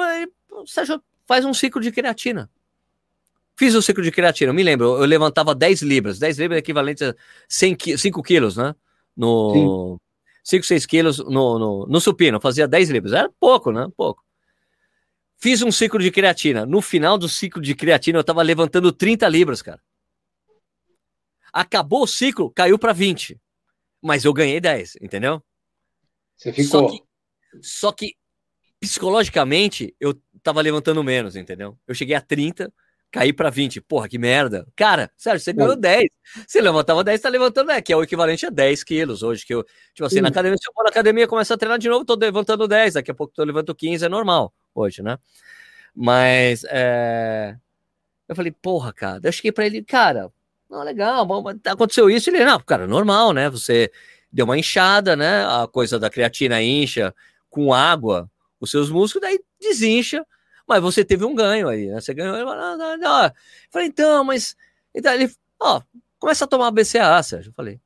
Sérgio, 0.67 1.03
faz 1.27 1.45
um 1.45 1.55
ciclo 1.55 1.81
de 1.81 1.91
creatina. 1.91 2.51
Fiz 3.57 3.75
o 3.75 3.83
ciclo 3.83 4.03
de 4.03 4.11
creatina, 4.11 4.51
eu 4.51 4.55
me 4.55 4.65
lembro, 4.65 4.97
eu 4.97 5.05
levantava 5.05 5.55
10 5.55 5.83
libras, 5.83 6.19
10 6.19 6.39
libras 6.39 6.57
é 6.57 6.59
equivalente 6.59 7.05
a 7.05 7.15
100, 7.49 7.97
5 7.97 8.23
quilos, 8.23 8.57
né? 8.57 8.75
No 9.17 10.01
5, 10.43 10.67
6 10.67 10.87
quilos 10.87 11.19
no, 11.19 11.59
no, 11.59 11.87
no 11.87 12.01
supino, 12.01 12.41
fazia 12.41 12.67
10 12.67 12.91
libras, 12.91 13.13
era 13.13 13.31
pouco, 13.39 13.71
né? 13.71 13.87
Pouco. 13.97 14.25
Fiz 15.39 15.63
um 15.63 15.71
ciclo 15.71 16.01
de 16.01 16.11
creatina, 16.11 16.67
no 16.67 16.83
final 16.83 17.17
do 17.17 17.29
ciclo 17.29 17.63
de 17.63 17.77
creatina 17.77 18.19
eu 18.19 18.25
tava 18.25 18.43
levantando 18.43 18.91
30 18.91 19.29
libras, 19.29 19.63
cara. 19.63 19.81
Acabou 21.53 22.03
o 22.03 22.09
ciclo, 22.09 22.51
caiu 22.51 22.77
para 22.77 22.93
20, 22.93 23.41
mas 24.03 24.25
eu 24.25 24.33
ganhei 24.33 24.61
10, 24.61 24.97
entendeu? 25.01 25.41
Você 26.37 26.53
ficou. 26.53 26.91
Só 27.63 27.93
que, 27.93 28.15
psicologicamente 28.81 29.95
eu 29.99 30.15
tava 30.43 30.61
levantando 30.61 31.03
menos, 31.03 31.37
entendeu? 31.37 31.79
Eu 31.87 31.95
cheguei 31.95 32.15
a 32.15 32.21
30, 32.21 32.73
cair 33.11 33.33
para 33.33 33.49
20. 33.49 33.81
Porra, 33.81 34.09
que 34.09 34.19
merda. 34.19 34.67
Cara, 34.75 35.11
sério, 35.17 35.41
você 35.41 35.53
ganhou 35.53 35.77
10. 35.77 36.05
Você 36.47 36.61
levantava 36.61 37.05
10, 37.05 37.21
tá 37.21 37.29
levantando 37.29 37.69
10, 37.69 37.83
que 37.83 37.93
é 37.93 37.97
o 37.97 38.03
equivalente 38.03 38.45
a 38.45 38.51
10 38.51 38.83
quilos 38.85 39.23
hoje. 39.23 39.47
Que 39.47 39.55
eu, 39.55 39.65
tipo 39.95 40.05
assim, 40.05 40.17
Sim. 40.17 40.23
na 40.23 40.29
academia, 40.29 40.59
se 40.59 40.69
eu 40.69 40.73
for 40.75 40.83
na 40.83 40.91
academia 40.91 41.29
começar 41.29 41.55
a 41.55 41.57
treinar 41.57 41.79
de 41.79 41.89
novo, 41.89 42.05
tô 42.05 42.17
levantando 42.17 42.67
10, 42.67 42.95
daqui 42.95 43.11
a 43.11 43.15
pouco 43.15 43.33
eu 43.37 43.45
levanto 43.45 43.75
15, 43.75 44.05
é 44.05 44.09
normal 44.09 44.53
hoje, 44.75 45.03
né? 45.03 45.19
Mas 45.95 46.65
é... 46.69 47.57
eu 48.29 48.35
falei, 48.35 48.51
porra, 48.51 48.93
cara, 48.93 49.21
eu 49.23 49.33
cheguei 49.33 49.53
pra 49.53 49.65
ele, 49.65 49.83
cara, 49.85 50.31
não, 50.69 50.83
legal, 50.83 51.25
aconteceu 51.67 52.11
isso. 52.11 52.31
Ele, 52.31 52.45
não, 52.45 52.59
cara, 52.59 52.87
normal, 52.87 53.33
né? 53.33 53.49
Você 53.49 53.93
deu 54.33 54.45
uma 54.45 54.59
inchada, 54.59 55.15
né? 55.15 55.45
A 55.47 55.69
coisa 55.71 56.01
da 56.01 56.11
creatina 56.11 56.61
incha 56.61 57.15
com 57.55 57.73
água, 57.73 58.31
os 58.61 58.71
seus 58.71 58.91
músculos, 58.91 59.29
daí 59.29 59.39
desincha 59.61 60.27
mas 60.67 60.83
você 60.83 61.05
teve 61.05 61.25
um 61.25 61.35
ganho 61.35 61.69
aí, 61.69 61.87
né? 61.89 62.01
Você 62.01 62.15
ganhou. 62.15 62.37
Eu 62.37 62.47
falei, 63.71 63.89
então, 63.89 64.25
mas. 64.25 64.57
Então, 64.95 65.13
ele, 65.13 65.31
ó, 65.61 65.83
começa 66.19 66.45
a 66.45 66.49
tomar 66.49 66.71
BCA, 66.71 67.23
Sérgio. 67.23 67.51
Eu 67.51 67.55
falei, 67.55 67.81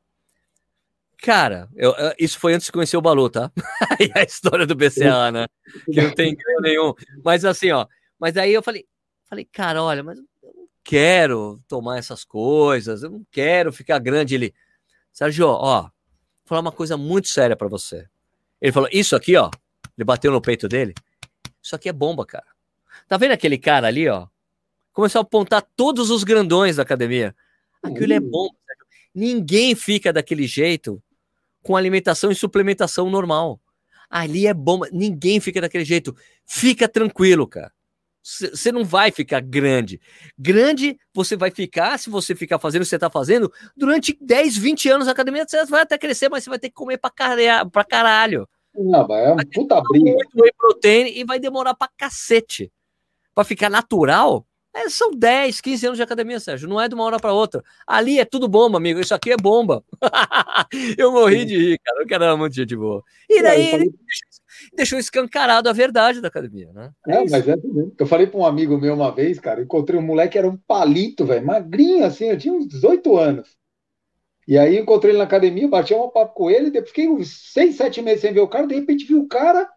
cara, 1.18 1.68
eu, 1.74 1.92
isso 2.18 2.38
foi 2.38 2.54
antes 2.54 2.66
de 2.66 2.72
conhecer 2.72 2.96
o 2.96 3.02
Balu, 3.02 3.28
tá? 3.28 3.50
e 4.00 4.10
a 4.14 4.22
história 4.22 4.66
do 4.66 4.76
BCA, 4.76 5.32
né? 5.32 5.46
Que 5.86 6.00
não 6.00 6.14
tem 6.14 6.36
ganho 6.36 6.60
nenhum. 6.60 6.94
Mas 7.24 7.44
assim, 7.44 7.70
ó. 7.72 7.86
Mas 8.18 8.36
aí 8.36 8.52
eu 8.52 8.62
falei, 8.62 8.86
falei, 9.28 9.44
cara, 9.44 9.82
olha, 9.82 10.02
mas 10.02 10.18
eu 10.18 10.24
não 10.54 10.68
quero 10.84 11.60
tomar 11.66 11.98
essas 11.98 12.24
coisas, 12.24 13.02
eu 13.02 13.10
não 13.10 13.26
quero 13.30 13.72
ficar 13.72 13.98
grande. 13.98 14.34
Ele, 14.36 14.54
Sérgio, 15.12 15.48
ó, 15.48 15.82
vou 15.82 15.90
falar 16.44 16.60
uma 16.60 16.72
coisa 16.72 16.96
muito 16.96 17.28
séria 17.28 17.56
para 17.56 17.68
você. 17.68 18.06
Ele 18.60 18.72
falou, 18.72 18.88
isso 18.92 19.14
aqui, 19.14 19.36
ó. 19.36 19.50
Ele 19.96 20.04
bateu 20.04 20.30
no 20.30 20.40
peito 20.40 20.68
dele. 20.68 20.94
Isso 21.62 21.74
aqui 21.74 21.88
é 21.88 21.92
bomba, 21.92 22.24
cara. 22.24 22.46
Tá 23.06 23.16
vendo 23.16 23.32
aquele 23.32 23.58
cara 23.58 23.86
ali, 23.86 24.08
ó? 24.08 24.26
Começou 24.92 25.20
a 25.20 25.22
apontar 25.22 25.62
todos 25.76 26.10
os 26.10 26.24
grandões 26.24 26.76
da 26.76 26.82
academia. 26.82 27.34
Aquilo 27.82 28.12
é 28.12 28.20
bom. 28.20 28.48
Ninguém 29.14 29.74
fica 29.74 30.12
daquele 30.12 30.46
jeito 30.46 31.02
com 31.62 31.76
alimentação 31.76 32.30
e 32.30 32.34
suplementação 32.34 33.08
normal. 33.10 33.60
Ali 34.10 34.46
é 34.46 34.54
bom. 34.54 34.80
Ninguém 34.92 35.40
fica 35.40 35.60
daquele 35.60 35.84
jeito. 35.84 36.16
Fica 36.44 36.88
tranquilo, 36.88 37.46
cara. 37.46 37.72
Você 38.28 38.70
não 38.70 38.84
vai 38.84 39.10
ficar 39.10 39.40
grande. 39.40 39.98
Grande 40.38 40.98
você 41.14 41.34
vai 41.34 41.50
ficar, 41.50 41.98
se 41.98 42.10
você 42.10 42.34
ficar 42.34 42.58
fazendo 42.58 42.82
o 42.82 42.84
que 42.84 42.90
você 42.90 42.96
está 42.96 43.08
fazendo, 43.08 43.50
durante 43.74 44.16
10, 44.20 44.56
20 44.58 44.90
anos 44.90 45.06
na 45.06 45.12
academia, 45.12 45.46
você 45.48 45.64
vai 45.64 45.80
até 45.80 45.96
crescer, 45.96 46.28
mas 46.28 46.44
você 46.44 46.50
vai 46.50 46.58
ter 46.58 46.68
que 46.68 46.74
comer 46.74 46.98
pra 46.98 47.10
caralho. 47.10 47.70
Pra 47.70 47.84
caralho. 47.84 48.46
Não, 48.74 49.06
é 49.14 49.32
uma 49.32 49.44
puta 49.46 49.80
briga. 49.80 50.12
Muito 50.12 50.40
whey 50.42 50.52
protein 50.58 51.06
e 51.18 51.24
vai 51.24 51.40
demorar 51.40 51.74
pra 51.74 51.88
cacete 51.96 52.70
para 53.34 53.44
ficar 53.44 53.70
natural, 53.70 54.46
é, 54.74 54.88
são 54.88 55.10
10, 55.10 55.60
15 55.60 55.86
anos 55.86 55.96
de 55.96 56.02
academia, 56.02 56.38
Sérgio. 56.38 56.68
Não 56.68 56.80
é 56.80 56.88
de 56.88 56.94
uma 56.94 57.04
hora 57.04 57.18
para 57.18 57.32
outra. 57.32 57.62
Ali 57.86 58.20
é 58.20 58.24
tudo 58.24 58.48
bomba, 58.48 58.76
amigo. 58.76 59.00
Isso 59.00 59.14
aqui 59.14 59.32
é 59.32 59.36
bomba. 59.36 59.82
eu 60.96 61.10
morri 61.10 61.44
de 61.44 61.56
rir, 61.56 61.78
cara. 61.78 62.02
Eu 62.02 62.06
quero 62.06 62.24
era 62.24 62.36
muito 62.36 62.54
gente 62.54 62.76
boa. 62.76 63.02
E 63.28 63.42
daí 63.42 63.74
ele 63.74 63.94
deixou 64.74 64.98
escancarado 64.98 65.68
a 65.68 65.72
verdade 65.72 66.20
da 66.20 66.28
academia, 66.28 66.70
né? 66.72 66.90
É, 67.06 67.16
é 67.16 67.28
mas 67.28 67.48
é 67.48 67.56
tudo 67.56 67.94
Eu 67.98 68.06
falei 68.06 68.26
para 68.26 68.38
um 68.38 68.46
amigo 68.46 68.78
meu 68.78 68.94
uma 68.94 69.10
vez, 69.10 69.40
cara. 69.40 69.62
Encontrei 69.62 69.98
um 69.98 70.02
moleque 70.02 70.32
que 70.32 70.38
era 70.38 70.48
um 70.48 70.56
palito, 70.56 71.24
velho, 71.24 71.44
magrinho 71.44 72.04
assim. 72.04 72.26
Eu 72.26 72.38
tinha 72.38 72.54
uns 72.54 72.68
18 72.68 73.16
anos. 73.16 73.56
E 74.46 74.56
aí 74.56 74.78
encontrei 74.78 75.12
ele 75.12 75.18
na 75.18 75.24
academia, 75.24 75.68
bati 75.68 75.92
um 75.94 76.08
papo 76.08 76.34
com 76.34 76.50
ele. 76.50 76.70
Depois 76.70 76.90
fiquei 76.90 77.08
uns 77.08 77.52
6, 77.52 77.76
7 77.76 78.02
meses 78.02 78.20
sem 78.20 78.32
ver 78.32 78.40
o 78.40 78.48
cara. 78.48 78.66
De 78.66 78.74
repente 78.74 79.06
vi 79.06 79.14
o 79.14 79.26
cara. 79.26 79.68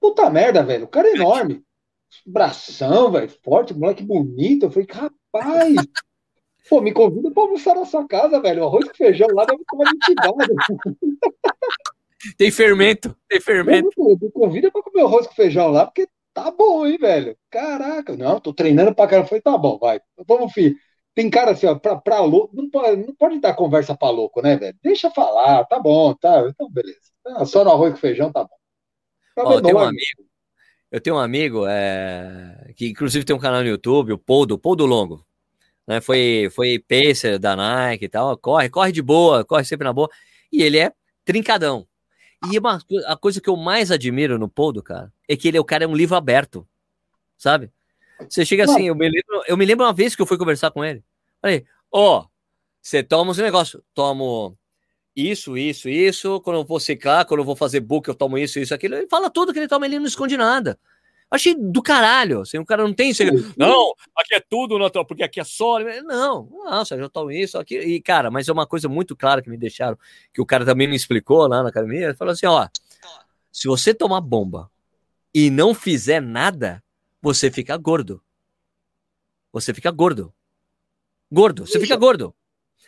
Puta 0.00 0.28
merda, 0.30 0.62
velho. 0.62 0.84
O 0.84 0.88
cara 0.88 1.08
é 1.08 1.14
enorme 1.14 1.62
bração, 2.26 3.10
velho, 3.10 3.30
forte, 3.42 3.74
moleque 3.74 4.02
bonito. 4.02 4.66
Eu 4.66 4.70
falei, 4.70 4.88
rapaz, 4.90 5.74
pô, 6.68 6.80
me 6.80 6.92
convida 6.92 7.30
pra 7.30 7.42
almoçar 7.42 7.74
na 7.74 7.84
sua 7.84 8.06
casa, 8.06 8.40
velho. 8.40 8.62
O 8.62 8.66
arroz 8.66 8.88
com 8.88 8.94
feijão 8.94 9.28
lá 9.34 9.44
deve 9.44 9.62
tomar 9.68 9.90
entidade. 9.90 10.32
Tem 12.38 12.52
fermento, 12.52 13.16
tem 13.28 13.40
fermento. 13.40 13.90
Pô, 13.96 14.16
me 14.16 14.30
convida 14.30 14.70
pra 14.70 14.80
comer 14.80 15.02
arroz 15.02 15.26
com 15.26 15.34
feijão 15.34 15.72
lá, 15.72 15.86
porque 15.86 16.06
tá 16.32 16.52
bom, 16.52 16.86
hein, 16.86 16.96
velho. 16.96 17.36
Caraca, 17.50 18.16
não, 18.16 18.38
tô 18.38 18.52
treinando 18.52 18.94
pra 18.94 19.08
caramba. 19.08 19.26
Eu 19.26 19.28
falei, 19.28 19.42
tá 19.42 19.58
bom, 19.58 19.76
vai. 19.76 20.00
Vamos, 20.26 20.52
filho. 20.52 20.76
Tem 21.14 21.28
cara 21.28 21.50
assim, 21.50 21.66
ó, 21.66 21.74
pra, 21.74 21.96
pra 21.96 22.20
louco, 22.20 22.56
não 22.56 22.70
pode, 22.70 23.06
não 23.06 23.14
pode 23.14 23.38
dar 23.38 23.54
conversa 23.54 23.94
pra 23.94 24.08
louco, 24.08 24.40
né, 24.40 24.56
velho? 24.56 24.76
Deixa 24.82 25.10
falar, 25.10 25.64
tá 25.66 25.78
bom, 25.78 26.14
tá, 26.14 26.48
então 26.48 26.70
beleza. 26.70 27.00
Ah, 27.26 27.44
só 27.44 27.64
no 27.64 27.70
arroz 27.70 27.92
com 27.92 27.98
feijão 27.98 28.32
tá 28.32 28.44
bom. 28.44 28.56
Tá 29.34 29.42
Ó, 29.44 29.60
tem 29.60 29.74
um 29.74 29.78
amigo, 29.78 30.24
eu 30.92 31.00
tenho 31.00 31.16
um 31.16 31.18
amigo 31.18 31.66
é, 31.66 32.70
que, 32.76 32.90
inclusive, 32.90 33.24
tem 33.24 33.34
um 33.34 33.38
canal 33.38 33.62
no 33.62 33.68
YouTube, 33.68 34.12
o 34.12 34.18
Poldo, 34.18 34.58
Poldo 34.58 34.84
Longo. 34.84 35.26
Né? 35.86 36.02
Foi, 36.02 36.50
foi 36.54 36.78
pacer 36.78 37.38
da 37.38 37.56
Nike 37.56 38.04
e 38.04 38.08
tal. 38.10 38.36
Corre, 38.36 38.68
corre 38.68 38.92
de 38.92 39.00
boa, 39.00 39.42
corre 39.42 39.64
sempre 39.64 39.86
na 39.86 39.92
boa. 39.92 40.10
E 40.52 40.62
ele 40.62 40.78
é 40.78 40.92
trincadão. 41.24 41.86
E 42.50 42.58
uma, 42.58 42.78
a 43.06 43.16
coisa 43.16 43.40
que 43.40 43.48
eu 43.48 43.56
mais 43.56 43.90
admiro 43.90 44.38
no 44.38 44.50
Poldo, 44.50 44.82
cara, 44.82 45.10
é 45.26 45.34
que 45.34 45.48
ele 45.48 45.56
é 45.56 45.60
o 45.60 45.64
cara 45.64 45.84
é 45.84 45.88
um 45.88 45.96
livro 45.96 46.14
aberto. 46.14 46.68
Sabe? 47.38 47.72
Você 48.28 48.44
chega 48.44 48.64
assim, 48.64 48.88
eu 48.88 48.94
me 48.94 49.08
lembro, 49.08 49.42
eu 49.48 49.56
me 49.56 49.64
lembro 49.64 49.86
uma 49.86 49.94
vez 49.94 50.14
que 50.14 50.20
eu 50.20 50.26
fui 50.26 50.36
conversar 50.36 50.70
com 50.72 50.84
ele. 50.84 51.02
Falei, 51.40 51.64
ó, 51.90 52.20
oh, 52.20 52.26
você 52.82 53.02
toma 53.02 53.32
esse 53.32 53.40
negócio, 53.40 53.82
tomo 53.94 54.58
isso, 55.14 55.56
isso, 55.56 55.88
isso. 55.88 56.40
Quando 56.40 56.60
eu 56.60 56.64
vou 56.64 56.80
secar, 56.80 57.24
quando 57.24 57.40
eu 57.40 57.44
vou 57.44 57.56
fazer 57.56 57.80
book, 57.80 58.08
eu 58.08 58.14
tomo 58.14 58.38
isso, 58.38 58.58
isso, 58.58 58.74
aquilo. 58.74 58.94
Ele 58.96 59.08
fala 59.08 59.30
tudo 59.30 59.52
que 59.52 59.58
ele 59.58 59.68
toma, 59.68 59.86
ele 59.86 59.98
não 59.98 60.06
esconde 60.06 60.36
nada. 60.36 60.78
Achei 61.30 61.54
do 61.54 61.82
caralho. 61.82 62.42
Assim, 62.42 62.58
o 62.58 62.64
cara 62.64 62.82
não 62.82 62.92
tem 62.92 63.14
segredo. 63.14 63.54
Não, 63.56 63.94
aqui 64.16 64.34
é 64.34 64.40
tudo 64.40 64.78
natural, 64.78 65.06
porque 65.06 65.22
aqui 65.22 65.40
é 65.40 65.44
só. 65.44 65.78
Não, 66.02 66.48
nossa, 66.64 66.96
já 66.98 67.08
tomo 67.08 67.30
isso, 67.30 67.58
aqui. 67.58 67.78
E, 67.78 68.02
cara, 68.02 68.30
mas 68.30 68.48
é 68.48 68.52
uma 68.52 68.66
coisa 68.66 68.88
muito 68.88 69.16
clara 69.16 69.40
que 69.40 69.48
me 69.48 69.56
deixaram, 69.56 69.98
que 70.32 70.42
o 70.42 70.46
cara 70.46 70.64
também 70.64 70.86
me 70.86 70.96
explicou 70.96 71.46
lá 71.46 71.62
na 71.62 71.70
academia. 71.70 72.06
Ele 72.06 72.14
falou 72.14 72.32
assim: 72.32 72.46
ó, 72.46 72.68
se 73.50 73.66
você 73.66 73.94
tomar 73.94 74.20
bomba 74.20 74.70
e 75.34 75.50
não 75.50 75.74
fizer 75.74 76.20
nada, 76.20 76.82
você 77.20 77.50
fica 77.50 77.76
gordo. 77.76 78.22
você 79.50 79.72
fica 79.72 79.90
gordo. 79.90 80.32
Gordo, 81.30 81.66
você 81.66 81.80
fica 81.80 81.96
gordo. 81.96 82.34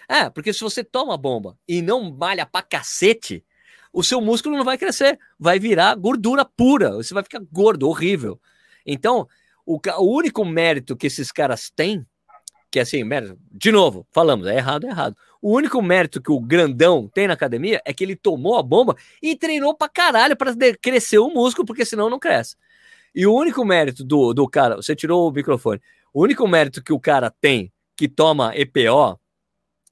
É, 0.08 0.28
porque 0.28 0.52
se 0.52 0.60
você 0.60 0.84
toma 0.84 1.16
bomba 1.16 1.56
e 1.66 1.82
não 1.82 2.12
malha 2.12 2.46
pra 2.46 2.62
cacete, 2.62 3.44
o 3.92 4.02
seu 4.02 4.20
músculo 4.20 4.56
não 4.56 4.64
vai 4.64 4.76
crescer, 4.76 5.18
vai 5.38 5.58
virar 5.58 5.94
gordura 5.94 6.44
pura, 6.44 6.92
você 6.92 7.14
vai 7.14 7.22
ficar 7.22 7.40
gordo, 7.50 7.88
horrível. 7.88 8.40
Então, 8.84 9.28
o, 9.64 9.78
o 9.98 10.16
único 10.16 10.44
mérito 10.44 10.96
que 10.96 11.06
esses 11.06 11.30
caras 11.30 11.70
têm, 11.70 12.04
que 12.70 12.78
é 12.78 12.82
assim, 12.82 13.04
mérito, 13.04 13.38
de 13.52 13.70
novo, 13.70 14.06
falamos, 14.12 14.46
é 14.46 14.56
errado, 14.56 14.86
é 14.86 14.90
errado. 14.90 15.16
O 15.40 15.52
único 15.52 15.80
mérito 15.80 16.20
que 16.20 16.32
o 16.32 16.40
grandão 16.40 17.08
tem 17.08 17.28
na 17.28 17.34
academia 17.34 17.80
é 17.84 17.92
que 17.92 18.02
ele 18.02 18.16
tomou 18.16 18.58
a 18.58 18.62
bomba 18.62 18.96
e 19.22 19.36
treinou 19.36 19.74
pra 19.74 19.88
caralho 19.88 20.36
pra 20.36 20.52
crescer 20.82 21.18
o 21.18 21.30
músculo, 21.30 21.66
porque 21.66 21.84
senão 21.84 22.10
não 22.10 22.18
cresce. 22.18 22.56
E 23.14 23.26
o 23.26 23.34
único 23.34 23.64
mérito 23.64 24.02
do, 24.02 24.34
do 24.34 24.48
cara, 24.48 24.76
você 24.76 24.96
tirou 24.96 25.28
o 25.28 25.32
microfone, 25.32 25.80
o 26.12 26.22
único 26.22 26.48
mérito 26.48 26.82
que 26.82 26.92
o 26.92 26.98
cara 26.98 27.30
tem 27.30 27.72
que 27.96 28.08
toma 28.08 28.52
EPO 28.56 29.20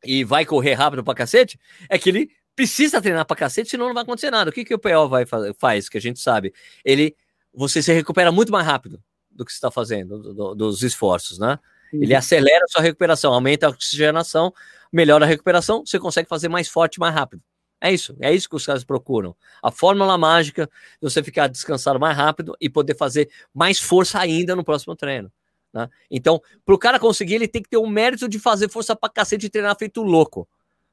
e 0.04 0.24
vai 0.24 0.44
correr 0.44 0.74
rápido 0.74 1.04
pra 1.04 1.14
cacete 1.14 1.58
é 1.88 1.98
que 1.98 2.08
ele 2.08 2.30
precisa 2.54 3.00
treinar 3.00 3.24
pra 3.24 3.36
cacete, 3.36 3.70
senão 3.70 3.86
não 3.86 3.94
vai 3.94 4.02
acontecer 4.02 4.30
nada. 4.30 4.50
O 4.50 4.52
que, 4.52 4.64
que 4.64 4.74
o 4.74 4.76
EPO 4.76 5.08
vai 5.08 5.24
faz, 5.58 5.88
que 5.88 5.98
a 5.98 6.00
gente 6.00 6.20
sabe? 6.20 6.52
Ele, 6.84 7.16
você 7.52 7.82
se 7.82 7.92
recupera 7.92 8.30
muito 8.30 8.52
mais 8.52 8.66
rápido 8.66 9.02
do 9.30 9.44
que 9.44 9.52
você 9.52 9.56
está 9.56 9.70
fazendo, 9.70 10.18
do, 10.18 10.34
do, 10.34 10.54
dos 10.54 10.82
esforços, 10.82 11.38
né? 11.38 11.58
Uhum. 11.92 12.02
Ele 12.02 12.14
acelera 12.14 12.64
a 12.64 12.68
sua 12.68 12.82
recuperação, 12.82 13.32
aumenta 13.32 13.66
a 13.66 13.70
oxigenação, 13.70 14.52
melhora 14.92 15.24
a 15.24 15.28
recuperação, 15.28 15.84
você 15.84 15.98
consegue 15.98 16.28
fazer 16.28 16.48
mais 16.48 16.68
forte, 16.68 17.00
mais 17.00 17.14
rápido. 17.14 17.42
É 17.80 17.92
isso, 17.92 18.16
é 18.20 18.32
isso 18.32 18.48
que 18.48 18.54
os 18.54 18.64
caras 18.64 18.84
procuram. 18.84 19.34
A 19.60 19.70
fórmula 19.72 20.16
mágica 20.16 20.66
de 20.66 21.10
você 21.10 21.20
ficar 21.20 21.48
descansado 21.48 21.98
mais 21.98 22.16
rápido 22.16 22.56
e 22.60 22.70
poder 22.70 22.96
fazer 22.96 23.28
mais 23.52 23.80
força 23.80 24.20
ainda 24.20 24.54
no 24.54 24.62
próximo 24.62 24.94
treino. 24.94 25.32
Né? 25.72 25.88
Então, 26.10 26.40
para 26.64 26.74
o 26.74 26.78
cara 26.78 26.98
conseguir, 26.98 27.34
ele 27.34 27.48
tem 27.48 27.62
que 27.62 27.68
ter 27.68 27.76
o 27.76 27.86
mérito 27.86 28.28
de 28.28 28.38
fazer 28.38 28.68
força 28.68 28.94
para 28.94 29.12
cacete 29.12 29.46
e 29.46 29.50
treinar 29.50 29.76
feito 29.78 30.02
louco. 30.02 30.46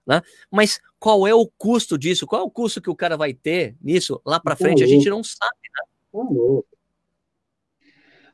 Né? 0.07 0.21
Mas 0.49 0.79
qual 0.97 1.27
é 1.27 1.33
o 1.33 1.45
custo 1.45 1.97
disso? 1.97 2.25
Qual 2.25 2.41
é 2.41 2.45
o 2.45 2.49
custo 2.49 2.81
que 2.81 2.89
o 2.89 2.95
cara 2.95 3.17
vai 3.17 3.33
ter 3.33 3.75
nisso 3.81 4.21
lá 4.25 4.39
para 4.39 4.55
frente? 4.55 4.83
A 4.83 4.87
gente 4.87 5.09
não 5.09 5.23
sabe. 5.23 5.57
Né? 5.75 6.61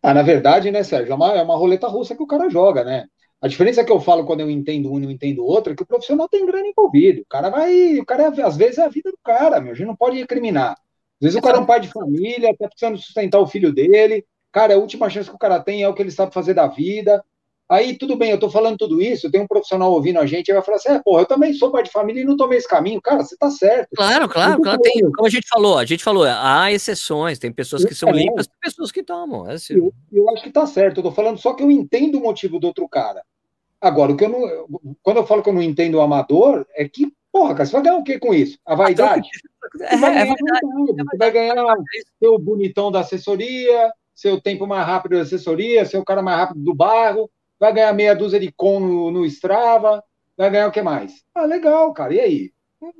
Ah, 0.02 0.14
na 0.14 0.22
verdade, 0.22 0.70
né, 0.70 0.84
Sérgio, 0.84 1.12
é 1.12 1.16
uma, 1.16 1.34
é 1.34 1.42
uma 1.42 1.58
roleta 1.58 1.88
russa 1.88 2.16
que 2.16 2.22
o 2.22 2.28
cara 2.28 2.48
joga, 2.48 2.84
né? 2.84 3.08
A 3.42 3.48
diferença 3.48 3.84
que 3.84 3.92
eu 3.92 4.00
falo 4.00 4.26
quando 4.26 4.40
eu 4.42 4.50
entendo 4.50 4.92
um 4.92 5.00
e 5.00 5.04
eu 5.04 5.12
entendo 5.12 5.46
outro 5.46 5.74
é 5.74 5.76
que 5.76 5.84
o 5.84 5.86
profissional 5.86 6.30
tem 6.30 6.46
grana 6.46 6.68
envolvido. 6.68 7.22
O 7.22 7.26
cara 7.26 7.50
vai. 7.50 8.00
O 8.00 8.06
cara, 8.06 8.24
é, 8.24 8.42
às 8.42 8.56
vezes, 8.56 8.78
é 8.78 8.84
a 8.84 8.90
vida 8.90 9.12
do 9.12 9.18
cara, 9.24 9.60
meu. 9.60 9.74
A 9.74 9.76
gente 9.76 9.88
não 9.88 9.96
pode 9.96 10.18
recriminar. 10.18 10.72
Às 10.72 11.22
vezes 11.22 11.36
o 11.38 11.42
cara 11.42 11.58
é 11.58 11.60
um 11.60 11.66
pai 11.66 11.80
de 11.80 11.90
família, 11.90 12.56
tá 12.58 12.68
precisando 12.68 12.98
sustentar 12.98 13.40
o 13.40 13.48
filho 13.48 13.74
dele. 13.74 14.26
Cara, 14.56 14.73
a 14.73 14.77
última 14.77 15.10
chance 15.10 15.30
que 15.30 15.36
o 15.36 15.38
cara 15.38 15.60
tem 15.60 15.84
é 15.84 15.90
o 15.90 15.94
que 15.94 16.02
ele 16.02 16.10
sabe 16.10 16.34
fazer 16.34 16.53
da 16.53 16.65
vida. 16.65 17.22
Aí, 17.68 17.98
tudo 17.98 18.15
bem, 18.15 18.32
eu 18.32 18.40
tô 18.40 18.49
falando 18.49 18.77
tudo 18.77 19.02
isso, 19.02 19.30
tem 19.30 19.41
um 19.41 19.48
profissional 19.48 19.91
ouvindo 19.91 20.18
a 20.18 20.26
gente, 20.26 20.48
e 20.48 20.53
vai 20.53 20.61
falar 20.61 20.77
assim: 20.77 20.91
é, 20.91 21.02
porra, 21.03 21.23
eu 21.23 21.26
também 21.26 21.53
sou 21.53 21.72
pai 21.72 21.84
de 21.84 21.91
família 21.91 22.22
e 22.22 22.23
não 22.23 22.38
tomei 22.38 22.57
esse 22.57 22.68
caminho. 22.68 23.02
Cara, 23.02 23.22
você 23.22 23.36
tá 23.36 23.52
certo. 23.52 23.90
Claro, 23.94 24.30
claro, 24.30 24.61
claro. 24.61 24.80
Tem, 24.80 25.02
como 25.11 25.27
a 25.27 25.30
gente 25.30 25.45
falou, 25.49 25.77
a 25.77 25.84
gente 25.84 26.02
falou, 26.02 26.23
há 26.23 26.72
exceções, 26.72 27.38
tem 27.38 27.52
pessoas 27.52 27.84
que 27.84 27.94
são 27.94 28.07
é, 28.07 28.14
limpas, 28.14 28.48
tem 28.48 28.56
pessoas 28.61 28.94
que 28.94 29.03
tomam. 29.03 29.49
É 29.49 29.56
assim. 29.56 29.73
eu, 29.73 29.94
eu 30.10 30.30
acho 30.30 30.41
que 30.41 30.52
tá 30.52 30.65
certo, 30.65 30.99
eu 30.99 31.03
tô 31.03 31.11
falando 31.11 31.38
só 31.38 31.53
que 31.53 31.61
eu 31.61 31.69
entendo 31.69 32.18
o 32.18 32.22
motivo 32.22 32.57
do 32.57 32.68
outro 32.68 32.88
cara. 32.88 33.23
Agora, 33.82 34.14
o 34.14 34.15
que 34.15 34.23
eu 34.23 34.30
não. 34.30 34.95
Quando 35.03 35.18
eu 35.18 35.27
falo 35.27 35.44
que 35.44 35.49
eu 35.49 35.53
não 35.53 35.61
entendo 35.61 35.95
o 35.95 36.02
amador, 36.02 36.65
é 36.77 36.88
que, 36.88 37.11
porra, 37.30 37.56
cara, 37.56 37.65
você 37.65 37.73
vai 37.73 37.82
ganhar 37.82 37.98
o 37.98 38.03
que 38.06 38.19
com 38.19 38.34
isso? 38.34 38.57
A 38.65 38.73
vaidade? 38.73 39.27
Você 39.73 39.98
vai 39.98 40.14
ganhar, 40.14 40.22
é 40.22 40.26
verdade, 40.26 40.61
você 40.95 41.18
vai 41.18 41.32
ganhar 41.32 41.76
seu 42.22 42.40
bonitão 42.40 42.90
da 42.90 43.02
assessoria, 43.02 43.91
seu 44.16 44.42
tempo 44.42 44.66
mais 44.66 44.88
rápido 44.88 45.16
da 45.18 45.22
assessoria, 45.22 45.86
seu 45.86 46.04
cara 46.04 46.22
mais 46.22 46.40
rápido 46.40 46.64
do 46.64 46.74
barro, 46.74 47.30
vai 47.60 47.74
ganhar 47.74 47.94
meia 47.94 48.16
dúzia 48.16 48.40
de 48.40 48.52
com 48.52 48.80
no, 48.80 49.12
no 49.12 49.26
Strava, 49.26 50.04
vai 50.38 50.50
ganhar 50.50 50.68
o 50.68 50.72
que 50.72 50.82
mais? 50.82 51.24
Ah, 51.36 51.46
legal, 51.46 51.94
cara, 51.94 52.14
e 52.14 52.20
aí? 52.20 52.52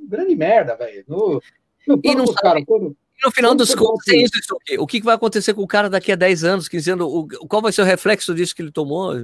Grande 0.08 0.36
merda, 0.36 0.76
velho. 0.76 1.04
No, 1.08 1.40
no 1.86 2.00
e 2.04 2.14
não 2.14 2.26
cara, 2.34 2.64
quando, 2.64 2.96
no 3.24 3.30
final 3.30 3.54
dos 3.54 3.74
contos, 3.74 4.06
é 4.08 4.16
isso, 4.16 4.56
o 4.78 4.86
que 4.86 5.02
vai 5.02 5.14
acontecer 5.14 5.54
com 5.54 5.62
o 5.62 5.66
cara 5.66 5.88
daqui 5.88 6.12
a 6.12 6.16
10 6.16 6.44
anos, 6.44 6.68
15 6.68 6.90
anos? 6.90 7.06
O, 7.06 7.26
qual 7.48 7.62
vai 7.62 7.72
ser 7.72 7.82
o 7.82 7.84
reflexo 7.86 8.34
disso 8.34 8.54
que 8.54 8.62
ele 8.62 8.70
tomou? 8.70 9.14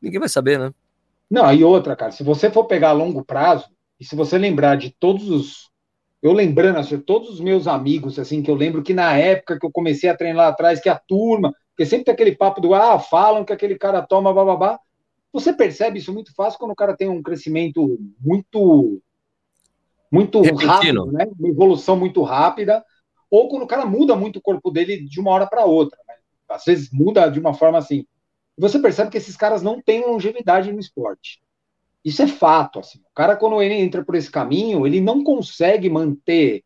Ninguém 0.00 0.20
vai 0.20 0.28
saber, 0.28 0.58
né? 0.58 0.72
Não, 1.30 1.52
e 1.52 1.64
outra, 1.64 1.96
cara, 1.96 2.12
se 2.12 2.22
você 2.22 2.50
for 2.50 2.66
pegar 2.66 2.90
a 2.90 2.92
longo 2.92 3.24
prazo, 3.24 3.68
e 3.98 4.04
se 4.04 4.14
você 4.14 4.38
lembrar 4.38 4.76
de 4.76 4.90
todos 4.90 5.28
os. 5.28 5.70
Eu 6.24 6.32
lembrando, 6.32 6.78
assim, 6.78 6.98
todos 6.98 7.28
os 7.28 7.38
meus 7.38 7.66
amigos, 7.66 8.18
assim, 8.18 8.42
que 8.42 8.50
eu 8.50 8.54
lembro 8.54 8.82
que 8.82 8.94
na 8.94 9.14
época 9.14 9.58
que 9.60 9.66
eu 9.66 9.70
comecei 9.70 10.08
a 10.08 10.16
treinar 10.16 10.46
lá 10.46 10.48
atrás, 10.48 10.80
que 10.80 10.88
a 10.88 10.98
turma, 10.98 11.54
porque 11.68 11.84
sempre 11.84 12.06
tem 12.06 12.14
aquele 12.14 12.34
papo 12.34 12.60
do, 12.60 12.74
ah, 12.74 12.98
falam 12.98 13.44
que 13.44 13.52
aquele 13.52 13.76
cara 13.76 14.00
toma, 14.00 14.32
bababá. 14.32 14.80
Você 15.32 15.52
percebe 15.52 15.98
isso 15.98 16.14
muito 16.14 16.34
fácil 16.34 16.58
quando 16.58 16.70
o 16.70 16.76
cara 16.76 16.96
tem 16.96 17.08
um 17.08 17.22
crescimento 17.22 17.98
muito 18.18 19.00
muito 20.10 20.40
Repentino. 20.40 20.72
rápido, 20.72 21.12
né? 21.12 21.26
Uma 21.38 21.48
evolução 21.48 21.96
muito 21.96 22.22
rápida, 22.22 22.82
ou 23.30 23.48
quando 23.48 23.64
o 23.64 23.66
cara 23.66 23.84
muda 23.84 24.16
muito 24.16 24.38
o 24.38 24.42
corpo 24.42 24.70
dele 24.70 25.04
de 25.06 25.20
uma 25.20 25.30
hora 25.30 25.46
para 25.46 25.64
outra. 25.64 25.98
Né? 26.08 26.14
Às 26.48 26.64
vezes 26.64 26.88
muda 26.92 27.28
de 27.28 27.38
uma 27.38 27.52
forma 27.52 27.78
assim 27.78 28.06
você 28.56 28.78
percebe 28.78 29.10
que 29.10 29.18
esses 29.18 29.36
caras 29.36 29.62
não 29.62 29.80
têm 29.80 30.06
longevidade 30.06 30.72
no 30.72 30.78
esporte. 30.78 31.42
Isso 32.04 32.22
é 32.22 32.26
fato. 32.26 32.78
Assim. 32.80 32.98
O 32.98 33.14
cara, 33.14 33.36
quando 33.36 33.62
ele 33.62 33.74
entra 33.74 34.04
por 34.04 34.14
esse 34.14 34.30
caminho, 34.30 34.86
ele 34.86 35.00
não 35.00 35.24
consegue 35.24 35.88
manter 35.88 36.62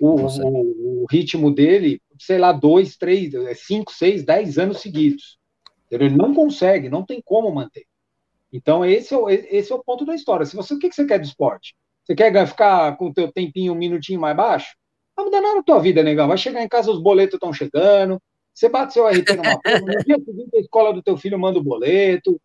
o, 0.00 0.22
o, 0.22 1.02
o 1.02 1.06
ritmo 1.10 1.52
dele, 1.52 2.00
sei 2.18 2.38
lá, 2.38 2.52
dois, 2.52 2.96
três, 2.96 3.32
cinco, 3.58 3.92
seis, 3.92 4.24
dez 4.24 4.58
anos 4.58 4.80
seguidos. 4.80 5.38
Ele 5.90 6.10
não 6.10 6.34
consegue, 6.34 6.88
não 6.88 7.04
tem 7.04 7.20
como 7.24 7.52
manter. 7.52 7.86
Então, 8.52 8.84
esse 8.84 9.12
é 9.12 9.16
o, 9.16 9.28
esse 9.28 9.72
é 9.72 9.74
o 9.74 9.82
ponto 9.82 10.04
da 10.04 10.14
história. 10.14 10.46
Se 10.46 10.56
você, 10.56 10.74
o 10.74 10.78
que, 10.78 10.88
que 10.88 10.94
você 10.94 11.06
quer 11.06 11.18
do 11.18 11.26
esporte? 11.26 11.74
Você 12.04 12.14
quer 12.14 12.46
ficar 12.46 12.96
com 12.96 13.08
o 13.08 13.12
teu 13.12 13.30
tempinho 13.30 13.72
um 13.72 13.76
minutinho 13.76 14.20
mais 14.20 14.36
baixo? 14.36 14.74
Não 15.16 15.24
muda 15.24 15.40
nada 15.40 15.56
na 15.56 15.62
tua 15.62 15.80
vida, 15.80 16.02
negão. 16.02 16.28
Vai 16.28 16.38
chegar 16.38 16.62
em 16.62 16.68
casa, 16.68 16.90
os 16.90 17.02
boletos 17.02 17.34
estão 17.34 17.52
chegando, 17.52 18.22
você 18.54 18.68
bate 18.68 18.92
seu 18.92 19.06
RT 19.06 19.36
numa 19.36 19.58
prova, 19.60 19.80
no 19.80 20.04
dia 20.04 20.18
seguinte 20.24 20.56
a 20.56 20.60
escola 20.60 20.92
do 20.92 21.02
teu 21.02 21.16
filho 21.16 21.38
manda 21.38 21.58
o 21.58 21.62
boleto. 21.62 22.40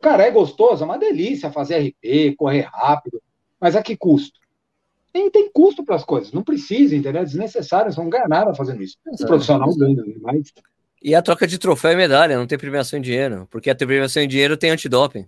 Cara, 0.00 0.24
é 0.24 0.30
gostoso, 0.30 0.82
é 0.82 0.86
uma 0.86 0.98
delícia 0.98 1.50
fazer 1.50 1.78
RP, 1.88 2.36
correr 2.36 2.68
rápido, 2.72 3.20
mas 3.60 3.74
a 3.74 3.82
que 3.82 3.96
custo? 3.96 4.38
Tem, 5.12 5.30
tem 5.30 5.50
custo 5.50 5.84
para 5.84 5.96
as 5.96 6.04
coisas, 6.04 6.32
não 6.32 6.42
precisa, 6.42 6.94
entendeu? 6.94 7.22
É 7.22 7.24
desnecessário, 7.24 7.92
você 7.92 8.00
não 8.00 8.08
ganha 8.08 8.28
nada 8.28 8.54
fazendo 8.54 8.82
isso. 8.82 8.96
O 9.06 9.26
profissional 9.26 9.74
ganha, 9.74 10.04
né? 10.04 10.14
mas. 10.20 10.52
E 11.02 11.14
a 11.14 11.22
troca 11.22 11.46
de 11.46 11.58
troféu 11.58 11.92
e 11.92 11.96
medalha, 11.96 12.36
não 12.36 12.46
tem 12.46 12.58
premiação 12.58 12.98
em 12.98 13.02
dinheiro, 13.02 13.46
porque 13.50 13.70
a 13.70 13.74
premiação 13.74 14.22
em 14.22 14.28
dinheiro 14.28 14.56
tem 14.56 14.70
antidoping. 14.70 15.26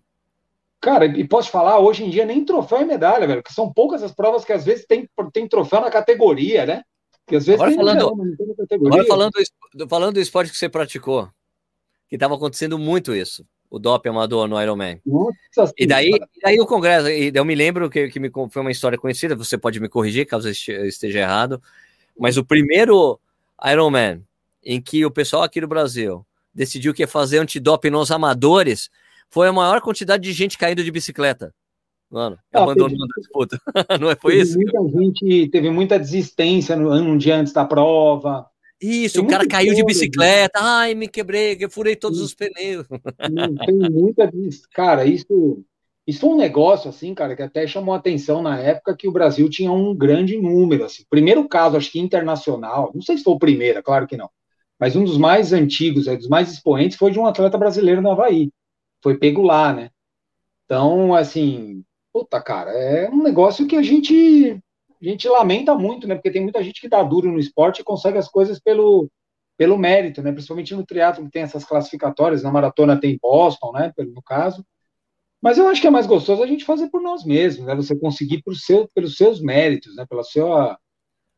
Cara, 0.80 1.04
e 1.04 1.26
posso 1.26 1.50
falar, 1.50 1.78
hoje 1.78 2.04
em 2.04 2.10
dia 2.10 2.24
nem 2.24 2.44
troféu 2.44 2.80
e 2.80 2.84
medalha, 2.84 3.26
velho, 3.26 3.42
que 3.42 3.52
são 3.52 3.72
poucas 3.72 4.02
as 4.02 4.12
provas 4.12 4.44
que 4.44 4.52
às 4.52 4.64
vezes 4.64 4.86
tem, 4.86 5.08
tem 5.32 5.46
troféu 5.46 5.80
na 5.80 5.90
categoria, 5.90 6.64
né? 6.64 6.82
Porque 7.24 7.36
às 7.36 7.46
vezes 7.46 7.60
agora 7.60 7.76
falando, 7.76 8.12
agora 8.86 9.04
falando, 9.04 9.32
falando 9.88 10.14
do 10.14 10.20
esporte 10.20 10.50
que 10.50 10.56
você 10.56 10.68
praticou, 10.68 11.28
que 12.08 12.16
estava 12.16 12.34
acontecendo 12.34 12.78
muito 12.78 13.14
isso, 13.14 13.44
o 13.70 13.78
DOP 13.78 14.08
amador 14.08 14.48
no 14.48 14.60
Ironman. 14.60 15.00
Nossa, 15.06 15.72
e 15.78 15.86
daí, 15.86 16.10
e 16.10 16.40
daí 16.42 16.58
o 16.58 16.66
congresso, 16.66 17.08
e 17.08 17.30
eu 17.32 17.44
me 17.44 17.54
lembro 17.54 17.88
que, 17.88 18.08
que 18.08 18.18
me, 18.18 18.30
foi 18.50 18.62
uma 18.62 18.70
história 18.70 18.98
conhecida, 18.98 19.36
você 19.36 19.56
pode 19.56 19.78
me 19.78 19.88
corrigir 19.88 20.26
caso 20.26 20.48
eu 20.48 20.86
esteja 20.86 21.20
errado, 21.20 21.62
mas 22.18 22.36
o 22.36 22.44
primeiro 22.44 23.20
Ironman 23.64 24.22
em 24.62 24.80
que 24.80 25.04
o 25.06 25.10
pessoal 25.10 25.44
aqui 25.44 25.60
do 25.60 25.68
Brasil 25.68 26.26
decidiu 26.52 26.92
que 26.92 27.02
ia 27.02 27.08
fazer 27.08 27.38
antidoping 27.38 27.90
nos 27.90 28.10
amadores 28.10 28.90
foi 29.28 29.46
a 29.48 29.52
maior 29.52 29.80
quantidade 29.80 30.22
de 30.22 30.32
gente 30.32 30.58
caindo 30.58 30.82
de 30.82 30.90
bicicleta. 30.90 31.54
Mano, 32.10 32.36
ah, 32.52 32.64
abandonando 32.64 33.04
a 33.04 33.20
disputa. 33.20 33.60
Não 34.00 34.10
é, 34.10 34.16
foi 34.16 34.40
isso? 34.40 34.58
Muita 34.58 34.80
gente 34.88 35.48
teve 35.48 35.70
muita 35.70 35.96
desistência 35.96 36.74
no, 36.74 36.92
um 36.92 37.16
dia 37.16 37.36
antes 37.36 37.52
da 37.52 37.64
prova. 37.64 38.46
Isso, 38.80 39.16
tem 39.16 39.24
o 39.24 39.26
cara 39.28 39.46
caiu 39.46 39.74
de 39.74 39.84
bicicleta, 39.84 40.58
ai, 40.60 40.94
me 40.94 41.06
quebrei, 41.06 41.56
eu 41.60 41.70
furei 41.70 41.94
todos 41.94 42.20
os 42.20 42.34
pneus. 42.34 42.86
Tem 43.66 43.90
muita. 43.90 44.30
Cara, 44.72 45.04
isso, 45.04 45.62
isso 46.06 46.20
foi 46.20 46.30
um 46.30 46.36
negócio, 46.36 46.88
assim, 46.88 47.14
cara, 47.14 47.36
que 47.36 47.42
até 47.42 47.66
chamou 47.66 47.94
atenção 47.94 48.42
na 48.42 48.58
época 48.58 48.96
que 48.96 49.06
o 49.06 49.12
Brasil 49.12 49.50
tinha 49.50 49.70
um 49.70 49.94
grande 49.94 50.36
número. 50.40 50.84
Assim. 50.84 51.04
Primeiro 51.10 51.46
caso, 51.48 51.76
acho 51.76 51.92
que 51.92 52.00
internacional, 52.00 52.90
não 52.94 53.02
sei 53.02 53.18
se 53.18 53.24
foi 53.24 53.34
o 53.34 53.38
primeiro, 53.38 53.78
é 53.78 53.82
claro 53.82 54.06
que 54.06 54.16
não, 54.16 54.30
mas 54.78 54.96
um 54.96 55.04
dos 55.04 55.18
mais 55.18 55.52
antigos, 55.52 56.06
dos 56.06 56.28
mais 56.28 56.50
expoentes, 56.50 56.96
foi 56.96 57.10
de 57.10 57.18
um 57.18 57.26
atleta 57.26 57.58
brasileiro 57.58 58.00
no 58.00 58.10
Havaí. 58.10 58.50
Foi 59.02 59.18
pego 59.18 59.42
lá, 59.42 59.72
né? 59.72 59.90
Então, 60.64 61.14
assim, 61.14 61.84
Puta, 62.12 62.40
cara, 62.42 62.72
é 62.72 63.08
um 63.08 63.22
negócio 63.22 63.66
que 63.68 63.76
a 63.76 63.82
gente, 63.82 64.60
a 65.02 65.10
gente 65.10 65.28
lamenta 65.28 65.74
muito, 65.74 66.06
né? 66.06 66.14
Porque 66.14 66.30
tem 66.30 66.42
muita 66.42 66.62
gente 66.62 66.80
que 66.80 66.88
dá 66.88 67.02
duro 67.02 67.30
no 67.30 67.38
esporte 67.38 67.80
e 67.80 67.84
consegue 67.84 68.18
as 68.18 68.28
coisas 68.28 68.58
pelo, 68.58 69.10
pelo 69.56 69.78
mérito, 69.78 70.22
né? 70.22 70.32
Principalmente 70.32 70.74
no 70.74 70.84
triatlo 70.84 71.24
que 71.24 71.30
tem 71.30 71.42
essas 71.42 71.64
classificatórias, 71.64 72.42
na 72.42 72.50
maratona 72.50 73.00
tem 73.00 73.18
Boston, 73.20 73.72
né? 73.72 73.92
No 73.98 74.22
caso. 74.22 74.64
Mas 75.42 75.56
eu 75.56 75.68
acho 75.68 75.80
que 75.80 75.86
é 75.86 75.90
mais 75.90 76.06
gostoso 76.06 76.42
a 76.42 76.46
gente 76.46 76.64
fazer 76.64 76.90
por 76.90 77.00
nós 77.00 77.24
mesmos, 77.24 77.66
né? 77.66 77.74
Você 77.74 77.96
conseguir 77.98 78.42
por 78.42 78.54
seu, 78.54 78.88
pelos 78.94 79.16
seus 79.16 79.40
méritos, 79.40 79.96
né? 79.96 80.04
Pela 80.08 80.22
sua, 80.22 80.78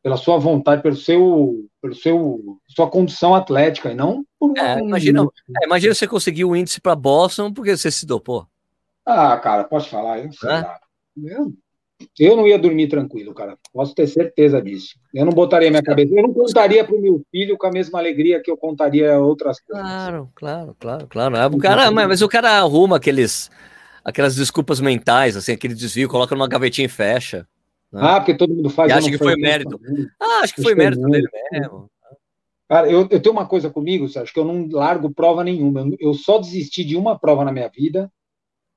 pela 0.01 0.17
sua 0.17 0.37
vontade, 0.37 0.83
pelo 0.83 0.97
seu, 0.97 1.65
pelo 1.81 1.95
seu, 1.95 2.59
sua 2.67 2.89
condição 2.89 3.33
atlética 3.33 3.91
e 3.91 3.95
não 3.95 4.25
por 4.37 4.57
é, 4.57 4.79
imagina, 4.79 5.23
é, 5.61 5.65
imagina 5.65 5.95
você 5.95 6.05
conseguir 6.05 6.43
o 6.43 6.55
índice 6.55 6.81
para 6.81 6.95
Boston 6.95 7.53
porque 7.53 7.75
você 7.75 7.89
se 7.89 8.05
dopou. 8.05 8.45
Ah, 9.05 9.37
cara, 9.37 9.63
posso 9.63 9.89
falar? 9.89 10.19
Eu, 10.19 10.29
eu, 11.23 11.53
eu 12.19 12.35
não 12.35 12.47
ia 12.47 12.57
dormir 12.57 12.87
tranquilo, 12.87 13.33
cara. 13.33 13.57
Posso 13.73 13.93
ter 13.93 14.07
certeza 14.07 14.61
disso. 14.61 14.95
Eu 15.13 15.25
não 15.25 15.33
botaria 15.33 15.69
minha 15.69 15.83
cabeça. 15.83 16.13
Eu 16.13 16.23
não 16.23 16.33
contaria 16.33 16.83
para 16.83 16.95
o 16.95 17.01
meu 17.01 17.21
filho 17.31 17.57
com 17.57 17.67
a 17.67 17.71
mesma 17.71 17.99
alegria 17.99 18.41
que 18.41 18.49
eu 18.49 18.57
contaria 18.57 19.19
outras 19.19 19.59
coisas. 19.59 19.85
Claro, 19.85 20.29
claro, 20.35 20.75
claro, 20.79 21.07
claro. 21.07 21.35
É, 21.35 21.47
o 21.47 21.57
cara, 21.57 21.91
mas 21.91 22.21
o 22.21 22.27
cara 22.27 22.51
arruma 22.51 22.97
aqueles, 22.97 23.49
aquelas 24.03 24.35
desculpas 24.35 24.79
mentais, 24.79 25.35
assim, 25.35 25.51
aquele 25.51 25.73
desvio, 25.73 26.09
coloca 26.09 26.35
numa 26.35 26.47
gavetinha 26.47 26.85
e 26.85 26.89
fecha. 26.89 27.47
Né? 27.91 28.01
Ah, 28.01 28.19
porque 28.19 28.33
todo 28.33 28.53
mundo 28.53 28.69
faz. 28.69 28.91
E 28.91 28.93
acha 28.93 29.09
que 29.09 29.17
foi 29.17 29.35
mérito. 29.35 29.79
Ah, 30.19 30.41
acho 30.43 30.55
que 30.55 30.61
foi 30.63 30.75
mérito 30.75 31.07
dele 31.07 31.27
mesmo. 31.51 31.89
Cara, 32.67 32.89
eu, 32.89 33.01
eu 33.11 33.21
tenho 33.21 33.33
uma 33.33 33.45
coisa 33.45 33.69
comigo, 33.69 34.05
acho 34.05 34.33
que 34.33 34.39
eu 34.39 34.45
não 34.45 34.67
largo 34.71 35.13
prova 35.13 35.43
nenhuma. 35.43 35.81
Eu, 35.81 35.97
eu 35.99 36.13
só 36.13 36.39
desisti 36.39 36.83
de 36.83 36.95
uma 36.95 37.19
prova 37.19 37.45
na 37.45 37.51
minha 37.51 37.67
vida 37.67 38.11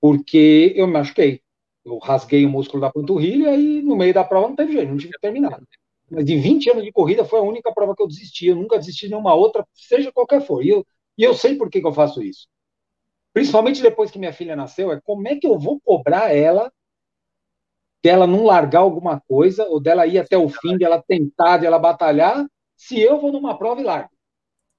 porque 0.01 0.74
eu 0.77 0.86
me 0.86 0.93
machuquei. 0.93 1.40
Eu 1.87 1.99
rasguei 1.99 2.45
o 2.45 2.51
músculo 2.51 2.81
da 2.81 2.93
panturrilha 2.93 3.55
e 3.55 3.81
no 3.81 3.95
meio 3.95 4.13
da 4.13 4.25
prova 4.25 4.49
não 4.49 4.57
teve 4.57 4.73
jeito, 4.73 4.91
não 4.91 4.97
tive 4.97 5.13
que 5.13 5.21
terminar. 5.21 5.61
Mas 6.11 6.25
de 6.25 6.37
20 6.37 6.71
anos 6.71 6.83
de 6.83 6.91
corrida 6.91 7.25
foi 7.25 7.39
a 7.39 7.43
única 7.43 7.73
prova 7.73 7.95
que 7.95 8.03
eu 8.03 8.09
desisti. 8.09 8.49
Eu 8.49 8.57
nunca 8.57 8.77
desisti 8.77 9.07
de 9.07 9.13
nenhuma 9.13 9.35
outra, 9.35 9.65
seja 9.73 10.11
qualquer 10.11 10.41
for. 10.43 10.65
E 10.65 10.71
eu, 10.71 10.85
e 11.17 11.23
eu 11.23 11.33
sei 11.33 11.55
por 11.55 11.71
que, 11.71 11.81
que 11.81 11.87
eu 11.87 11.93
faço 11.93 12.21
isso. 12.21 12.49
Principalmente 13.33 13.81
depois 13.81 14.11
que 14.11 14.19
minha 14.19 14.33
filha 14.33 14.57
nasceu, 14.57 14.91
é 14.91 15.01
como 15.01 15.29
é 15.29 15.37
que 15.37 15.47
eu 15.47 15.59
vou 15.59 15.81
cobrar 15.81 16.35
ela 16.35 16.73
dela 18.03 18.27
não 18.27 18.45
largar 18.45 18.81
alguma 18.81 19.21
coisa, 19.21 19.65
ou 19.67 19.81
dela 19.81 20.07
ir 20.07 20.19
até 20.19 20.37
o 20.39 20.49
fim, 20.49 20.77
dela 20.77 21.03
tentar, 21.07 21.59
dela 21.59 21.79
batalhar, 21.79 22.47
se 22.77 23.01
eu 23.01 23.21
vou 23.21 23.33
numa 23.33 23.59
prova 23.59 23.81
e 23.81 23.85
largo. 23.85 24.11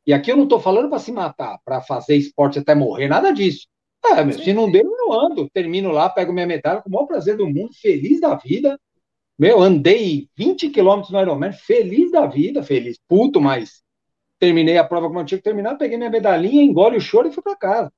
E 0.05 0.13
aqui 0.13 0.31
eu 0.31 0.37
não 0.37 0.45
estou 0.45 0.59
falando 0.59 0.89
para 0.89 0.99
se 0.99 1.11
matar, 1.11 1.59
para 1.65 1.81
fazer 1.81 2.15
esporte 2.15 2.59
até 2.59 2.73
morrer, 2.73 3.09
nada 3.09 3.31
disso. 3.31 3.67
É, 4.05 4.23
meu, 4.23 4.37
se 4.37 4.53
não 4.53 4.71
deu, 4.71 4.83
eu 4.83 5.13
ando. 5.13 5.49
Termino 5.49 5.91
lá, 5.91 6.09
pego 6.09 6.33
minha 6.33 6.45
medalha 6.45 6.81
com 6.81 6.89
o 6.89 6.91
maior 6.91 7.05
prazer 7.05 7.37
do 7.37 7.47
mundo, 7.47 7.73
feliz 7.73 8.19
da 8.19 8.35
vida. 8.35 8.79
Meu, 9.37 9.61
andei 9.61 10.27
20 10.35 10.69
quilômetros 10.69 11.11
no 11.11 11.21
Ironman, 11.21 11.53
feliz 11.53 12.11
da 12.11 12.25
vida, 12.25 12.63
feliz, 12.63 12.97
puto, 13.07 13.39
mas 13.39 13.83
terminei 14.39 14.77
a 14.77 14.83
prova 14.83 15.07
como 15.07 15.19
eu 15.19 15.25
tinha 15.25 15.37
que 15.37 15.43
terminar, 15.43 15.75
peguei 15.75 15.97
minha 15.97 16.09
medalhinha, 16.09 16.63
engole 16.63 16.97
o 16.97 17.01
choro 17.01 17.27
e 17.27 17.31
fui 17.31 17.43
para 17.43 17.55
casa. 17.55 17.93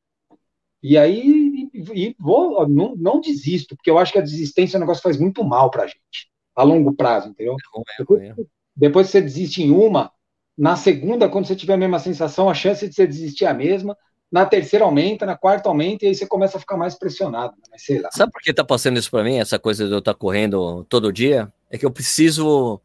E 0.81 0.97
aí, 0.97 1.69
e, 1.73 2.15
vou, 2.19 2.67
não, 2.67 2.95
não, 2.95 3.21
desisto, 3.21 3.75
porque 3.75 3.89
eu 3.89 3.97
acho 3.97 4.13
que 4.13 4.19
a 4.19 4.23
desistência 4.23 4.75
é 4.75 4.77
um 4.77 4.81
negócio 4.81 5.01
que 5.01 5.07
faz 5.07 5.17
muito 5.17 5.43
mal 5.43 5.69
pra 5.69 5.87
gente, 5.87 6.29
a 6.55 6.63
longo 6.63 6.93
prazo, 6.93 7.29
entendeu? 7.29 7.53
É, 7.53 7.97
depois, 7.99 8.21
é. 8.21 8.35
depois 8.75 9.07
que 9.07 9.11
você 9.11 9.21
desiste 9.21 9.61
em 9.61 9.71
uma, 9.71 10.11
na 10.57 10.75
segunda, 10.75 11.29
quando 11.29 11.47
você 11.47 11.55
tiver 11.55 11.73
a 11.73 11.77
mesma 11.77 11.99
sensação, 11.99 12.49
a 12.49 12.53
chance 12.53 12.87
de 12.87 12.95
você 12.95 13.07
desistir 13.07 13.45
é 13.45 13.49
a 13.49 13.53
mesma 13.53 13.97
na 14.31 14.45
terceira 14.45 14.85
aumenta, 14.85 15.25
na 15.25 15.35
quarta 15.35 15.69
aumenta, 15.69 16.05
e 16.05 16.09
aí 16.09 16.15
você 16.15 16.25
começa 16.25 16.57
a 16.57 16.59
ficar 16.59 16.77
mais 16.77 16.95
pressionado, 16.95 17.53
né? 17.57 17.63
mas 17.71 17.83
sei 17.83 17.99
lá. 17.99 18.09
Sabe 18.11 18.31
por 18.31 18.41
que 18.41 18.53
tá 18.53 18.63
passando 18.63 18.99
isso 18.99 19.09
para 19.09 19.23
mim, 19.23 19.37
essa 19.37 19.57
coisa 19.57 19.87
de 19.87 19.91
eu 19.91 19.99
estar 19.99 20.13
tá 20.13 20.19
correndo 20.19 20.83
todo 20.85 21.11
dia? 21.11 21.51
É 21.69 21.77
que 21.77 21.85
eu 21.85 21.91
preciso, 21.91 22.79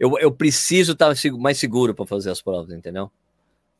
eu, 0.00 0.18
eu 0.18 0.32
preciso 0.32 0.92
estar 0.92 1.14
tá 1.14 1.30
mais 1.38 1.58
seguro 1.58 1.94
para 1.94 2.06
fazer 2.06 2.30
as 2.30 2.40
provas, 2.40 2.74
entendeu? 2.74 3.10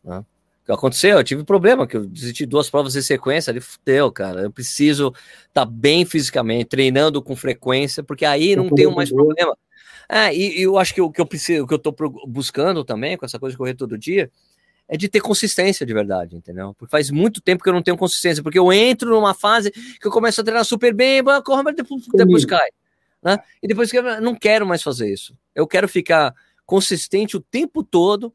Né? 0.05 0.19
O 0.19 0.67
que 0.67 0.73
aconteceu? 0.73 1.17
Eu 1.17 1.25
tive 1.25 1.45
problema, 1.45 1.87
que 1.87 1.97
eu 1.97 2.07
desisti 2.07 2.45
duas 2.45 2.69
provas 2.69 2.97
em 2.97 3.03
sequência, 3.03 3.51
ali 3.51 3.61
fudeu, 3.61 4.11
cara. 4.11 4.43
Eu 4.43 4.51
preciso 4.51 5.15
estar 5.49 5.65
tá 5.65 5.65
bem 5.65 6.05
fisicamente, 6.05 6.67
treinando 6.67 7.23
com 7.23 7.37
frequência, 7.37 8.03
porque 8.03 8.25
aí 8.25 8.57
não 8.57 8.69
tenho 8.69 8.95
mais 8.95 9.11
problema. 9.11 9.57
É, 10.09 10.35
e, 10.35 10.59
e, 10.59 10.63
eu 10.63 10.77
acho 10.79 10.93
que 10.93 11.01
o 11.01 11.11
que 11.11 11.21
eu 11.21 11.27
preciso, 11.27 11.65
o 11.65 11.67
que 11.67 11.75
eu 11.75 11.79
tô 11.79 11.95
buscando 12.27 12.85
também, 12.85 13.17
com 13.17 13.25
essa 13.25 13.39
coisa 13.39 13.55
de 13.55 13.59
correr 13.59 13.75
todo 13.75 13.97
dia, 13.97 14.31
é 14.89 14.97
de 14.97 15.09
ter 15.09 15.21
consistência 15.21 15.85
de 15.85 15.93
verdade, 15.93 16.37
entendeu? 16.37 16.75
Porque 16.75 16.91
faz 16.91 17.11
muito 17.11 17.41
tempo 17.41 17.63
que 17.63 17.69
eu 17.69 17.73
não 17.73 17.83
tenho 17.83 17.97
consistência, 17.97 18.43
porque 18.43 18.59
eu 18.59 18.73
entro 18.73 19.11
numa 19.11 19.35
fase 19.35 19.71
que 19.71 20.07
eu 20.07 20.11
começo 20.11 20.41
a 20.41 20.45
treinar 20.45 20.65
super 20.65 20.95
bem, 20.95 21.23
corro, 21.45 21.65
mas 21.65 21.75
depois, 21.75 22.07
depois 22.07 22.45
cai. 22.45 22.69
Né? 23.23 23.39
E 23.63 23.67
depois 23.67 23.91
que 23.91 23.99
eu 23.99 24.21
não 24.21 24.35
quero 24.35 24.67
mais 24.67 24.83
fazer 24.83 25.13
isso. 25.13 25.37
Eu 25.55 25.67
quero 25.67 25.89
ficar 25.89 26.35
consistente 26.65 27.37
o 27.37 27.41
tempo 27.41 27.83
todo 27.83 28.33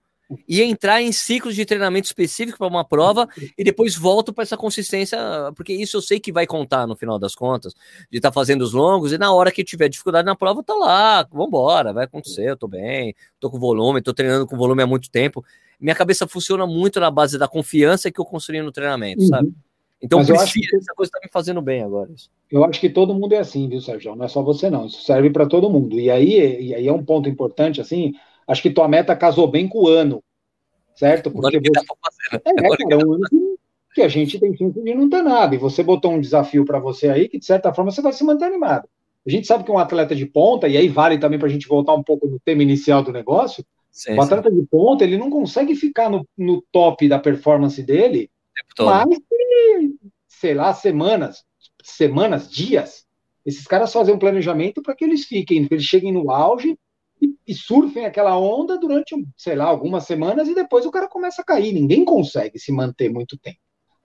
e 0.47 0.61
entrar 0.61 1.01
em 1.01 1.11
ciclos 1.11 1.55
de 1.55 1.65
treinamento 1.65 2.05
específico 2.05 2.57
para 2.57 2.67
uma 2.67 2.83
prova 2.83 3.27
e 3.57 3.63
depois 3.63 3.95
volto 3.95 4.33
para 4.33 4.43
essa 4.43 4.57
consistência, 4.57 5.17
porque 5.55 5.73
isso 5.73 5.97
eu 5.97 6.01
sei 6.01 6.19
que 6.19 6.31
vai 6.31 6.45
contar 6.45 6.87
no 6.87 6.95
final 6.95 7.17
das 7.17 7.35
contas, 7.35 7.73
de 8.09 8.17
estar 8.17 8.29
tá 8.29 8.33
fazendo 8.33 8.61
os 8.61 8.73
longos 8.73 9.11
e 9.11 9.17
na 9.17 9.33
hora 9.33 9.51
que 9.51 9.63
tiver 9.63 9.89
dificuldade 9.89 10.25
na 10.25 10.35
prova, 10.35 10.63
tá 10.63 10.73
lá, 10.73 11.27
vambora, 11.31 11.93
vai 11.93 12.05
acontecer, 12.05 12.49
eu 12.49 12.57
tô 12.57 12.67
bem, 12.67 13.15
tô 13.39 13.49
com 13.49 13.59
volume, 13.59 14.01
tô 14.01 14.13
treinando 14.13 14.45
com 14.47 14.57
volume 14.57 14.83
há 14.83 14.87
muito 14.87 15.09
tempo. 15.09 15.43
Minha 15.79 15.95
cabeça 15.95 16.27
funciona 16.27 16.67
muito 16.67 16.99
na 16.99 17.09
base 17.09 17.37
da 17.37 17.47
confiança 17.47 18.11
que 18.11 18.21
eu 18.21 18.25
construí 18.25 18.61
no 18.61 18.71
treinamento, 18.71 19.21
uhum. 19.21 19.27
sabe? 19.27 19.53
Então, 20.01 20.19
Mas 20.19 20.27
preciso, 20.27 20.69
que... 20.69 20.77
essa 20.77 20.93
coisa 20.95 21.09
está 21.09 21.19
me 21.23 21.31
fazendo 21.31 21.61
bem 21.61 21.83
agora. 21.83 22.09
Eu 22.49 22.65
acho 22.65 22.79
que 22.79 22.89
todo 22.89 23.13
mundo 23.13 23.33
é 23.33 23.37
assim, 23.37 23.69
viu, 23.69 23.79
Sérgio? 23.79 24.15
Não 24.15 24.25
é 24.25 24.27
só 24.27 24.41
você, 24.41 24.69
não. 24.69 24.87
Isso 24.87 25.03
serve 25.03 25.29
para 25.29 25.45
todo 25.45 25.69
mundo. 25.69 25.99
E 25.99 26.09
aí, 26.09 26.69
e 26.69 26.73
aí 26.73 26.87
é 26.87 26.91
um 26.91 27.05
ponto 27.05 27.29
importante, 27.29 27.79
assim, 27.79 28.13
acho 28.47 28.61
que 28.61 28.69
tua 28.69 28.87
meta 28.87 29.15
casou 29.15 29.47
bem 29.47 29.67
com 29.67 29.83
o 29.83 29.87
ano 29.87 30.23
certo? 31.01 31.31
Porque 31.31 31.59
você... 31.59 31.71
Tá 32.29 32.39
é, 32.45 32.93
é, 32.93 32.93
é 32.93 32.97
um 32.97 33.13
ano 33.13 33.57
que, 33.93 34.01
a 34.01 34.07
gente 34.07 34.39
tem 34.39 34.55
chance 34.55 34.81
de 34.81 34.93
não 34.93 35.09
ter 35.09 35.23
nada. 35.23 35.55
E 35.55 35.57
você 35.57 35.83
botou 35.83 36.11
um 36.11 36.21
desafio 36.21 36.63
para 36.63 36.79
você 36.79 37.09
aí 37.09 37.27
que, 37.27 37.39
de 37.39 37.45
certa 37.45 37.73
forma, 37.73 37.91
você 37.91 38.01
vai 38.01 38.13
se 38.13 38.23
manter 38.23 38.45
animado. 38.45 38.87
A 39.25 39.29
gente 39.29 39.47
sabe 39.47 39.63
que 39.63 39.71
um 39.71 39.77
atleta 39.77 40.15
de 40.15 40.25
ponta, 40.25 40.67
e 40.67 40.77
aí 40.77 40.87
vale 40.87 41.17
também 41.17 41.37
para 41.37 41.47
a 41.47 41.51
gente 41.51 41.67
voltar 41.67 41.93
um 41.93 42.03
pouco 42.03 42.27
no 42.27 42.39
tema 42.39 42.63
inicial 42.63 43.03
do 43.03 43.11
negócio, 43.11 43.63
sim, 43.91 44.15
o 44.15 44.21
atleta 44.21 44.49
sim. 44.49 44.55
de 44.59 44.65
ponta, 44.67 45.03
ele 45.03 45.17
não 45.17 45.29
consegue 45.29 45.75
ficar 45.75 46.09
no, 46.09 46.25
no 46.37 46.63
top 46.71 47.07
da 47.07 47.19
performance 47.19 47.81
dele 47.83 48.29
mais 48.79 49.17
que, 49.17 49.93
sei 50.27 50.53
lá, 50.53 50.73
semanas, 50.73 51.43
semanas, 51.83 52.49
dias. 52.49 53.05
Esses 53.45 53.65
caras 53.65 53.91
fazem 53.91 54.13
um 54.13 54.19
planejamento 54.19 54.81
para 54.81 54.95
que 54.95 55.03
eles 55.03 55.25
fiquem, 55.25 55.67
que 55.67 55.73
eles 55.73 55.85
cheguem 55.85 56.11
no 56.11 56.31
auge 56.31 56.77
e, 57.21 57.35
e, 57.47 57.53
surfem 57.53 58.05
aquela 58.05 58.37
onda 58.37 58.77
durante, 58.77 59.15
sei 59.37 59.55
lá, 59.55 59.65
algumas 59.65 60.05
semanas 60.05 60.47
e 60.47 60.55
depois 60.55 60.85
o 60.85 60.91
cara 60.91 61.07
começa 61.07 61.41
a 61.41 61.45
cair. 61.45 61.73
Ninguém 61.73 62.03
consegue 62.03 62.57
se 62.57 62.71
manter 62.71 63.09
muito 63.09 63.37
tempo. 63.37 63.59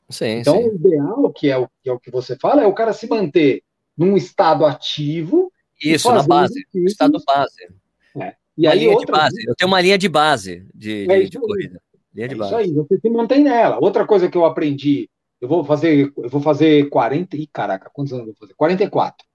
Sim, 0.09 0.40
então, 0.40 0.56
sim. 0.56 0.68
o 0.68 0.74
ideal, 0.74 1.32
que 1.32 1.51
é 1.51 1.59
o, 1.59 1.68
que 1.82 1.90
é 1.90 1.93
o 1.93 1.98
que 1.98 2.10
você 2.10 2.36
fala, 2.36 2.62
é 2.62 2.66
o 2.66 2.74
cara 2.74 2.93
se 2.93 3.09
manter 3.09 3.62
num 3.97 4.16
estado 4.16 4.64
ativo. 4.64 5.51
Isso, 5.82 6.12
na 6.12 6.22
base, 6.22 6.62
estado 6.74 7.18
base. 7.26 7.68
É. 8.16 8.34
E 8.56 8.66
uma 8.66 8.72
aí, 8.72 8.78
linha 8.78 8.97
de 8.97 9.06
base. 9.06 9.44
Eu 9.47 9.55
tenho 9.56 9.68
uma 9.68 9.80
linha 9.80 9.98
de 9.98 10.09
base 10.09 10.66
de, 10.74 11.10
é 11.10 11.20
de, 11.20 11.30
de 11.30 11.38
corrida. 11.38 11.80
Linha 12.14 12.28
de 12.28 12.34
é 12.34 12.38
base. 12.38 12.51
Isso 12.51 12.60
aí, 12.60 12.72
você 12.72 12.98
se 12.98 13.10
mantém 13.10 13.43
nela. 13.43 13.78
Outra 13.80 14.06
coisa 14.06 14.30
que 14.30 14.36
eu 14.36 14.44
aprendi, 14.44 15.10
eu 15.40 15.48
vou 15.48 15.64
fazer, 15.64 16.12
eu 16.16 16.28
vou 16.30 16.40
fazer 16.40 16.88
40. 16.88 17.36
Ih, 17.36 17.47
caraca, 17.52 17.90
quantos 17.93 18.12
anos 18.12 18.28
eu 18.28 18.32
vou 18.32 18.40
fazer? 18.40 18.55
44. 18.55 19.26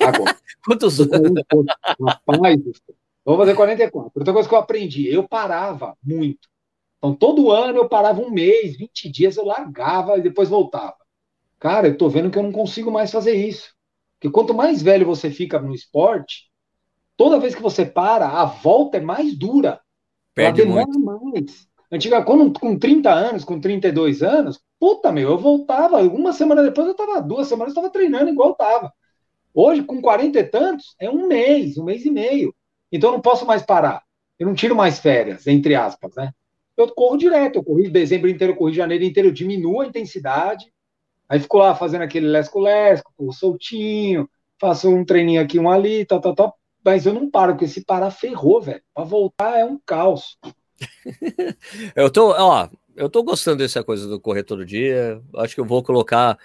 Agora. 0.00 0.36
quantos 0.64 1.00
anos? 1.00 1.32
Rapaz, 2.00 2.60
Vou 3.24 3.36
fazer 3.36 3.54
44. 3.54 4.12
Outra 4.14 4.32
coisa 4.32 4.48
que 4.48 4.54
eu 4.54 4.58
aprendi, 4.58 5.12
eu 5.12 5.26
parava 5.26 5.96
muito. 6.02 6.48
Então, 6.98 7.14
todo 7.14 7.50
ano 7.50 7.78
eu 7.78 7.88
parava 7.88 8.20
um 8.20 8.30
mês, 8.30 8.76
20 8.76 9.10
dias, 9.10 9.36
eu 9.36 9.44
largava 9.44 10.18
e 10.18 10.22
depois 10.22 10.48
voltava. 10.48 10.96
Cara, 11.58 11.88
eu 11.88 11.96
tô 11.96 12.08
vendo 12.08 12.30
que 12.30 12.38
eu 12.38 12.42
não 12.42 12.52
consigo 12.52 12.90
mais 12.90 13.10
fazer 13.10 13.34
isso. 13.34 13.74
Porque 14.18 14.32
quanto 14.32 14.54
mais 14.54 14.82
velho 14.82 15.06
você 15.06 15.30
fica 15.30 15.58
no 15.58 15.74
esporte, 15.74 16.50
toda 17.16 17.38
vez 17.40 17.54
que 17.54 17.62
você 17.62 17.86
para, 17.86 18.28
a 18.28 18.44
volta 18.44 18.98
é 18.98 19.00
mais 19.00 19.36
dura. 19.36 19.80
Perde 20.34 20.62
demora 20.62 20.86
muito. 20.86 21.04
mais. 21.32 21.68
Antiga, 21.92 22.22
quando, 22.22 22.58
com 22.58 22.78
30 22.78 23.10
anos, 23.10 23.44
com 23.44 23.60
32 23.60 24.22
anos, 24.22 24.60
puta, 24.78 25.10
meu, 25.10 25.30
eu 25.30 25.38
voltava. 25.38 26.00
Uma 26.02 26.32
semana 26.32 26.62
depois 26.62 26.86
eu 26.86 26.94
tava, 26.94 27.20
duas 27.20 27.48
semanas 27.48 27.74
eu 27.74 27.82
tava 27.82 27.92
treinando 27.92 28.30
igual 28.30 28.50
eu 28.50 28.54
tava. 28.54 28.92
Hoje, 29.52 29.82
com 29.82 30.00
40 30.00 30.38
e 30.38 30.44
tantos, 30.44 30.94
é 31.00 31.10
um 31.10 31.26
mês, 31.26 31.76
um 31.76 31.84
mês 31.84 32.04
e 32.04 32.10
meio. 32.10 32.54
Então 32.90 33.10
eu 33.10 33.14
não 33.14 33.20
posso 33.20 33.46
mais 33.46 33.62
parar. 33.62 34.02
Eu 34.38 34.46
não 34.46 34.54
tiro 34.54 34.74
mais 34.74 34.98
férias, 34.98 35.46
entre 35.46 35.74
aspas, 35.74 36.14
né? 36.16 36.32
Eu 36.76 36.88
corro 36.88 37.18
direto, 37.18 37.56
eu 37.56 37.62
corri 37.62 37.90
dezembro 37.90 38.28
inteiro, 38.28 38.54
eu 38.54 38.56
corri 38.56 38.72
janeiro 38.72 39.04
inteiro, 39.04 39.28
eu 39.28 39.32
diminuo 39.32 39.82
a 39.82 39.86
intensidade, 39.86 40.72
aí 41.28 41.38
fico 41.38 41.58
lá 41.58 41.74
fazendo 41.74 42.02
aquele 42.02 42.26
lesco-lesco, 42.26 43.12
soltinho, 43.32 44.28
faço 44.58 44.88
um 44.88 45.04
treininho 45.04 45.42
aqui, 45.42 45.58
um 45.58 45.70
ali, 45.70 46.06
tal, 46.06 46.20
tal, 46.20 46.34
tal, 46.34 46.58
mas 46.82 47.04
eu 47.04 47.12
não 47.12 47.30
paro, 47.30 47.52
porque 47.52 47.68
se 47.68 47.84
parar, 47.84 48.10
ferrou, 48.10 48.62
velho. 48.62 48.82
Pra 48.94 49.04
voltar 49.04 49.58
é 49.58 49.64
um 49.64 49.78
caos. 49.84 50.38
eu 51.94 52.10
tô, 52.10 52.30
ó, 52.30 52.68
eu 52.96 53.10
tô 53.10 53.22
gostando 53.22 53.58
dessa 53.58 53.84
coisa 53.84 54.08
do 54.08 54.18
correr 54.18 54.42
todo 54.42 54.64
dia, 54.64 55.20
acho 55.36 55.54
que 55.54 55.60
eu 55.60 55.66
vou 55.66 55.82
colocar 55.82 56.38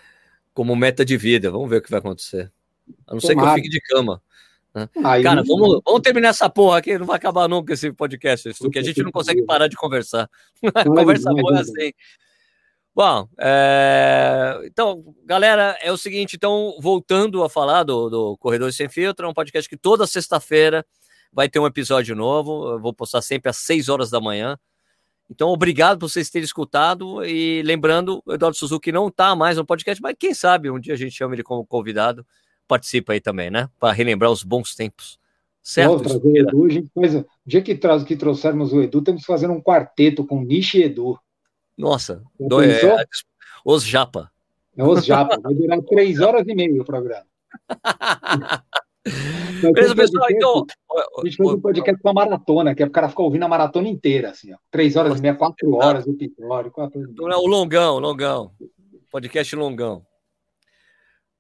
como 0.53 0.75
meta 0.75 1.05
de 1.05 1.15
vida, 1.15 1.49
vamos 1.49 1.69
ver 1.69 1.77
o 1.77 1.81
que 1.81 1.91
vai 1.91 1.99
acontecer. 1.99 2.51
A 3.07 3.13
não 3.13 3.19
Tomara. 3.19 3.21
ser 3.21 3.35
que 3.35 3.41
eu 3.41 3.53
fique 3.53 3.69
de 3.69 3.81
cama. 3.81 4.21
Né? 4.75 4.89
Aí... 5.03 5.23
Cara, 5.23 5.41
vamos, 5.41 5.81
vamos 5.85 6.01
terminar 6.01 6.29
essa 6.29 6.49
porra 6.49 6.79
aqui, 6.79 6.97
não 6.97 7.05
vai 7.05 7.15
acabar 7.15 7.47
nunca 7.47 7.73
esse 7.73 7.91
podcast, 7.93 8.49
isso, 8.49 8.69
que 8.69 8.77
a 8.77 8.83
gente 8.83 9.01
não 9.01 9.11
consegue 9.11 9.43
parar 9.43 9.67
de 9.67 9.77
conversar. 9.77 10.29
Conversa 10.85 11.31
boa 11.31 11.57
é 11.57 11.61
assim. 11.61 11.93
Bom, 12.93 13.27
é... 13.39 14.61
então, 14.65 15.03
galera, 15.25 15.77
é 15.81 15.91
o 15.91 15.97
seguinte, 15.97 16.35
então, 16.35 16.75
voltando 16.79 17.43
a 17.43 17.49
falar 17.49 17.83
do, 17.83 18.09
do 18.09 18.37
Corredores 18.37 18.75
Sem 18.75 18.89
Filtro, 18.89 19.25
é 19.25 19.29
um 19.29 19.33
podcast 19.33 19.69
que 19.69 19.77
toda 19.77 20.05
sexta-feira 20.05 20.85
vai 21.31 21.49
ter 21.49 21.59
um 21.59 21.67
episódio 21.67 22.15
novo. 22.15 22.71
Eu 22.71 22.79
vou 22.79 22.93
postar 22.93 23.21
sempre 23.21 23.49
às 23.49 23.57
6 23.57 23.89
horas 23.89 24.09
da 24.09 24.21
manhã. 24.21 24.57
Então, 25.29 25.49
obrigado 25.49 25.99
por 25.99 26.09
vocês 26.09 26.29
terem 26.29 26.45
escutado. 26.45 27.25
E 27.25 27.61
lembrando, 27.63 28.21
o 28.25 28.33
Eduardo 28.33 28.57
Suzuki 28.57 28.91
não 28.91 29.07
está 29.07 29.35
mais 29.35 29.57
no 29.57 29.65
podcast, 29.65 30.01
mas 30.01 30.15
quem 30.17 30.33
sabe 30.33 30.69
um 30.69 30.79
dia 30.79 30.93
a 30.93 30.97
gente 30.97 31.11
chama 31.11 31.35
ele 31.35 31.43
como 31.43 31.65
convidado. 31.65 32.25
Participa 32.67 33.13
aí 33.13 33.21
também, 33.21 33.49
né? 33.49 33.69
Para 33.79 33.93
relembrar 33.93 34.31
os 34.31 34.43
bons 34.43 34.75
tempos. 34.75 35.19
Certo? 35.61 36.03
trazer 36.03 36.27
o 36.27 36.37
Edu, 36.37 36.65
a 36.65 36.69
gente 36.69 36.89
faz, 36.93 37.15
o 37.15 37.25
dia 37.43 37.61
que, 37.61 37.73
traz, 37.73 38.03
que 38.03 38.15
trouxermos 38.15 38.71
o 38.71 38.83
Edu, 38.83 39.01
temos 39.01 39.21
que 39.21 39.27
fazer 39.27 39.49
um 39.49 39.59
quarteto 39.59 40.23
com 40.23 40.41
Nishi 40.41 40.77
e 40.77 40.83
Edu. 40.83 41.19
Nossa, 41.75 42.21
do, 42.39 42.61
é, 42.61 43.03
os 43.65 43.83
Japa. 43.83 44.31
É 44.77 44.83
os 44.83 45.03
Japa. 45.03 45.39
Vai 45.41 45.55
durar 45.55 45.81
três 45.81 46.21
horas 46.21 46.47
e 46.47 46.53
meia 46.53 46.79
o 46.79 46.85
programa. 46.85 47.25
Beleza, 49.61 49.95
pessoal, 49.95 50.27
então. 50.29 50.65
A 51.17 51.25
gente 51.25 51.37
fez 51.37 51.49
um 51.49 51.59
podcast 51.59 52.01
com 52.01 52.09
a 52.09 52.13
maratona, 52.13 52.75
que 52.75 52.83
é 52.83 52.85
o 52.85 52.91
cara 52.91 53.09
ficar 53.09 53.23
ouvindo 53.23 53.43
a 53.43 53.47
maratona 53.47 53.87
inteira, 53.87 54.29
assim, 54.29 54.53
ó. 54.53 54.57
Três 54.69 54.95
horas 54.95 55.17
e 55.17 55.21
meia, 55.21 55.35
quatro 55.35 55.73
horas, 55.75 56.05
o 56.05 56.11
episódio, 56.11 56.71
quatro 56.71 56.99
horas. 56.99 57.15
O 57.17 57.47
longão, 57.47 57.99
longão. 57.99 58.51
Podcast 59.11 59.55
longão. 59.55 60.05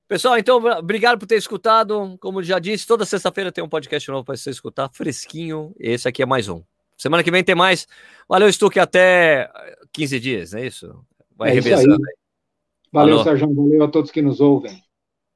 Pessoal, 0.07 0.37
então, 0.37 0.63
obrigado 0.77 1.17
por 1.17 1.25
ter 1.25 1.35
escutado. 1.35 2.15
Como 2.19 2.43
já 2.43 2.59
disse, 2.59 2.85
toda 2.85 3.05
sexta-feira 3.05 3.51
tem 3.51 3.63
um 3.63 3.69
podcast 3.69 4.09
novo 4.11 4.23
para 4.23 4.37
você 4.37 4.51
escutar, 4.51 4.87
fresquinho. 4.93 5.73
Esse 5.79 6.07
aqui 6.07 6.21
é 6.21 6.25
mais 6.25 6.47
um. 6.47 6.61
Semana 6.95 7.23
que 7.23 7.31
vem 7.31 7.43
tem 7.43 7.55
mais. 7.55 7.87
Valeu, 8.29 8.51
Stuque, 8.51 8.79
até 8.79 9.49
15 9.91 10.19
dias, 10.19 10.51
não 10.51 10.59
é 10.59 10.67
isso? 10.67 11.05
Vai 11.35 11.49
é 11.49 11.53
revezando. 11.53 11.97
Valeu, 12.91 13.23
Sérgio. 13.23 13.53
Valeu 13.53 13.83
a 13.83 13.87
todos 13.87 14.11
que 14.11 14.21
nos 14.21 14.39
ouvem. 14.39 14.84